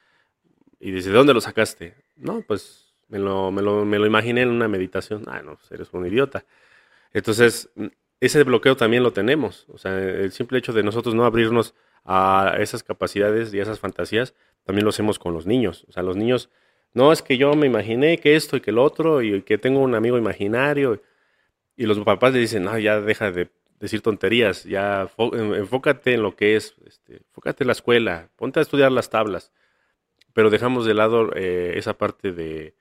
y 0.80 0.92
dice, 0.92 1.10
¿de 1.10 1.16
dónde 1.16 1.34
lo 1.34 1.42
sacaste? 1.42 1.96
No, 2.16 2.42
pues 2.42 2.91
me 3.12 3.20
lo, 3.20 3.52
me 3.52 3.62
lo, 3.62 3.86
me 3.86 4.00
lo 4.00 4.08
imaginé 4.08 4.42
en 4.42 4.50
una 4.50 4.68
meditación. 4.68 5.24
Ah, 5.28 5.42
no, 5.44 5.60
eres 5.70 5.90
un 5.92 6.08
idiota. 6.08 6.46
Entonces, 7.14 7.70
ese 8.22 8.44
bloqueo 8.44 8.78
también 8.78 9.04
lo 9.04 9.12
tenemos. 9.12 9.68
O 9.70 9.78
sea, 9.78 10.00
el 10.00 10.32
simple 10.32 10.58
hecho 10.58 10.72
de 10.72 10.82
nosotros 10.82 11.14
no 11.14 11.26
abrirnos 11.26 11.76
a 12.06 12.56
esas 12.60 12.84
capacidades 12.84 13.54
y 13.54 13.60
esas 13.60 13.80
fantasías, 13.80 14.34
también 14.64 14.86
lo 14.86 14.90
hacemos 14.90 15.20
con 15.20 15.34
los 15.34 15.46
niños. 15.46 15.86
O 15.90 15.92
sea, 15.92 16.04
los 16.04 16.16
niños, 16.16 16.50
no 16.94 17.12
es 17.12 17.22
que 17.22 17.38
yo 17.38 17.54
me 17.54 17.68
imaginé 17.68 18.18
que 18.18 18.36
esto 18.36 18.56
y 18.56 18.62
que 18.62 18.72
lo 18.72 18.84
otro 18.84 19.22
y 19.22 19.42
que 19.44 19.58
tengo 19.58 19.82
un 19.82 19.94
amigo 19.94 20.18
imaginario. 20.18 21.02
Y 21.76 21.86
los 21.86 22.00
papás 22.00 22.34
le 22.34 22.40
dicen, 22.40 22.64
no, 22.64 22.80
ya 22.80 23.02
deja 23.02 23.32
de 23.32 23.50
decir 23.80 24.02
tonterías, 24.02 24.64
ya 24.64 25.10
enfócate 25.18 26.14
en 26.14 26.22
lo 26.22 26.36
que 26.36 26.56
es, 26.56 26.76
este, 26.86 27.18
enfócate 27.18 27.64
en 27.64 27.68
la 27.68 27.74
escuela, 27.74 28.30
ponte 28.38 28.60
a 28.60 28.62
estudiar 28.62 28.92
las 28.92 29.10
tablas. 29.10 29.52
Pero 30.34 30.50
dejamos 30.50 30.86
de 30.86 30.94
lado 30.94 31.32
eh, 31.36 31.74
esa 31.76 31.98
parte 31.98 32.32
de, 32.32 32.76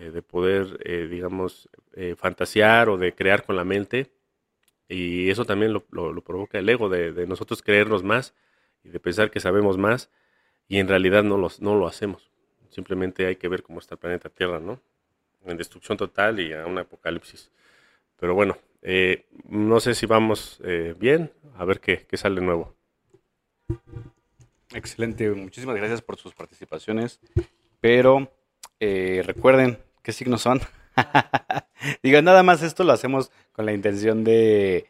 eh, 0.00 0.10
de 0.10 0.22
poder, 0.22 0.80
eh, 0.86 1.06
digamos, 1.10 1.68
eh, 1.92 2.14
fantasear 2.16 2.88
o 2.88 2.96
de 2.96 3.14
crear 3.14 3.44
con 3.44 3.54
la 3.54 3.64
mente. 3.64 4.10
Y 4.88 5.28
eso 5.28 5.44
también 5.44 5.74
lo, 5.74 5.84
provoca 6.22 6.58
el 6.58 6.68
ego, 6.70 6.88
de, 6.88 7.26
nosotros 7.26 7.62
creernos 7.62 8.02
más 8.02 8.34
y 8.82 8.88
de 8.88 8.98
pensar 8.98 9.30
que 9.30 9.40
sabemos 9.40 9.76
más 9.76 10.10
y 10.68 10.78
en 10.78 10.88
realidad 10.88 11.22
no, 11.22 11.36
los, 11.36 11.60
no 11.60 11.74
lo 11.74 11.86
hacemos. 11.86 12.30
Simplemente 12.70 13.26
hay 13.26 13.36
que 13.36 13.48
ver 13.48 13.62
cómo 13.62 13.78
está 13.78 13.96
el 13.96 13.98
planeta 13.98 14.30
Tierra, 14.30 14.58
¿no? 14.58 14.80
En 15.44 15.58
destrucción 15.58 15.98
total 15.98 16.40
y 16.40 16.54
a 16.54 16.66
un 16.66 16.78
apocalipsis. 16.78 17.52
Pero 18.18 18.34
bueno, 18.34 18.56
no 19.48 19.80
sé 19.80 19.94
si 19.94 20.06
vamos 20.06 20.60
bien, 20.98 21.30
a 21.56 21.64
ver 21.64 21.80
qué, 21.80 22.06
qué 22.08 22.16
sale 22.16 22.40
nuevo. 22.40 22.74
Excelente, 24.72 25.30
muchísimas 25.30 25.76
gracias 25.76 26.00
por 26.02 26.16
sus 26.16 26.34
participaciones. 26.34 27.20
Pero 27.80 28.32
recuerden, 28.80 29.78
¿Qué 30.02 30.12
signos 30.12 30.42
son? 30.42 30.60
Digo, 32.02 32.22
nada 32.22 32.42
más 32.42 32.62
esto 32.62 32.84
lo 32.84 32.92
hacemos 32.92 33.30
con 33.52 33.66
la 33.66 33.72
intención 33.72 34.24
de, 34.24 34.86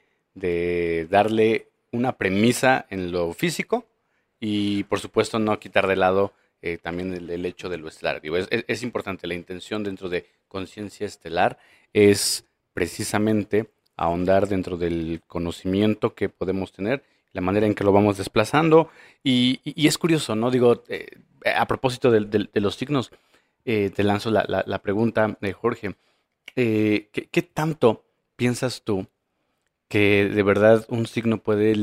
darle 1.11 1.66
una 1.92 2.16
premisa 2.16 2.86
en 2.90 3.11
lo 3.11 3.32
físico 3.32 3.86
y 4.38 4.84
por 4.84 5.00
supuesto 5.00 5.38
no 5.38 5.58
quitar 5.58 5.86
de 5.86 5.96
lado 5.96 6.32
eh, 6.62 6.78
también 6.78 7.12
el, 7.12 7.44
hecho 7.44 7.68
de 7.68 7.78
lo 7.78 7.88
estelar. 7.88 8.20
Digo, 8.20 8.36
es, 8.36 8.82
importante, 8.82 9.26
la 9.26 9.34
intención 9.34 9.82
dentro 9.82 10.08
de 10.08 10.26
conciencia 10.46 11.06
estelar 11.06 11.58
es 11.92 12.44
precisamente 12.72 13.70
ahondar 13.96 14.46
dentro 14.46 14.76
del 14.76 15.20
conocimiento 15.26 16.14
que 16.14 16.28
podemos 16.28 16.72
tener, 16.72 17.02
la 17.32 17.40
manera 17.40 17.66
en 17.66 17.74
que 17.74 17.84
lo 17.84 17.92
vamos 17.92 18.16
desplazando 18.18 18.90
y, 19.24 19.61
es 19.74 19.98
curioso, 19.98 20.36
¿no? 20.36 20.50
Digo, 20.50 20.84
eh, 20.88 21.06
a 21.54 21.66
propósito 21.66 22.11
de 22.11 22.61
los 22.61 22.76
signos, 22.76 23.11
eh, 23.64 23.90
te 23.94 24.04
lanzo 24.04 24.30
la, 24.30 24.44
la, 24.66 24.82
pregunta, 24.82 25.36
de 25.40 25.52
Jorge. 25.52 25.96
Eh, 26.56 27.11
¿qué, 27.12 27.42
tanto 27.42 28.04
piensas 28.36 28.82
tú 28.82 29.06
que 29.88 30.28
de 30.28 30.42
verdad 30.42 30.86
un 30.88 31.06
signo 31.06 31.42
puede 31.42 31.74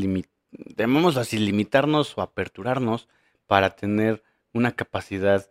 así, 1.17 1.38
limitarnos 1.38 2.17
o 2.17 2.21
aperturarnos 2.21 3.07
para 3.45 3.75
tener 3.75 4.23
una 4.53 4.71
capacidad 4.71 5.49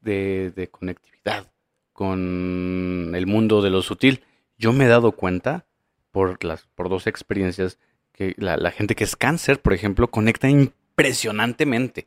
de, 0.00 0.68
conectividad 0.70 1.50
con 1.92 3.12
el 3.14 3.26
mundo 3.26 3.62
de 3.62 3.70
lo 3.70 3.82
sutil? 3.82 4.22
Yo 4.58 4.72
me 4.72 4.84
he 4.84 4.88
dado 4.88 5.12
cuenta 5.12 5.66
por, 6.10 6.44
las, 6.44 6.66
por 6.74 6.88
dos 6.88 7.06
experiencias 7.06 7.78
que 8.12 8.34
la, 8.38 8.56
la 8.56 8.70
gente 8.70 8.94
que 8.94 9.04
es 9.04 9.16
cáncer, 9.16 9.60
por 9.60 9.72
ejemplo, 9.72 10.08
conecta 10.08 10.48
impresionantemente. 10.48 12.06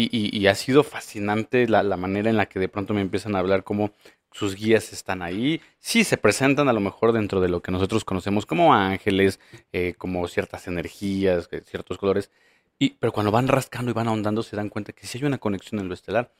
Y, 0.00 0.46
ha 0.46 0.54
sido 0.54 0.84
fascinante 0.84 1.66
la, 1.66 1.82
manera 1.96 2.30
en 2.30 2.36
la 2.36 2.46
que 2.46 2.60
de 2.60 2.68
pronto 2.68 2.94
me 2.94 3.00
empiezan 3.00 3.34
a 3.34 3.40
hablar 3.40 3.64
como 3.64 3.90
sus 4.30 4.54
guías 4.54 4.92
están 4.92 5.22
ahí. 5.22 5.60
Sí, 5.80 6.04
se 6.04 6.16
presentan 6.16 6.68
a 6.68 6.72
lo 6.72 6.78
mejor 6.78 7.12
dentro 7.12 7.40
de 7.40 7.48
lo 7.48 7.62
que 7.62 7.72
nosotros 7.72 8.04
conocemos 8.04 8.46
como 8.46 8.72
ángeles, 8.72 9.40
eh, 9.72 9.94
como 9.98 10.28
ciertas 10.28 10.68
energías, 10.68 11.48
eh, 11.50 11.62
ciertos 11.66 11.98
colores. 11.98 12.30
Y, 12.78 12.90
pero 12.90 13.12
cuando 13.12 13.32
van 13.32 13.48
rascando 13.48 13.90
y 13.90 13.94
van 13.94 14.06
ahondando 14.06 14.44
se 14.44 14.54
dan 14.54 14.68
cuenta 14.68 14.92
que 14.92 15.04
sí 15.04 15.18
hay 15.18 15.24
una 15.24 15.38
conexión 15.38 15.80
en 15.80 15.88
lo 15.88 15.94
estelar. 15.94 16.30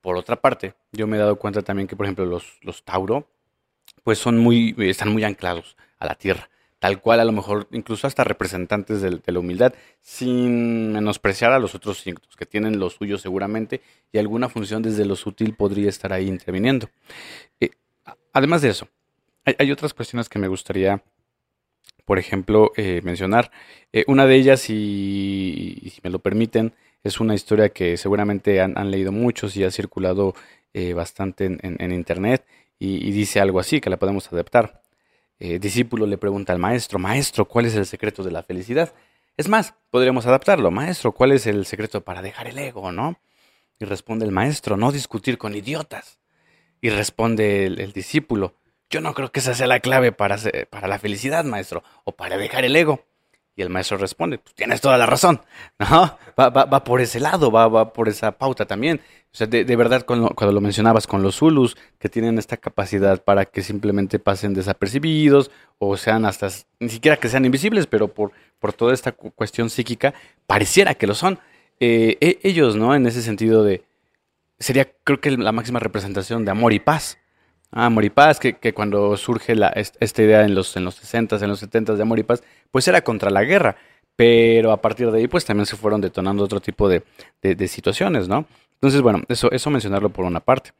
Por 0.00 0.16
otra 0.16 0.40
parte, 0.40 0.72
yo 0.92 1.06
me 1.06 1.18
he 1.18 1.20
dado 1.20 1.36
cuenta 1.36 1.60
también 1.60 1.88
que, 1.88 1.96
por 1.96 2.06
ejemplo, 2.06 2.24
los, 2.24 2.58
los 2.62 2.82
Tauro, 2.82 3.28
pues 4.04 4.18
son 4.18 4.38
muy, 4.38 4.74
están 4.78 5.12
muy 5.12 5.22
anclados 5.24 5.76
a 5.98 6.06
la 6.06 6.14
Tierra 6.14 6.48
tal 6.78 7.00
cual 7.00 7.20
a 7.20 7.24
lo 7.24 7.32
mejor 7.32 7.68
incluso 7.72 8.06
hasta 8.06 8.24
representantes 8.24 9.00
de, 9.00 9.20
la 9.24 9.38
humildad, 9.38 9.74
sin 10.00 10.92
menospreciar 10.92 11.52
a 11.52 11.58
los 11.58 11.74
otros 11.74 11.98
signos 12.00 12.36
que 12.36 12.46
tienen 12.46 12.78
lo 12.78 12.90
suyo 12.90 13.18
seguramente 13.18 13.80
y 14.12 14.18
alguna 14.18 14.48
función 14.48 14.82
desde 14.82 15.04
lo 15.04 15.16
sutil 15.16 15.54
podría 15.54 15.88
estar 15.88 16.12
ahí 16.12 16.28
interviniendo. 16.28 16.88
Eh, 17.60 17.70
además 18.32 18.62
de 18.62 18.70
eso, 18.70 18.88
hay, 19.44 19.70
otras 19.70 19.94
cuestiones 19.94 20.28
que 20.28 20.38
me 20.38 20.48
gustaría 20.48 21.02
por 22.04 22.18
ejemplo, 22.20 22.72
eh, 22.76 23.00
mencionar. 23.02 23.50
Eh, 23.92 24.04
una 24.06 24.26
de 24.26 24.36
ellas, 24.36 24.70
y, 24.70 25.90
si 25.92 26.00
me 26.02 26.10
lo 26.10 26.20
permiten, 26.20 26.72
es 27.02 27.20
una 27.20 27.34
historia 27.34 27.68
que 27.70 27.96
seguramente 27.96 28.60
han, 28.60 28.90
leído 28.90 29.12
muchos 29.12 29.56
y 29.56 29.64
ha 29.64 29.70
circulado 29.70 30.34
eh, 30.72 30.94
bastante 30.94 31.46
en, 31.46 31.92
Internet 31.92 32.46
y, 32.78 33.10
dice 33.10 33.40
algo 33.40 33.60
así, 33.60 33.80
que 33.80 33.90
la 33.90 33.98
podemos 33.98 34.32
adaptar. 34.32 34.82
Discípulo 35.38 36.06
le 36.06 36.18
pregunta 36.18 36.52
al 36.52 36.58
maestro, 36.58 36.98
maestro, 36.98 37.46
¿cuál 37.46 37.66
es 37.66 37.74
el 37.74 37.86
secreto 37.86 38.22
de 38.22 38.30
la 38.30 38.42
felicidad? 38.42 38.92
Es 39.36 39.48
más, 39.48 39.74
podríamos 39.90 40.26
adaptarlo, 40.26 40.70
maestro, 40.70 41.12
¿cuál 41.12 41.32
es 41.32 41.46
el 41.46 41.66
secreto 41.66 42.02
para 42.02 42.22
dejar 42.22 42.48
el 42.48 42.58
ego, 42.58 42.92
no? 42.92 43.18
Y 43.78 43.84
responde 43.84 44.24
el 44.24 44.32
maestro, 44.32 44.76
no 44.76 44.92
discutir 44.92 45.36
con 45.36 45.54
idiotas. 45.54 46.18
Y 46.80 46.90
responde 46.90 47.66
el 47.66 47.92
discípulo, 47.92 48.54
yo 48.88 49.00
no 49.00 49.14
creo 49.14 49.32
que 49.32 49.40
esa 49.40 49.54
sea 49.54 49.66
la 49.66 49.80
clave 49.80 50.12
para, 50.12 50.38
para 50.70 50.88
la 50.88 50.98
felicidad, 50.98 51.44
maestro, 51.44 51.82
o 52.04 52.12
para 52.12 52.36
dejar 52.36 52.64
el 52.64 52.76
ego. 52.76 53.04
Y 53.56 53.62
el 53.62 53.70
maestro 53.70 53.96
responde, 53.96 54.36
pues 54.36 54.54
tienes 54.54 54.82
toda 54.82 54.98
la 54.98 55.06
razón, 55.06 55.40
¿no? 55.78 56.18
Va, 56.38 56.50
va, 56.50 56.66
va 56.66 56.84
por 56.84 57.00
ese 57.00 57.18
lado, 57.18 57.50
va, 57.50 57.66
va 57.68 57.92
por 57.92 58.08
esa 58.08 58.32
pauta 58.32 58.66
también. 58.66 59.00
O 59.32 59.36
sea, 59.36 59.46
de, 59.46 59.76
verdad, 59.76 60.04
cuando, 60.06 60.30
cuando, 60.30 60.52
lo 60.52 60.60
mencionabas 60.62 61.06
con 61.06 61.22
los 61.22 61.36
Zulus, 61.36 61.76
que 61.98 62.08
tienen 62.08 62.38
esta 62.38 62.56
capacidad 62.56 63.22
para 63.22 63.44
que 63.44 63.62
simplemente 63.62 64.18
pasen 64.18 64.54
desapercibidos, 64.54 65.50
o 65.78 65.96
sean 65.96 66.24
hasta, 66.24 66.48
ni 66.80 66.88
siquiera 66.88 67.18
que 67.18 67.28
sean 67.28 67.44
invisibles, 67.44 67.86
pero 67.86 68.08
por, 68.08 68.32
por 68.58 68.72
toda 68.72 68.94
esta 68.94 69.12
cuestión 69.12 69.68
psíquica, 69.68 70.14
pareciera 70.46 70.94
que 70.94 71.06
lo 71.06 71.14
son. 71.14 71.38
Eh, 71.80 72.16
e, 72.20 72.38
ellos, 72.44 72.76
¿no? 72.76 72.94
En 72.94 73.06
ese 73.06 73.20
sentido 73.20 73.62
de, 73.62 73.84
sería 74.58 74.90
creo 75.04 75.20
que 75.20 75.30
la 75.30 75.52
máxima 75.52 75.80
representación 75.80 76.44
de 76.44 76.50
amor 76.50 76.72
y 76.72 76.80
paz. 76.80 77.18
Ah, 77.70 77.86
Amor 77.86 78.04
y 78.04 78.10
Paz, 78.10 78.38
que, 78.38 78.54
que 78.54 78.72
cuando 78.72 79.16
surge 79.16 79.54
esta 80.00 80.22
idea 80.22 80.44
en 80.44 80.54
los, 80.54 80.76
en 80.76 80.84
los 80.84 81.02
60s, 81.02 81.42
en 81.42 81.48
los 81.48 81.62
70s 81.62 81.96
de 81.96 82.02
Amor 82.02 82.18
y 82.18 82.22
Paz, 82.22 82.42
pues 82.70 82.86
era 82.88 83.02
contra 83.02 83.30
la 83.30 83.44
guerra. 83.44 83.76
Pero 84.16 84.72
a 84.72 84.80
partir 84.80 85.10
de 85.10 85.18
ahí, 85.18 85.28
pues 85.28 85.44
también 85.44 85.66
se 85.66 85.76
fueron 85.76 86.00
detonando 86.00 86.42
otro 86.42 86.60
tipo 86.60 86.88
de, 86.88 87.02
de, 87.42 87.68
situaciones, 87.68 88.28
¿no? 88.28 88.46
Entonces, 88.74 89.02
bueno, 89.02 89.22
eso, 89.28 89.50
eso 89.52 89.68
mencionarlo 89.70 90.08
por 90.08 90.24
una 90.24 90.40
parte. 90.40 90.72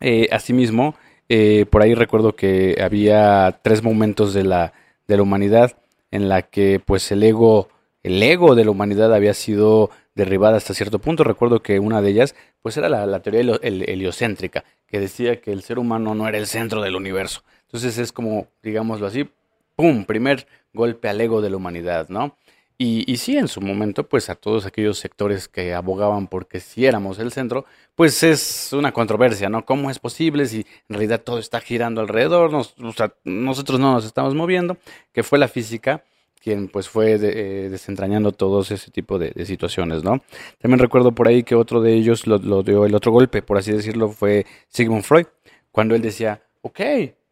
Eh, 0.00 0.28
asimismo, 0.32 0.94
eh, 1.28 1.66
por 1.68 1.82
ahí 1.82 1.94
recuerdo 1.94 2.34
que 2.36 2.78
había 2.82 3.60
tres 3.62 3.82
momentos 3.82 4.32
de 4.32 4.44
la, 4.44 4.72
de 5.06 5.16
la 5.16 5.22
humanidad 5.22 5.76
en 6.10 6.28
la 6.28 6.42
que 6.42 6.80
pues 6.84 7.10
el 7.12 7.22
ego, 7.22 7.68
el 8.02 8.22
ego 8.22 8.54
de 8.54 8.64
la 8.64 8.70
humanidad 8.70 9.12
había 9.14 9.34
sido 9.34 9.90
derribada 10.14 10.56
hasta 10.56 10.74
cierto 10.74 10.98
punto. 10.98 11.24
Recuerdo 11.24 11.62
que 11.62 11.78
una 11.78 12.02
de 12.02 12.10
ellas 12.10 12.34
pues 12.62 12.76
era 12.76 12.88
la, 12.88 13.20
teoría 13.20 13.58
heliocéntrica, 13.62 14.64
que 14.86 15.00
decía 15.00 15.40
que 15.40 15.52
el 15.52 15.62
ser 15.62 15.78
humano 15.78 16.14
no 16.14 16.28
era 16.28 16.38
el 16.38 16.46
centro 16.46 16.82
del 16.82 16.96
universo. 16.96 17.42
Entonces 17.62 17.98
es 17.98 18.12
como, 18.12 18.48
digámoslo 18.62 19.06
así, 19.06 19.28
¡pum! 19.76 20.04
Primer 20.04 20.46
golpe 20.72 21.08
al 21.08 21.20
ego 21.20 21.42
de 21.42 21.50
la 21.50 21.56
humanidad, 21.56 22.08
¿no? 22.08 22.36
Y, 22.76 23.10
y, 23.10 23.18
sí, 23.18 23.36
en 23.36 23.46
su 23.46 23.60
momento, 23.60 24.08
pues 24.08 24.28
a 24.30 24.34
todos 24.34 24.66
aquellos 24.66 24.98
sectores 24.98 25.46
que 25.46 25.74
abogaban 25.74 26.26
porque 26.26 26.58
si 26.58 26.84
éramos 26.86 27.20
el 27.20 27.30
centro, 27.30 27.66
pues 27.94 28.24
es 28.24 28.72
una 28.72 28.90
controversia, 28.90 29.48
¿no? 29.48 29.64
¿Cómo 29.64 29.90
es 29.90 30.00
posible 30.00 30.46
si 30.46 30.66
en 30.88 30.96
realidad 30.96 31.22
todo 31.22 31.38
está 31.38 31.60
girando 31.60 32.00
alrededor? 32.00 32.50
nosotros 32.50 33.78
no 33.78 33.92
nos 33.92 34.04
estamos 34.04 34.34
moviendo, 34.34 34.76
que 35.12 35.22
fue 35.22 35.38
la 35.38 35.46
física 35.46 36.02
quien 36.44 36.68
pues 36.68 36.90
fue 36.90 37.14
eh, 37.14 37.70
desentrañando 37.70 38.30
todos 38.32 38.70
ese 38.70 38.90
tipo 38.90 39.18
de, 39.18 39.32
situaciones, 39.46 40.04
¿no? 40.04 40.22
También 40.58 40.78
recuerdo 40.78 41.12
por 41.12 41.26
ahí 41.26 41.42
que 41.42 41.54
otro 41.54 41.80
de 41.80 41.94
ellos 41.94 42.26
lo, 42.26 42.62
dio 42.62 42.84
el 42.84 42.94
otro 42.94 43.12
golpe, 43.12 43.40
por 43.40 43.56
así 43.56 43.72
decirlo, 43.72 44.10
fue 44.10 44.44
Sigmund 44.68 45.04
Freud, 45.04 45.24
cuando 45.72 45.94
él 45.94 46.02
decía, 46.02 46.42
ok, 46.60 46.80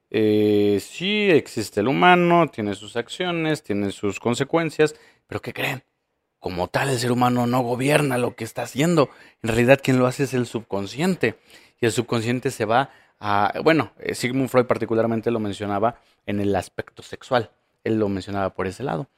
eh, 0.09 0.79
sí 0.81 1.29
existe 1.31 1.81
el 1.81 1.89
humano, 1.89 2.49
tiene 2.49 2.75
sus 2.75 2.97
acciones, 2.97 3.63
tiene 3.63 3.91
sus 3.91 4.19
consecuencias, 4.19 4.95
pero 5.27 5.43
¿qué 5.43 5.53
creen? 5.53 5.83
Como 6.39 6.69
tal, 6.69 6.89
el 6.89 6.99
ser 6.99 7.13
humano 7.13 7.47
no 7.47 7.61
gobierna 7.61 8.17
lo 8.17 8.35
que 8.35 8.45
está 8.45 8.63
haciendo. 8.63 9.11
En 9.43 9.49
realidad, 9.51 9.79
quien 9.83 9.99
lo 9.99 10.07
hace 10.07 10.25
es 10.25 10.33
el 10.33 10.47
subconsciente. 10.47 11.37
Y 11.81 11.87
el 11.87 11.93
subconsciente 11.93 12.51
se 12.51 12.65
va 12.65 12.91
a... 13.21 13.53
Bueno, 13.63 13.93
eh, 14.01 14.15
Sigmund 14.15 14.49
Freud 14.49 14.67
particularmente 14.67 15.31
lo 15.31 15.39
mencionaba 15.39 16.01
en 16.27 16.41
el 16.41 16.57
aspecto 16.57 17.03
sexual 17.03 17.51
él 17.85 17.99
lo 17.99 18.09
mencionaba 18.09 18.55
por 18.55 18.67
ese 18.67 18.83
lado. 18.83 19.09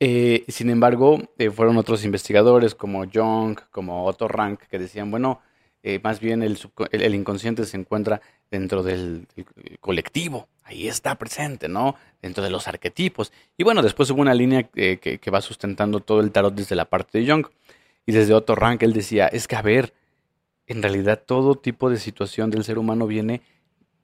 Eh, 0.00 0.44
sin 0.48 0.70
embargo, 0.70 1.18
eh, 1.38 1.50
fueron 1.50 1.76
otros 1.76 2.04
investigadores 2.04 2.74
como 2.74 3.04
Jung, 3.12 3.58
como 3.70 4.04
Otto 4.04 4.28
Rank, 4.28 4.60
que 4.70 4.78
decían, 4.78 5.10
bueno, 5.10 5.40
eh, 5.82 6.00
más 6.02 6.20
bien 6.20 6.42
el, 6.42 7.14
inconsciente 7.14 7.64
se 7.64 7.76
encuentra 7.76 8.20
dentro 8.50 8.82
del, 8.82 9.26
colectivo, 9.80 10.48
ahí 10.64 10.88
está 10.88 11.16
presente, 11.16 11.68
¿no? 11.68 11.96
Dentro 12.22 12.42
de 12.44 12.50
los 12.50 12.68
arquetipos. 12.68 13.32
Y 13.56 13.64
bueno, 13.64 13.82
después 13.82 14.10
hubo 14.10 14.20
una 14.20 14.34
línea 14.34 14.64
que, 14.64 14.98
que, 14.98 15.30
va 15.30 15.40
sustentando 15.40 16.00
todo 16.00 16.20
el 16.20 16.30
tarot 16.32 16.54
desde 16.54 16.76
la 16.76 16.84
parte 16.84 17.18
de 17.18 17.30
Jung. 17.30 17.46
Y 18.06 18.12
desde 18.12 18.34
Otto 18.34 18.54
Rank 18.54 18.82
él 18.82 18.92
decía, 18.92 19.26
es 19.26 19.46
que 19.48 19.56
a 19.56 19.62
ver, 19.62 19.92
en 20.66 20.82
realidad 20.82 21.22
todo 21.26 21.56
tipo 21.56 21.90
de 21.90 21.98
situación 21.98 22.50
del 22.50 22.64
ser 22.64 22.78
humano 22.78 23.06
viene 23.06 23.42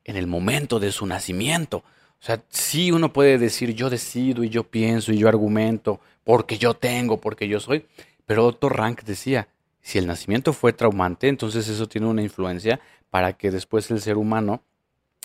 en 0.05 0.17
el 0.17 0.27
momento 0.27 0.81
de 0.81 0.93
su 0.93 1.07
nacimiento. 1.07 1.85
O 2.25 2.27
sea, 2.27 2.43
sí 2.49 2.91
uno 2.91 3.12
puede 3.12 3.37
decir 3.37 3.75
yo 3.75 3.91
decido 3.91 4.45
y 4.45 4.49
yo 4.49 4.64
pienso 4.64 5.12
y 5.12 5.18
yo 5.18 5.29
argumento 5.29 6.01
porque 6.25 6.57
yo 6.57 6.72
tengo, 6.72 7.20
porque 7.20 7.49
yo 7.49 7.61
soy, 7.61 7.85
pero 8.25 8.47
Otto 8.47 8.70
Rank 8.70 9.03
decía, 9.03 9.49
si 9.83 9.99
el 9.99 10.07
nacimiento 10.07 10.55
fue 10.55 10.72
traumante, 10.72 11.29
entonces 11.29 11.68
eso 11.68 11.87
tiene 11.87 12.07
una 12.07 12.22
influencia 12.22 12.81
para 13.11 13.35
que 13.35 13.51
después 13.51 13.91
el 13.91 14.01
ser 14.01 14.16
humano 14.16 14.62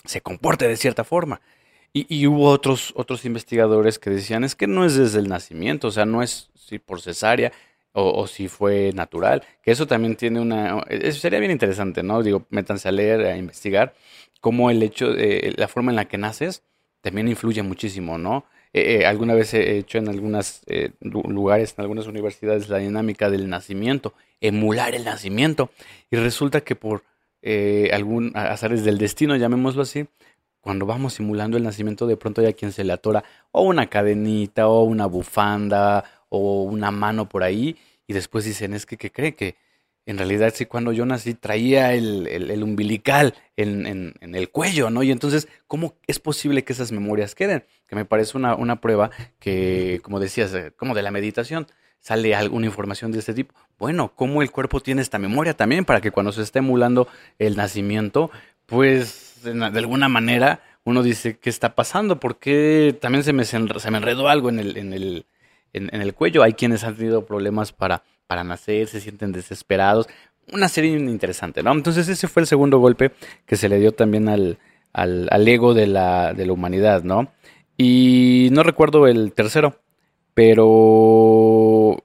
se 0.04 0.20
comporte 0.20 0.68
de 0.68 0.76
cierta 0.76 1.02
forma. 1.02 1.40
Y, 1.94 2.26
hubo 2.26 2.50
otros, 2.50 2.92
otros 2.94 3.24
investigadores 3.24 3.98
que 3.98 4.10
decían, 4.10 4.44
es 4.44 4.54
que 4.54 4.66
no 4.66 4.84
es 4.84 4.94
desde 4.94 5.20
el 5.20 5.28
nacimiento, 5.30 5.88
o 5.88 5.90
sea, 5.90 6.04
no 6.04 6.22
es 6.22 6.50
si 6.54 6.78
por 6.78 7.00
cesárea 7.00 7.50
o, 7.92 8.26
si 8.26 8.46
fue 8.48 8.92
natural, 8.92 9.42
que 9.62 9.70
eso 9.70 9.86
también 9.86 10.16
tiene 10.16 10.38
una... 10.38 10.84
Eso 10.90 11.18
sería 11.18 11.38
bien 11.38 11.50
interesante, 11.50 12.02
¿no? 12.02 12.22
Digo, 12.22 12.46
métanse 12.50 12.90
a 12.90 12.92
leer, 12.92 13.22
a 13.22 13.38
investigar, 13.38 13.94
cómo 14.42 14.70
el 14.70 14.82
hecho, 14.82 15.14
de, 15.14 15.54
la 15.56 15.66
forma 15.66 15.92
en 15.92 15.96
la 15.96 16.04
que 16.04 16.18
naces 16.18 16.62
también 17.00 17.28
influye 17.28 17.62
muchísimo, 17.62 18.18
¿no? 18.18 18.44
Eh, 18.72 19.00
eh, 19.00 19.06
alguna 19.06 19.34
vez 19.34 19.52
he 19.54 19.78
hecho 19.78 19.98
en 19.98 20.08
algunos 20.08 20.62
eh, 20.66 20.90
lugares, 21.00 21.74
en 21.76 21.82
algunas 21.82 22.06
universidades, 22.06 22.68
la 22.68 22.78
dinámica 22.78 23.28
del 23.28 23.48
nacimiento, 23.48 24.14
emular 24.40 24.94
el 24.94 25.04
nacimiento. 25.04 25.70
Y 26.10 26.16
resulta 26.16 26.60
que 26.60 26.76
por 26.76 27.02
algún 27.92 28.32
azares 28.34 28.84
del 28.84 28.98
destino, 28.98 29.34
llamémoslo 29.34 29.82
así, 29.82 30.06
cuando 30.60 30.84
vamos 30.84 31.14
simulando 31.14 31.56
el 31.56 31.62
nacimiento, 31.62 32.06
de 32.06 32.18
pronto 32.18 32.42
hay 32.42 32.48
a 32.48 32.52
quien 32.52 32.70
se 32.70 32.84
le 32.84 32.92
atora 32.92 33.24
o 33.50 33.62
una 33.62 33.86
cadenita, 33.86 34.68
o 34.68 34.82
una 34.82 35.06
bufanda, 35.06 36.04
o 36.28 36.62
una 36.64 36.90
mano 36.90 37.28
por 37.28 37.42
ahí, 37.42 37.76
y 38.06 38.12
después 38.12 38.44
dicen, 38.44 38.74
es 38.74 38.84
que, 38.84 38.98
¿qué 38.98 39.10
cree? 39.10 39.34
Que 39.34 39.56
en 40.10 40.18
realidad 40.18 40.52
sí 40.54 40.66
cuando 40.66 40.92
yo 40.92 41.06
nací 41.06 41.34
traía 41.34 41.94
el, 41.94 42.62
umbilical 42.62 43.34
en, 43.56 44.14
el 44.20 44.48
cuello, 44.50 44.90
¿no? 44.90 45.02
Y 45.02 45.10
entonces, 45.10 45.48
¿cómo 45.66 45.94
es 46.06 46.18
posible 46.18 46.64
que 46.64 46.72
esas 46.72 46.92
memorias 46.92 47.34
queden? 47.34 47.64
Que 47.86 47.96
me 47.96 48.04
parece 48.04 48.36
una, 48.36 48.54
una 48.54 48.80
prueba 48.80 49.10
que, 49.38 50.00
como 50.02 50.20
decías, 50.20 50.52
eh, 50.54 50.72
como 50.76 50.94
de 50.94 51.02
la 51.02 51.10
meditación, 51.10 51.66
sale 52.00 52.34
alguna 52.34 52.66
información 52.66 53.12
de 53.12 53.20
este 53.20 53.34
tipo. 53.34 53.54
Bueno, 53.78 54.12
¿cómo 54.14 54.42
el 54.42 54.50
cuerpo 54.50 54.80
tiene 54.80 55.02
esta 55.02 55.18
memoria 55.18 55.54
también 55.54 55.84
para 55.84 56.00
que 56.00 56.10
cuando 56.10 56.32
se 56.32 56.42
esté 56.42 56.58
emulando 56.58 57.08
el 57.38 57.56
nacimiento, 57.56 58.30
pues 58.66 59.40
de, 59.44 59.64
alguna 59.64 60.08
manera 60.08 60.60
uno 60.84 61.02
dice, 61.02 61.38
¿qué 61.38 61.50
está 61.50 61.74
pasando? 61.74 62.18
Porque 62.18 62.96
también 63.00 63.24
se 63.24 63.32
me, 63.32 63.44
se 63.44 63.58
me 63.58 63.98
enredó 63.98 64.28
algo 64.28 64.48
en 64.48 64.58
el, 64.58 64.76
en 64.76 64.92
el, 64.92 65.26
en 65.72 66.00
el 66.00 66.14
cuello. 66.14 66.42
Hay 66.42 66.54
quienes 66.54 66.84
han 66.84 66.96
tenido 66.96 67.24
problemas 67.26 67.72
para 67.72 68.02
para 68.30 68.44
nacer, 68.44 68.86
se 68.86 69.00
sienten 69.00 69.32
desesperados. 69.32 70.08
Una 70.52 70.68
serie 70.68 70.92
interesante, 70.92 71.64
¿no? 71.64 71.72
Entonces 71.72 72.08
ese 72.08 72.28
fue 72.28 72.42
el 72.42 72.46
segundo 72.46 72.78
golpe 72.78 73.10
que 73.44 73.56
se 73.56 73.68
le 73.68 73.80
dio 73.80 73.90
también 73.90 74.28
al, 74.28 74.58
al, 74.92 75.48
ego 75.48 75.74
de 75.74 75.88
la, 75.88 76.32
de 76.32 76.46
la 76.46 76.52
humanidad, 76.52 77.02
¿no? 77.02 77.32
Y 77.76 78.50
no 78.52 78.62
recuerdo 78.62 79.08
el 79.08 79.32
tercero, 79.32 79.80
pero 80.32 82.04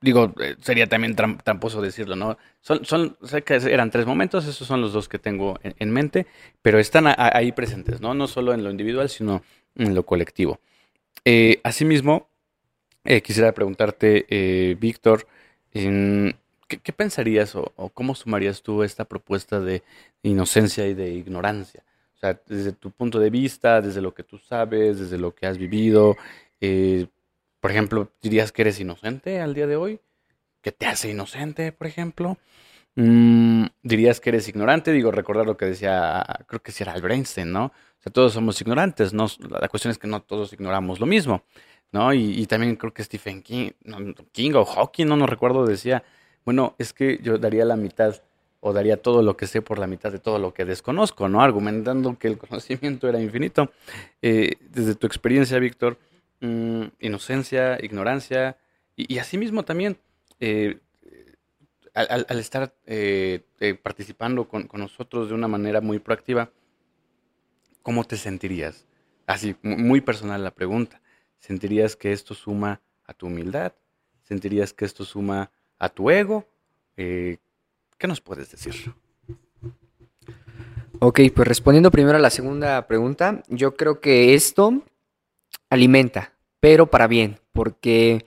digo, 0.00 0.32
eh, 0.40 0.56
sería 0.62 0.86
también 0.86 1.14
tramposo 1.14 1.82
decirlo, 1.82 2.16
¿no? 2.16 2.38
Son, 2.62 2.82
son, 2.86 3.18
sé 3.22 3.42
que 3.42 3.56
eran 3.56 3.90
tres 3.90 4.06
momentos, 4.06 4.46
esos 4.46 4.66
son 4.66 4.80
los 4.80 4.94
dos 4.94 5.10
que 5.10 5.18
tengo 5.18 5.58
en, 5.62 5.90
mente, 5.90 6.26
pero 6.62 6.78
están 6.78 7.04
ahí 7.18 7.52
presentes, 7.52 8.00
¿no? 8.00 8.14
No 8.14 8.28
solo 8.28 8.54
en 8.54 8.64
lo 8.64 8.70
individual, 8.70 9.10
sino 9.10 9.42
en 9.76 9.94
lo 9.94 10.06
colectivo. 10.06 10.58
Eh, 11.26 11.60
asimismo, 11.64 12.30
eh, 13.04 13.22
quisiera 13.22 13.52
preguntarte, 13.52 14.26
eh, 14.28 14.76
Víctor, 14.78 15.26
¿qué, 15.72 16.92
pensarías 16.96 17.54
o, 17.54 17.72
cómo 17.92 18.14
sumarías 18.14 18.62
tú 18.62 18.82
esta 18.82 19.04
propuesta 19.04 19.60
de 19.60 19.82
inocencia 20.22 20.86
y 20.86 20.94
de 20.94 21.10
ignorancia? 21.12 21.82
O 22.14 22.18
sea, 22.18 22.40
desde 22.46 22.72
tu 22.72 22.90
punto 22.90 23.18
de 23.18 23.30
vista, 23.30 23.80
desde 23.80 24.00
lo 24.00 24.14
que 24.14 24.22
tú 24.22 24.38
sabes, 24.38 24.98
desde 24.98 25.18
lo 25.18 25.34
que 25.34 25.46
has 25.46 25.58
vivido, 25.58 26.16
eh, 26.60 27.06
por 27.60 27.70
ejemplo, 27.70 28.10
¿dirías 28.22 28.52
que 28.52 28.62
eres 28.62 28.80
inocente 28.80 29.40
al 29.40 29.54
día 29.54 29.66
de 29.66 29.76
hoy? 29.76 30.00
¿Qué 30.62 30.72
te 30.72 30.86
hace 30.86 31.10
inocente, 31.10 31.72
por 31.72 31.86
ejemplo? 31.86 32.38
Mm, 32.96 33.66
¿Dirías 33.82 34.20
que 34.20 34.30
eres 34.30 34.48
ignorante? 34.48 34.92
Digo, 34.92 35.10
recordar 35.10 35.46
lo 35.46 35.56
que 35.56 35.66
decía, 35.66 36.24
creo 36.46 36.62
que 36.62 36.72
si 36.72 36.82
era 36.82 36.92
Albert 36.92 37.38
¿no? 37.44 37.66
O 37.66 37.72
sea, 38.02 38.12
todos 38.12 38.32
somos 38.32 38.60
ignorantes, 38.60 39.12
¿no? 39.12 39.26
La 39.48 39.68
cuestión 39.68 39.90
es 39.90 39.98
que 39.98 40.06
no 40.06 40.22
todos 40.22 40.52
ignoramos 40.52 41.00
lo 41.00 41.06
mismo, 41.06 41.42
¿no? 41.94 42.12
Y, 42.12 42.44
también 42.46 42.74
creo 42.74 42.92
que 42.92 43.04
Stephen 43.04 43.40
King, 43.40 43.70
King 44.32 44.54
o 44.56 44.64
Hawking, 44.64 45.06
no, 45.06 45.16
no 45.16 45.28
recuerdo, 45.28 45.64
decía, 45.64 46.02
bueno, 46.44 46.74
es 46.76 46.92
que 46.92 47.20
yo 47.22 47.38
daría 47.38 47.64
la 47.64 47.76
mitad 47.76 48.20
o 48.58 48.72
daría 48.72 48.96
todo 48.96 49.22
lo 49.22 49.36
que 49.36 49.46
sé 49.46 49.62
por 49.62 49.78
la 49.78 49.86
mitad 49.86 50.10
de 50.10 50.18
todo 50.18 50.40
lo 50.40 50.52
que 50.52 50.64
desconozco, 50.64 51.28
¿no? 51.28 51.40
Argumentando 51.40 52.18
que 52.18 52.26
el 52.26 52.36
conocimiento 52.44 53.08
era 53.08 53.20
infinito. 53.20 53.70
Eh, 54.22 54.54
desde 54.70 54.96
tu 54.96 55.06
experiencia, 55.06 55.56
Víctor, 55.60 55.96
mm, 56.40 56.82
inocencia, 56.98 57.78
ignorancia, 57.80 58.56
y, 58.96 59.18
asimismo 59.18 59.64
también, 59.64 59.96
eh, 60.40 60.80
al, 61.94 62.26
estar 62.40 62.74
eh, 62.86 63.44
participando 63.84 64.48
con, 64.48 64.68
nosotros 64.72 65.28
de 65.28 65.34
una 65.34 65.46
manera 65.46 65.80
muy 65.80 66.00
proactiva, 66.00 66.50
¿cómo 67.82 68.02
te 68.02 68.16
sentirías? 68.16 68.84
Así, 69.28 69.54
muy 69.62 70.00
personal 70.00 70.42
la 70.42 70.50
pregunta. 70.50 71.00
¿Sentirías 71.46 71.94
que 71.94 72.10
esto 72.10 72.32
suma 72.32 72.80
a 73.04 73.12
tu 73.12 73.26
humildad? 73.26 73.74
¿Sentirías 74.22 74.72
que 74.72 74.86
esto 74.86 75.04
suma 75.04 75.50
a 75.78 75.90
tu 75.90 76.08
ego? 76.08 76.46
¿Qué 76.96 77.38
nos 78.08 78.22
puedes 78.22 78.50
decir? 78.50 78.94
Ok, 81.00 81.20
pues 81.34 81.46
respondiendo 81.46 81.90
primero 81.90 82.16
a 82.16 82.20
la 82.22 82.30
segunda 82.30 82.86
pregunta, 82.86 83.42
yo 83.48 83.76
creo 83.76 84.00
que 84.00 84.32
esto 84.32 84.84
alimenta, 85.68 86.32
pero 86.60 86.86
para 86.86 87.08
bien, 87.08 87.38
porque 87.52 88.24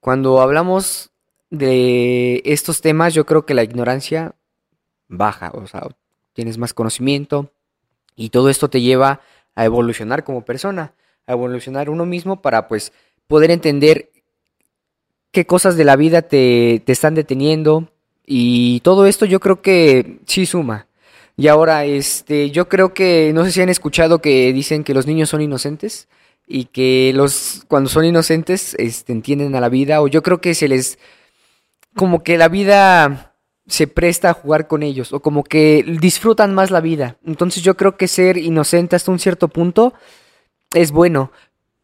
cuando 0.00 0.40
hablamos 0.40 1.12
de 1.50 2.42
estos 2.46 2.80
temas, 2.80 3.14
yo 3.14 3.26
creo 3.26 3.46
que 3.46 3.54
la 3.54 3.62
ignorancia 3.62 4.34
baja, 5.06 5.52
o 5.54 5.68
sea, 5.68 5.86
tienes 6.32 6.58
más 6.58 6.74
conocimiento 6.74 7.52
y 8.16 8.30
todo 8.30 8.50
esto 8.50 8.68
te 8.68 8.80
lleva 8.80 9.20
a 9.54 9.64
evolucionar 9.64 10.24
como 10.24 10.44
persona, 10.44 10.94
evolucionar 11.34 11.90
uno 11.90 12.06
mismo 12.06 12.40
para 12.40 12.68
pues 12.68 12.92
poder 13.26 13.50
entender 13.50 14.10
qué 15.32 15.46
cosas 15.46 15.76
de 15.76 15.84
la 15.84 15.96
vida 15.96 16.22
te, 16.22 16.82
te 16.84 16.92
están 16.92 17.14
deteniendo, 17.14 17.88
y 18.26 18.80
todo 18.80 19.06
esto 19.06 19.24
yo 19.24 19.38
creo 19.40 19.62
que 19.62 20.18
sí 20.26 20.44
suma. 20.46 20.88
Y 21.36 21.48
ahora, 21.48 21.84
este, 21.84 22.50
yo 22.50 22.68
creo 22.68 22.92
que, 22.92 23.32
no 23.34 23.44
sé 23.44 23.52
si 23.52 23.60
han 23.62 23.68
escuchado 23.68 24.20
que 24.20 24.52
dicen 24.52 24.84
que 24.84 24.94
los 24.94 25.06
niños 25.06 25.28
son 25.28 25.42
inocentes 25.42 26.08
y 26.46 26.64
que 26.66 27.12
los, 27.14 27.64
cuando 27.68 27.88
son 27.88 28.04
inocentes, 28.04 28.74
este, 28.78 29.12
entienden 29.12 29.54
a 29.54 29.60
la 29.60 29.68
vida, 29.68 30.02
o 30.02 30.08
yo 30.08 30.22
creo 30.22 30.40
que 30.40 30.54
se 30.54 30.68
les, 30.68 30.98
como 31.94 32.22
que 32.22 32.38
la 32.38 32.48
vida 32.48 33.34
se 33.68 33.86
presta 33.86 34.30
a 34.30 34.34
jugar 34.34 34.66
con 34.66 34.82
ellos, 34.82 35.12
o 35.12 35.20
como 35.20 35.44
que 35.44 35.84
disfrutan 36.00 36.54
más 36.54 36.70
la 36.70 36.80
vida. 36.80 37.18
Entonces 37.26 37.62
yo 37.62 37.76
creo 37.76 37.96
que 37.96 38.08
ser 38.08 38.38
inocente 38.38 38.96
hasta 38.96 39.12
un 39.12 39.18
cierto 39.18 39.48
punto 39.48 39.94
es 40.72 40.92
bueno, 40.92 41.32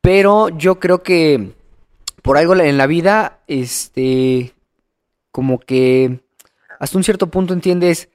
pero 0.01 0.49
yo 0.49 0.81
creo 0.81 1.03
que 1.03 1.55
por 2.23 2.37
algo 2.37 2.55
en 2.57 2.79
la 2.79 2.87
vida, 2.87 3.41
este, 3.47 4.55
como 5.31 5.59
que 5.59 6.21
hasta 6.79 6.99
un 6.99 7.05
cierto 7.05 7.29
punto 7.29 7.55
entiendes 7.55 8.09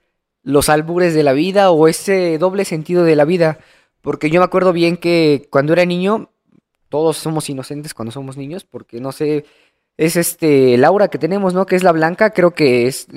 los 0.44 0.70
albures 0.70 1.14
de 1.14 1.24
la 1.24 1.34
vida 1.34 1.72
o 1.72 1.88
ese 1.88 2.38
doble 2.38 2.64
sentido 2.66 3.04
de 3.04 3.16
la 3.16 3.26
vida. 3.26 3.60
Porque 4.02 4.30
yo 4.30 4.40
me 4.40 4.46
acuerdo 4.46 4.72
bien 4.72 4.96
que 4.96 5.48
cuando 5.50 5.74
era 5.74 5.86
niño, 5.86 6.30
todos 6.90 7.18
somos 7.18 7.50
inocentes 7.50 7.94
cuando 7.94 8.12
somos 8.12 8.38
niños, 8.38 8.64
porque 8.64 9.02
no 9.02 9.12
sé, 9.12 9.46
es 9.98 10.16
este 10.16 10.78
Laura 10.78 11.10
que 11.10 11.18
tenemos, 11.18 11.54
¿no? 11.54 11.66
Que 11.66 11.76
es 11.76 11.84
la 11.84 11.92
blanca, 11.92 12.30
creo 12.30 12.52
que 12.52 12.88
es 12.88 13.08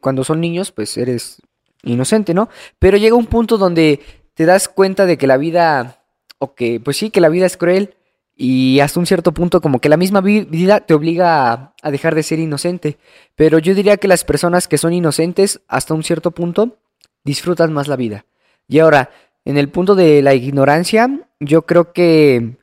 cuando 0.00 0.24
son 0.24 0.40
niños, 0.40 0.72
pues 0.72 0.96
eres 0.96 1.40
inocente, 1.84 2.34
¿no? 2.34 2.48
Pero 2.78 2.96
llega 2.96 3.14
un 3.14 3.26
punto 3.26 3.58
donde 3.58 4.00
te 4.34 4.44
das 4.44 4.68
cuenta 4.68 5.06
de 5.06 5.18
que 5.18 5.26
la 5.26 5.36
vida, 5.36 6.01
o 6.42 6.54
que, 6.56 6.80
pues 6.80 6.96
sí, 6.96 7.10
que 7.10 7.20
la 7.20 7.28
vida 7.28 7.46
es 7.46 7.56
cruel 7.56 7.94
y 8.36 8.80
hasta 8.80 8.98
un 8.98 9.06
cierto 9.06 9.32
punto 9.32 9.60
como 9.60 9.80
que 9.80 9.88
la 9.88 9.96
misma 9.96 10.20
vida 10.20 10.80
te 10.80 10.92
obliga 10.92 11.74
a, 11.80 11.90
dejar 11.92 12.16
de 12.16 12.24
ser 12.24 12.40
inocente. 12.40 12.98
Pero 13.36 13.60
yo 13.60 13.76
diría 13.76 13.96
que 13.96 14.08
las 14.08 14.24
personas 14.24 14.66
que 14.66 14.76
son 14.76 14.92
inocentes 14.92 15.60
hasta 15.68 15.94
un 15.94 16.02
cierto 16.02 16.32
punto 16.32 16.78
disfrutan 17.22 17.72
más 17.72 17.86
la 17.86 17.94
vida. 17.94 18.26
Y 18.66 18.80
ahora, 18.80 19.10
en 19.44 19.56
el 19.56 19.68
punto 19.68 19.94
de 19.94 20.20
la 20.20 20.34
ignorancia, 20.34 21.08
yo 21.38 21.62
creo 21.64 21.92
que 21.92 22.56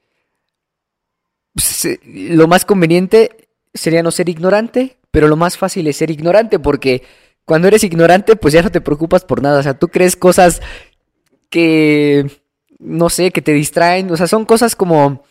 pues, 1.54 2.00
lo 2.04 2.50
más 2.50 2.66
conveniente 2.66 3.48
sería 3.74 4.04
no 4.04 4.12
ser 4.12 4.28
ignorante, 4.28 4.98
pero 5.10 5.30
lo 5.30 5.38
más 5.38 5.58
fácil 5.58 5.88
es 5.88 5.96
ser 5.96 6.12
ignorante 6.12 6.60
porque 6.60 7.04
cuando 7.46 7.70
eres 7.70 7.86
ignorante 7.86 8.36
pues 8.36 8.54
ya 8.54 8.62
no 8.62 8.72
te 8.72 8.82
preocupas 8.82 9.24
por 9.24 9.42
nada. 9.42 9.60
O 9.60 9.64
sea, 9.64 9.80
tú 9.80 9.88
crees 9.88 10.18
cosas 10.18 10.62
que, 11.50 12.30
no 12.80 13.10
sé, 13.10 13.32
que 13.32 13.42
te 13.42 13.54
distraen. 13.54 14.12
O 14.12 14.18
sea, 14.18 14.28
son 14.28 14.46
cosas 14.46 14.76
como 14.76 15.24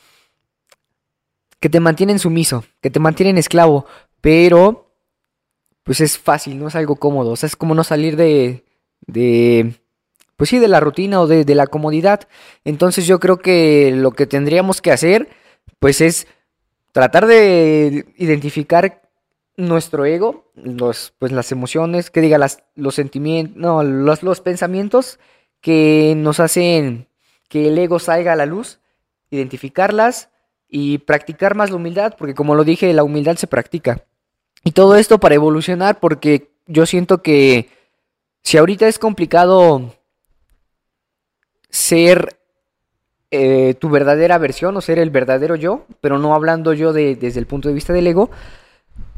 que 1.60 1.68
te 1.68 1.80
mantienen 1.80 2.18
sumiso, 2.18 2.64
que 2.80 2.90
te 2.90 3.00
mantienen 3.00 3.38
esclavo, 3.38 3.86
pero 4.20 4.92
pues 5.82 6.00
es 6.00 6.18
fácil, 6.18 6.58
no 6.58 6.68
es 6.68 6.76
algo 6.76 6.96
cómodo, 6.96 7.30
o 7.30 7.36
sea, 7.36 7.46
es 7.46 7.56
como 7.56 7.74
no 7.74 7.82
salir 7.82 8.16
de, 8.16 8.64
de 9.06 9.74
pues 10.36 10.50
sí, 10.50 10.58
de 10.58 10.68
la 10.68 10.80
rutina 10.80 11.20
o 11.20 11.26
de, 11.26 11.44
de 11.44 11.54
la 11.54 11.66
comodidad. 11.66 12.28
Entonces 12.64 13.06
yo 13.06 13.18
creo 13.18 13.38
que 13.38 13.90
lo 13.92 14.12
que 14.12 14.26
tendríamos 14.26 14.80
que 14.80 14.92
hacer, 14.92 15.28
pues 15.80 16.00
es 16.00 16.28
tratar 16.92 17.26
de 17.26 18.06
identificar 18.18 19.02
nuestro 19.56 20.04
ego, 20.04 20.52
los, 20.54 21.12
pues 21.18 21.32
las 21.32 21.50
emociones, 21.50 22.10
que 22.10 22.20
diga 22.20 22.38
las, 22.38 22.62
los 22.76 22.94
sentimientos, 22.94 23.56
no, 23.56 23.82
los, 23.82 24.22
los 24.22 24.40
pensamientos 24.40 25.18
que 25.60 26.14
nos 26.16 26.38
hacen 26.38 27.07
que 27.48 27.68
el 27.68 27.78
ego 27.78 27.98
salga 27.98 28.32
a 28.32 28.36
la 28.36 28.46
luz, 28.46 28.80
identificarlas, 29.30 30.30
y 30.68 30.98
practicar 30.98 31.54
más 31.54 31.70
la 31.70 31.76
humildad, 31.76 32.14
porque 32.18 32.34
como 32.34 32.54
lo 32.54 32.62
dije, 32.62 32.92
la 32.92 33.02
humildad 33.02 33.36
se 33.36 33.46
practica. 33.46 34.04
Y 34.64 34.72
todo 34.72 34.96
esto 34.96 35.18
para 35.18 35.34
evolucionar, 35.34 35.98
porque 35.98 36.50
yo 36.66 36.84
siento 36.84 37.22
que 37.22 37.70
si 38.42 38.58
ahorita 38.58 38.86
es 38.86 38.98
complicado 38.98 39.94
ser 41.70 42.38
eh, 43.30 43.74
tu 43.78 43.88
verdadera 43.88 44.36
versión 44.38 44.76
o 44.76 44.80
ser 44.80 44.98
el 44.98 45.10
verdadero 45.10 45.56
yo, 45.56 45.86
pero 46.00 46.18
no 46.18 46.34
hablando 46.34 46.74
yo 46.74 46.92
de, 46.92 47.16
desde 47.16 47.40
el 47.40 47.46
punto 47.46 47.68
de 47.68 47.74
vista 47.74 47.92
del 47.94 48.06
ego, 48.06 48.30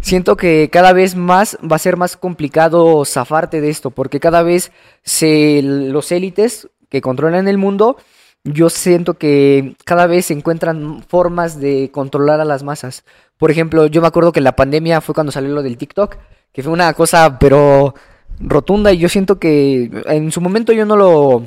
siento 0.00 0.36
que 0.36 0.68
cada 0.70 0.92
vez 0.92 1.16
más 1.16 1.58
va 1.60 1.76
a 1.76 1.80
ser 1.80 1.96
más 1.96 2.16
complicado 2.16 3.04
zafarte 3.04 3.60
de 3.60 3.70
esto, 3.70 3.90
porque 3.90 4.20
cada 4.20 4.42
vez 4.42 4.70
se, 5.02 5.62
los 5.62 6.12
élites 6.12 6.68
que 6.88 7.00
controlan 7.00 7.48
el 7.48 7.58
mundo 7.58 7.96
yo 8.44 8.70
siento 8.70 9.14
que 9.14 9.76
cada 9.84 10.06
vez 10.06 10.26
se 10.26 10.34
encuentran 10.34 11.02
formas 11.02 11.60
de 11.60 11.90
controlar 11.92 12.40
a 12.40 12.44
las 12.44 12.62
masas. 12.62 13.04
Por 13.36 13.50
ejemplo, 13.50 13.86
yo 13.86 14.00
me 14.00 14.08
acuerdo 14.08 14.32
que 14.32 14.40
la 14.40 14.56
pandemia 14.56 15.00
fue 15.00 15.14
cuando 15.14 15.32
salió 15.32 15.50
lo 15.54 15.62
del 15.62 15.76
TikTok, 15.76 16.16
que 16.52 16.62
fue 16.62 16.72
una 16.72 16.92
cosa 16.94 17.38
pero 17.38 17.94
rotunda 18.40 18.92
y 18.92 18.98
yo 18.98 19.08
siento 19.08 19.38
que 19.38 19.90
en 20.06 20.32
su 20.32 20.40
momento 20.40 20.72
yo 20.72 20.86
no 20.86 20.96
lo 20.96 21.44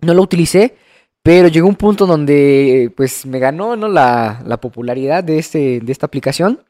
no 0.00 0.14
lo 0.14 0.22
utilicé, 0.22 0.76
pero 1.22 1.48
llegó 1.48 1.68
un 1.68 1.76
punto 1.76 2.06
donde 2.06 2.92
pues 2.96 3.26
me 3.26 3.38
ganó 3.38 3.76
¿no? 3.76 3.88
la, 3.88 4.42
la 4.46 4.58
popularidad 4.58 5.24
de 5.24 5.38
este 5.38 5.80
de 5.80 5.92
esta 5.92 6.06
aplicación 6.06 6.64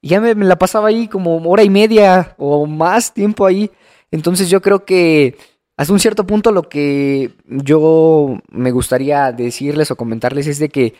y 0.00 0.08
ya 0.10 0.20
me, 0.20 0.34
me 0.34 0.44
la 0.44 0.56
pasaba 0.56 0.88
ahí 0.88 1.08
como 1.08 1.36
hora 1.50 1.64
y 1.64 1.70
media 1.70 2.34
o 2.38 2.66
más 2.66 3.12
tiempo 3.12 3.46
ahí. 3.46 3.70
Entonces 4.10 4.48
yo 4.48 4.62
creo 4.62 4.84
que 4.84 5.36
hasta 5.76 5.92
un 5.92 6.00
cierto 6.00 6.26
punto 6.26 6.52
lo 6.52 6.68
que 6.68 7.32
yo 7.44 8.38
me 8.48 8.70
gustaría 8.70 9.30
decirles 9.32 9.90
o 9.90 9.96
comentarles 9.96 10.46
es 10.46 10.58
de 10.58 10.70
que 10.70 10.94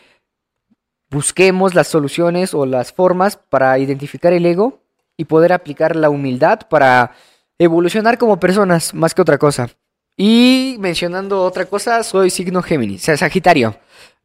busquemos 1.09 1.73
las 1.73 1.87
soluciones 1.87 2.53
o 2.53 2.65
las 2.65 2.93
formas 2.93 3.37
para 3.37 3.79
identificar 3.79 4.33
el 4.33 4.45
ego 4.45 4.81
y 5.15 5.25
poder 5.25 5.51
aplicar 5.51 5.95
la 5.95 6.09
humildad 6.09 6.61
para 6.69 7.13
evolucionar 7.57 8.19
como 8.19 8.39
personas 8.39 8.93
más 8.93 9.15
que 9.15 9.21
otra 9.21 9.39
cosa. 9.39 9.69
Y 10.15 10.77
mencionando 10.79 11.43
otra 11.43 11.65
cosa, 11.65 12.03
soy 12.03 12.29
signo 12.29 12.61
Géminis, 12.61 13.03
Sagitario. 13.03 13.77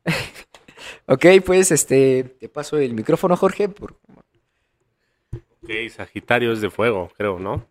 ok, 1.07 1.27
pues 1.45 1.71
este, 1.71 2.25
te 2.25 2.49
paso 2.49 2.77
el 2.79 2.95
micrófono, 2.95 3.37
Jorge. 3.37 3.69
Por... 3.69 3.97
Ok, 5.63 5.71
Sagitario 5.91 6.53
es 6.53 6.61
de 6.61 6.71
fuego, 6.71 7.11
creo, 7.17 7.39
¿no? 7.39 7.67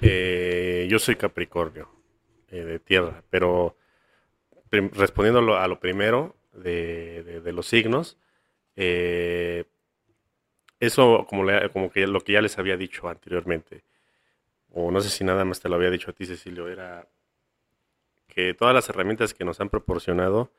Eh, 0.00 0.86
yo 0.88 0.98
soy 0.98 1.16
Capricornio, 1.16 1.88
eh, 2.50 2.62
de 2.64 2.78
tierra, 2.78 3.22
pero 3.30 3.76
respondiendo 4.70 5.56
a 5.56 5.66
lo 5.66 5.80
primero 5.80 6.36
de, 6.52 7.42
los 7.52 7.66
signos, 7.66 8.18
eh, 8.76 9.64
eso 10.78 11.26
como, 11.28 11.46
como 11.72 11.90
que 11.90 12.06
lo 12.06 12.20
que 12.20 12.34
ya 12.34 12.42
les 12.42 12.58
había 12.58 12.76
dicho 12.76 13.08
anteriormente, 13.08 13.82
o 14.70 14.90
no 14.90 15.00
sé 15.00 15.08
si 15.08 15.24
nada 15.24 15.44
más 15.44 15.60
te 15.60 15.68
lo 15.68 15.76
había 15.76 15.90
dicho 15.90 16.10
a 16.10 16.14
ti, 16.14 16.26
Cecilio, 16.26 16.68
era 16.68 17.08
que 18.28 18.54
todas 18.54 18.74
las 18.74 18.88
herramientas 18.88 19.34
que 19.34 19.44
nos 19.44 19.60
han 19.60 19.70
proporcionado 19.70 20.52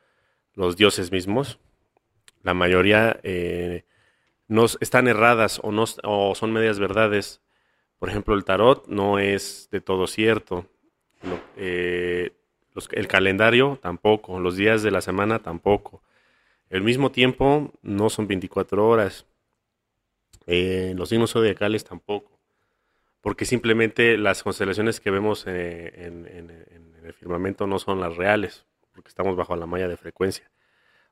los 0.54 0.76
dioses 0.76 1.12
mismos, 1.12 1.58
la 2.42 2.52
mayoría 2.52 3.20
nos 4.48 4.76
están 4.80 5.06
erradas 5.06 5.60
o, 5.62 5.70
no, 5.70 5.84
o 6.02 6.34
son 6.34 6.52
medias 6.52 6.80
verdades 6.80 7.40
Por 8.00 8.08
ejemplo, 8.08 8.34
el 8.34 8.44
tarot 8.44 8.88
no 8.88 9.18
es 9.18 9.68
de 9.70 9.82
todo 9.82 10.06
cierto. 10.06 10.66
Eh, 11.58 12.32
el 12.92 13.06
calendario 13.06 13.78
tampoco. 13.82 14.40
Los 14.40 14.56
días 14.56 14.82
de 14.82 14.90
la 14.90 15.02
semana 15.02 15.40
tampoco. 15.40 16.02
El 16.70 16.82
mismo 16.82 17.12
tiempo 17.12 17.74
no 17.82 18.08
son 18.08 18.26
24 18.26 18.88
horas. 18.88 19.26
Eh, 20.46 20.94
los 20.96 21.10
signos 21.10 21.32
zodiacales 21.32 21.84
tampoco. 21.84 22.40
Porque 23.20 23.44
simplemente 23.44 24.16
las 24.16 24.42
constelaciones 24.42 24.98
que 24.98 25.10
vemos 25.10 25.44
eh, 25.46 25.92
en, 26.06 26.26
el 27.04 27.12
firmamento 27.12 27.66
no 27.66 27.78
son 27.78 28.00
las 28.00 28.16
reales. 28.16 28.64
Porque 28.94 29.08
estamos 29.08 29.36
bajo 29.36 29.54
la 29.56 29.66
malla 29.66 29.88
de 29.88 29.98
frecuencia. 29.98 30.50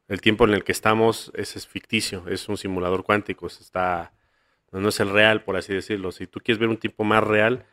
El 0.09 0.23
tiempo 0.23 0.47
en 0.47 0.55
el 0.55 0.65
que 0.65 0.73
estamos 0.73 1.33
es, 1.35 1.55
es 1.55 1.67
ficticio. 1.67 2.27
Es 2.29 2.49
un 2.49 2.57
simulador 2.57 3.05
cuántico. 3.05 3.47
Está 3.47 4.15
no 4.73 4.89
es 4.89 5.01
el 5.01 5.11
real, 5.11 5.43
por 5.43 5.57
así 5.57 5.73
decirlo. 5.73 6.13
Si 6.13 6.27
tú 6.27 6.41
quieres 6.41 6.59
ver 6.59 6.69
un 6.69 6.77
tipo 6.77 7.05
más 7.05 7.25
real, 7.25 7.65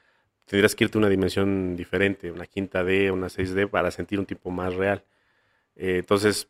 tendrías 0.46 0.76
que 0.76 0.86
irte 0.86 0.98
a 0.98 1.00
una 1.00 1.10
dimensión 1.10 1.76
diferente, 1.76 2.32
una 2.32 2.46
quinta 2.48 2.84
D, 2.84 3.12
una 3.12 3.28
6D, 3.28 3.70
para 3.70 3.92
sentir 3.92 4.20
un 4.20 4.26
tipo 4.26 4.52
más 4.52 4.74
real. 4.76 5.04
Eh, 5.76 5.98
entonces, 6.00 6.48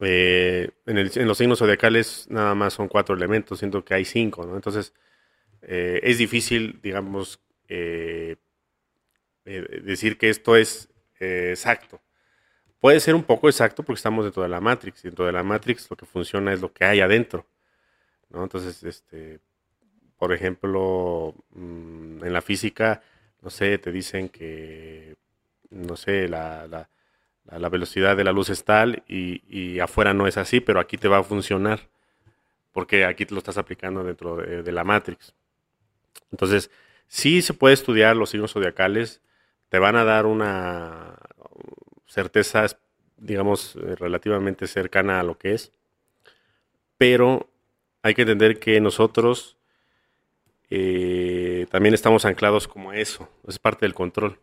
eh, 0.00 0.70
en, 0.86 1.26
los 1.26 1.38
signos 1.38 1.58
zodiacales 1.58 2.26
nada 2.30 2.54
más 2.54 2.74
son 2.74 2.88
cuatro 2.88 3.14
elementos, 3.16 3.58
siento 3.58 3.84
que 3.84 3.94
hay 3.94 4.04
cinco, 4.04 4.46
¿no? 4.46 4.56
Entonces, 4.56 4.94
eh, 5.62 6.00
es 6.02 6.18
difícil, 6.18 6.80
digamos, 6.82 7.40
decir 9.44 10.18
que 10.18 10.30
esto 10.30 10.56
es 10.56 10.88
exacto. 11.20 12.00
Puede 12.80 13.00
ser 13.00 13.14
un 13.14 13.24
poco 13.24 13.48
exacto 13.48 13.82
porque 13.82 13.98
estamos 13.98 14.24
dentro 14.24 14.42
de 14.42 14.48
la 14.48 14.60
Matrix. 14.60 15.02
Dentro 15.02 15.26
de 15.26 15.32
la 15.32 15.42
Matrix 15.42 15.90
lo 15.90 15.96
que 15.96 16.06
funciona 16.06 16.52
es 16.52 16.60
lo 16.60 16.72
que 16.72 16.84
hay 16.84 17.00
adentro. 17.00 17.46
¿No? 18.30 18.42
Entonces, 18.42 18.82
este, 18.84 19.40
por 20.18 20.32
ejemplo, 20.32 21.34
mm, 21.50 22.24
en 22.24 22.32
la 22.32 22.42
física, 22.42 23.02
no 23.42 23.50
sé, 23.50 23.78
te 23.78 23.92
dicen 23.92 24.28
que, 24.28 25.16
no 25.70 25.96
sé, 25.96 26.28
la, 26.28 26.66
la, 26.66 27.68
velocidad 27.68 28.16
de 28.16 28.24
la 28.24 28.32
luz 28.32 28.50
es 28.50 28.64
tal 28.64 29.02
y, 29.08 29.42
y, 29.48 29.80
afuera 29.80 30.14
no 30.14 30.26
es 30.26 30.36
así, 30.36 30.60
pero 30.60 30.80
aquí 30.80 30.98
te 30.98 31.08
va 31.08 31.18
a 31.18 31.22
funcionar, 31.22 31.80
porque 32.72 33.04
aquí 33.04 33.26
te 33.26 33.34
lo 33.34 33.38
estás 33.38 33.58
aplicando 33.58 34.04
dentro 34.04 34.36
de, 34.36 34.72
la 34.72 34.84
Matrix. 34.84 35.34
Entonces, 36.32 36.70
sí 37.06 37.42
se 37.42 37.54
puede 37.54 37.74
estudiar 37.74 38.16
los 38.16 38.30
signos 38.30 38.52
zodiacales, 38.52 39.22
te 39.68 39.78
van 39.78 39.96
a 39.96 40.04
dar 40.04 40.26
una 40.26 41.16
certeza, 42.06 42.66
digamos, 43.16 43.74
relativamente 43.74 44.66
cercana 44.66 45.20
a 45.20 45.22
lo 45.22 45.38
que 45.38 45.54
es, 45.54 45.72
pero 46.96 47.48
hay 48.02 48.14
que 48.14 48.22
entender 48.22 48.58
que 48.58 48.80
nosotros 48.80 49.56
eh, 50.70 51.66
también 51.70 51.94
estamos 51.94 52.24
anclados 52.24 52.68
como 52.68 52.92
eso, 52.92 53.28
es 53.46 53.58
parte 53.58 53.86
del 53.86 53.94
control. 53.94 54.38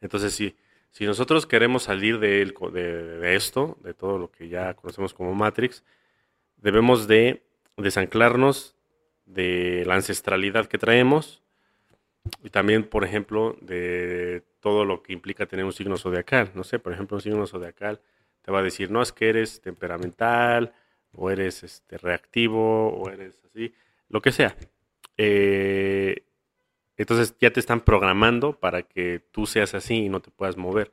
Entonces, 0.00 0.34
si, 0.34 0.56
si 0.90 1.06
nosotros 1.06 1.46
queremos 1.46 1.84
salir 1.84 2.18
de, 2.18 2.44
de, 2.44 3.34
esto, 3.34 3.78
de 3.82 3.94
todo 3.94 4.18
lo 4.18 4.30
que 4.30 4.48
ya 4.48 4.74
conocemos 4.74 5.14
como 5.14 5.34
Matrix, 5.34 5.84
debemos 6.56 7.06
de 7.06 7.42
desanclarnos 7.76 8.76
de 9.26 9.84
la 9.86 9.94
ancestralidad 9.94 10.66
que 10.66 10.78
traemos 10.78 11.42
y 12.42 12.50
también, 12.50 12.84
por 12.84 13.04
ejemplo, 13.04 13.56
de 13.60 14.42
todo 14.60 14.84
lo 14.84 15.02
que 15.02 15.12
implica 15.12 15.46
tener 15.46 15.64
un 15.64 15.72
signo 15.72 15.96
zodiacal. 15.96 16.50
No 16.54 16.64
sé, 16.64 16.78
por 16.78 16.92
ejemplo, 16.92 17.16
un 17.16 17.20
signo 17.20 17.46
zodiacal 17.46 18.00
te 18.42 18.50
va 18.50 18.60
a 18.60 18.62
decir, 18.62 18.90
no, 18.90 19.02
es 19.02 19.12
que 19.12 19.28
eres 19.28 19.60
temperamental, 19.60 20.72
o 21.16 21.30
eres 21.30 21.62
este, 21.62 21.98
reactivo, 21.98 22.88
o 22.88 23.10
eres 23.10 23.34
así, 23.44 23.74
lo 24.08 24.20
que 24.20 24.32
sea. 24.32 24.56
Eh, 25.16 26.24
entonces 26.96 27.36
ya 27.40 27.50
te 27.50 27.60
están 27.60 27.80
programando 27.80 28.58
para 28.58 28.82
que 28.82 29.20
tú 29.30 29.46
seas 29.46 29.74
así 29.74 30.04
y 30.04 30.08
no 30.08 30.20
te 30.20 30.30
puedas 30.30 30.56
mover. 30.56 30.92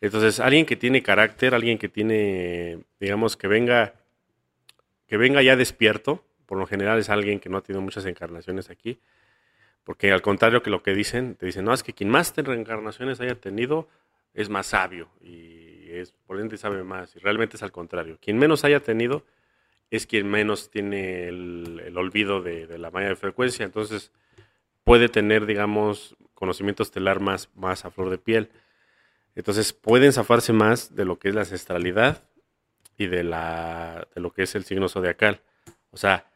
Entonces, 0.00 0.40
alguien 0.40 0.64
que 0.64 0.76
tiene 0.76 1.02
carácter, 1.02 1.54
alguien 1.54 1.76
que 1.76 1.88
tiene, 1.88 2.84
digamos, 2.98 3.36
que 3.36 3.48
venga, 3.48 3.94
que 5.06 5.18
venga 5.18 5.42
ya 5.42 5.56
despierto, 5.56 6.24
por 6.46 6.58
lo 6.58 6.66
general 6.66 6.98
es 6.98 7.10
alguien 7.10 7.38
que 7.38 7.50
no 7.50 7.58
ha 7.58 7.62
tenido 7.62 7.82
muchas 7.82 8.06
encarnaciones 8.06 8.70
aquí, 8.70 8.98
porque 9.84 10.10
al 10.10 10.22
contrario 10.22 10.62
que 10.62 10.70
lo 10.70 10.82
que 10.82 10.94
dicen, 10.94 11.34
te 11.34 11.46
dicen, 11.46 11.64
no, 11.64 11.74
es 11.74 11.82
que 11.82 11.92
quien 11.92 12.08
más 12.08 12.34
reencarnaciones 12.34 13.20
haya 13.20 13.34
tenido 13.34 13.88
es 14.32 14.48
más 14.48 14.68
sabio 14.68 15.10
es, 15.98 16.12
por 16.26 16.40
ende 16.40 16.56
sabe 16.56 16.82
más, 16.84 17.14
y 17.16 17.18
realmente 17.18 17.56
es 17.56 17.62
al 17.62 17.72
contrario. 17.72 18.18
Quien 18.20 18.38
menos 18.38 18.64
haya 18.64 18.80
tenido 18.80 19.24
es 19.90 20.06
quien 20.06 20.28
menos 20.30 20.70
tiene 20.70 21.28
el, 21.28 21.92
olvido 21.96 22.42
de, 22.42 22.78
la 22.78 22.90
malla 22.90 23.08
de 23.08 23.16
frecuencia, 23.16 23.64
entonces 23.64 24.12
puede 24.84 25.08
tener, 25.08 25.46
digamos, 25.46 26.16
conocimiento 26.34 26.82
estelar 26.82 27.20
más, 27.20 27.48
más 27.54 27.84
a 27.84 27.90
flor 27.90 28.10
de 28.10 28.18
piel. 28.18 28.50
Entonces 29.34 29.72
pueden 29.72 30.12
zafarse 30.12 30.52
más 30.52 30.94
de 30.94 31.04
lo 31.04 31.18
que 31.18 31.28
es 31.28 31.34
la 31.34 31.42
ancestralidad 31.42 32.22
y 32.96 33.06
de, 33.06 33.24
la, 33.24 34.06
de 34.14 34.20
lo 34.20 34.32
que 34.32 34.42
es 34.42 34.54
el 34.54 34.64
signo 34.64 34.88
zodiacal. 34.88 35.40
O 35.90 35.96
sea, 35.96 36.30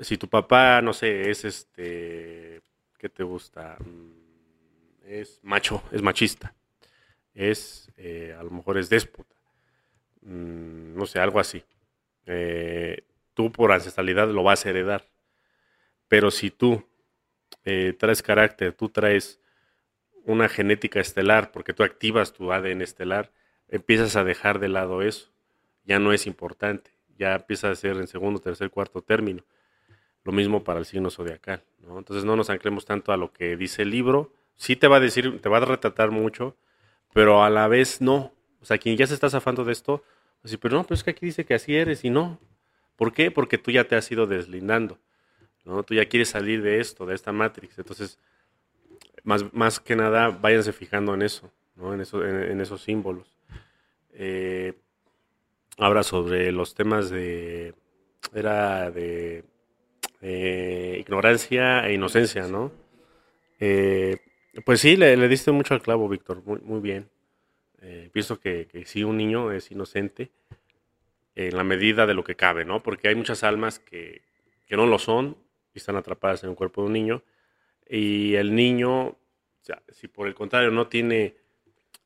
si 0.00 0.16
tu 0.16 0.28
papá, 0.28 0.82
no 0.82 0.92
sé, 0.92 1.30
es 1.30 1.44
este, 1.44 2.60
¿qué 2.98 3.08
te 3.08 3.22
gusta? 3.22 3.76
Mm, 3.80 5.06
es 5.06 5.40
macho, 5.42 5.82
es 5.90 6.02
machista 6.02 6.54
es, 7.34 7.90
eh, 7.96 8.34
a 8.38 8.42
lo 8.42 8.50
mejor 8.50 8.78
es 8.78 8.88
déspota, 8.88 9.34
mm, 10.22 10.94
no 10.96 11.06
sé, 11.06 11.20
algo 11.20 11.40
así. 11.40 11.64
Eh, 12.26 13.04
tú 13.34 13.52
por 13.52 13.72
ancestralidad 13.72 14.28
lo 14.28 14.42
vas 14.42 14.66
a 14.66 14.70
heredar, 14.70 15.04
pero 16.08 16.30
si 16.30 16.50
tú 16.50 16.84
eh, 17.64 17.94
traes 17.98 18.22
carácter, 18.22 18.72
tú 18.72 18.88
traes 18.88 19.40
una 20.24 20.48
genética 20.48 21.00
estelar, 21.00 21.52
porque 21.52 21.72
tú 21.72 21.82
activas 21.82 22.32
tu 22.32 22.52
ADN 22.52 22.82
estelar, 22.82 23.32
empiezas 23.68 24.16
a 24.16 24.24
dejar 24.24 24.58
de 24.58 24.68
lado 24.68 25.02
eso, 25.02 25.30
ya 25.84 25.98
no 25.98 26.12
es 26.12 26.26
importante, 26.26 26.90
ya 27.18 27.34
empieza 27.36 27.70
a 27.70 27.74
ser 27.74 27.96
en 27.96 28.06
segundo, 28.06 28.40
tercer, 28.40 28.70
cuarto 28.70 29.02
término. 29.02 29.44
Lo 30.24 30.32
mismo 30.32 30.64
para 30.64 30.78
el 30.78 30.84
signo 30.84 31.10
zodiacal. 31.10 31.62
Entonces 31.82 32.24
no 32.24 32.36
nos 32.36 32.50
anclemos 32.50 32.84
tanto 32.84 33.12
a 33.12 33.16
lo 33.16 33.32
que 33.32 33.56
dice 33.56 33.82
el 33.82 33.90
libro, 33.90 34.32
sí 34.54 34.76
te 34.76 34.88
va 34.88 34.96
a 34.96 35.00
decir, 35.00 35.40
te 35.40 35.48
va 35.48 35.58
a 35.58 35.64
retratar 35.64 36.10
mucho, 36.10 36.56
pero 37.12 37.42
a 37.42 37.50
la 37.50 37.68
vez 37.68 38.00
no. 38.00 38.32
O 38.60 38.64
sea, 38.64 38.78
quien 38.78 38.96
ya 38.96 39.06
se 39.06 39.14
está 39.14 39.30
zafando 39.30 39.64
de 39.64 39.72
esto, 39.72 40.02
así, 40.44 40.56
pero 40.56 40.76
no, 40.76 40.84
pero 40.84 40.94
es 40.94 41.04
que 41.04 41.10
aquí 41.10 41.26
dice 41.26 41.44
que 41.44 41.54
así 41.54 41.74
eres 41.74 42.04
y 42.04 42.10
no. 42.10 42.38
¿Por 42.96 43.12
qué? 43.12 43.30
Porque 43.30 43.58
tú 43.58 43.70
ya 43.70 43.84
te 43.84 43.96
has 43.96 44.10
ido 44.10 44.26
deslindando, 44.26 44.98
¿no? 45.64 45.82
Tú 45.84 45.94
ya 45.94 46.06
quieres 46.06 46.30
salir 46.30 46.62
de 46.62 46.80
esto, 46.80 47.06
de 47.06 47.14
esta 47.14 47.32
Matrix. 47.32 47.78
Entonces, 47.78 48.18
más, 49.22 49.52
más 49.54 49.78
que 49.78 49.94
nada, 49.94 50.30
váyanse 50.30 50.72
fijando 50.72 51.14
en 51.14 51.22
eso, 51.22 51.52
¿no? 51.76 51.94
En, 51.94 52.00
eso, 52.00 52.24
en, 52.24 52.60
esos 52.60 52.82
símbolos. 52.82 53.36
Eh, 54.12 54.74
ahora, 55.78 56.02
sobre 56.02 56.50
los 56.52 56.74
temas 56.74 57.10
de... 57.10 57.74
Era 58.34 58.90
de 58.90 59.44
eh, 60.20 60.96
ignorancia 60.98 61.86
e 61.86 61.94
inocencia, 61.94 62.48
¿no? 62.48 62.72
Eh, 63.60 64.18
pues 64.64 64.80
sí, 64.80 64.96
le, 64.96 65.28
diste 65.28 65.52
mucho 65.52 65.74
al 65.74 65.82
clavo, 65.82 66.08
Víctor, 66.08 66.42
muy, 66.44 66.80
bien. 66.80 67.08
Eh, 67.80 68.10
pienso 68.12 68.40
que, 68.40 68.68
sí, 68.86 69.04
un 69.04 69.16
niño 69.16 69.52
es 69.52 69.70
inocente 69.70 70.30
en 71.34 71.56
la 71.56 71.64
medida 71.64 72.06
de 72.06 72.14
lo 72.14 72.24
que 72.24 72.34
cabe, 72.34 72.64
¿no? 72.64 72.82
Porque 72.82 73.08
hay 73.08 73.14
muchas 73.14 73.44
almas 73.44 73.78
que, 73.78 74.22
que 74.66 74.76
no 74.76 74.86
lo 74.86 74.98
son 74.98 75.36
y 75.74 75.78
están 75.78 75.96
atrapadas 75.96 76.42
en 76.44 76.50
el 76.50 76.56
cuerpo 76.56 76.82
de 76.82 76.86
un 76.88 76.92
niño. 76.92 77.22
Y 77.88 78.34
el 78.34 78.54
niño, 78.54 79.16
si 79.90 80.08
por 80.08 80.26
el 80.26 80.34
contrario 80.34 80.70
no 80.70 80.88
tiene 80.88 81.36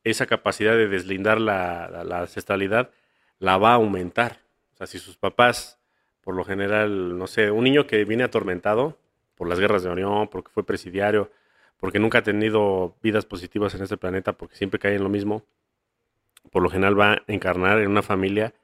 esa 0.05 0.26
capacidad 0.26 0.76
de 0.76 0.88
deslindar 0.88 1.40
la, 1.40 2.05
la, 2.05 2.20
ancestralidad, 2.20 2.90
la 3.38 3.57
va 3.57 3.72
a 3.72 3.74
aumentar. 3.74 4.40
O 4.74 4.76
sea, 4.76 4.86
si 4.86 4.98
sus 4.98 5.16
papás, 5.16 5.78
por 6.20 6.34
lo 6.34 6.44
general, 6.44 7.16
no 7.18 7.26
sé, 7.26 7.50
un 7.50 7.64
niño 7.64 7.86
que 7.86 8.05
viene 8.05 8.24
atormentado 8.24 8.98
por 9.34 9.48
las 9.48 9.59
guerras 9.59 9.82
de 9.82 9.90
Orión, 9.90 10.28
porque 10.28 10.50
fue 10.53 10.64
presidiario, 10.64 11.30
porque 11.83 11.99
nunca 11.99 12.18
ha 12.18 12.22
tenido 12.22 12.95
vidas 13.03 13.26
positivas 13.26 13.74
en 13.74 13.83
este 13.83 13.97
planeta, 13.97 14.35
porque 14.35 14.55
siempre 14.55 14.78
cae 14.78 14.95
en 14.95 15.03
lo 15.03 15.09
mismo, 15.09 15.45
por 16.53 16.62
lo 16.62 16.70
general 16.70 16.97
va 16.97 17.14
a 17.14 17.22
encarnar 17.26 17.80
en 17.80 17.91
una 17.91 18.03
familia 18.03 18.55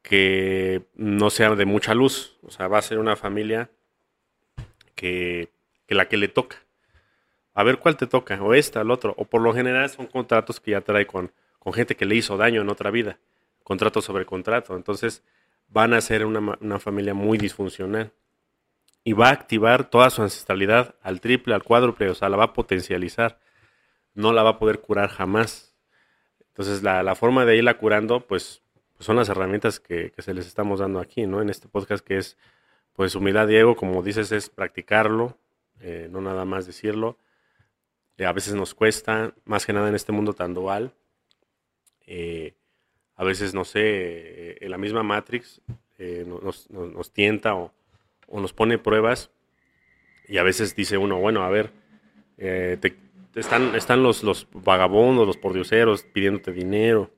que 0.00 0.84
no 0.94 1.28
sea 1.30 1.56
de 1.56 1.64
mucha 1.64 1.92
luz, 1.92 2.38
o 2.44 2.52
sea, 2.52 2.68
va 2.68 2.78
a 2.78 2.82
ser 2.82 3.00
una 3.00 3.16
familia 3.16 3.68
que, 4.94 5.48
la 5.88 6.06
que 6.06 6.16
le 6.16 6.28
toca. 6.28 6.58
A 7.52 7.64
ver 7.64 7.78
cuál 7.80 7.96
te 7.96 8.06
toca, 8.06 8.40
o 8.40 8.54
esta, 8.54 8.82
el 8.82 8.92
otro, 8.92 9.14
o 9.18 9.24
por 9.24 9.40
lo 9.40 9.52
general 9.52 9.90
son 9.90 10.06
contratos 10.06 10.60
que 10.60 10.70
ya 10.70 10.82
trae 10.82 11.08
con, 11.08 11.32
con 11.58 11.72
gente 11.72 11.96
que 11.96 12.04
le 12.04 12.14
hizo 12.14 12.36
daño 12.36 12.60
en 12.60 12.70
otra 12.70 12.92
vida, 12.92 13.18
contrato 13.64 14.00
sobre 14.00 14.24
contrato, 14.24 14.76
entonces 14.76 15.24
van 15.66 15.92
a 15.92 16.00
ser 16.00 16.26
una, 16.26 16.56
una 16.60 16.78
familia 16.78 17.12
muy 17.12 17.38
disfuncional 17.38 18.12
y 19.04 19.12
va 19.12 19.28
a 19.28 19.32
activar 19.32 19.90
toda 19.90 20.08
su 20.08 20.22
ancestralidad 20.22 20.94
al 21.02 21.20
triple, 21.20 21.54
al 21.54 21.62
cuádruple, 21.62 22.08
o 22.08 22.14
sea, 22.14 22.30
la 22.30 22.38
va 22.38 22.44
a 22.44 22.52
potencializar. 22.54 23.38
No 24.14 24.32
la 24.32 24.42
va 24.42 24.50
a 24.50 24.58
poder 24.58 24.80
curar 24.80 25.10
jamás. 25.10 25.76
Entonces, 26.48 26.82
la, 26.82 27.14
forma 27.14 27.44
de 27.44 27.56
irla 27.56 27.76
curando, 27.76 28.26
pues, 28.26 28.62
pues 28.94 29.04
son 29.04 29.16
las 29.16 29.28
herramientas 29.28 29.78
que, 29.78 30.12
se 30.16 30.32
les 30.32 30.46
estamos 30.46 30.80
dando 30.80 31.00
aquí, 31.00 31.26
¿no? 31.26 31.42
En 31.42 31.50
este 31.50 31.68
podcast 31.68 32.04
que 32.04 32.16
es, 32.16 32.38
pues, 32.94 33.14
humildad, 33.14 33.46
Diego, 33.46 33.76
como 33.76 34.02
dices, 34.02 34.32
es 34.32 34.48
practicarlo, 34.48 35.36
eh, 35.80 36.08
no 36.10 36.22
nada 36.22 36.46
más 36.46 36.66
decirlo. 36.66 37.18
a 38.24 38.32
veces 38.32 38.54
nos 38.54 38.74
cuesta, 38.74 39.34
más 39.44 39.66
que 39.66 39.72
nada 39.74 39.88
en 39.88 39.96
este 39.96 40.12
mundo 40.12 40.32
tan 40.32 40.54
dual. 40.54 40.94
a 43.16 43.24
veces, 43.24 43.52
no 43.52 43.64
sé, 43.64 44.64
en 44.64 44.70
la 44.70 44.78
misma 44.78 45.02
Matrix 45.02 45.60
nos, 45.98 46.70
nos, 46.70 47.12
tienta 47.12 47.54
o, 47.54 47.72
o, 48.28 48.40
nos 48.40 48.52
pone 48.52 48.78
pruebas 48.78 49.30
y 50.28 50.38
a 50.38 50.42
veces 50.42 50.74
dice 50.74 50.98
uno, 50.98 51.18
bueno, 51.18 51.42
a 51.42 51.50
ver, 51.50 51.72
te, 52.36 52.96
están, 53.34 53.74
están 53.74 54.02
los, 54.02 54.22
los 54.22 54.46
vagabundos, 54.52 55.26
los 55.26 55.36
pordioseros 55.36 56.04
pidiéndote 56.04 56.52
dinero. 56.52 57.10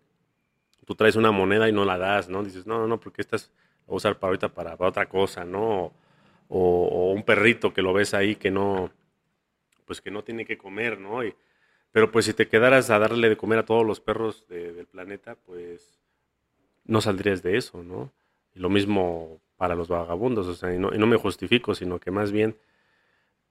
Tú 0.85 0.95
traes 0.95 1.17
una 1.17 1.33
moneda 1.33 1.69
y 1.69 1.73
no 1.73 1.85
la 1.85 1.99
das, 1.99 2.29
¿no? 2.29 2.43
Dices, 2.43 2.67
no, 2.67 2.87
no, 2.87 3.01
porque 3.01 3.21
estás 3.21 3.51
a 3.89 3.95
usar 3.95 4.19
para 4.19 4.29
ahorita 4.29 4.49
para, 4.49 4.77
otra 4.79 5.09
cosa, 5.09 5.45
¿no? 5.45 5.93
O, 6.49 7.13
un 7.13 7.23
perrito 7.23 7.73
que 7.73 7.83
lo 7.83 7.93
ves 7.93 8.15
ahí 8.15 8.37
que 8.37 8.51
no, 8.51 8.91
pues 9.85 10.01
que 10.01 10.11
no 10.11 10.23
tiene 10.23 10.45
que 10.45 10.57
comer, 10.59 10.99
¿no? 10.99 11.25
Y, 11.25 11.35
pero 11.93 12.11
pues 12.11 12.25
si 12.27 12.35
te 12.35 12.49
quedaras 12.49 12.91
a 12.91 12.99
darle 12.99 13.29
de 13.29 13.37
comer 13.37 13.61
a 13.61 13.65
todos 13.65 13.85
los 13.85 14.01
perros 14.01 14.47
del 14.49 14.87
planeta, 14.87 15.37
pues 15.45 15.99
no 16.85 17.01
saldrías 17.01 17.43
de 17.43 17.57
eso, 17.57 17.83
¿no? 17.83 18.13
Y 18.55 18.61
lo 18.61 18.69
mismo 18.69 19.41
para 19.57 19.75
los 19.75 19.89
vagabundos, 19.89 20.47
o 20.47 20.55
sea, 20.55 20.75
y 20.75 20.79
no, 20.79 20.95
y 20.95 20.99
no 20.99 21.07
me 21.07 21.17
justifico, 21.17 21.75
sino 21.75 21.99
que 21.99 22.11
más 22.11 22.31
bien 22.33 22.57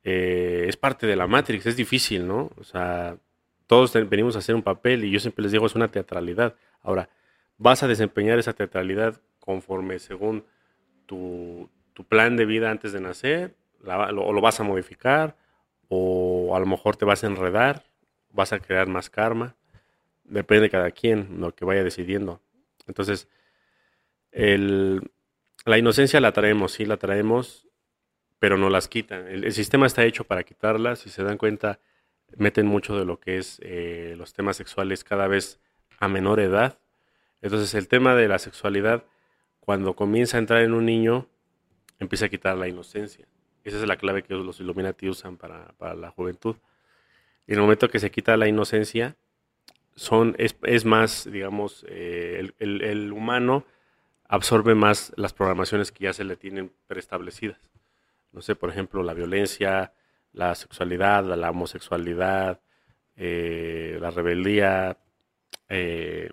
eh, 0.04 0.66
es 0.68 0.78
parte 0.78 1.08
de 1.08 1.16
la 1.16 1.26
Matrix, 1.26 1.66
es 1.66 1.76
difícil, 1.76 2.28
¿no? 2.28 2.52
O 2.58 2.64
sea, 2.64 3.18
todos 3.66 3.92
venimos 4.08 4.36
a 4.36 4.40
hacer 4.40 4.54
un 4.54 4.62
papel 4.62 5.04
y 5.04 5.10
yo 5.10 5.20
siempre 5.20 5.42
les 5.42 5.52
digo, 5.52 5.66
es 5.66 5.74
una 5.74 5.88
teatralidad. 5.88 6.56
Ahora, 6.84 7.10
vas 7.58 7.82
a 7.82 7.88
desempeñar 7.88 8.38
esa 8.38 8.54
teatralidad 8.54 9.20
conforme 9.40 9.98
según 9.98 10.46
tu, 11.08 11.70
plan 12.08 12.36
de 12.36 12.46
vida 12.46 12.70
antes 12.70 12.94
de 12.94 13.02
nacer, 13.02 13.56
o 13.84 14.12
lo, 14.12 14.42
vas 14.42 14.60
a 14.60 14.64
modificar, 14.64 15.36
o 15.88 16.56
a 16.56 16.60
lo 16.60 16.68
mejor 16.68 16.98
te 16.98 17.06
vas 17.06 17.24
a 17.24 17.28
enredar, 17.28 17.84
vas 18.32 18.54
a 18.54 18.60
crear 18.60 18.88
más 18.88 19.10
karma, 19.10 19.56
depende 20.24 20.64
de 20.64 20.70
cada 20.70 20.92
quien 20.92 21.40
lo 21.40 21.56
que 21.56 21.66
vaya 21.66 21.84
decidiendo. 21.84 22.42
Entonces, 22.88 23.28
la 25.66 25.80
inocencia 25.80 26.22
la 26.22 26.32
traemos, 26.32 26.74
sí, 26.74 26.86
la 26.86 26.98
traemos, 26.98 27.68
pero 28.40 28.58
no 28.58 28.70
las 28.70 28.88
quitan. 28.88 29.28
El, 29.28 29.52
sistema 29.52 29.88
está 29.88 30.06
hecho 30.06 30.24
para 30.24 30.44
quitarlas. 30.44 31.00
Si 31.00 31.10
se 31.10 31.24
dan 31.24 31.38
cuenta, 31.38 31.80
meten 32.38 32.68
mucho 32.68 32.98
de 32.98 33.06
lo 33.06 33.20
que 33.20 33.40
es 33.40 33.60
eh, 33.64 34.14
los 34.18 34.34
temas 34.34 34.58
sexuales 34.58 35.04
cada 35.04 35.28
vez 35.28 35.60
a 36.00 36.08
menor 36.08 36.40
edad. 36.40 36.78
Entonces 37.42 37.74
el 37.74 37.88
tema 37.88 38.16
de 38.16 38.28
la 38.28 38.38
sexualidad, 38.38 39.06
cuando 39.60 39.96
comienza 39.96 40.38
a 40.38 40.40
entrar 40.40 40.62
en 40.62 40.74
un 40.74 40.86
niño, 40.86 41.28
empieza 42.00 42.28
a 42.28 42.30
quitar 42.30 42.56
la 42.58 42.68
inocencia. 42.68 43.28
Esa 43.64 43.78
es 43.78 43.88
la 43.88 43.98
clave 43.98 44.22
que 44.22 44.36
los 44.36 44.60
Illuminati 44.60 45.10
usan 45.10 45.38
para, 45.38 45.74
la 45.96 46.12
juventud. 46.12 46.58
Y 47.48 47.54
en 47.54 47.58
el 47.58 47.62
momento 47.62 47.90
que 47.90 48.00
se 48.00 48.12
quita 48.12 48.38
la 48.38 48.48
inocencia, 48.48 49.16
son, 49.96 50.36
es, 50.38 50.86
más, 50.86 51.28
digamos, 51.32 51.84
eh, 51.90 52.52
el, 52.60 52.82
el 52.84 53.12
humano 53.12 53.66
absorbe 54.28 54.76
más 54.76 55.14
las 55.16 55.34
programaciones 55.34 55.92
que 55.92 56.06
ya 56.06 56.14
se 56.14 56.24
le 56.24 56.36
tienen 56.36 56.72
preestablecidas. 56.88 57.60
No 58.32 58.42
sé, 58.42 58.56
por 58.56 58.70
ejemplo, 58.70 59.04
la 59.04 59.14
violencia, 59.14 59.94
la 60.34 60.56
sexualidad, 60.56 61.24
la 61.24 61.50
homosexualidad, 61.50 62.60
eh, 63.16 63.98
la 64.02 64.12
rebeldía, 64.12 64.98
eh, 65.70 66.32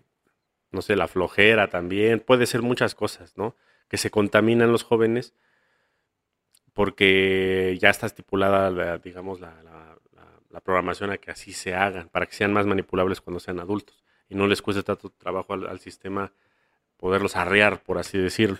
no 0.70 0.82
sé, 0.82 0.96
la 0.96 1.06
flojera 1.06 1.68
también, 1.68 2.20
puede 2.20 2.46
ser 2.46 2.62
muchas 2.62 2.94
cosas, 2.94 3.36
¿no? 3.36 3.56
Que 3.88 3.98
se 3.98 4.10
contaminan 4.10 4.72
los 4.72 4.82
jóvenes 4.82 5.34
porque 6.72 7.76
ya 7.80 7.90
está 7.90 8.06
estipulada, 8.06 8.98
digamos, 8.98 9.40
la, 9.40 9.54
programación 10.64 11.10
a 11.10 11.18
que 11.18 11.30
así 11.30 11.52
se 11.52 11.74
hagan, 11.74 12.08
para 12.08 12.26
que 12.26 12.34
sean 12.34 12.52
más 12.52 12.66
manipulables 12.66 13.20
cuando 13.20 13.40
sean 13.40 13.58
adultos. 13.58 14.04
Y 14.28 14.36
no 14.36 14.46
les 14.46 14.62
cueste 14.62 14.82
tanto 14.84 15.10
trabajo 15.10 15.54
al 15.54 15.80
sistema 15.80 16.32
poderlos 17.02 17.34
arrear, 17.34 17.82
por 17.82 17.98
así 17.98 18.16
decirlo. 18.16 18.58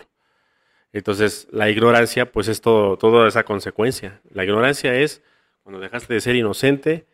Entonces, 0.91 1.47
la 1.49 1.69
ignorancia, 1.69 2.29
pues 2.29 2.49
es 2.49 2.59
todo, 2.59 2.97
toda 2.97 3.25
esa 3.25 3.45
consecuencia. 3.45 4.19
La 4.33 4.43
ignorancia 4.43 4.93
es 4.95 5.23
cuando 5.63 5.79
dejaste 5.79 6.13
de 6.13 6.19
ser 6.19 6.35
inocente, 6.35 7.07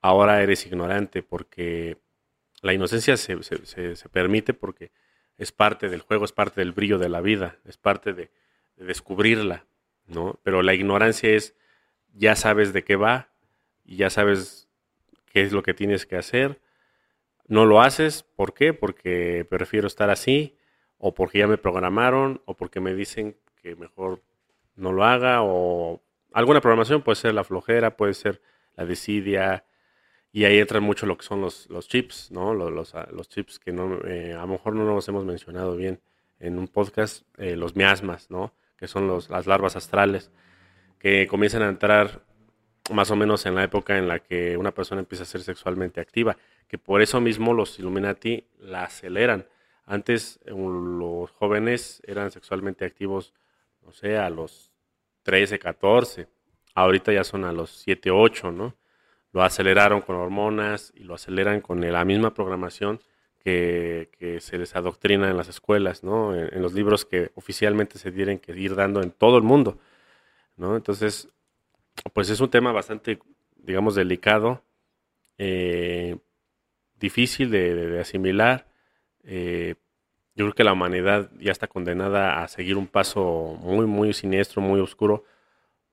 ahora 0.00 0.42
eres 0.42 0.64
ignorante, 0.64 1.22
porque 1.22 1.98
la 2.62 2.72
inocencia 2.72 3.18
se, 3.18 3.36
permite 4.10 4.54
porque 4.54 4.92
es 5.36 5.52
parte 5.52 5.90
del 5.90 6.00
juego, 6.00 6.24
es 6.24 6.32
parte 6.32 6.62
del 6.62 6.72
brillo 6.72 6.96
de 6.96 7.10
la 7.10 7.20
vida, 7.20 7.58
es 7.66 7.76
parte 7.76 8.14
de, 8.14 8.30
descubrirla, 8.76 9.66
¿no? 10.06 10.40
Pero 10.42 10.62
la 10.62 10.72
ignorancia 10.72 11.28
es, 11.28 11.54
ya 12.14 12.34
sabes 12.34 12.72
de 12.72 12.82
qué 12.82 12.96
va, 12.96 13.28
y 13.84 13.96
ya 13.96 14.08
sabes 14.08 14.70
qué 15.26 15.42
es 15.42 15.52
lo 15.52 15.62
que 15.62 15.74
tienes 15.74 16.06
que 16.06 16.16
hacer, 16.16 16.58
no 17.48 17.64
lo 17.64 17.80
haces, 17.80 18.22
¿por 18.22 18.54
qué? 18.54 18.72
Porque 18.72 19.46
prefiero 19.48 19.86
estar 19.86 20.10
así, 20.10 20.56
o 20.98 21.14
porque 21.14 21.38
ya 21.38 21.46
me 21.46 21.58
programaron, 21.58 22.42
o 22.44 22.54
porque 22.54 22.80
me 22.80 22.94
dicen 22.94 23.36
que 23.62 23.76
mejor 23.76 24.22
no 24.74 24.92
lo 24.92 25.04
haga, 25.04 25.42
o 25.42 26.02
alguna 26.32 26.60
programación 26.60 27.02
puede 27.02 27.16
ser 27.16 27.34
la 27.34 27.44
flojera, 27.44 27.96
puede 27.96 28.14
ser 28.14 28.40
la 28.76 28.84
desidia, 28.84 29.64
y 30.32 30.44
ahí 30.44 30.58
entra 30.58 30.80
mucho 30.80 31.06
lo 31.06 31.16
que 31.16 31.24
son 31.24 31.40
los, 31.40 31.66
los 31.70 31.88
chips, 31.88 32.30
¿no? 32.30 32.52
Los, 32.52 32.70
los, 32.70 32.94
ah, 32.94 33.08
chips 33.28 33.58
que 33.58 33.72
no, 33.72 34.04
eh, 34.06 34.34
a 34.34 34.40
lo 34.42 34.48
mejor 34.48 34.74
no 34.74 34.84
nos 34.84 35.08
hemos 35.08 35.24
mencionado 35.24 35.76
bien 35.76 36.00
en 36.40 36.58
un 36.58 36.68
podcast, 36.68 37.24
eh, 37.38 37.56
los 37.56 37.74
miasmas, 37.74 38.30
¿no? 38.30 38.52
Que 38.76 38.86
son 38.86 39.06
los, 39.06 39.30
las 39.30 39.46
larvas 39.46 39.76
astrales, 39.76 40.30
que 40.98 41.26
comienzan 41.26 41.62
a 41.62 41.68
entrar 41.68 42.22
más 42.92 43.10
o 43.10 43.16
menos 43.16 43.46
en 43.46 43.54
la 43.54 43.64
época 43.64 43.96
en 43.96 44.08
la 44.08 44.18
que 44.18 44.56
una 44.56 44.72
persona 44.72 45.00
empieza 45.00 45.22
a 45.22 45.26
ser 45.26 45.40
sexualmente 45.40 46.00
activa, 46.00 46.36
que 46.68 46.78
por 46.78 47.02
eso 47.02 47.20
mismo 47.20 47.54
los 47.54 47.78
Illuminati 47.78 48.44
la 48.58 48.84
aceleran 48.84 49.46
antes 49.86 50.40
eh, 50.44 50.50
los 50.50 51.30
jóvenes 51.30 52.02
eran 52.04 52.30
sexualmente 52.30 52.84
activos, 52.84 53.32
no 53.82 53.92
sé, 53.92 54.18
a 54.18 54.28
los 54.28 54.72
13, 55.22 55.58
14. 55.58 56.26
Ahorita 56.74 57.12
ya 57.12 57.24
son 57.24 57.44
a 57.44 57.52
los 57.52 57.70
7, 57.70 58.10
8, 58.10 58.50
¿no? 58.50 58.74
Lo 59.32 59.42
aceleraron 59.42 60.00
con 60.02 60.16
hormonas 60.16 60.92
y 60.96 61.04
lo 61.04 61.14
aceleran 61.14 61.60
con 61.60 61.80
la 61.80 62.04
misma 62.04 62.34
programación 62.34 63.00
que, 63.38 64.08
se 64.40 64.58
les 64.58 64.74
adoctrina 64.74 65.30
en 65.30 65.36
las 65.36 65.48
escuelas, 65.48 66.02
¿no? 66.02 66.34
En, 66.34 66.60
los 66.62 66.74
libros 66.74 67.04
que 67.04 67.30
oficialmente 67.36 67.98
se 67.98 68.10
tienen 68.10 68.40
que 68.40 68.52
ir 68.58 68.74
dando 68.74 69.02
en 69.02 69.12
todo 69.12 69.36
el 69.36 69.44
mundo, 69.44 69.78
¿no? 70.56 70.76
Entonces, 70.76 71.28
pues 72.12 72.28
es 72.30 72.40
un 72.40 72.50
tema 72.50 72.72
bastante, 72.72 73.20
digamos, 73.56 73.94
delicado, 73.94 74.64
eh, 75.38 76.16
difícil 76.98 77.50
de 77.50 78.00
asimilar 78.00 78.66
eh, 79.26 79.74
yo 80.34 80.44
creo 80.44 80.54
que 80.54 80.64
la 80.64 80.72
humanidad 80.72 81.30
ya 81.38 81.50
está 81.50 81.66
condenada 81.66 82.42
a 82.42 82.48
seguir 82.48 82.76
un 82.76 82.86
paso 82.86 83.58
muy, 83.60 83.86
muy 83.86 84.12
siniestro, 84.12 84.62
muy 84.62 84.80
oscuro, 84.80 85.24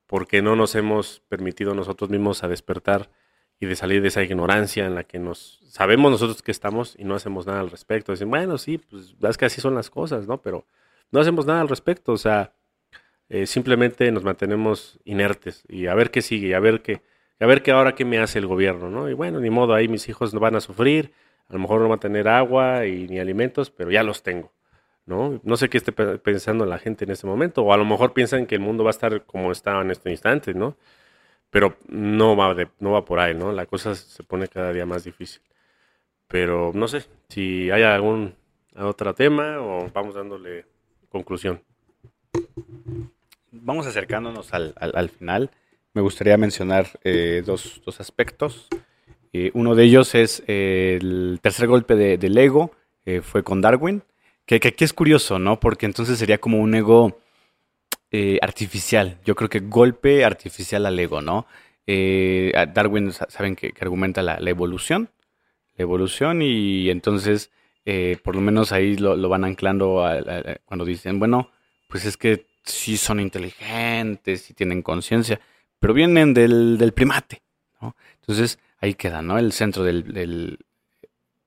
porque 0.06 0.42
no 0.42 0.54
nos 0.54 0.74
hemos 0.74 1.20
permitido 1.28 1.74
nosotros 1.74 2.10
mismos 2.10 2.44
a 2.44 2.48
despertar 2.48 3.10
y 3.58 3.66
de 3.66 3.76
salir 3.76 4.02
de 4.02 4.08
esa 4.08 4.22
ignorancia 4.22 4.86
en 4.86 4.94
la 4.94 5.04
que 5.04 5.18
nos 5.18 5.60
sabemos 5.68 6.10
nosotros 6.10 6.42
que 6.42 6.50
estamos 6.50 6.94
y 6.98 7.04
no 7.04 7.14
hacemos 7.14 7.46
nada 7.46 7.60
al 7.60 7.70
respecto. 7.70 8.12
Dicen, 8.12 8.30
bueno, 8.30 8.58
sí, 8.58 8.78
pues 8.78 9.14
es 9.20 9.36
que 9.38 9.46
así 9.46 9.60
son 9.60 9.74
las 9.74 9.90
cosas, 9.90 10.26
¿no? 10.28 10.42
Pero 10.42 10.66
no 11.10 11.20
hacemos 11.20 11.46
nada 11.46 11.62
al 11.62 11.68
respecto, 11.68 12.12
o 12.12 12.18
sea, 12.18 12.52
eh, 13.30 13.46
simplemente 13.46 14.10
nos 14.12 14.24
mantenemos 14.24 15.00
inertes 15.04 15.64
y 15.68 15.86
a 15.86 15.94
ver 15.94 16.10
qué 16.10 16.20
sigue, 16.22 16.54
a 16.54 16.60
ver 16.60 16.82
qué, 16.82 17.02
a 17.40 17.46
ver 17.46 17.62
qué 17.62 17.72
ahora 17.72 17.94
qué 17.94 18.04
me 18.04 18.18
hace 18.18 18.38
el 18.38 18.46
gobierno, 18.46 18.90
¿no? 18.90 19.08
Y 19.08 19.14
bueno, 19.14 19.40
ni 19.40 19.50
modo, 19.50 19.74
ahí 19.74 19.88
mis 19.88 20.08
hijos 20.08 20.34
no 20.34 20.40
van 20.40 20.56
a 20.56 20.60
sufrir, 20.60 21.12
a 21.48 21.54
lo 21.54 21.58
mejor 21.58 21.80
no 21.80 21.88
va 21.88 21.96
a 21.96 22.00
tener 22.00 22.28
agua 22.28 22.86
y 22.86 23.06
ni 23.08 23.18
alimentos, 23.18 23.70
pero 23.70 23.90
ya 23.90 24.02
los 24.02 24.22
tengo. 24.22 24.52
¿no? 25.06 25.40
No 25.42 25.56
sé 25.56 25.68
qué 25.68 25.78
esté 25.78 25.92
pensando 25.92 26.64
la 26.66 26.78
gente 26.78 27.04
en 27.04 27.10
este 27.10 27.26
momento, 27.26 27.62
o 27.62 27.72
a 27.72 27.76
lo 27.76 27.84
mejor 27.84 28.12
piensan 28.14 28.46
que 28.46 28.54
el 28.54 28.60
mundo 28.60 28.84
va 28.84 28.90
a 28.90 28.92
estar 28.92 29.24
como 29.26 29.52
está 29.52 29.80
en 29.80 29.90
este 29.90 30.10
instante, 30.10 30.54
¿no? 30.54 30.76
Pero 31.50 31.76
no 31.88 32.36
va, 32.36 32.54
de, 32.54 32.68
no 32.80 32.92
va 32.92 33.04
por 33.04 33.20
ahí, 33.20 33.34
¿no? 33.34 33.52
La 33.52 33.66
cosa 33.66 33.94
se 33.94 34.22
pone 34.24 34.48
cada 34.48 34.72
día 34.72 34.86
más 34.86 35.04
difícil. 35.04 35.42
Pero 36.28 36.72
no 36.74 36.88
sé 36.88 37.04
si 37.28 37.70
hay 37.70 37.82
algún 37.82 38.34
otro 38.76 39.14
tema 39.14 39.60
o 39.60 39.88
vamos 39.92 40.14
dándole 40.14 40.66
conclusión. 41.10 41.62
Vamos 43.52 43.86
acercándonos 43.86 44.52
al, 44.52 44.74
al, 44.76 45.08
final. 45.10 45.50
Me 45.94 46.02
gustaría 46.02 46.36
mencionar 46.36 46.88
eh, 47.02 47.42
dos, 47.44 47.80
dos 47.84 48.00
aspectos. 48.00 48.68
Eh, 49.36 49.50
uno 49.54 49.74
de 49.74 49.82
ellos 49.82 50.14
es 50.14 50.44
eh, 50.46 50.96
el 51.00 51.40
tercer 51.42 51.66
golpe 51.66 51.96
de, 51.96 52.18
del 52.18 52.38
ego, 52.38 52.70
eh, 53.04 53.20
fue 53.20 53.42
con 53.42 53.60
Darwin, 53.60 54.04
que, 54.46 54.54
aquí 54.54 54.84
es 54.84 54.92
curioso, 54.92 55.40
¿no? 55.40 55.58
Porque 55.58 55.86
entonces 55.86 56.18
sería 56.18 56.38
como 56.38 56.60
un 56.60 56.74
ego 56.74 57.18
artificial. 58.42 59.18
Yo 59.24 59.34
creo 59.34 59.50
que 59.50 59.58
golpe 59.58 60.24
artificial 60.24 60.86
al 60.86 60.96
ego, 61.00 61.20
¿no? 61.20 61.46
Darwin, 61.84 63.10
saben 63.10 63.56
que, 63.56 63.74
argumenta 63.80 64.22
la, 64.22 64.38
evolución, 64.48 65.10
la 65.76 65.82
evolución 65.82 66.40
y 66.40 66.90
entonces 66.90 67.50
por 68.22 68.36
lo 68.36 68.40
menos 68.40 68.70
ahí 68.70 68.96
lo, 68.96 69.28
van 69.28 69.44
anclando 69.44 70.04
cuando 70.64 70.84
dicen, 70.84 71.18
bueno, 71.18 71.50
pues 71.88 72.04
es 72.04 72.16
que 72.16 72.46
sí 72.62 72.96
son 72.96 73.18
inteligentes 73.18 74.48
y 74.48 74.54
tienen 74.54 74.80
conciencia, 74.82 75.40
pero 75.80 75.94
vienen 75.94 76.34
del, 76.34 76.78
del 76.78 76.92
primate. 76.92 77.42
¿no? 77.80 77.96
Entonces 78.20 78.58
ahí 78.78 78.94
queda, 78.94 79.22
¿no? 79.22 79.38
El 79.38 79.52
centro 79.52 79.84
del, 79.84 80.12
del, 80.12 80.58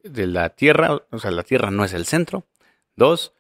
de 0.04 0.28
la 0.28 0.50
Tierra, 0.50 1.02
o 1.12 1.20
sea, 1.20 1.32
la 1.32 1.44
Tierra 1.44 1.72
no 1.72 1.84
es 1.84 1.94
el 1.94 2.06
centro. 2.06 2.46
Dos, 2.96 3.34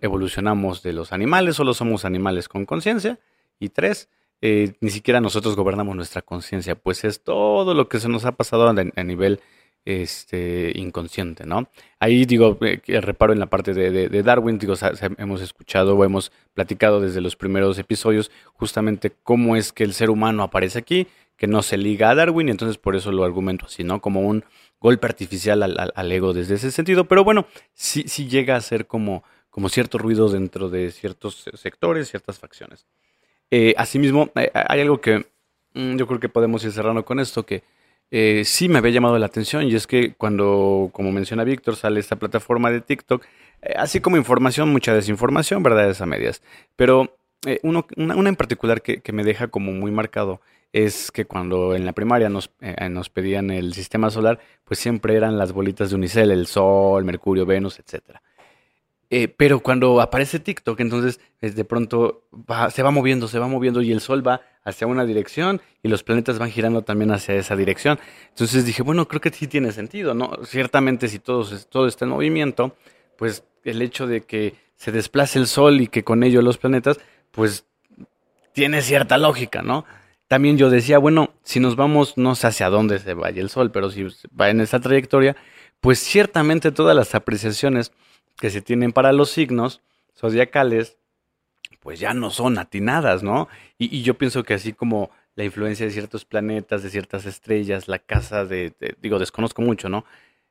evolucionamos 0.00 0.82
de 0.82 0.92
los 0.92 1.12
animales, 1.12 1.56
solo 1.56 1.74
somos 1.74 2.04
animales 2.04 2.48
con 2.48 2.66
conciencia. 2.66 3.18
Y 3.58 3.68
tres, 3.68 4.08
eh, 4.40 4.74
ni 4.80 4.90
siquiera 4.90 5.20
nosotros 5.20 5.54
gobernamos 5.54 5.94
nuestra 5.94 6.22
conciencia, 6.22 6.74
pues 6.74 7.04
es 7.04 7.22
todo 7.22 7.74
lo 7.74 7.88
que 7.88 8.00
se 8.00 8.08
nos 8.08 8.24
ha 8.24 8.32
pasado 8.32 8.68
a, 8.68 8.70
a 8.70 9.04
nivel 9.04 9.40
este, 9.84 10.72
inconsciente, 10.76 11.44
¿no? 11.44 11.68
Ahí 11.98 12.24
digo, 12.24 12.56
eh, 12.62 13.00
reparo 13.00 13.32
en 13.32 13.40
la 13.40 13.46
parte 13.46 13.74
de, 13.74 14.22
Darwin, 14.22 14.58
digo, 14.58 14.74
hemos 15.18 15.40
escuchado 15.40 15.96
o 15.96 16.04
hemos 16.04 16.32
platicado 16.54 17.00
desde 17.00 17.20
los 17.20 17.36
primeros 17.36 17.78
episodios 17.78 18.30
justamente 18.54 19.12
cómo 19.22 19.56
es 19.56 19.72
que 19.72 19.84
el 19.84 19.92
ser 19.92 20.10
humano 20.10 20.42
aparece 20.42 20.78
aquí, 20.78 21.06
que 21.36 21.46
no 21.46 21.62
se 21.62 21.76
liga 21.76 22.10
a 22.10 22.14
Darwin, 22.14 22.48
y 22.48 22.50
entonces 22.52 22.78
por 22.78 22.94
eso 22.94 23.10
lo 23.10 23.24
argumento 23.24 23.66
así, 23.66 23.82
¿no? 23.82 24.00
Como 24.00 24.20
un 24.20 24.44
golpe 24.78 25.06
artificial 25.06 25.62
al, 25.62 25.92
al, 25.94 26.12
ego 26.12 26.32
desde 26.32 26.54
ese 26.54 26.70
sentido, 26.70 27.06
pero 27.06 27.24
bueno, 27.24 27.46
sí, 27.72 28.04
sí 28.06 28.28
llega 28.28 28.56
a 28.56 28.60
ser 28.60 28.86
como, 28.86 29.24
como 29.50 29.68
cierto 29.68 29.98
ruido 29.98 30.28
dentro 30.28 30.70
de 30.70 30.90
ciertos 30.90 31.44
sectores, 31.54 32.08
ciertas 32.08 32.38
facciones. 32.38 32.86
Eh, 33.50 33.74
asimismo, 33.76 34.30
eh, 34.34 34.50
hay 34.54 34.80
algo 34.80 35.00
que 35.00 35.26
mm, 35.74 35.96
yo 35.96 36.06
creo 36.06 36.20
que 36.20 36.28
podemos 36.28 36.64
ir 36.64 36.72
cerrando 36.72 37.04
con 37.04 37.20
esto, 37.20 37.44
que 37.44 37.62
eh, 38.14 38.44
sí 38.44 38.68
me 38.68 38.76
había 38.76 38.90
llamado 38.90 39.18
la 39.18 39.24
atención 39.24 39.66
y 39.66 39.74
es 39.74 39.86
que 39.86 40.12
cuando, 40.12 40.90
como 40.92 41.10
menciona 41.12 41.44
Víctor, 41.44 41.76
sale 41.76 41.98
esta 41.98 42.16
plataforma 42.16 42.70
de 42.70 42.82
TikTok, 42.82 43.24
eh, 43.62 43.72
así 43.74 44.00
como 44.00 44.18
información, 44.18 44.68
mucha 44.70 44.92
desinformación, 44.92 45.62
verdades 45.62 46.02
a 46.02 46.06
medias. 46.06 46.42
Pero 46.76 47.16
eh, 47.46 47.58
una, 47.62 47.84
en 47.96 48.36
particular 48.36 48.82
que, 48.82 49.00
me 49.14 49.24
deja 49.24 49.48
como 49.48 49.72
muy 49.72 49.90
marcado 49.90 50.42
es 50.74 51.10
que 51.10 51.24
cuando 51.24 51.74
en 51.74 51.86
la 51.86 51.94
primaria 51.94 52.28
nos, 52.28 52.50
pedían 53.08 53.50
el 53.50 53.72
sistema 53.72 54.10
solar, 54.10 54.40
pues 54.64 54.78
siempre 54.78 55.16
eran 55.16 55.38
las 55.38 55.52
bolitas 55.52 55.88
de 55.88 55.96
unicel, 55.96 56.30
el 56.32 56.46
Sol, 56.46 57.06
Mercurio, 57.06 57.46
Venus, 57.46 57.78
etcétera. 57.78 58.22
Pero 59.36 59.60
cuando 59.60 60.00
aparece 60.00 60.38
TikTok, 60.38 60.80
entonces 60.80 61.20
de 61.40 61.64
pronto 61.64 62.24
se 62.70 62.82
va 62.82 62.90
moviendo, 62.90 63.28
se 63.28 63.38
va 63.38 63.46
moviendo 63.46 63.82
y 63.82 63.92
el 63.92 64.00
Sol 64.00 64.26
va 64.26 64.40
hacia 64.64 64.86
una 64.86 65.04
dirección 65.04 65.60
y 65.82 65.88
los 65.88 66.02
planetas 66.02 66.38
van 66.38 66.50
girando 66.50 66.82
también 66.82 67.10
hacia 67.10 67.34
esa 67.34 67.56
dirección. 67.56 67.98
Entonces 68.28 68.64
dije, 68.64 68.82
bueno, 68.82 69.08
creo 69.08 69.20
que 69.20 69.30
sí 69.30 69.46
tiene 69.46 69.72
sentido, 69.72 70.14
¿no? 70.14 70.32
Ciertamente 70.44 71.08
si 71.08 71.18
todo, 71.18 71.44
todo 71.68 71.86
está 71.86 72.04
en 72.04 72.10
movimiento, 72.10 72.76
pues 73.16 73.44
el 73.64 73.82
hecho 73.82 74.06
de 74.06 74.22
que 74.22 74.54
se 74.76 74.92
desplace 74.92 75.38
el 75.38 75.46
Sol 75.46 75.80
y 75.80 75.86
que 75.86 76.04
con 76.04 76.22
ello 76.22 76.42
los 76.42 76.58
planetas, 76.58 76.98
pues 77.30 77.66
tiene 78.52 78.82
cierta 78.82 79.18
lógica, 79.18 79.62
¿no? 79.62 79.84
También 80.28 80.56
yo 80.56 80.70
decía, 80.70 80.98
bueno, 80.98 81.34
si 81.42 81.60
nos 81.60 81.76
vamos, 81.76 82.16
no 82.16 82.34
sé 82.34 82.46
hacia 82.46 82.70
dónde 82.70 82.98
se 82.98 83.14
vaya 83.14 83.42
el 83.42 83.50
Sol, 83.50 83.70
pero 83.70 83.90
si 83.90 84.06
va 84.38 84.50
en 84.50 84.60
esa 84.60 84.80
trayectoria, 84.80 85.36
pues 85.80 85.98
ciertamente 85.98 86.72
todas 86.72 86.96
las 86.96 87.14
apreciaciones 87.14 87.92
que 88.38 88.50
se 88.50 88.62
tienen 88.62 88.92
para 88.92 89.12
los 89.12 89.30
signos 89.30 89.82
zodiacales, 90.16 90.96
pues 91.82 92.00
ya 92.00 92.14
no 92.14 92.30
son 92.30 92.58
atinadas, 92.58 93.22
¿no? 93.22 93.48
Y, 93.78 94.02
yo 94.02 94.14
pienso 94.14 94.44
que 94.44 94.54
así 94.54 94.72
como 94.72 95.10
la 95.34 95.44
influencia 95.44 95.84
de 95.86 95.92
ciertos 95.92 96.24
planetas, 96.24 96.82
de 96.82 96.90
ciertas 96.90 97.26
estrellas, 97.26 97.88
la 97.88 97.98
casa 97.98 98.44
de, 98.44 98.72
digo, 99.00 99.18
desconozco 99.18 99.62
mucho, 99.62 99.88
¿no? 99.88 100.04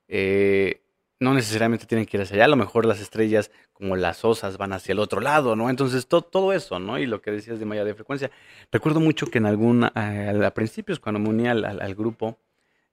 Eh, 0.07 0.81
no 1.19 1.33
necesariamente 1.33 1.85
tienen 1.85 2.05
que 2.05 2.17
ir 2.17 2.23
hacia 2.23 2.35
allá, 2.35 2.45
a 2.45 2.49
lo 2.49 2.55
mejor 2.57 2.85
las 2.85 2.99
estrellas 2.99 3.51
como 3.73 3.95
las 3.95 4.25
osas 4.25 4.57
van 4.57 4.73
hacia 4.73 4.91
el 4.91 4.99
otro 4.99 5.21
lado, 5.21 5.55
¿no? 5.55 5.69
Entonces 5.69 6.07
todo 6.07 6.51
eso, 6.51 6.79
¿no? 6.79 6.97
Y 6.99 7.05
lo 7.05 7.21
que 7.21 7.31
decías 7.31 7.59
de 7.59 7.65
malla 7.65 7.85
de 7.85 7.93
frecuencia. 7.93 8.31
Recuerdo 8.71 8.99
mucho 8.99 9.27
que 9.27 9.37
en 9.37 9.45
algún, 9.45 9.83
eh, 9.95 10.41
a 10.43 10.53
principios 10.53 10.99
cuando 10.99 11.19
me 11.19 11.29
uní 11.29 11.47
al, 11.47 11.95
grupo 11.95 12.39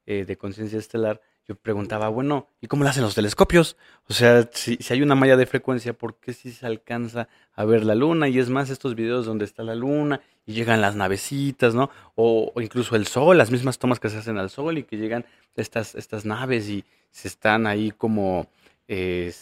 eh, 0.06 0.24
de 0.26 0.36
conciencia 0.36 0.78
estelar, 0.78 1.20
yo 1.48 1.56
preguntaba, 1.56 2.10
bueno, 2.10 2.46
¿y 2.60 2.66
cómo 2.66 2.84
lo 2.84 2.90
hacen 2.90 3.02
los 3.02 3.14
telescopios? 3.14 3.78
O 4.06 4.12
sea, 4.12 4.50
si, 4.52 4.76
si, 4.76 4.92
hay 4.92 5.00
una 5.00 5.14
malla 5.14 5.34
de 5.38 5.46
frecuencia, 5.46 5.94
¿por 5.94 6.16
qué 6.16 6.34
si 6.34 6.52
se 6.52 6.66
alcanza 6.66 7.28
a 7.54 7.64
ver 7.64 7.84
la 7.84 7.94
luna? 7.94 8.28
Y 8.28 8.38
es 8.38 8.50
más, 8.50 8.68
estos 8.68 8.94
videos 8.94 9.24
donde 9.24 9.46
está 9.46 9.62
la 9.62 9.74
luna 9.74 10.20
y 10.44 10.52
llegan 10.52 10.82
las 10.82 10.94
navecitas, 10.94 11.74
¿no? 11.74 11.88
O, 12.16 12.52
incluso 12.60 12.96
el 12.96 13.06
sol, 13.06 13.38
las 13.38 13.50
mismas 13.50 13.78
tomas 13.78 13.98
que 13.98 14.10
se 14.10 14.18
hacen 14.18 14.36
al 14.36 14.50
sol 14.50 14.76
y 14.76 14.82
que 14.82 14.98
llegan 14.98 15.24
estas, 15.56 15.94
estas 15.94 16.26
naves 16.26 16.68
y 16.68 16.84
se 17.10 17.28
están 17.28 17.66
ahí 17.66 17.92
como 17.92 18.50
eh, 18.86 19.32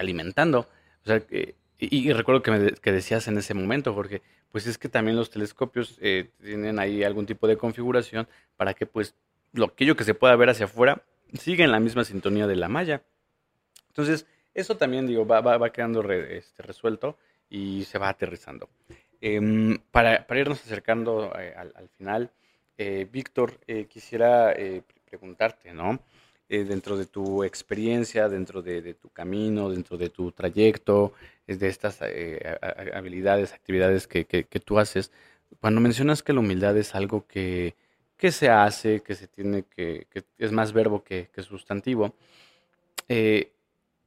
alimentando. 0.00 0.60
O 1.02 1.06
sea, 1.06 1.22
eh, 1.30 1.54
y, 1.78 2.08
y, 2.08 2.12
recuerdo 2.14 2.42
que, 2.42 2.50
me, 2.52 2.70
que 2.72 2.90
decías 2.90 3.28
en 3.28 3.36
ese 3.36 3.52
momento, 3.52 3.92
Jorge, 3.92 4.22
pues 4.50 4.66
es 4.66 4.78
que 4.78 4.88
también 4.88 5.18
los 5.18 5.28
telescopios 5.28 5.98
eh, 6.00 6.30
tienen 6.42 6.78
ahí 6.78 7.04
algún 7.04 7.26
tipo 7.26 7.46
de 7.46 7.58
configuración 7.58 8.28
para 8.56 8.72
que 8.72 8.86
pues 8.86 9.14
lo, 9.52 9.66
aquello 9.66 9.94
que 9.94 10.04
se 10.04 10.14
pueda 10.14 10.36
ver 10.36 10.48
hacia 10.48 10.64
afuera 10.64 11.02
sigue 11.38 11.64
en 11.64 11.72
la 11.72 11.80
misma 11.80 12.04
sintonía 12.04 12.46
de 12.46 12.56
la 12.56 12.68
malla. 12.68 13.02
Entonces, 13.88 14.26
eso 14.54 14.76
también, 14.76 15.06
digo, 15.06 15.26
va, 15.26 15.40
va, 15.40 15.58
va 15.58 15.72
quedando 15.72 16.02
este, 16.10 16.62
resuelto 16.62 17.18
y 17.50 17.84
se 17.84 17.98
va 17.98 18.08
aterrizando. 18.08 18.68
Eh, 19.20 19.78
para, 19.90 20.26
para, 20.26 20.40
irnos 20.40 20.60
acercando 20.62 21.32
eh, 21.38 21.54
al, 21.56 21.72
al, 21.76 21.88
final, 21.88 22.30
eh, 22.76 23.06
Víctor, 23.10 23.58
eh, 23.66 23.86
quisiera 23.86 24.52
eh, 24.52 24.82
preguntarte, 25.04 25.72
¿no? 25.72 26.00
Dentro 26.46 26.96
de 26.96 27.06
tu 27.06 27.42
experiencia, 27.42 28.28
dentro 28.28 28.62
de, 28.62 28.94
tu 28.94 29.08
camino, 29.08 29.70
dentro 29.70 29.96
de 29.96 30.08
tu 30.08 30.30
trayecto, 30.30 31.14
de 31.48 31.66
estas 31.66 32.00
habilidades, 32.92 33.52
actividades 33.52 34.06
que, 34.06 34.26
que 34.26 34.60
tú 34.60 34.78
haces, 34.78 35.10
cuando 35.60 35.80
mencionas 35.80 36.22
que 36.22 36.32
la 36.32 36.40
humildad 36.40 36.76
es 36.76 36.94
algo 36.94 37.26
que, 37.26 37.74
que 38.16 38.32
se 38.32 38.48
hace, 38.48 39.02
que 39.02 39.14
se 39.14 39.28
tiene 39.28 39.64
que, 39.64 40.06
que 40.10 40.24
es 40.38 40.52
más 40.52 40.72
verbo 40.72 41.02
que, 41.02 41.30
que 41.32 41.42
sustantivo. 41.42 42.14
Eh, 43.08 43.52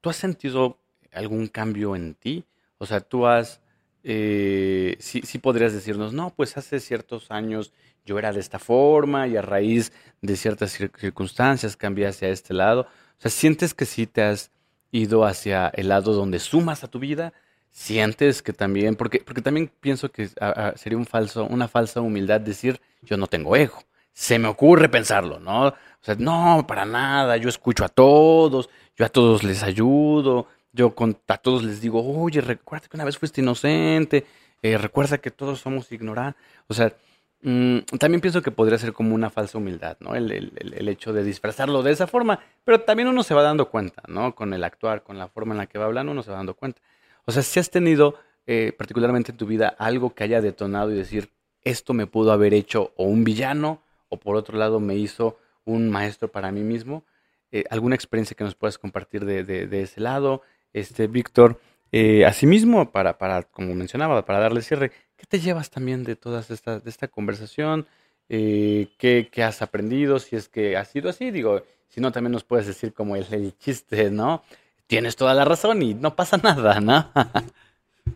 ¿Tú 0.02 0.10
has 0.10 0.16
sentido 0.16 0.80
algún 1.12 1.48
cambio 1.48 1.96
en 1.96 2.16
ti? 2.16 2.46
O 2.78 2.86
sea, 2.86 3.02
tú 3.02 3.26
has, 3.28 3.62
eh, 4.04 4.96
sí, 5.00 5.22
sí 5.24 5.40
podrías 5.40 5.74
decirnos, 5.74 6.14
no, 6.14 6.34
pues 6.36 6.58
hace 6.58 6.80
ciertos 6.80 7.32
años 7.32 7.74
yo 8.06 8.18
era 8.18 8.32
de 8.32 8.40
esta 8.40 8.60
forma 8.60 9.28
y 9.28 9.36
a 9.36 9.42
raíz 9.42 9.92
de 10.22 10.36
ciertas 10.38 10.72
circunstancias 10.72 11.76
cambié 11.76 12.08
hacia 12.08 12.30
este 12.30 12.54
lado. 12.54 12.82
O 13.18 13.22
sea, 13.22 13.32
¿sientes 13.32 13.74
que 13.74 13.86
sí 13.86 14.08
te 14.08 14.22
has 14.22 14.52
ido 14.92 15.26
hacia 15.26 15.68
el 15.70 15.90
lado 15.90 16.14
donde 16.14 16.40
sumas 16.40 16.84
a 16.84 16.88
tu 16.88 17.00
vida? 17.00 17.34
¿Sientes 17.70 18.42
que 18.42 18.54
también, 18.54 18.96
porque, 18.96 19.20
porque 19.20 19.42
también 19.42 19.72
pienso 19.82 20.10
que 20.12 20.30
a, 20.40 20.70
a, 20.70 20.78
sería 20.78 20.98
un 20.98 21.06
falso, 21.06 21.46
una 21.46 21.68
falsa 21.68 22.02
humildad 22.02 22.40
decir 22.42 22.80
yo 23.02 23.18
no 23.18 23.28
tengo 23.28 23.56
ego? 23.56 23.84
Se 24.18 24.40
me 24.40 24.48
ocurre 24.48 24.90
pensarlo, 24.90 25.40
¿no? 25.40 25.68
O 25.68 25.74
sea, 26.02 26.16
no, 26.18 26.66
para 26.68 26.86
nada, 26.86 27.38
yo 27.38 27.50
escucho 27.50 27.86
a 27.86 27.88
todos, 27.88 28.68
yo 28.96 29.06
a 29.06 29.10
todos 29.10 29.44
les 29.44 29.62
ayudo, 29.62 30.48
yo 30.74 30.96
con, 30.96 31.20
a 31.28 31.38
todos 31.38 31.64
les 31.64 31.82
digo, 31.82 32.04
oye, 32.04 32.42
recuerda 32.42 32.88
que 32.88 32.98
una 32.98 33.06
vez 33.06 33.16
fuiste 33.20 33.42
inocente, 33.42 34.26
eh, 34.64 34.80
recuerda 34.80 35.20
que 35.20 35.30
todos 35.30 35.60
somos 35.60 35.92
ignorantes. 35.92 36.42
O 36.66 36.74
sea, 36.74 36.96
mmm, 37.44 37.78
también 38.00 38.20
pienso 38.20 38.42
que 38.42 38.50
podría 38.50 38.80
ser 38.80 38.92
como 38.92 39.14
una 39.14 39.30
falsa 39.30 39.60
humildad, 39.60 39.98
¿no? 40.00 40.16
El, 40.16 40.32
el, 40.32 40.74
el, 40.76 40.90
hecho 40.90 41.14
de 41.14 41.24
disfrazarlo 41.24 41.84
de 41.84 41.92
esa 41.92 42.08
forma, 42.08 42.40
pero 42.64 42.82
también 42.82 43.10
uno 43.10 43.22
se 43.22 43.36
va 43.36 43.44
dando 43.44 43.70
cuenta, 43.70 44.02
¿no? 44.08 44.34
Con 44.34 44.52
el 44.52 44.64
actuar, 44.64 45.04
con 45.04 45.20
la 45.20 45.28
forma 45.28 45.54
en 45.54 45.60
la 45.60 45.68
que 45.68 45.78
va 45.78 45.86
hablando, 45.86 46.12
uno 46.12 46.24
se 46.24 46.32
va 46.32 46.38
dando 46.38 46.56
cuenta. 46.56 46.82
O 47.26 47.32
sea, 47.32 47.44
si 47.44 47.60
has 47.60 47.70
tenido, 47.70 48.16
eh, 48.48 48.74
particularmente 48.76 49.32
en 49.32 49.38
tu 49.38 49.46
vida, 49.46 49.76
algo 49.78 50.16
que 50.16 50.24
haya 50.24 50.42
detonado 50.42 50.92
y 50.92 50.96
decir, 50.96 51.30
esto 51.64 51.94
me 51.94 52.08
pudo 52.08 52.32
haber 52.32 52.56
hecho 52.56 52.94
o 52.96 53.04
un 53.04 53.24
villano, 53.24 53.84
o 54.10 54.18
por 54.20 54.36
otro 54.36 54.58
lado 54.58 54.80
me 54.80 54.96
hizo 54.96 55.38
un 55.66 55.90
maestro 55.90 56.32
para 56.32 56.52
mí 56.52 56.62
mismo. 56.62 57.04
Eh, 57.52 57.64
¿Alguna 57.70 57.96
experiencia 57.96 58.36
que 58.36 58.44
nos 58.44 58.56
puedas 58.56 58.78
compartir 58.78 59.26
de, 59.26 59.82
ese 59.82 60.02
lado? 60.02 60.42
Este, 60.74 61.08
Víctor, 61.08 61.60
eh, 61.92 62.26
asimismo, 62.26 62.92
para, 62.92 63.18
para, 63.18 63.44
como 63.44 63.74
mencionaba, 63.74 64.26
para 64.26 64.40
darle 64.40 64.62
cierre, 64.62 64.92
¿qué 65.16 65.26
te 65.28 65.40
llevas 65.40 65.70
también 65.70 66.04
de 66.04 66.16
toda 66.16 66.44
esta, 66.50 66.80
de 66.80 66.90
esta 66.90 67.08
conversación? 67.08 67.88
Eh, 68.30 68.90
¿qué, 68.98 69.30
¿qué, 69.32 69.44
has 69.44 69.62
aprendido? 69.62 70.20
Si 70.20 70.36
es 70.36 70.50
que 70.50 70.76
ha 70.76 70.84
sido 70.84 71.10
así, 71.10 71.32
digo, 71.32 71.64
si 71.88 72.02
no, 72.02 72.12
también 72.12 72.34
nos 72.34 72.44
puedes 72.44 72.68
decir 72.68 72.94
como 72.94 73.16
el, 73.16 73.26
el 73.32 73.58
chiste, 73.58 74.12
¿no? 74.12 74.44
Tienes 74.88 75.16
toda 75.16 75.34
la 75.34 75.46
razón 75.46 75.82
y 75.82 75.94
no 75.94 76.16
pasa 76.16 76.38
nada, 76.38 76.80
¿no? 76.82 77.12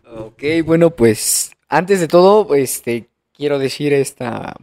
ok, 0.06 0.42
bueno, 0.64 0.90
pues 0.90 1.52
antes 1.68 2.00
de 2.00 2.08
todo, 2.08 2.54
este, 2.54 3.08
quiero 3.32 3.58
decir 3.58 3.92
esta 3.92 4.54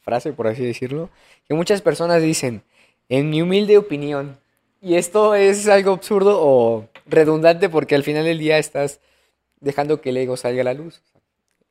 frase, 0.00 0.32
por 0.32 0.46
así 0.46 0.64
decirlo, 0.64 1.10
que 1.46 1.54
muchas 1.54 1.82
personas 1.82 2.22
dicen, 2.22 2.62
en 3.08 3.30
mi 3.30 3.42
humilde 3.42 3.78
opinión, 3.78 4.38
y 4.80 4.94
esto 4.94 5.34
es 5.34 5.68
algo 5.68 5.92
absurdo 5.92 6.38
o 6.40 6.88
redundante 7.06 7.68
porque 7.68 7.94
al 7.94 8.02
final 8.02 8.24
del 8.24 8.38
día 8.38 8.58
estás 8.58 9.00
dejando 9.60 10.00
que 10.00 10.10
el 10.10 10.16
ego 10.16 10.36
salga 10.36 10.62
a 10.62 10.64
la 10.64 10.74
luz. 10.74 11.02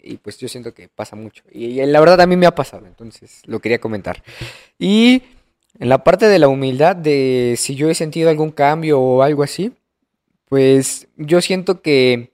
Y 0.01 0.17
pues 0.17 0.37
yo 0.37 0.47
siento 0.47 0.73
que 0.73 0.87
pasa 0.87 1.15
mucho. 1.15 1.43
Y, 1.51 1.83
la 1.85 1.99
verdad 1.99 2.21
a 2.21 2.27
mí 2.27 2.37
me 2.37 2.45
ha 2.45 2.55
pasado, 2.55 2.85
entonces 2.85 3.41
lo 3.45 3.59
quería 3.59 3.81
comentar. 3.81 4.23
Y 4.77 5.23
en 5.79 5.89
la 5.89 6.03
parte 6.03 6.27
de 6.27 6.39
la 6.39 6.47
humildad, 6.47 6.95
de 6.95 7.55
si 7.57 7.75
yo 7.75 7.89
he 7.89 7.95
sentido 7.95 8.29
algún 8.29 8.51
cambio 8.51 8.99
o 8.99 9.23
algo 9.23 9.43
así, 9.43 9.73
pues 10.45 11.07
yo 11.17 11.41
siento 11.41 11.81
que 11.81 12.31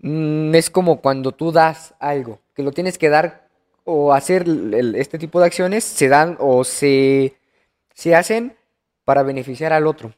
mmm, 0.00 0.54
es 0.54 0.70
como 0.70 1.00
cuando 1.00 1.32
tú 1.32 1.52
das 1.52 1.94
algo, 2.00 2.40
que 2.54 2.62
lo 2.62 2.72
tienes 2.72 2.98
que 2.98 3.10
dar 3.10 3.45
o 3.86 4.12
hacer 4.12 4.44
este 4.96 5.16
tipo 5.16 5.38
de 5.38 5.46
acciones 5.46 5.84
se 5.84 6.08
dan 6.08 6.36
o 6.40 6.64
se, 6.64 7.36
se 7.94 8.16
hacen 8.16 8.56
para 9.04 9.22
beneficiar 9.22 9.72
al 9.72 9.86
otro. 9.86 10.12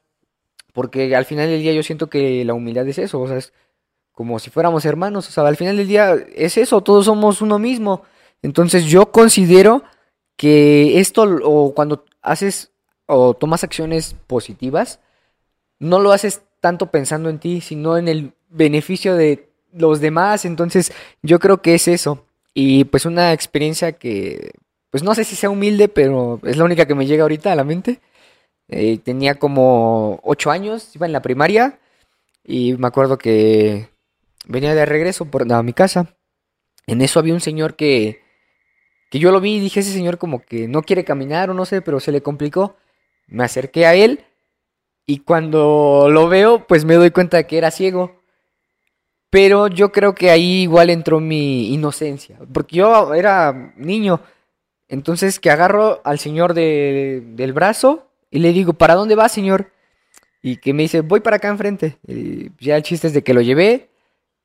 Porque 0.73 1.15
al 1.15 1.27
final 1.27 1.49
del 1.49 1.61
día 1.61 1.75
yo 1.75 1.83
siento 1.83 2.09
que 2.09 2.45
la 2.47 2.55
humildad 2.55 2.89
es 2.89 2.99
eso, 2.99 3.21
o 3.21 3.29
sea, 3.29 3.37
es 3.37 3.53
como 4.13 4.39
si 4.39 4.51
fuéramos 4.51 4.87
hermanos, 4.87 5.29
o 5.29 5.31
sea, 5.31 5.47
al 5.47 5.57
final 5.57 5.77
del 5.77 5.87
día 5.87 6.17
es 6.35 6.57
eso, 6.57 6.81
todos 6.81 7.05
somos 7.05 7.43
uno 7.43 7.59
mismo. 7.59 8.03
Entonces 8.43 8.87
yo 8.87 9.13
considero 9.13 9.83
que 10.37 10.99
esto, 10.99 11.23
o 11.45 11.75
cuando 11.75 12.05
haces 12.23 12.73
o 13.07 13.35
tomas 13.35 13.65
acciones 13.65 14.17
positivas, 14.27 15.01
no 15.79 15.99
lo 16.01 16.13
haces 16.13 16.43
tanto 16.61 16.91
pensando 16.91 17.29
en 17.29 17.39
ti, 17.39 17.61
sino 17.61 17.99
en 17.99 18.09
el 18.09 18.33
beneficio 18.49 19.15
de 19.15 19.51
los 19.73 20.01
demás. 20.01 20.47
Entonces 20.47 20.93
yo 21.23 21.39
creo 21.39 21.61
que 21.61 21.75
es 21.75 21.87
eso. 21.87 22.25
Y 22.55 22.85
pues 22.85 23.07
una 23.07 23.33
experiencia 23.33 23.93
que, 23.93 24.53
pues 24.91 25.03
no 25.03 25.15
sé 25.15 25.25
si 25.25 25.37
sea 25.37 25.51
humilde, 25.51 25.89
pero 25.89 26.41
es 26.45 26.57
la 26.57 26.65
única 26.65 26.87
que 26.87 26.95
me 26.95 27.07
llega 27.07 27.23
ahorita 27.23 27.53
a 27.53 27.57
la 27.57 27.65
mente. 27.65 28.01
Eh, 28.69 28.99
tenía 28.99 29.37
como 29.37 30.21
ocho 30.25 30.51
años, 30.51 30.95
iba 30.95 31.07
en 31.07 31.13
la 31.13 31.23
primaria 31.23 31.79
y 32.45 32.75
me 32.75 32.87
acuerdo 32.89 33.19
que 33.19 33.89
venía 34.47 34.75
de 34.75 34.87
regreso 34.87 35.27
por, 35.27 35.51
a 35.53 35.63
mi 35.63 35.73
casa. 35.73 36.17
En 36.87 37.03
eso 37.03 37.21
había 37.21 37.35
un 37.35 37.41
señor 37.41 37.77
que, 37.77 38.23
que 39.11 39.19
yo 39.19 39.33
lo 39.33 39.41
vi 39.41 39.57
y 39.57 39.61
dije, 39.61 39.81
ese 39.81 39.93
señor 39.93 40.19
como 40.19 40.43
que 40.43 40.69
no 40.69 40.83
quiere 40.83 41.05
caminar 41.05 41.51
o 41.51 41.55
no 41.55 41.65
sé, 41.67 41.83
pero 41.83 42.01
se 42.01 42.13
le 42.13 42.23
complicó. 42.23 42.77
Me 43.27 43.45
acerqué 43.45 43.87
a 43.87 43.95
él 43.95 44.25
y 45.07 45.21
cuando 45.21 46.09
lo 46.11 46.29
veo, 46.29 46.67
pues 46.67 46.85
me 46.85 46.95
doy 46.95 47.11
cuenta 47.11 47.47
que 47.47 47.59
era 47.59 47.71
ciego. 47.71 48.18
Pero 49.31 49.67
yo 49.69 49.93
creo 49.93 50.15
que 50.15 50.31
ahí 50.31 50.63
igual 50.63 50.89
entró 50.91 51.21
mi 51.21 51.73
inocencia, 51.75 52.39
porque 52.53 52.77
yo 52.77 53.13
era 53.15 53.75
niño. 53.77 54.21
Entonces 54.89 55.39
que 55.39 55.51
agarro 55.51 56.01
al 56.05 56.19
señor 56.19 56.55
de- 56.55 57.23
del 57.37 57.53
brazo 57.53 58.09
y 58.31 58.39
le 58.39 58.53
digo, 58.53 58.73
¿para 58.73 58.95
dónde 58.95 59.15
va, 59.17 59.29
señor? 59.29 59.71
Y 60.43 60.57
que 60.57 60.73
me 60.73 60.85
dice, 60.85 61.03
voy 61.03 61.21
para 61.21 61.37
acá 61.37 61.49
enfrente. 61.49 61.99
Y 62.07 62.51
ya 62.65 62.77
el 62.77 62.83
chiste 62.83 63.09
es 63.09 63.13
de 63.13 63.23
que 63.23 63.35
lo 63.35 63.43
llevé 63.43 63.91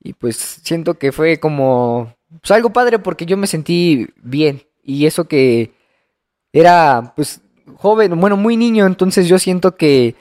y 0.02 0.12
pues 0.12 0.36
siento 0.36 0.94
que 0.98 1.12
fue 1.12 1.40
como 1.40 2.14
pues, 2.42 2.50
algo 2.50 2.70
padre 2.70 2.98
porque 2.98 3.24
yo 3.26 3.36
me 3.38 3.46
sentí 3.46 4.06
bien. 4.22 4.62
Y 4.82 5.06
eso 5.06 5.24
que 5.28 5.72
era 6.52 7.14
pues 7.16 7.40
joven, 7.76 8.20
bueno, 8.20 8.36
muy 8.36 8.56
niño, 8.58 8.86
entonces 8.86 9.26
yo 9.28 9.38
siento 9.38 9.76
que 9.76 10.14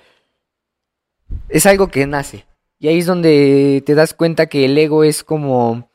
es 1.49 1.65
algo 1.65 1.87
que 1.89 2.07
nace. 2.07 2.45
Y 2.83 2.89
ahí 2.89 2.99
es 2.99 3.05
donde 3.05 3.81
te 3.85 3.95
das 3.95 4.13
cuenta 4.13 4.47
que 4.47 4.65
el 4.65 4.77
ego 4.77 5.05
es 5.05 5.23
como 5.23 5.89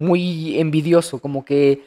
muy 0.00 0.58
envidioso, 0.58 1.20
como 1.20 1.44
que 1.44 1.84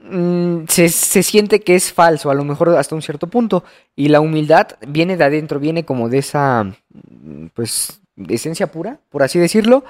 mm, 0.00 0.66
se, 0.68 0.88
se 0.88 1.24
siente 1.24 1.58
que 1.58 1.74
es 1.74 1.92
falso, 1.92 2.30
a 2.30 2.34
lo 2.34 2.44
mejor 2.44 2.68
hasta 2.76 2.94
un 2.94 3.02
cierto 3.02 3.26
punto. 3.26 3.64
Y 3.96 4.10
la 4.10 4.20
humildad 4.20 4.68
viene 4.86 5.16
de 5.16 5.24
adentro, 5.24 5.58
viene 5.58 5.84
como 5.84 6.08
de 6.08 6.18
esa, 6.18 6.62
mm, 6.62 7.46
pues, 7.52 8.00
esencia 8.28 8.68
pura, 8.68 9.00
por 9.10 9.24
así 9.24 9.40
decirlo. 9.40 9.82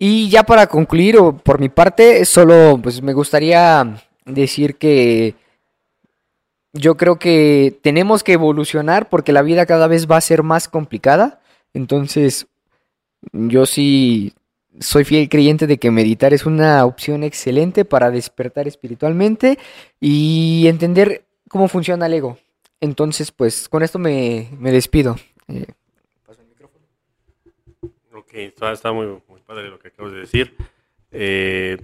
Y 0.00 0.28
ya 0.28 0.42
para 0.42 0.66
concluir, 0.66 1.16
o 1.16 1.36
por 1.36 1.60
mi 1.60 1.68
parte, 1.68 2.24
solo 2.24 2.80
pues 2.82 3.02
me 3.02 3.12
gustaría 3.12 4.02
decir 4.24 4.74
que 4.78 5.36
yo 6.72 6.96
creo 6.96 7.20
que 7.20 7.78
tenemos 7.82 8.24
que 8.24 8.32
evolucionar 8.32 9.08
porque 9.08 9.30
la 9.30 9.42
vida 9.42 9.64
cada 9.64 9.86
vez 9.86 10.10
va 10.10 10.16
a 10.16 10.20
ser 10.20 10.42
más 10.42 10.66
complicada. 10.66 11.38
Entonces, 11.72 12.48
yo 13.32 13.66
sí 13.66 14.34
soy 14.80 15.04
fiel 15.04 15.28
creyente 15.28 15.66
de 15.66 15.78
que 15.78 15.90
meditar 15.90 16.32
es 16.32 16.46
una 16.46 16.84
opción 16.84 17.22
excelente 17.24 17.84
para 17.84 18.10
despertar 18.10 18.66
espiritualmente 18.66 19.58
y 20.00 20.66
entender 20.66 21.24
cómo 21.48 21.68
funciona 21.68 22.06
el 22.06 22.14
ego. 22.14 22.38
Entonces, 22.80 23.30
pues 23.30 23.68
con 23.68 23.82
esto 23.82 23.98
me, 23.98 24.48
me 24.58 24.72
despido. 24.72 25.16
Eh, 25.48 25.66
Ok, 28.32 28.38
está, 28.72 28.92
muy, 28.92 29.20
padre 29.44 29.68
lo 29.68 29.78
que 29.78 29.88
acabas 29.88 30.12
de 30.12 30.20
decir. 30.20 30.56
Eh, 31.10 31.76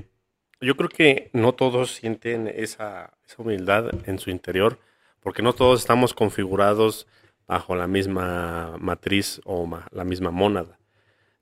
yo 0.62 0.76
creo 0.76 0.88
que 0.88 1.28
no 1.34 1.52
todos 1.52 1.92
sienten 1.92 2.48
esa, 2.48 3.12
esa 3.26 3.42
humildad 3.42 3.90
en 4.08 4.18
su 4.18 4.30
interior, 4.30 4.78
porque 5.20 5.42
no 5.42 5.52
todos 5.52 5.80
estamos 5.80 6.14
configurados 6.14 7.06
bajo 7.46 7.76
la 7.76 7.86
misma 7.86 8.76
matriz 8.78 9.42
o 9.44 9.68
la 9.90 10.04
misma 10.04 10.30
mónada. 10.30 10.77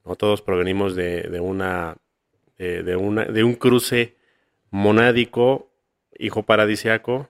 No 0.06 0.14
todos 0.14 0.40
provenimos 0.40 0.94
de, 0.94 1.40
una, 1.42 1.96
de, 2.58 2.82
de 2.84 3.44
un 3.44 3.54
cruce 3.56 4.16
monádico, 4.70 5.72
hijo 6.16 6.44
paradisiaco, 6.44 7.28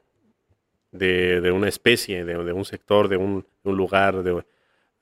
de, 0.93 1.51
una 1.53 1.69
especie, 1.69 2.27
de, 2.27 2.53
un 2.53 2.65
sector, 2.67 3.09
de 3.09 3.17
un, 3.17 3.47
un 3.63 3.77
lugar, 3.77 4.23
de, 4.23 4.45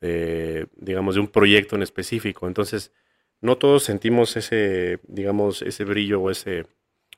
de, 0.00 0.68
digamos, 0.76 1.16
de 1.16 1.20
un 1.20 1.26
proyecto 1.26 1.74
en 1.74 1.82
específico. 1.82 2.46
Entonces, 2.46 2.92
no 3.40 3.58
todos 3.58 3.82
sentimos 3.82 4.36
ese, 4.36 5.00
digamos, 5.08 5.60
ese 5.62 5.84
brillo 5.84 6.22
o 6.22 6.30
ese, 6.30 6.66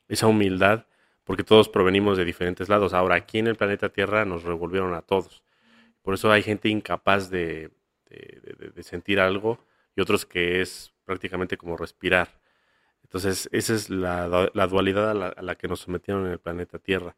esa 0.08 0.26
humildad, 0.26 0.86
porque 1.24 1.44
todos 1.44 1.68
provenimos 1.68 2.16
de 2.16 2.24
diferentes 2.24 2.70
lados. 2.70 2.94
Ahora, 2.94 3.16
aquí 3.16 3.38
en 3.38 3.46
el 3.46 3.56
planeta 3.56 3.90
Tierra 3.90 4.24
nos 4.24 4.42
revolvieron 4.42 4.94
a 4.94 5.02
todos. 5.02 5.42
Por 6.00 6.14
eso 6.14 6.32
hay 6.32 6.42
gente 6.42 6.70
incapaz 6.70 7.28
de 7.28 7.70
sentir 8.80 9.20
algo 9.20 9.58
y 9.96 10.02
otros 10.02 10.26
que 10.26 10.60
es 10.62 10.94
prácticamente 11.04 11.56
como 11.58 11.76
respirar. 11.76 12.40
Entonces, 13.04 13.48
esa 13.52 13.74
es 13.74 13.90
la, 13.90 14.28
du- 14.28 14.50
la 14.54 14.66
dualidad 14.68 15.10
a 15.10 15.42
la, 15.42 15.56
que 15.56 15.68
nos 15.68 15.80
sometieron 15.80 16.26
en 16.26 16.32
el 16.32 16.40
planeta 16.40 16.78
Tierra. 16.78 17.16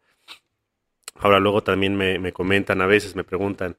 Ahora, 1.17 1.41
luego 1.41 1.63
también 1.63 1.97
me, 1.97 2.19
me 2.19 2.33
comentan, 2.33 2.81
a 2.81 2.87
veces 2.87 3.15
me 3.17 3.25
preguntan, 3.25 3.77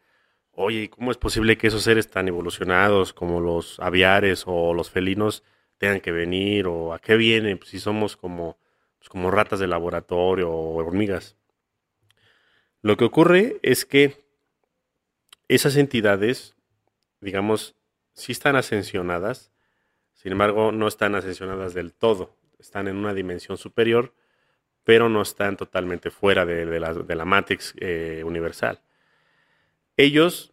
oye, 0.52 0.84
¿y 0.84 0.88
¿cómo 0.90 1.12
es 1.12 1.18
posible 1.18 1.58
que 1.58 1.68
esos 1.68 1.84
seres 1.84 2.10
tan 2.10 2.28
evolucionados 2.28 3.14
como 3.14 3.40
los 3.42 3.80
aviares 3.80 4.44
o 4.48 4.74
los 4.74 4.90
felinos 4.92 5.44
tengan 5.78 6.02
que 6.02 6.12
venir? 6.12 6.68
¿O 6.68 6.94
a 6.94 7.00
qué 7.00 7.16
vienen? 7.18 7.58
Pues 7.58 7.70
si 7.72 7.80
somos 7.80 8.18
como, 8.18 8.58
pues 9.00 9.10
como 9.10 9.32
ratas 9.32 9.60
de 9.60 9.68
laboratorio 9.68 10.52
o 10.52 10.76
hormigas. 10.78 11.38
Lo 12.82 12.98
que 12.98 13.06
ocurre 13.06 13.58
es 13.62 13.86
que 13.86 14.18
esas 15.48 15.76
entidades, 15.76 16.56
digamos, 17.22 17.76
sí 18.14 18.32
están 18.32 18.56
ascensionadas, 18.56 19.52
sin 20.14 20.34
embargo, 20.34 20.74
no 20.74 20.88
están 20.88 21.16
ascensionadas 21.16 21.74
del 21.74 21.94
todo. 21.94 22.36
Están 22.60 22.90
en 22.90 22.98
una 22.98 23.14
dimensión 23.14 23.58
superior, 23.58 24.14
pero 24.84 25.08
no 25.08 25.22
están 25.22 25.56
totalmente 25.56 26.10
fuera 26.10 26.46
de, 26.46 26.78
la, 26.78 26.94
de 26.94 27.16
Matrix 27.26 27.74
eh, 27.78 28.22
universal. 28.26 28.82
Ellos 29.96 30.52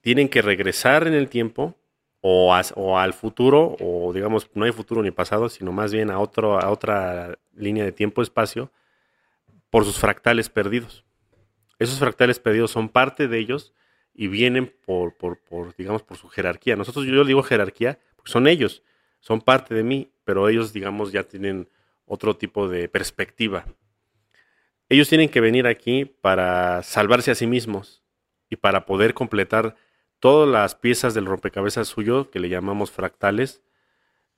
tienen 0.00 0.28
que 0.28 0.42
regresar 0.42 1.08
en 1.08 1.14
el 1.14 1.28
tiempo 1.28 1.74
o, 2.20 2.56
o 2.76 2.98
al 2.98 3.14
futuro, 3.14 3.76
o 3.80 4.12
digamos, 4.12 4.48
no 4.54 4.64
hay 4.64 4.70
futuro 4.70 5.02
ni 5.02 5.10
pasado, 5.10 5.48
sino 5.48 5.72
más 5.72 5.92
bien 5.92 6.12
a, 6.12 6.20
otro, 6.20 6.60
a 6.60 6.70
otra 6.70 7.36
línea 7.52 7.84
de 7.84 7.90
tiempo-espacio 7.90 8.70
por 9.70 9.84
sus 9.84 9.98
fractales 9.98 10.48
perdidos. 10.48 11.04
Esos 11.80 11.98
fractales 11.98 12.38
perdidos 12.38 12.70
son 12.70 12.88
parte 12.88 13.26
de 13.26 13.38
ellos 13.40 13.74
y 14.14 14.28
vienen 14.28 14.72
por, 14.86 15.16
por, 15.16 15.38
por, 15.38 15.74
digamos, 15.76 16.02
por 16.02 16.16
su 16.16 16.28
jerarquía. 16.28 16.76
Nosotros, 16.76 17.04
yo 17.06 17.24
digo 17.24 17.42
jerarquía, 17.42 17.98
porque 18.16 18.30
son 18.30 18.46
ellos, 18.46 18.82
son 19.20 19.40
parte 19.40 19.74
de 19.74 19.82
mí, 19.82 20.12
pero 20.24 20.48
ellos, 20.48 20.72
digamos, 20.72 21.12
ya 21.12 21.24
tienen 21.24 21.68
otro 22.06 22.36
tipo 22.36 22.68
de 22.68 22.88
perspectiva. 22.88 23.64
Ellos 24.88 25.08
tienen 25.08 25.28
que 25.28 25.40
venir 25.40 25.66
aquí 25.66 26.04
para 26.04 26.82
salvarse 26.82 27.30
a 27.30 27.34
sí 27.34 27.46
mismos 27.46 28.02
y 28.48 28.56
para 28.56 28.86
poder 28.86 29.14
completar 29.14 29.76
todas 30.20 30.48
las 30.48 30.74
piezas 30.74 31.14
del 31.14 31.26
rompecabezas 31.26 31.88
suyo, 31.88 32.30
que 32.30 32.38
le 32.38 32.48
llamamos 32.48 32.90
fractales, 32.90 33.62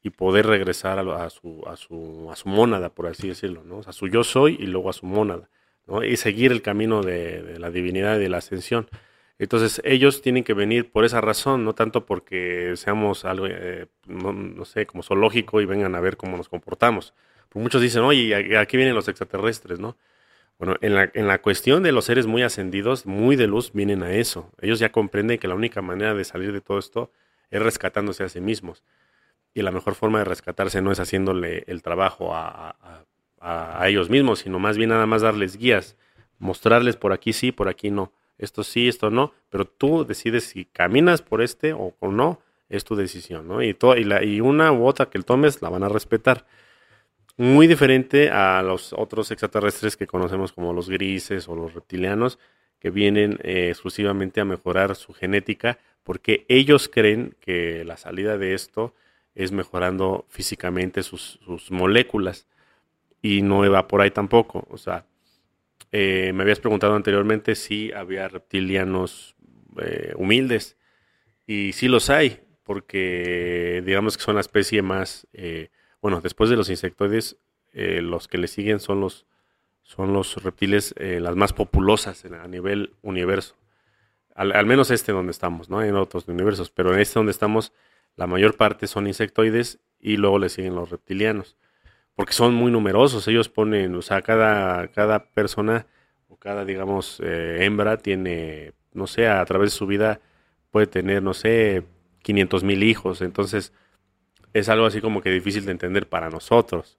y 0.03 0.11
poder 0.11 0.47
regresar 0.47 1.01
a, 1.01 1.31
su, 1.31 1.65
a, 1.67 1.77
su, 1.77 2.31
a 2.31 2.37
su 2.37 2.49
mónada, 2.49 2.95
por 2.95 3.09
así 3.09 3.27
decirlo, 3.27 3.65
¿no? 3.65 3.81
a 3.85 3.93
su 3.93 4.07
yo 4.07 4.23
soy 4.23 4.57
y 4.61 4.67
luego 4.67 4.89
a 4.89 4.93
su 4.93 5.05
mónada, 5.05 5.51
¿no? 5.87 6.05
y 6.05 6.17
seguir 6.17 6.53
el 6.53 6.63
camino 6.63 7.03
de, 7.03 7.43
de 7.43 7.59
la 7.59 7.73
divinidad 7.73 8.17
y 8.17 8.21
de 8.21 8.29
la 8.29 8.39
ascensión. 8.39 8.89
Entonces 9.39 9.83
ellos 9.85 10.23
tienen 10.23 10.45
que 10.45 10.55
venir 10.55 10.91
por 10.91 11.05
esa 11.05 11.21
razón, 11.21 11.65
no 11.65 11.75
tanto 11.75 12.07
porque 12.07 12.73
seamos 12.77 13.25
algo, 13.27 13.47
eh, 13.49 13.87
no, 14.07 14.65
sé, 14.65 14.87
como 14.87 15.03
zoológico 15.03 15.61
y 15.61 15.67
vengan 15.67 15.95
a 15.95 16.01
ver 16.01 16.17
cómo 16.17 16.37
nos 16.37 16.49
comportamos. 16.49 17.13
Porque 17.49 17.63
muchos 17.63 17.83
dicen, 17.83 18.03
oye, 18.03 18.23
¿y 18.23 18.55
a- 18.55 18.61
aquí 18.61 18.77
vienen 18.79 18.95
los 18.95 19.09
extraterrestres, 19.09 19.79
¿no? 19.79 19.97
Bueno, 20.59 20.77
en 20.81 20.95
la, 20.95 21.11
en 21.15 21.27
la 21.29 21.43
cuestión 21.43 21.83
de 21.83 21.93
los 21.93 22.07
seres 22.07 22.27
muy 22.27 22.43
ascendidos, 22.43 23.07
muy 23.07 23.37
de 23.37 23.47
luz, 23.47 23.73
vienen 23.75 24.03
a 24.03 24.13
eso. 24.15 24.51
Ellos 24.61 24.79
ya 24.79 24.91
comprenden 24.93 25.39
que 25.39 25.49
la 25.49 25.55
única 25.55 25.83
manera 25.83 26.15
de 26.15 26.25
salir 26.25 26.53
de 26.53 26.61
todo 26.63 26.79
esto 26.79 27.13
es 27.51 27.61
rescatándose 27.63 28.25
a 28.25 28.29
sí 28.31 28.41
mismos. 28.41 28.83
Y 29.55 29.63
la 29.63 29.73
mejor 29.73 29.95
forma 29.95 30.19
de 30.21 30.25
rescatarse 30.27 30.83
no 30.83 30.93
es 30.93 31.01
haciéndole 31.01 31.65
el 31.67 31.83
trabajo 31.83 32.35
a- 32.35 32.71
a- 33.41 33.83
a 33.83 33.89
ellos 33.89 34.11
mismos, 34.11 34.41
sino 34.41 34.59
más 34.59 34.77
bien 34.77 34.91
nada 34.91 35.07
más 35.07 35.23
darles 35.23 35.57
guías, 35.57 35.97
mostrarles 36.39 36.97
por 36.97 37.13
aquí 37.13 37.33
sí, 37.33 37.53
por 37.53 37.69
aquí 37.69 37.91
no. 37.91 38.13
Esto 38.39 38.65
sí, 38.65 38.89
esto 38.89 39.11
no, 39.11 39.33
pero 39.49 39.65
tú 39.65 40.05
decides 40.05 40.45
si 40.45 40.67
caminas 40.67 41.23
por 41.23 41.43
este 41.43 41.73
o, 41.73 41.95
no, 42.03 42.41
es 42.69 42.85
tu 42.85 42.97
decisión, 42.97 43.49
¿no? 43.49 43.63
Y, 43.63 43.77
y, 43.97 44.05
la, 44.05 44.25
y 44.25 44.41
una 44.41 44.73
u 44.73 44.87
otra 44.87 45.07
que 45.07 45.21
tomes 45.23 45.63
la 45.63 45.71
van 45.71 45.85
a 45.85 45.89
respetar. 45.89 46.47
muy 47.39 47.67
diferente 47.67 48.31
a 48.31 48.63
los 48.63 48.93
otros 48.95 49.31
extraterrestres 49.31 49.97
que 49.97 50.07
conocemos 50.07 50.53
como 50.53 50.73
los 50.73 50.89
grises 50.89 51.49
o 51.49 51.55
los 51.55 51.75
reptilianos, 51.75 52.39
que 52.79 52.91
vienen 52.91 53.39
eh, 53.43 53.69
exclusivamente 53.71 54.41
a 54.41 54.45
mejorar 54.45 54.97
su 54.97 55.13
genética, 55.13 55.79
porque 56.03 56.47
ellos 56.49 56.89
creen 56.89 57.37
que 57.41 57.85
la 57.85 57.97
salida 57.97 58.39
de 58.39 58.55
esto 58.55 58.95
es 59.35 59.53
mejorando 59.53 60.25
físicamente 60.29 61.03
sus, 61.03 61.39
moléculas 61.71 62.47
y 63.21 63.43
no 63.43 63.71
va 63.71 63.87
por 63.87 64.01
ahí 64.01 64.11
tampoco. 64.11 64.67
O 64.71 64.79
sea, 64.79 65.05
eh, 65.99 66.35
me 66.35 66.43
habías 66.43 66.61
preguntado 66.61 66.95
anteriormente 66.95 67.55
si 67.55 67.91
había 67.91 68.29
reptilianos 68.29 69.35
eh, 69.81 70.13
humildes 70.17 70.77
y 71.47 71.73
sí 71.73 71.89
los 71.89 72.11
hay, 72.11 72.43
porque 72.65 73.83
digamos 73.83 74.19
que 74.19 74.23
son 74.23 74.35
la 74.35 74.43
especie 74.43 74.83
más, 74.83 75.27
eh, 75.33 75.71
bueno, 76.03 76.21
después 76.21 76.51
de 76.51 76.57
los 76.57 76.69
insectoides, 76.69 77.39
los 77.73 78.29
que 78.29 78.37
le 78.37 78.47
siguen 78.47 78.79
son 78.79 79.01
los, 79.01 79.25
son 79.83 80.13
los 80.13 80.43
reptiles 80.43 80.95
las 80.99 81.35
más 81.35 81.55
populosas 81.55 82.25
a 82.27 82.47
nivel 82.47 82.95
universo. 83.03 83.55
Al, 84.35 84.67
menos 84.67 84.91
este 84.91 85.13
donde 85.13 85.31
estamos, 85.31 85.71
¿no? 85.71 85.83
En 85.83 85.95
otros 85.95 86.29
universos, 86.29 86.71
pero 86.71 86.93
en 86.93 87.01
este 87.01 87.19
donde 87.19 87.33
estamos 87.33 87.73
la 88.17 88.27
mayor 88.27 88.57
parte 88.57 88.87
son 88.87 89.07
insectoides 89.07 89.79
y 89.99 90.19
luego 90.19 90.39
le 90.39 90.51
siguen 90.51 90.75
los 90.75 90.91
reptilianos, 90.91 91.57
porque 92.17 92.33
son 92.33 92.55
muy 92.55 92.73
numerosos. 92.73 93.29
Ellos 93.29 93.49
ponen, 93.49 93.95
o 93.95 94.03
sea, 94.03 94.23
cada, 94.23 94.89
cada 94.89 95.27
persona 95.27 95.87
o 96.29 96.37
cada, 96.37 96.65
digamos, 96.65 97.21
eh, 97.23 97.59
hembra 97.61 97.99
tiene, 97.99 98.73
no 98.93 99.07
sé, 99.07 99.29
a 99.29 99.45
través 99.45 99.73
de 99.73 99.77
su 99.79 99.87
vida 99.87 100.21
puede 100.73 100.89
tener, 100.89 101.23
no 101.23 101.35
sé, 101.35 101.85
500 102.23 102.65
mil 102.65 102.83
hijos. 102.83 103.23
Entonces, 103.23 103.73
es 104.55 104.69
algo 104.69 104.87
así 104.87 105.01
como 105.01 105.21
que 105.23 105.31
difícil 105.31 105.67
de 105.67 105.73
entender 105.73 106.09
para 106.09 106.31
nosotros. 106.31 106.99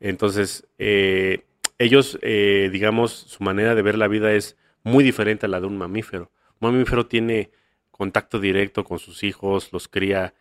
Entonces, 0.00 0.68
eh, 0.78 1.46
ellos, 1.78 2.18
eh, 2.22 2.68
digamos, 2.72 3.12
su 3.12 3.42
manera 3.42 3.74
de 3.74 3.82
ver 3.82 3.96
la 3.96 4.08
vida 4.08 4.32
es 4.32 4.56
muy 4.84 5.02
diferente 5.02 5.46
a 5.46 5.48
la 5.48 5.60
de 5.60 5.66
un 5.66 5.78
mamífero. 5.78 6.30
Un 6.60 6.72
mamífero 6.72 7.06
tiene 7.06 7.50
contacto 7.90 8.38
directo 8.38 8.84
con 8.84 8.98
sus 8.98 9.22
hijos, 9.22 9.72
los 9.72 9.88
cría, 9.88 10.34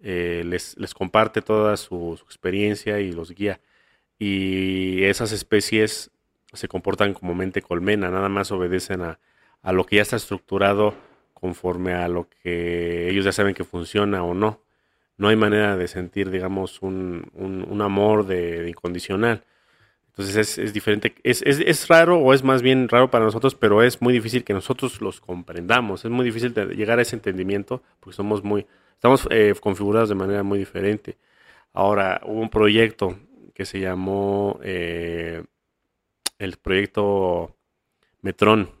eh, 0.00 0.42
les, 0.44 0.76
comparte 0.94 1.42
toda 1.42 1.76
su, 1.76 2.20
experiencia 2.24 3.00
y 3.00 3.12
los 3.12 3.32
guía. 3.32 3.60
Y 4.18 5.04
esas 5.04 5.32
especies 5.32 6.10
se 6.52 6.68
comportan 6.68 7.14
como 7.14 7.34
mente 7.34 7.62
colmena, 7.62 8.10
nada 8.10 8.28
más 8.28 8.50
obedecen 8.52 9.02
a, 9.02 9.18
lo 9.72 9.84
que 9.84 9.96
ya 9.96 10.02
está 10.02 10.16
estructurado 10.16 10.94
conforme 11.34 11.92
a 11.92 12.08
lo 12.08 12.28
que 12.28 13.10
ellos 13.10 13.24
ya 13.24 13.32
saben 13.32 13.54
que 13.54 13.64
funciona 13.64 14.22
o 14.24 14.34
no. 14.34 14.62
No 15.18 15.28
hay 15.28 15.36
manera 15.36 15.76
de 15.76 15.88
sentir, 15.88 16.30
digamos, 16.30 16.80
un, 16.80 17.80
amor 17.82 18.26
de, 18.26 18.68
incondicional. 18.68 19.44
Entonces 20.08 20.58
es, 20.58 20.72
diferente, 20.72 21.14
es, 21.22 21.42
es, 21.42 21.86
raro 21.86 22.18
o 22.18 22.34
es 22.34 22.42
más 22.42 22.62
bien 22.62 22.88
raro 22.88 23.08
para 23.10 23.24
nosotros, 23.24 23.54
pero 23.54 23.82
es 23.84 24.02
muy 24.02 24.12
difícil 24.12 24.42
que 24.42 24.52
nosotros 24.52 25.00
los 25.00 25.20
comprendamos. 25.20 26.04
Es 26.04 26.10
muy 26.10 26.24
difícil 26.24 26.54
llegar 26.54 26.98
a 26.98 27.02
ese 27.02 27.14
entendimiento 27.14 27.82
porque 28.00 28.16
somos 28.16 28.42
muy, 28.42 28.66
Estamos 28.98 29.28
eh, 29.30 29.54
configurados 29.60 30.08
de 30.08 30.16
manera 30.16 30.42
muy 30.42 30.58
diferente. 30.58 31.16
Ahora, 31.72 32.20
hubo 32.24 32.40
un 32.40 32.50
proyecto 32.50 33.16
que 33.54 33.64
se 33.64 33.78
llamó 33.78 34.58
eh, 34.64 35.44
el 36.40 36.56
proyecto 36.56 37.56
Metron, 38.22 38.72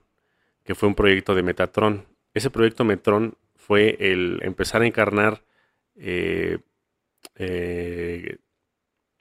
que 0.64 0.74
fue 0.74 0.88
un 0.88 0.96
proyecto 0.96 1.36
de 1.36 1.44
Metatron. 1.44 2.04
Ese 2.34 2.50
proyecto 2.50 2.84
Metron 2.84 3.36
fue 3.54 3.96
el 4.00 4.40
empezar 4.42 4.82
a 4.82 4.88
encarnar 4.88 5.44
eh, 5.94 6.58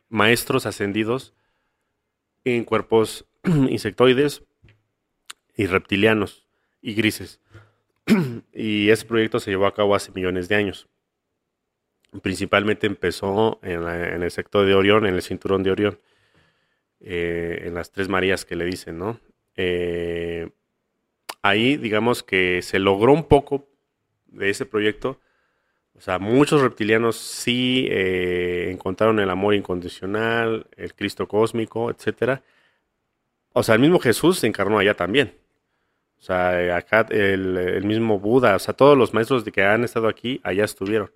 maestros 0.09 0.65
ascendidos 0.65 1.35
en 2.43 2.63
cuerpos 2.63 3.27
insectoides 3.43 4.41
y 5.55 5.67
reptilianos 5.67 6.47
y 6.81 6.95
grises. 6.95 7.39
y 8.53 8.89
ese 8.89 9.05
proyecto 9.05 9.39
se 9.39 9.51
llevó 9.51 9.67
a 9.67 9.73
cabo 9.73 9.95
hace 9.95 10.11
millones 10.11 10.47
de 10.47 10.55
años. 10.55 10.87
Principalmente 12.21 12.87
empezó 12.87 13.59
en, 13.61 13.83
el 14.23 14.31
sector 14.31 14.65
de 14.65 14.73
Orión, 14.73 15.05
en 15.05 15.15
el 15.15 15.21
cinturón 15.21 15.61
de 15.63 15.71
Orión, 15.71 15.99
eh, 17.01 17.63
en 17.65 17.73
las 17.73 17.91
tres 17.91 18.07
Marías 18.07 18.45
que 18.45 18.55
le 18.55 18.65
dicen, 18.65 18.97
¿no? 18.97 19.19
Eh, 19.55 20.49
ahí, 21.41 21.77
digamos 21.77 22.23
que 22.23 22.61
se 22.61 22.79
logró 22.79 23.11
un 23.11 23.25
poco 23.25 23.67
de 24.27 24.49
ese 24.49 24.65
proyecto. 24.65 25.19
O 25.95 26.01
sea, 26.01 26.19
muchos 26.19 26.61
reptilianos 26.61 27.17
sí 27.17 27.87
eh, 27.89 28.69
encontraron 28.71 29.19
el 29.19 29.29
amor 29.29 29.55
incondicional, 29.55 30.67
el 30.77 30.93
Cristo 30.93 31.27
cósmico, 31.27 31.89
etc. 31.89 32.39
O 33.51 33.63
sea, 33.63 33.75
el 33.75 33.81
mismo 33.81 33.99
Jesús 33.99 34.39
se 34.39 34.47
encarnó 34.47 34.77
allá 34.77 34.93
también. 34.93 35.33
O 36.19 36.21
sea, 36.21 36.75
acá 36.75 37.05
el, 37.09 37.83
mismo 37.83 38.19
Buda, 38.19 38.55
o 38.55 38.59
sea, 38.59 38.73
todos 38.73 38.97
los 38.97 39.13
maestros 39.13 39.43
que 39.43 39.63
han 39.63 39.83
estado 39.83 40.07
aquí, 40.07 40.41
allá 40.43 40.65
estuvieron. 40.65 41.11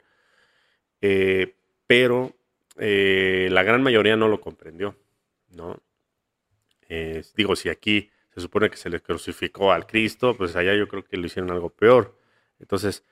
Eh, 1.01 1.55
pero 1.87 2.35
eh, 2.77 3.49
la 3.51 3.63
gran 3.63 3.81
mayoría 3.81 4.15
no 4.15 4.27
lo 4.27 4.39
comprendió, 4.39 4.95
¿no? 5.49 5.79
digo, 7.37 7.55
si 7.55 7.69
aquí 7.69 8.09
se 8.33 8.41
supone 8.41 8.69
que 8.69 8.75
se 8.75 8.89
le 8.89 8.99
crucificó 8.99 9.71
al 9.71 9.87
Cristo, 9.87 10.35
pues 10.35 10.57
allá 10.57 10.75
yo 10.75 10.89
creo 10.89 11.05
que 11.05 11.15
lo 11.15 11.25
hicieron 11.25 11.49
algo 11.49 11.69
peor. 11.69 12.19
Entonces, 12.59 13.05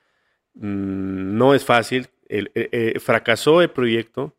mm, 0.55 1.37
no 1.37 1.53
es 1.53 1.63
fácil. 1.63 2.09
Eh, 2.27 2.99
fracasó 2.99 3.61
el 3.61 3.69
proyecto 3.69 4.35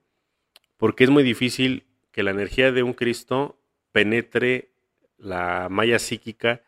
porque 0.77 1.05
es 1.05 1.11
muy 1.11 1.23
difícil 1.23 1.87
que 2.13 2.23
la 2.23 2.31
energía 2.31 2.71
de 2.71 2.83
un 2.83 2.93
Cristo 2.93 3.59
penetre 3.93 4.71
la 5.19 5.69
malla 5.71 5.99
psíquica 5.99 6.63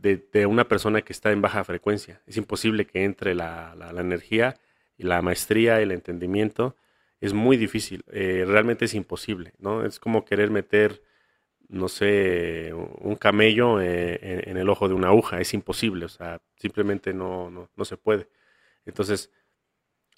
de, 0.00 0.46
una 0.46 0.68
persona 0.68 1.02
que 1.02 1.12
está 1.12 1.32
en 1.32 1.42
baja 1.42 1.64
frecuencia. 1.64 2.22
Es 2.26 2.36
imposible 2.36 2.86
que 2.86 3.04
entre 3.04 3.34
la, 3.34 3.74
energía 3.98 4.56
y 4.96 5.04
la 5.04 5.22
maestría, 5.22 5.80
el 5.80 5.92
entendimiento. 5.92 6.76
Es 7.20 7.32
muy 7.32 7.56
difícil, 7.56 8.04
eh, 8.12 8.44
realmente 8.46 8.84
es 8.84 8.94
imposible, 8.94 9.54
¿no? 9.58 9.86
Es 9.86 9.98
como 9.98 10.26
querer 10.26 10.50
meter, 10.50 11.02
no 11.68 11.88
sé, 11.88 12.72
un 12.74 13.16
camello 13.16 13.80
eh, 13.80 14.42
en, 14.46 14.56
el 14.58 14.68
ojo 14.68 14.86
de 14.86 14.94
una 14.94 15.08
aguja, 15.08 15.40
es 15.40 15.54
imposible, 15.54 16.04
o 16.04 16.08
sea, 16.08 16.42
simplemente 16.56 17.14
no, 17.14 17.50
no, 17.74 17.84
se 17.86 17.96
puede. 17.96 18.28
Entonces, 18.84 19.32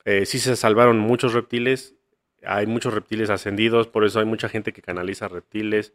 eh, 0.04 0.26
sí 0.26 0.40
se 0.40 0.56
salvaron 0.56 0.98
muchos 0.98 1.34
reptiles, 1.34 1.94
hay 2.42 2.66
muchos 2.66 2.92
reptiles 2.92 3.30
ascendidos, 3.30 3.86
por 3.86 4.04
eso 4.04 4.18
hay 4.18 4.26
mucha 4.26 4.48
gente 4.48 4.72
que 4.72 4.82
canaliza 4.82 5.28
reptiles, 5.28 5.94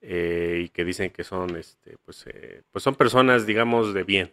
eh, 0.00 0.62
y 0.64 0.68
que 0.70 0.84
dicen 0.84 1.10
que 1.10 1.24
son, 1.24 1.56
este, 1.56 1.96
pues, 2.04 2.26
eh, 2.26 2.62
pues 2.70 2.82
son 2.82 2.94
personas, 2.94 3.46
digamos, 3.46 3.92
de 3.94 4.02
bien. 4.04 4.32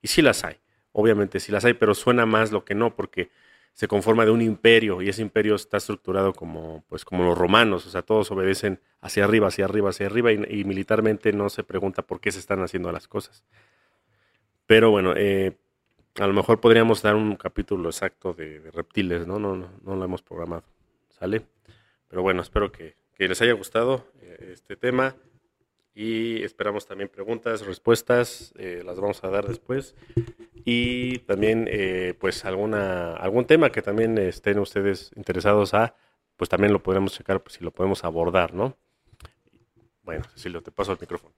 Y 0.00 0.08
sí 0.08 0.22
las 0.22 0.44
hay, 0.44 0.56
obviamente 0.92 1.40
sí 1.40 1.52
las 1.52 1.64
hay, 1.64 1.74
pero 1.74 1.94
suena 1.94 2.26
más 2.26 2.52
lo 2.52 2.64
que 2.64 2.74
no, 2.74 2.94
porque 2.94 3.30
se 3.78 3.88
conforma 3.88 4.24
de 4.24 4.32
un 4.32 4.42
imperio 4.42 5.02
y 5.02 5.08
ese 5.08 5.22
imperio 5.22 5.54
está 5.54 5.76
estructurado 5.76 6.32
como, 6.32 6.84
pues, 6.88 7.04
como 7.04 7.24
los 7.24 7.38
romanos, 7.38 7.86
o 7.86 7.90
sea, 7.90 8.02
todos 8.02 8.30
obedecen 8.30 8.80
hacia 9.00 9.24
arriba, 9.24 9.48
hacia 9.48 9.66
arriba, 9.66 9.90
hacia 9.90 10.06
arriba 10.06 10.32
y, 10.32 10.64
militarmente 10.64 11.32
no 11.32 11.48
se 11.48 11.62
pregunta 11.62 12.02
por 12.02 12.20
qué 12.20 12.32
se 12.32 12.40
están 12.40 12.60
haciendo 12.60 12.90
las 12.90 13.06
cosas. 13.06 13.44
Pero 14.66 14.90
bueno, 14.90 15.14
eh, 15.16 15.56
a 16.16 16.26
lo 16.26 16.32
mejor 16.32 16.60
podríamos 16.60 17.02
dar 17.02 17.14
un 17.14 17.36
capítulo 17.36 17.88
exacto 17.88 18.34
de, 18.34 18.60
de 18.60 18.70
reptiles, 18.70 19.26
¿no? 19.26 19.38
No, 19.38 19.56
¿no? 19.56 19.70
no 19.82 19.96
lo 19.96 20.04
hemos 20.04 20.22
programado, 20.22 20.64
¿sale? 21.10 21.46
Pero 22.08 22.22
bueno, 22.22 22.42
espero 22.42 22.72
que, 22.72 22.96
que 23.18 23.28
les 23.28 23.42
haya 23.42 23.52
gustado 23.52 24.06
eh, 24.22 24.52
este 24.54 24.76
tema 24.76 25.16
y 25.92 26.44
esperamos 26.44 26.86
también 26.86 27.08
preguntas, 27.08 27.66
respuestas, 27.66 28.54
eh, 28.56 28.82
las 28.86 29.00
vamos 29.00 29.22
a 29.24 29.28
dar 29.28 29.46
después 29.48 29.96
y 30.64 31.18
también 31.20 31.66
eh, 31.68 32.14
pues 32.20 32.44
alguna 32.44 33.14
algún 33.16 33.44
tema 33.44 33.70
que 33.70 33.82
también 33.82 34.16
estén 34.18 34.60
ustedes 34.60 35.10
interesados 35.16 35.74
a 35.74 35.96
pues 36.36 36.48
también 36.48 36.72
lo 36.72 36.80
podremos 36.80 37.12
checar 37.12 37.42
pues, 37.42 37.56
si 37.56 37.64
lo 37.64 37.72
podemos 37.72 38.04
abordar, 38.04 38.54
¿no? 38.54 38.76
Bueno, 40.04 40.24
Cecilio, 40.34 40.62
te 40.62 40.70
paso 40.70 40.92
el 40.92 40.98
micrófono. 41.00 41.34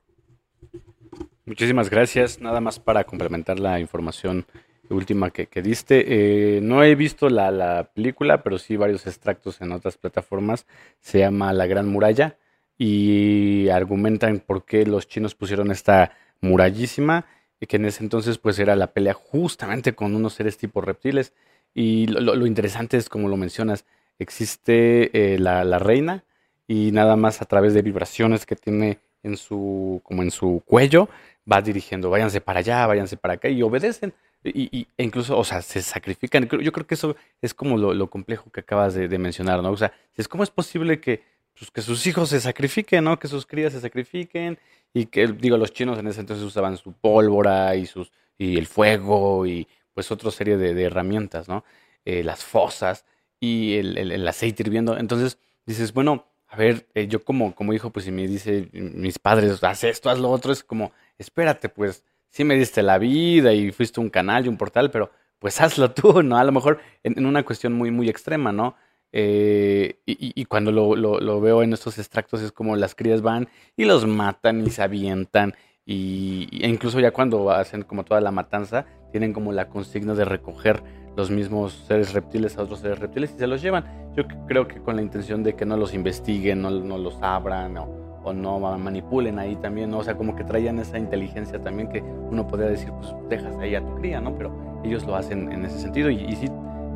Muchísimas 1.47 1.89
gracias. 1.89 2.40
Nada 2.40 2.61
más 2.61 2.78
para 2.78 3.05
complementar 3.05 3.59
la 3.59 3.81
información 3.81 4.44
última 4.90 5.30
que, 5.30 5.46
diste. 5.62 6.56
Eh, 6.56 6.60
no 6.60 6.82
he 6.82 6.94
visto 6.94 7.28
la, 7.28 7.90
película, 7.94 8.42
pero 8.42 8.58
sí 8.58 8.76
varios 8.76 9.06
extractos 9.06 9.60
en 9.60 9.72
otras 9.72 9.96
plataformas. 9.96 10.66
Se 11.00 11.20
llama 11.20 11.52
La 11.52 11.66
Gran 11.66 11.88
Muralla 11.88 12.36
y 12.78 13.68
argumentan 13.68 14.40
por 14.40 14.64
qué 14.64 14.86
los 14.86 15.06
chinos 15.08 15.34
pusieron 15.34 15.70
esta 15.70 16.12
murallísima 16.40 17.26
y 17.60 17.66
que 17.66 17.76
en 17.76 17.84
ese 17.84 18.02
entonces 18.02 18.38
pues 18.38 18.58
era 18.58 18.74
la 18.74 18.92
pelea 18.92 19.12
justamente 19.14 19.94
con 19.94 20.14
unos 20.14 20.34
seres 20.34 20.56
tipo 20.56 20.80
reptiles. 20.80 21.32
Y 21.74 22.06
lo, 22.06 22.46
interesante 22.46 22.96
es, 22.96 23.08
como 23.08 23.28
lo 23.28 23.36
mencionas, 23.36 23.84
existe 24.18 25.34
eh, 25.34 25.38
la, 25.38 25.64
la 25.64 25.78
reina 25.78 26.24
y 26.66 26.90
nada 26.92 27.16
más 27.16 27.42
a 27.42 27.44
través 27.44 27.74
de 27.74 27.82
vibraciones 27.82 28.46
que 28.46 28.56
tiene 28.56 28.98
en 29.22 29.36
su, 29.36 30.00
como 30.04 30.22
en 30.22 30.30
su 30.30 30.62
cuello, 30.64 31.08
va 31.50 31.60
dirigiendo, 31.62 32.10
váyanse 32.10 32.40
para 32.40 32.60
allá, 32.60 32.86
váyanse 32.86 33.16
para 33.16 33.34
acá 33.34 33.48
y 33.48 33.62
obedecen. 33.62 34.12
Y, 34.42 34.88
e 34.96 35.04
incluso, 35.04 35.36
o 35.36 35.44
sea, 35.44 35.60
se 35.60 35.82
sacrifican. 35.82 36.48
Yo 36.48 36.72
creo 36.72 36.86
que 36.86 36.94
eso 36.94 37.16
es 37.42 37.52
como 37.52 37.76
lo, 37.76 38.10
complejo 38.10 38.50
que 38.50 38.60
acabas 38.60 38.94
de, 38.94 39.18
mencionar, 39.18 39.62
¿no? 39.62 39.70
O 39.70 39.76
sea, 39.76 39.92
es 40.16 40.28
cómo 40.28 40.42
es 40.42 40.50
posible 40.50 41.00
que 41.00 41.22
pues, 41.58 41.70
que 41.70 41.82
sus 41.82 42.06
hijos 42.06 42.30
se 42.30 42.40
sacrifiquen, 42.40 43.04
¿no? 43.04 43.18
Que 43.18 43.28
sus 43.28 43.44
crías 43.44 43.72
se 43.72 43.80
sacrifiquen 43.80 44.58
y 44.94 45.06
que, 45.06 45.26
digo, 45.26 45.58
los 45.58 45.72
chinos 45.72 45.98
en 45.98 46.06
ese 46.06 46.20
entonces 46.20 46.44
usaban 46.44 46.76
su 46.78 46.92
pólvora 46.92 47.76
y, 47.76 47.86
sus, 47.86 48.12
y 48.38 48.56
el 48.56 48.66
fuego 48.66 49.46
y 49.46 49.68
pues 49.92 50.10
otra 50.10 50.30
serie 50.30 50.56
de, 50.56 50.82
herramientas, 50.82 51.48
¿no? 51.48 51.64
Eh, 52.06 52.24
las 52.24 52.42
fosas 52.42 53.04
y 53.38 53.74
el, 53.74 54.26
aceite 54.26 54.62
hirviendo. 54.62 54.96
Entonces 54.96 55.38
dices, 55.66 55.92
bueno, 55.92 56.26
a 56.48 56.56
ver, 56.56 56.86
eh, 56.94 57.06
yo 57.06 57.22
como, 57.24 57.54
como 57.54 57.74
hijo, 57.74 57.90
pues 57.90 58.06
si 58.06 58.10
me 58.10 58.26
dice 58.26 58.68
mis 58.72 59.18
padres, 59.18 59.62
haz 59.62 59.84
esto, 59.84 60.08
haz 60.08 60.18
lo 60.18 60.30
otro, 60.30 60.52
es 60.52 60.64
como, 60.64 60.92
espérate, 61.18 61.68
pues 61.68 62.04
sí 62.31 62.44
me 62.44 62.55
diste 62.55 62.82
la 62.82 62.98
vida 62.98 63.52
y 63.52 63.73
fuiste 63.73 64.01
un 64.01 64.09
canal 64.09 64.47
y 64.47 64.48
un 64.48 64.57
portal, 64.57 64.90
pero 64.90 65.11
pues 65.39 65.61
hazlo 65.61 65.90
tú, 65.93 66.23
¿no? 66.23 66.39
A 66.39 66.44
lo 66.44 66.52
mejor 66.52 66.81
en, 67.02 67.27
una 67.27 67.44
cuestión 67.44 67.73
muy, 67.73 67.90
muy 67.90 68.09
extrema, 68.09 68.52
¿no? 68.52 68.77
Eh, 69.12 69.98
y, 70.07 70.44
cuando 70.44 70.70
lo, 70.70 70.94
lo, 70.94 71.40
veo 71.40 71.65
en 71.65 71.73
estos 71.73 71.98
extractos 71.98 72.43
es 72.43 72.52
como 72.52 72.77
las 72.77 72.94
crías 72.94 73.23
van 73.23 73.48
y 73.77 73.85
los 73.85 74.07
matan 74.07 74.65
y 74.65 74.70
se 74.70 74.82
avientan 74.82 75.57
y, 75.85 76.48
e 76.65 76.69
incluso 76.69 77.01
ya 77.01 77.11
cuando 77.11 77.51
hacen 77.51 77.82
como 77.82 78.05
toda 78.05 78.20
la 78.20 78.31
matanza 78.31 78.86
tienen 79.11 79.32
como 79.32 79.51
la 79.51 79.69
consigna 79.69 80.15
de 80.15 80.24
recoger 80.24 80.85
los 81.16 81.28
mismos 81.28 81.73
seres 81.89 82.12
reptiles 82.12 82.57
a 82.57 82.62
otros 82.62 82.78
seres 82.78 83.01
reptiles 83.01 83.32
y 83.35 83.39
se 83.39 83.48
los 83.48 83.61
llevan. 83.61 83.85
Yo 84.15 84.23
creo 84.47 84.69
que 84.69 84.81
con 84.81 84.94
la 84.94 85.02
intención 85.02 85.43
de 85.43 85.57
que 85.57 85.66
no 85.66 85.77
los 85.77 85.93
investiguen, 85.93 86.62
no, 86.62 86.70
no 86.70 86.97
los 86.97 87.20
abran 87.20 87.77
o, 87.78 88.09
o, 88.22 88.32
no 88.32 88.59
manipulen 88.78 89.38
ahí 89.38 89.56
también, 89.56 89.90
¿no? 89.90 89.98
O 89.98 90.05
sea, 90.05 90.16
como 90.16 90.36
que 90.36 90.44
traían 90.44 90.78
esa 90.78 90.98
inteligencia 90.98 91.59
también 91.60 91.88
que 91.88 92.02
uno 92.02 92.47
podría 92.47 92.68
decir, 92.68 92.92
pues 92.92 93.14
dejas 93.28 93.56
ahí 93.59 93.74
a 93.74 93.80
tu 93.80 93.94
cría, 93.97 94.20
¿no? 94.20 94.34
Pero 94.34 94.52
ellos 94.84 95.05
lo 95.06 95.16
hacen 95.16 95.51
en 95.52 95.64
ese 95.64 95.78
sentido 95.78 96.10
y, 96.10 96.16
y 96.16 96.36
sí, 96.36 96.48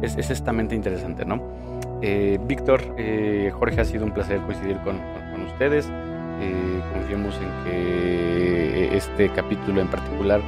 es, 0.02 0.16
es 0.16 0.30
estamente 0.30 0.74
interesante, 0.74 1.24
¿no? 1.24 1.40
Eh, 2.06 2.38
Víctor, 2.46 2.82
eh, 2.98 3.50
Jorge, 3.58 3.80
ha 3.80 3.84
sido 3.86 4.04
un 4.04 4.12
placer 4.12 4.38
coincidir 4.42 4.76
con, 4.78 5.00
ustedes. 5.46 5.88
Eh, 6.40 6.80
confiemos 6.92 7.34
en 7.36 7.64
que 7.64 8.96
este 8.96 9.28
capítulo 9.30 9.80
en 9.80 9.88
particular 9.88 10.40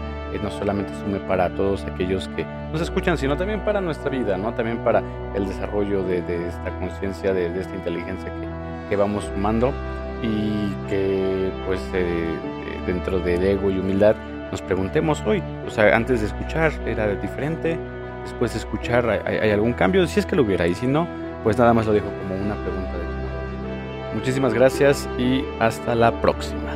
no 0.43 0.51
solamente 0.51 0.93
sume 1.01 1.19
para 1.21 1.49
todos 1.49 1.85
aquellos 1.85 2.29
que 2.29 2.45
nos 2.73 2.83
escuchan, 2.83 3.17
sino 3.17 3.39
también 3.39 3.61
para 3.61 3.81
nuestra 3.81 4.11
vida, 4.11 4.37
¿no? 4.37 4.53
También 4.53 4.79
para 4.79 5.03
el 5.35 5.47
desarrollo 5.47 6.03
de, 6.03 6.19
esta 6.19 6.79
conciencia, 6.79 7.33
de, 7.33 7.47
esta 7.59 7.75
inteligencia 7.75 8.31
que, 8.35 8.91
que, 8.91 8.97
vamos 8.97 9.25
sumando 9.25 9.73
y 10.23 10.73
que 10.89 11.51
pues 11.67 11.81
dentro 12.87 13.19
del 13.19 13.43
ego 13.43 13.71
y 13.71 13.79
humildad 13.79 14.17
nos 14.51 14.63
preguntemos 14.63 15.23
hoy, 15.27 15.43
o 15.67 15.71
sea, 15.71 15.95
antes 15.97 16.21
de 16.21 16.27
escuchar 16.27 16.73
era 16.87 17.15
diferente, 17.17 17.77
después 18.23 18.53
de 18.53 18.59
escuchar 18.59 19.09
hay, 19.09 19.37
hay 19.37 19.51
algún 19.51 19.73
cambio, 19.73 20.07
si 20.07 20.21
es 20.21 20.27
que 20.27 20.37
lo 20.37 20.43
hubiera 20.43 20.67
y 20.67 20.75
si 20.75 20.87
no, 20.87 21.07
pues 21.43 21.59
nada 21.59 21.75
más 21.75 21.87
lo 21.87 21.93
dejo 21.93 22.07
como 22.07 22.35
una 22.35 22.55
pregunta 22.55 22.93
de 22.99 24.17
Muchísimas 24.17 24.55
gracias 24.55 25.09
y 25.19 25.45
hasta 25.61 25.95
la 25.95 26.11
próxima. 26.23 26.73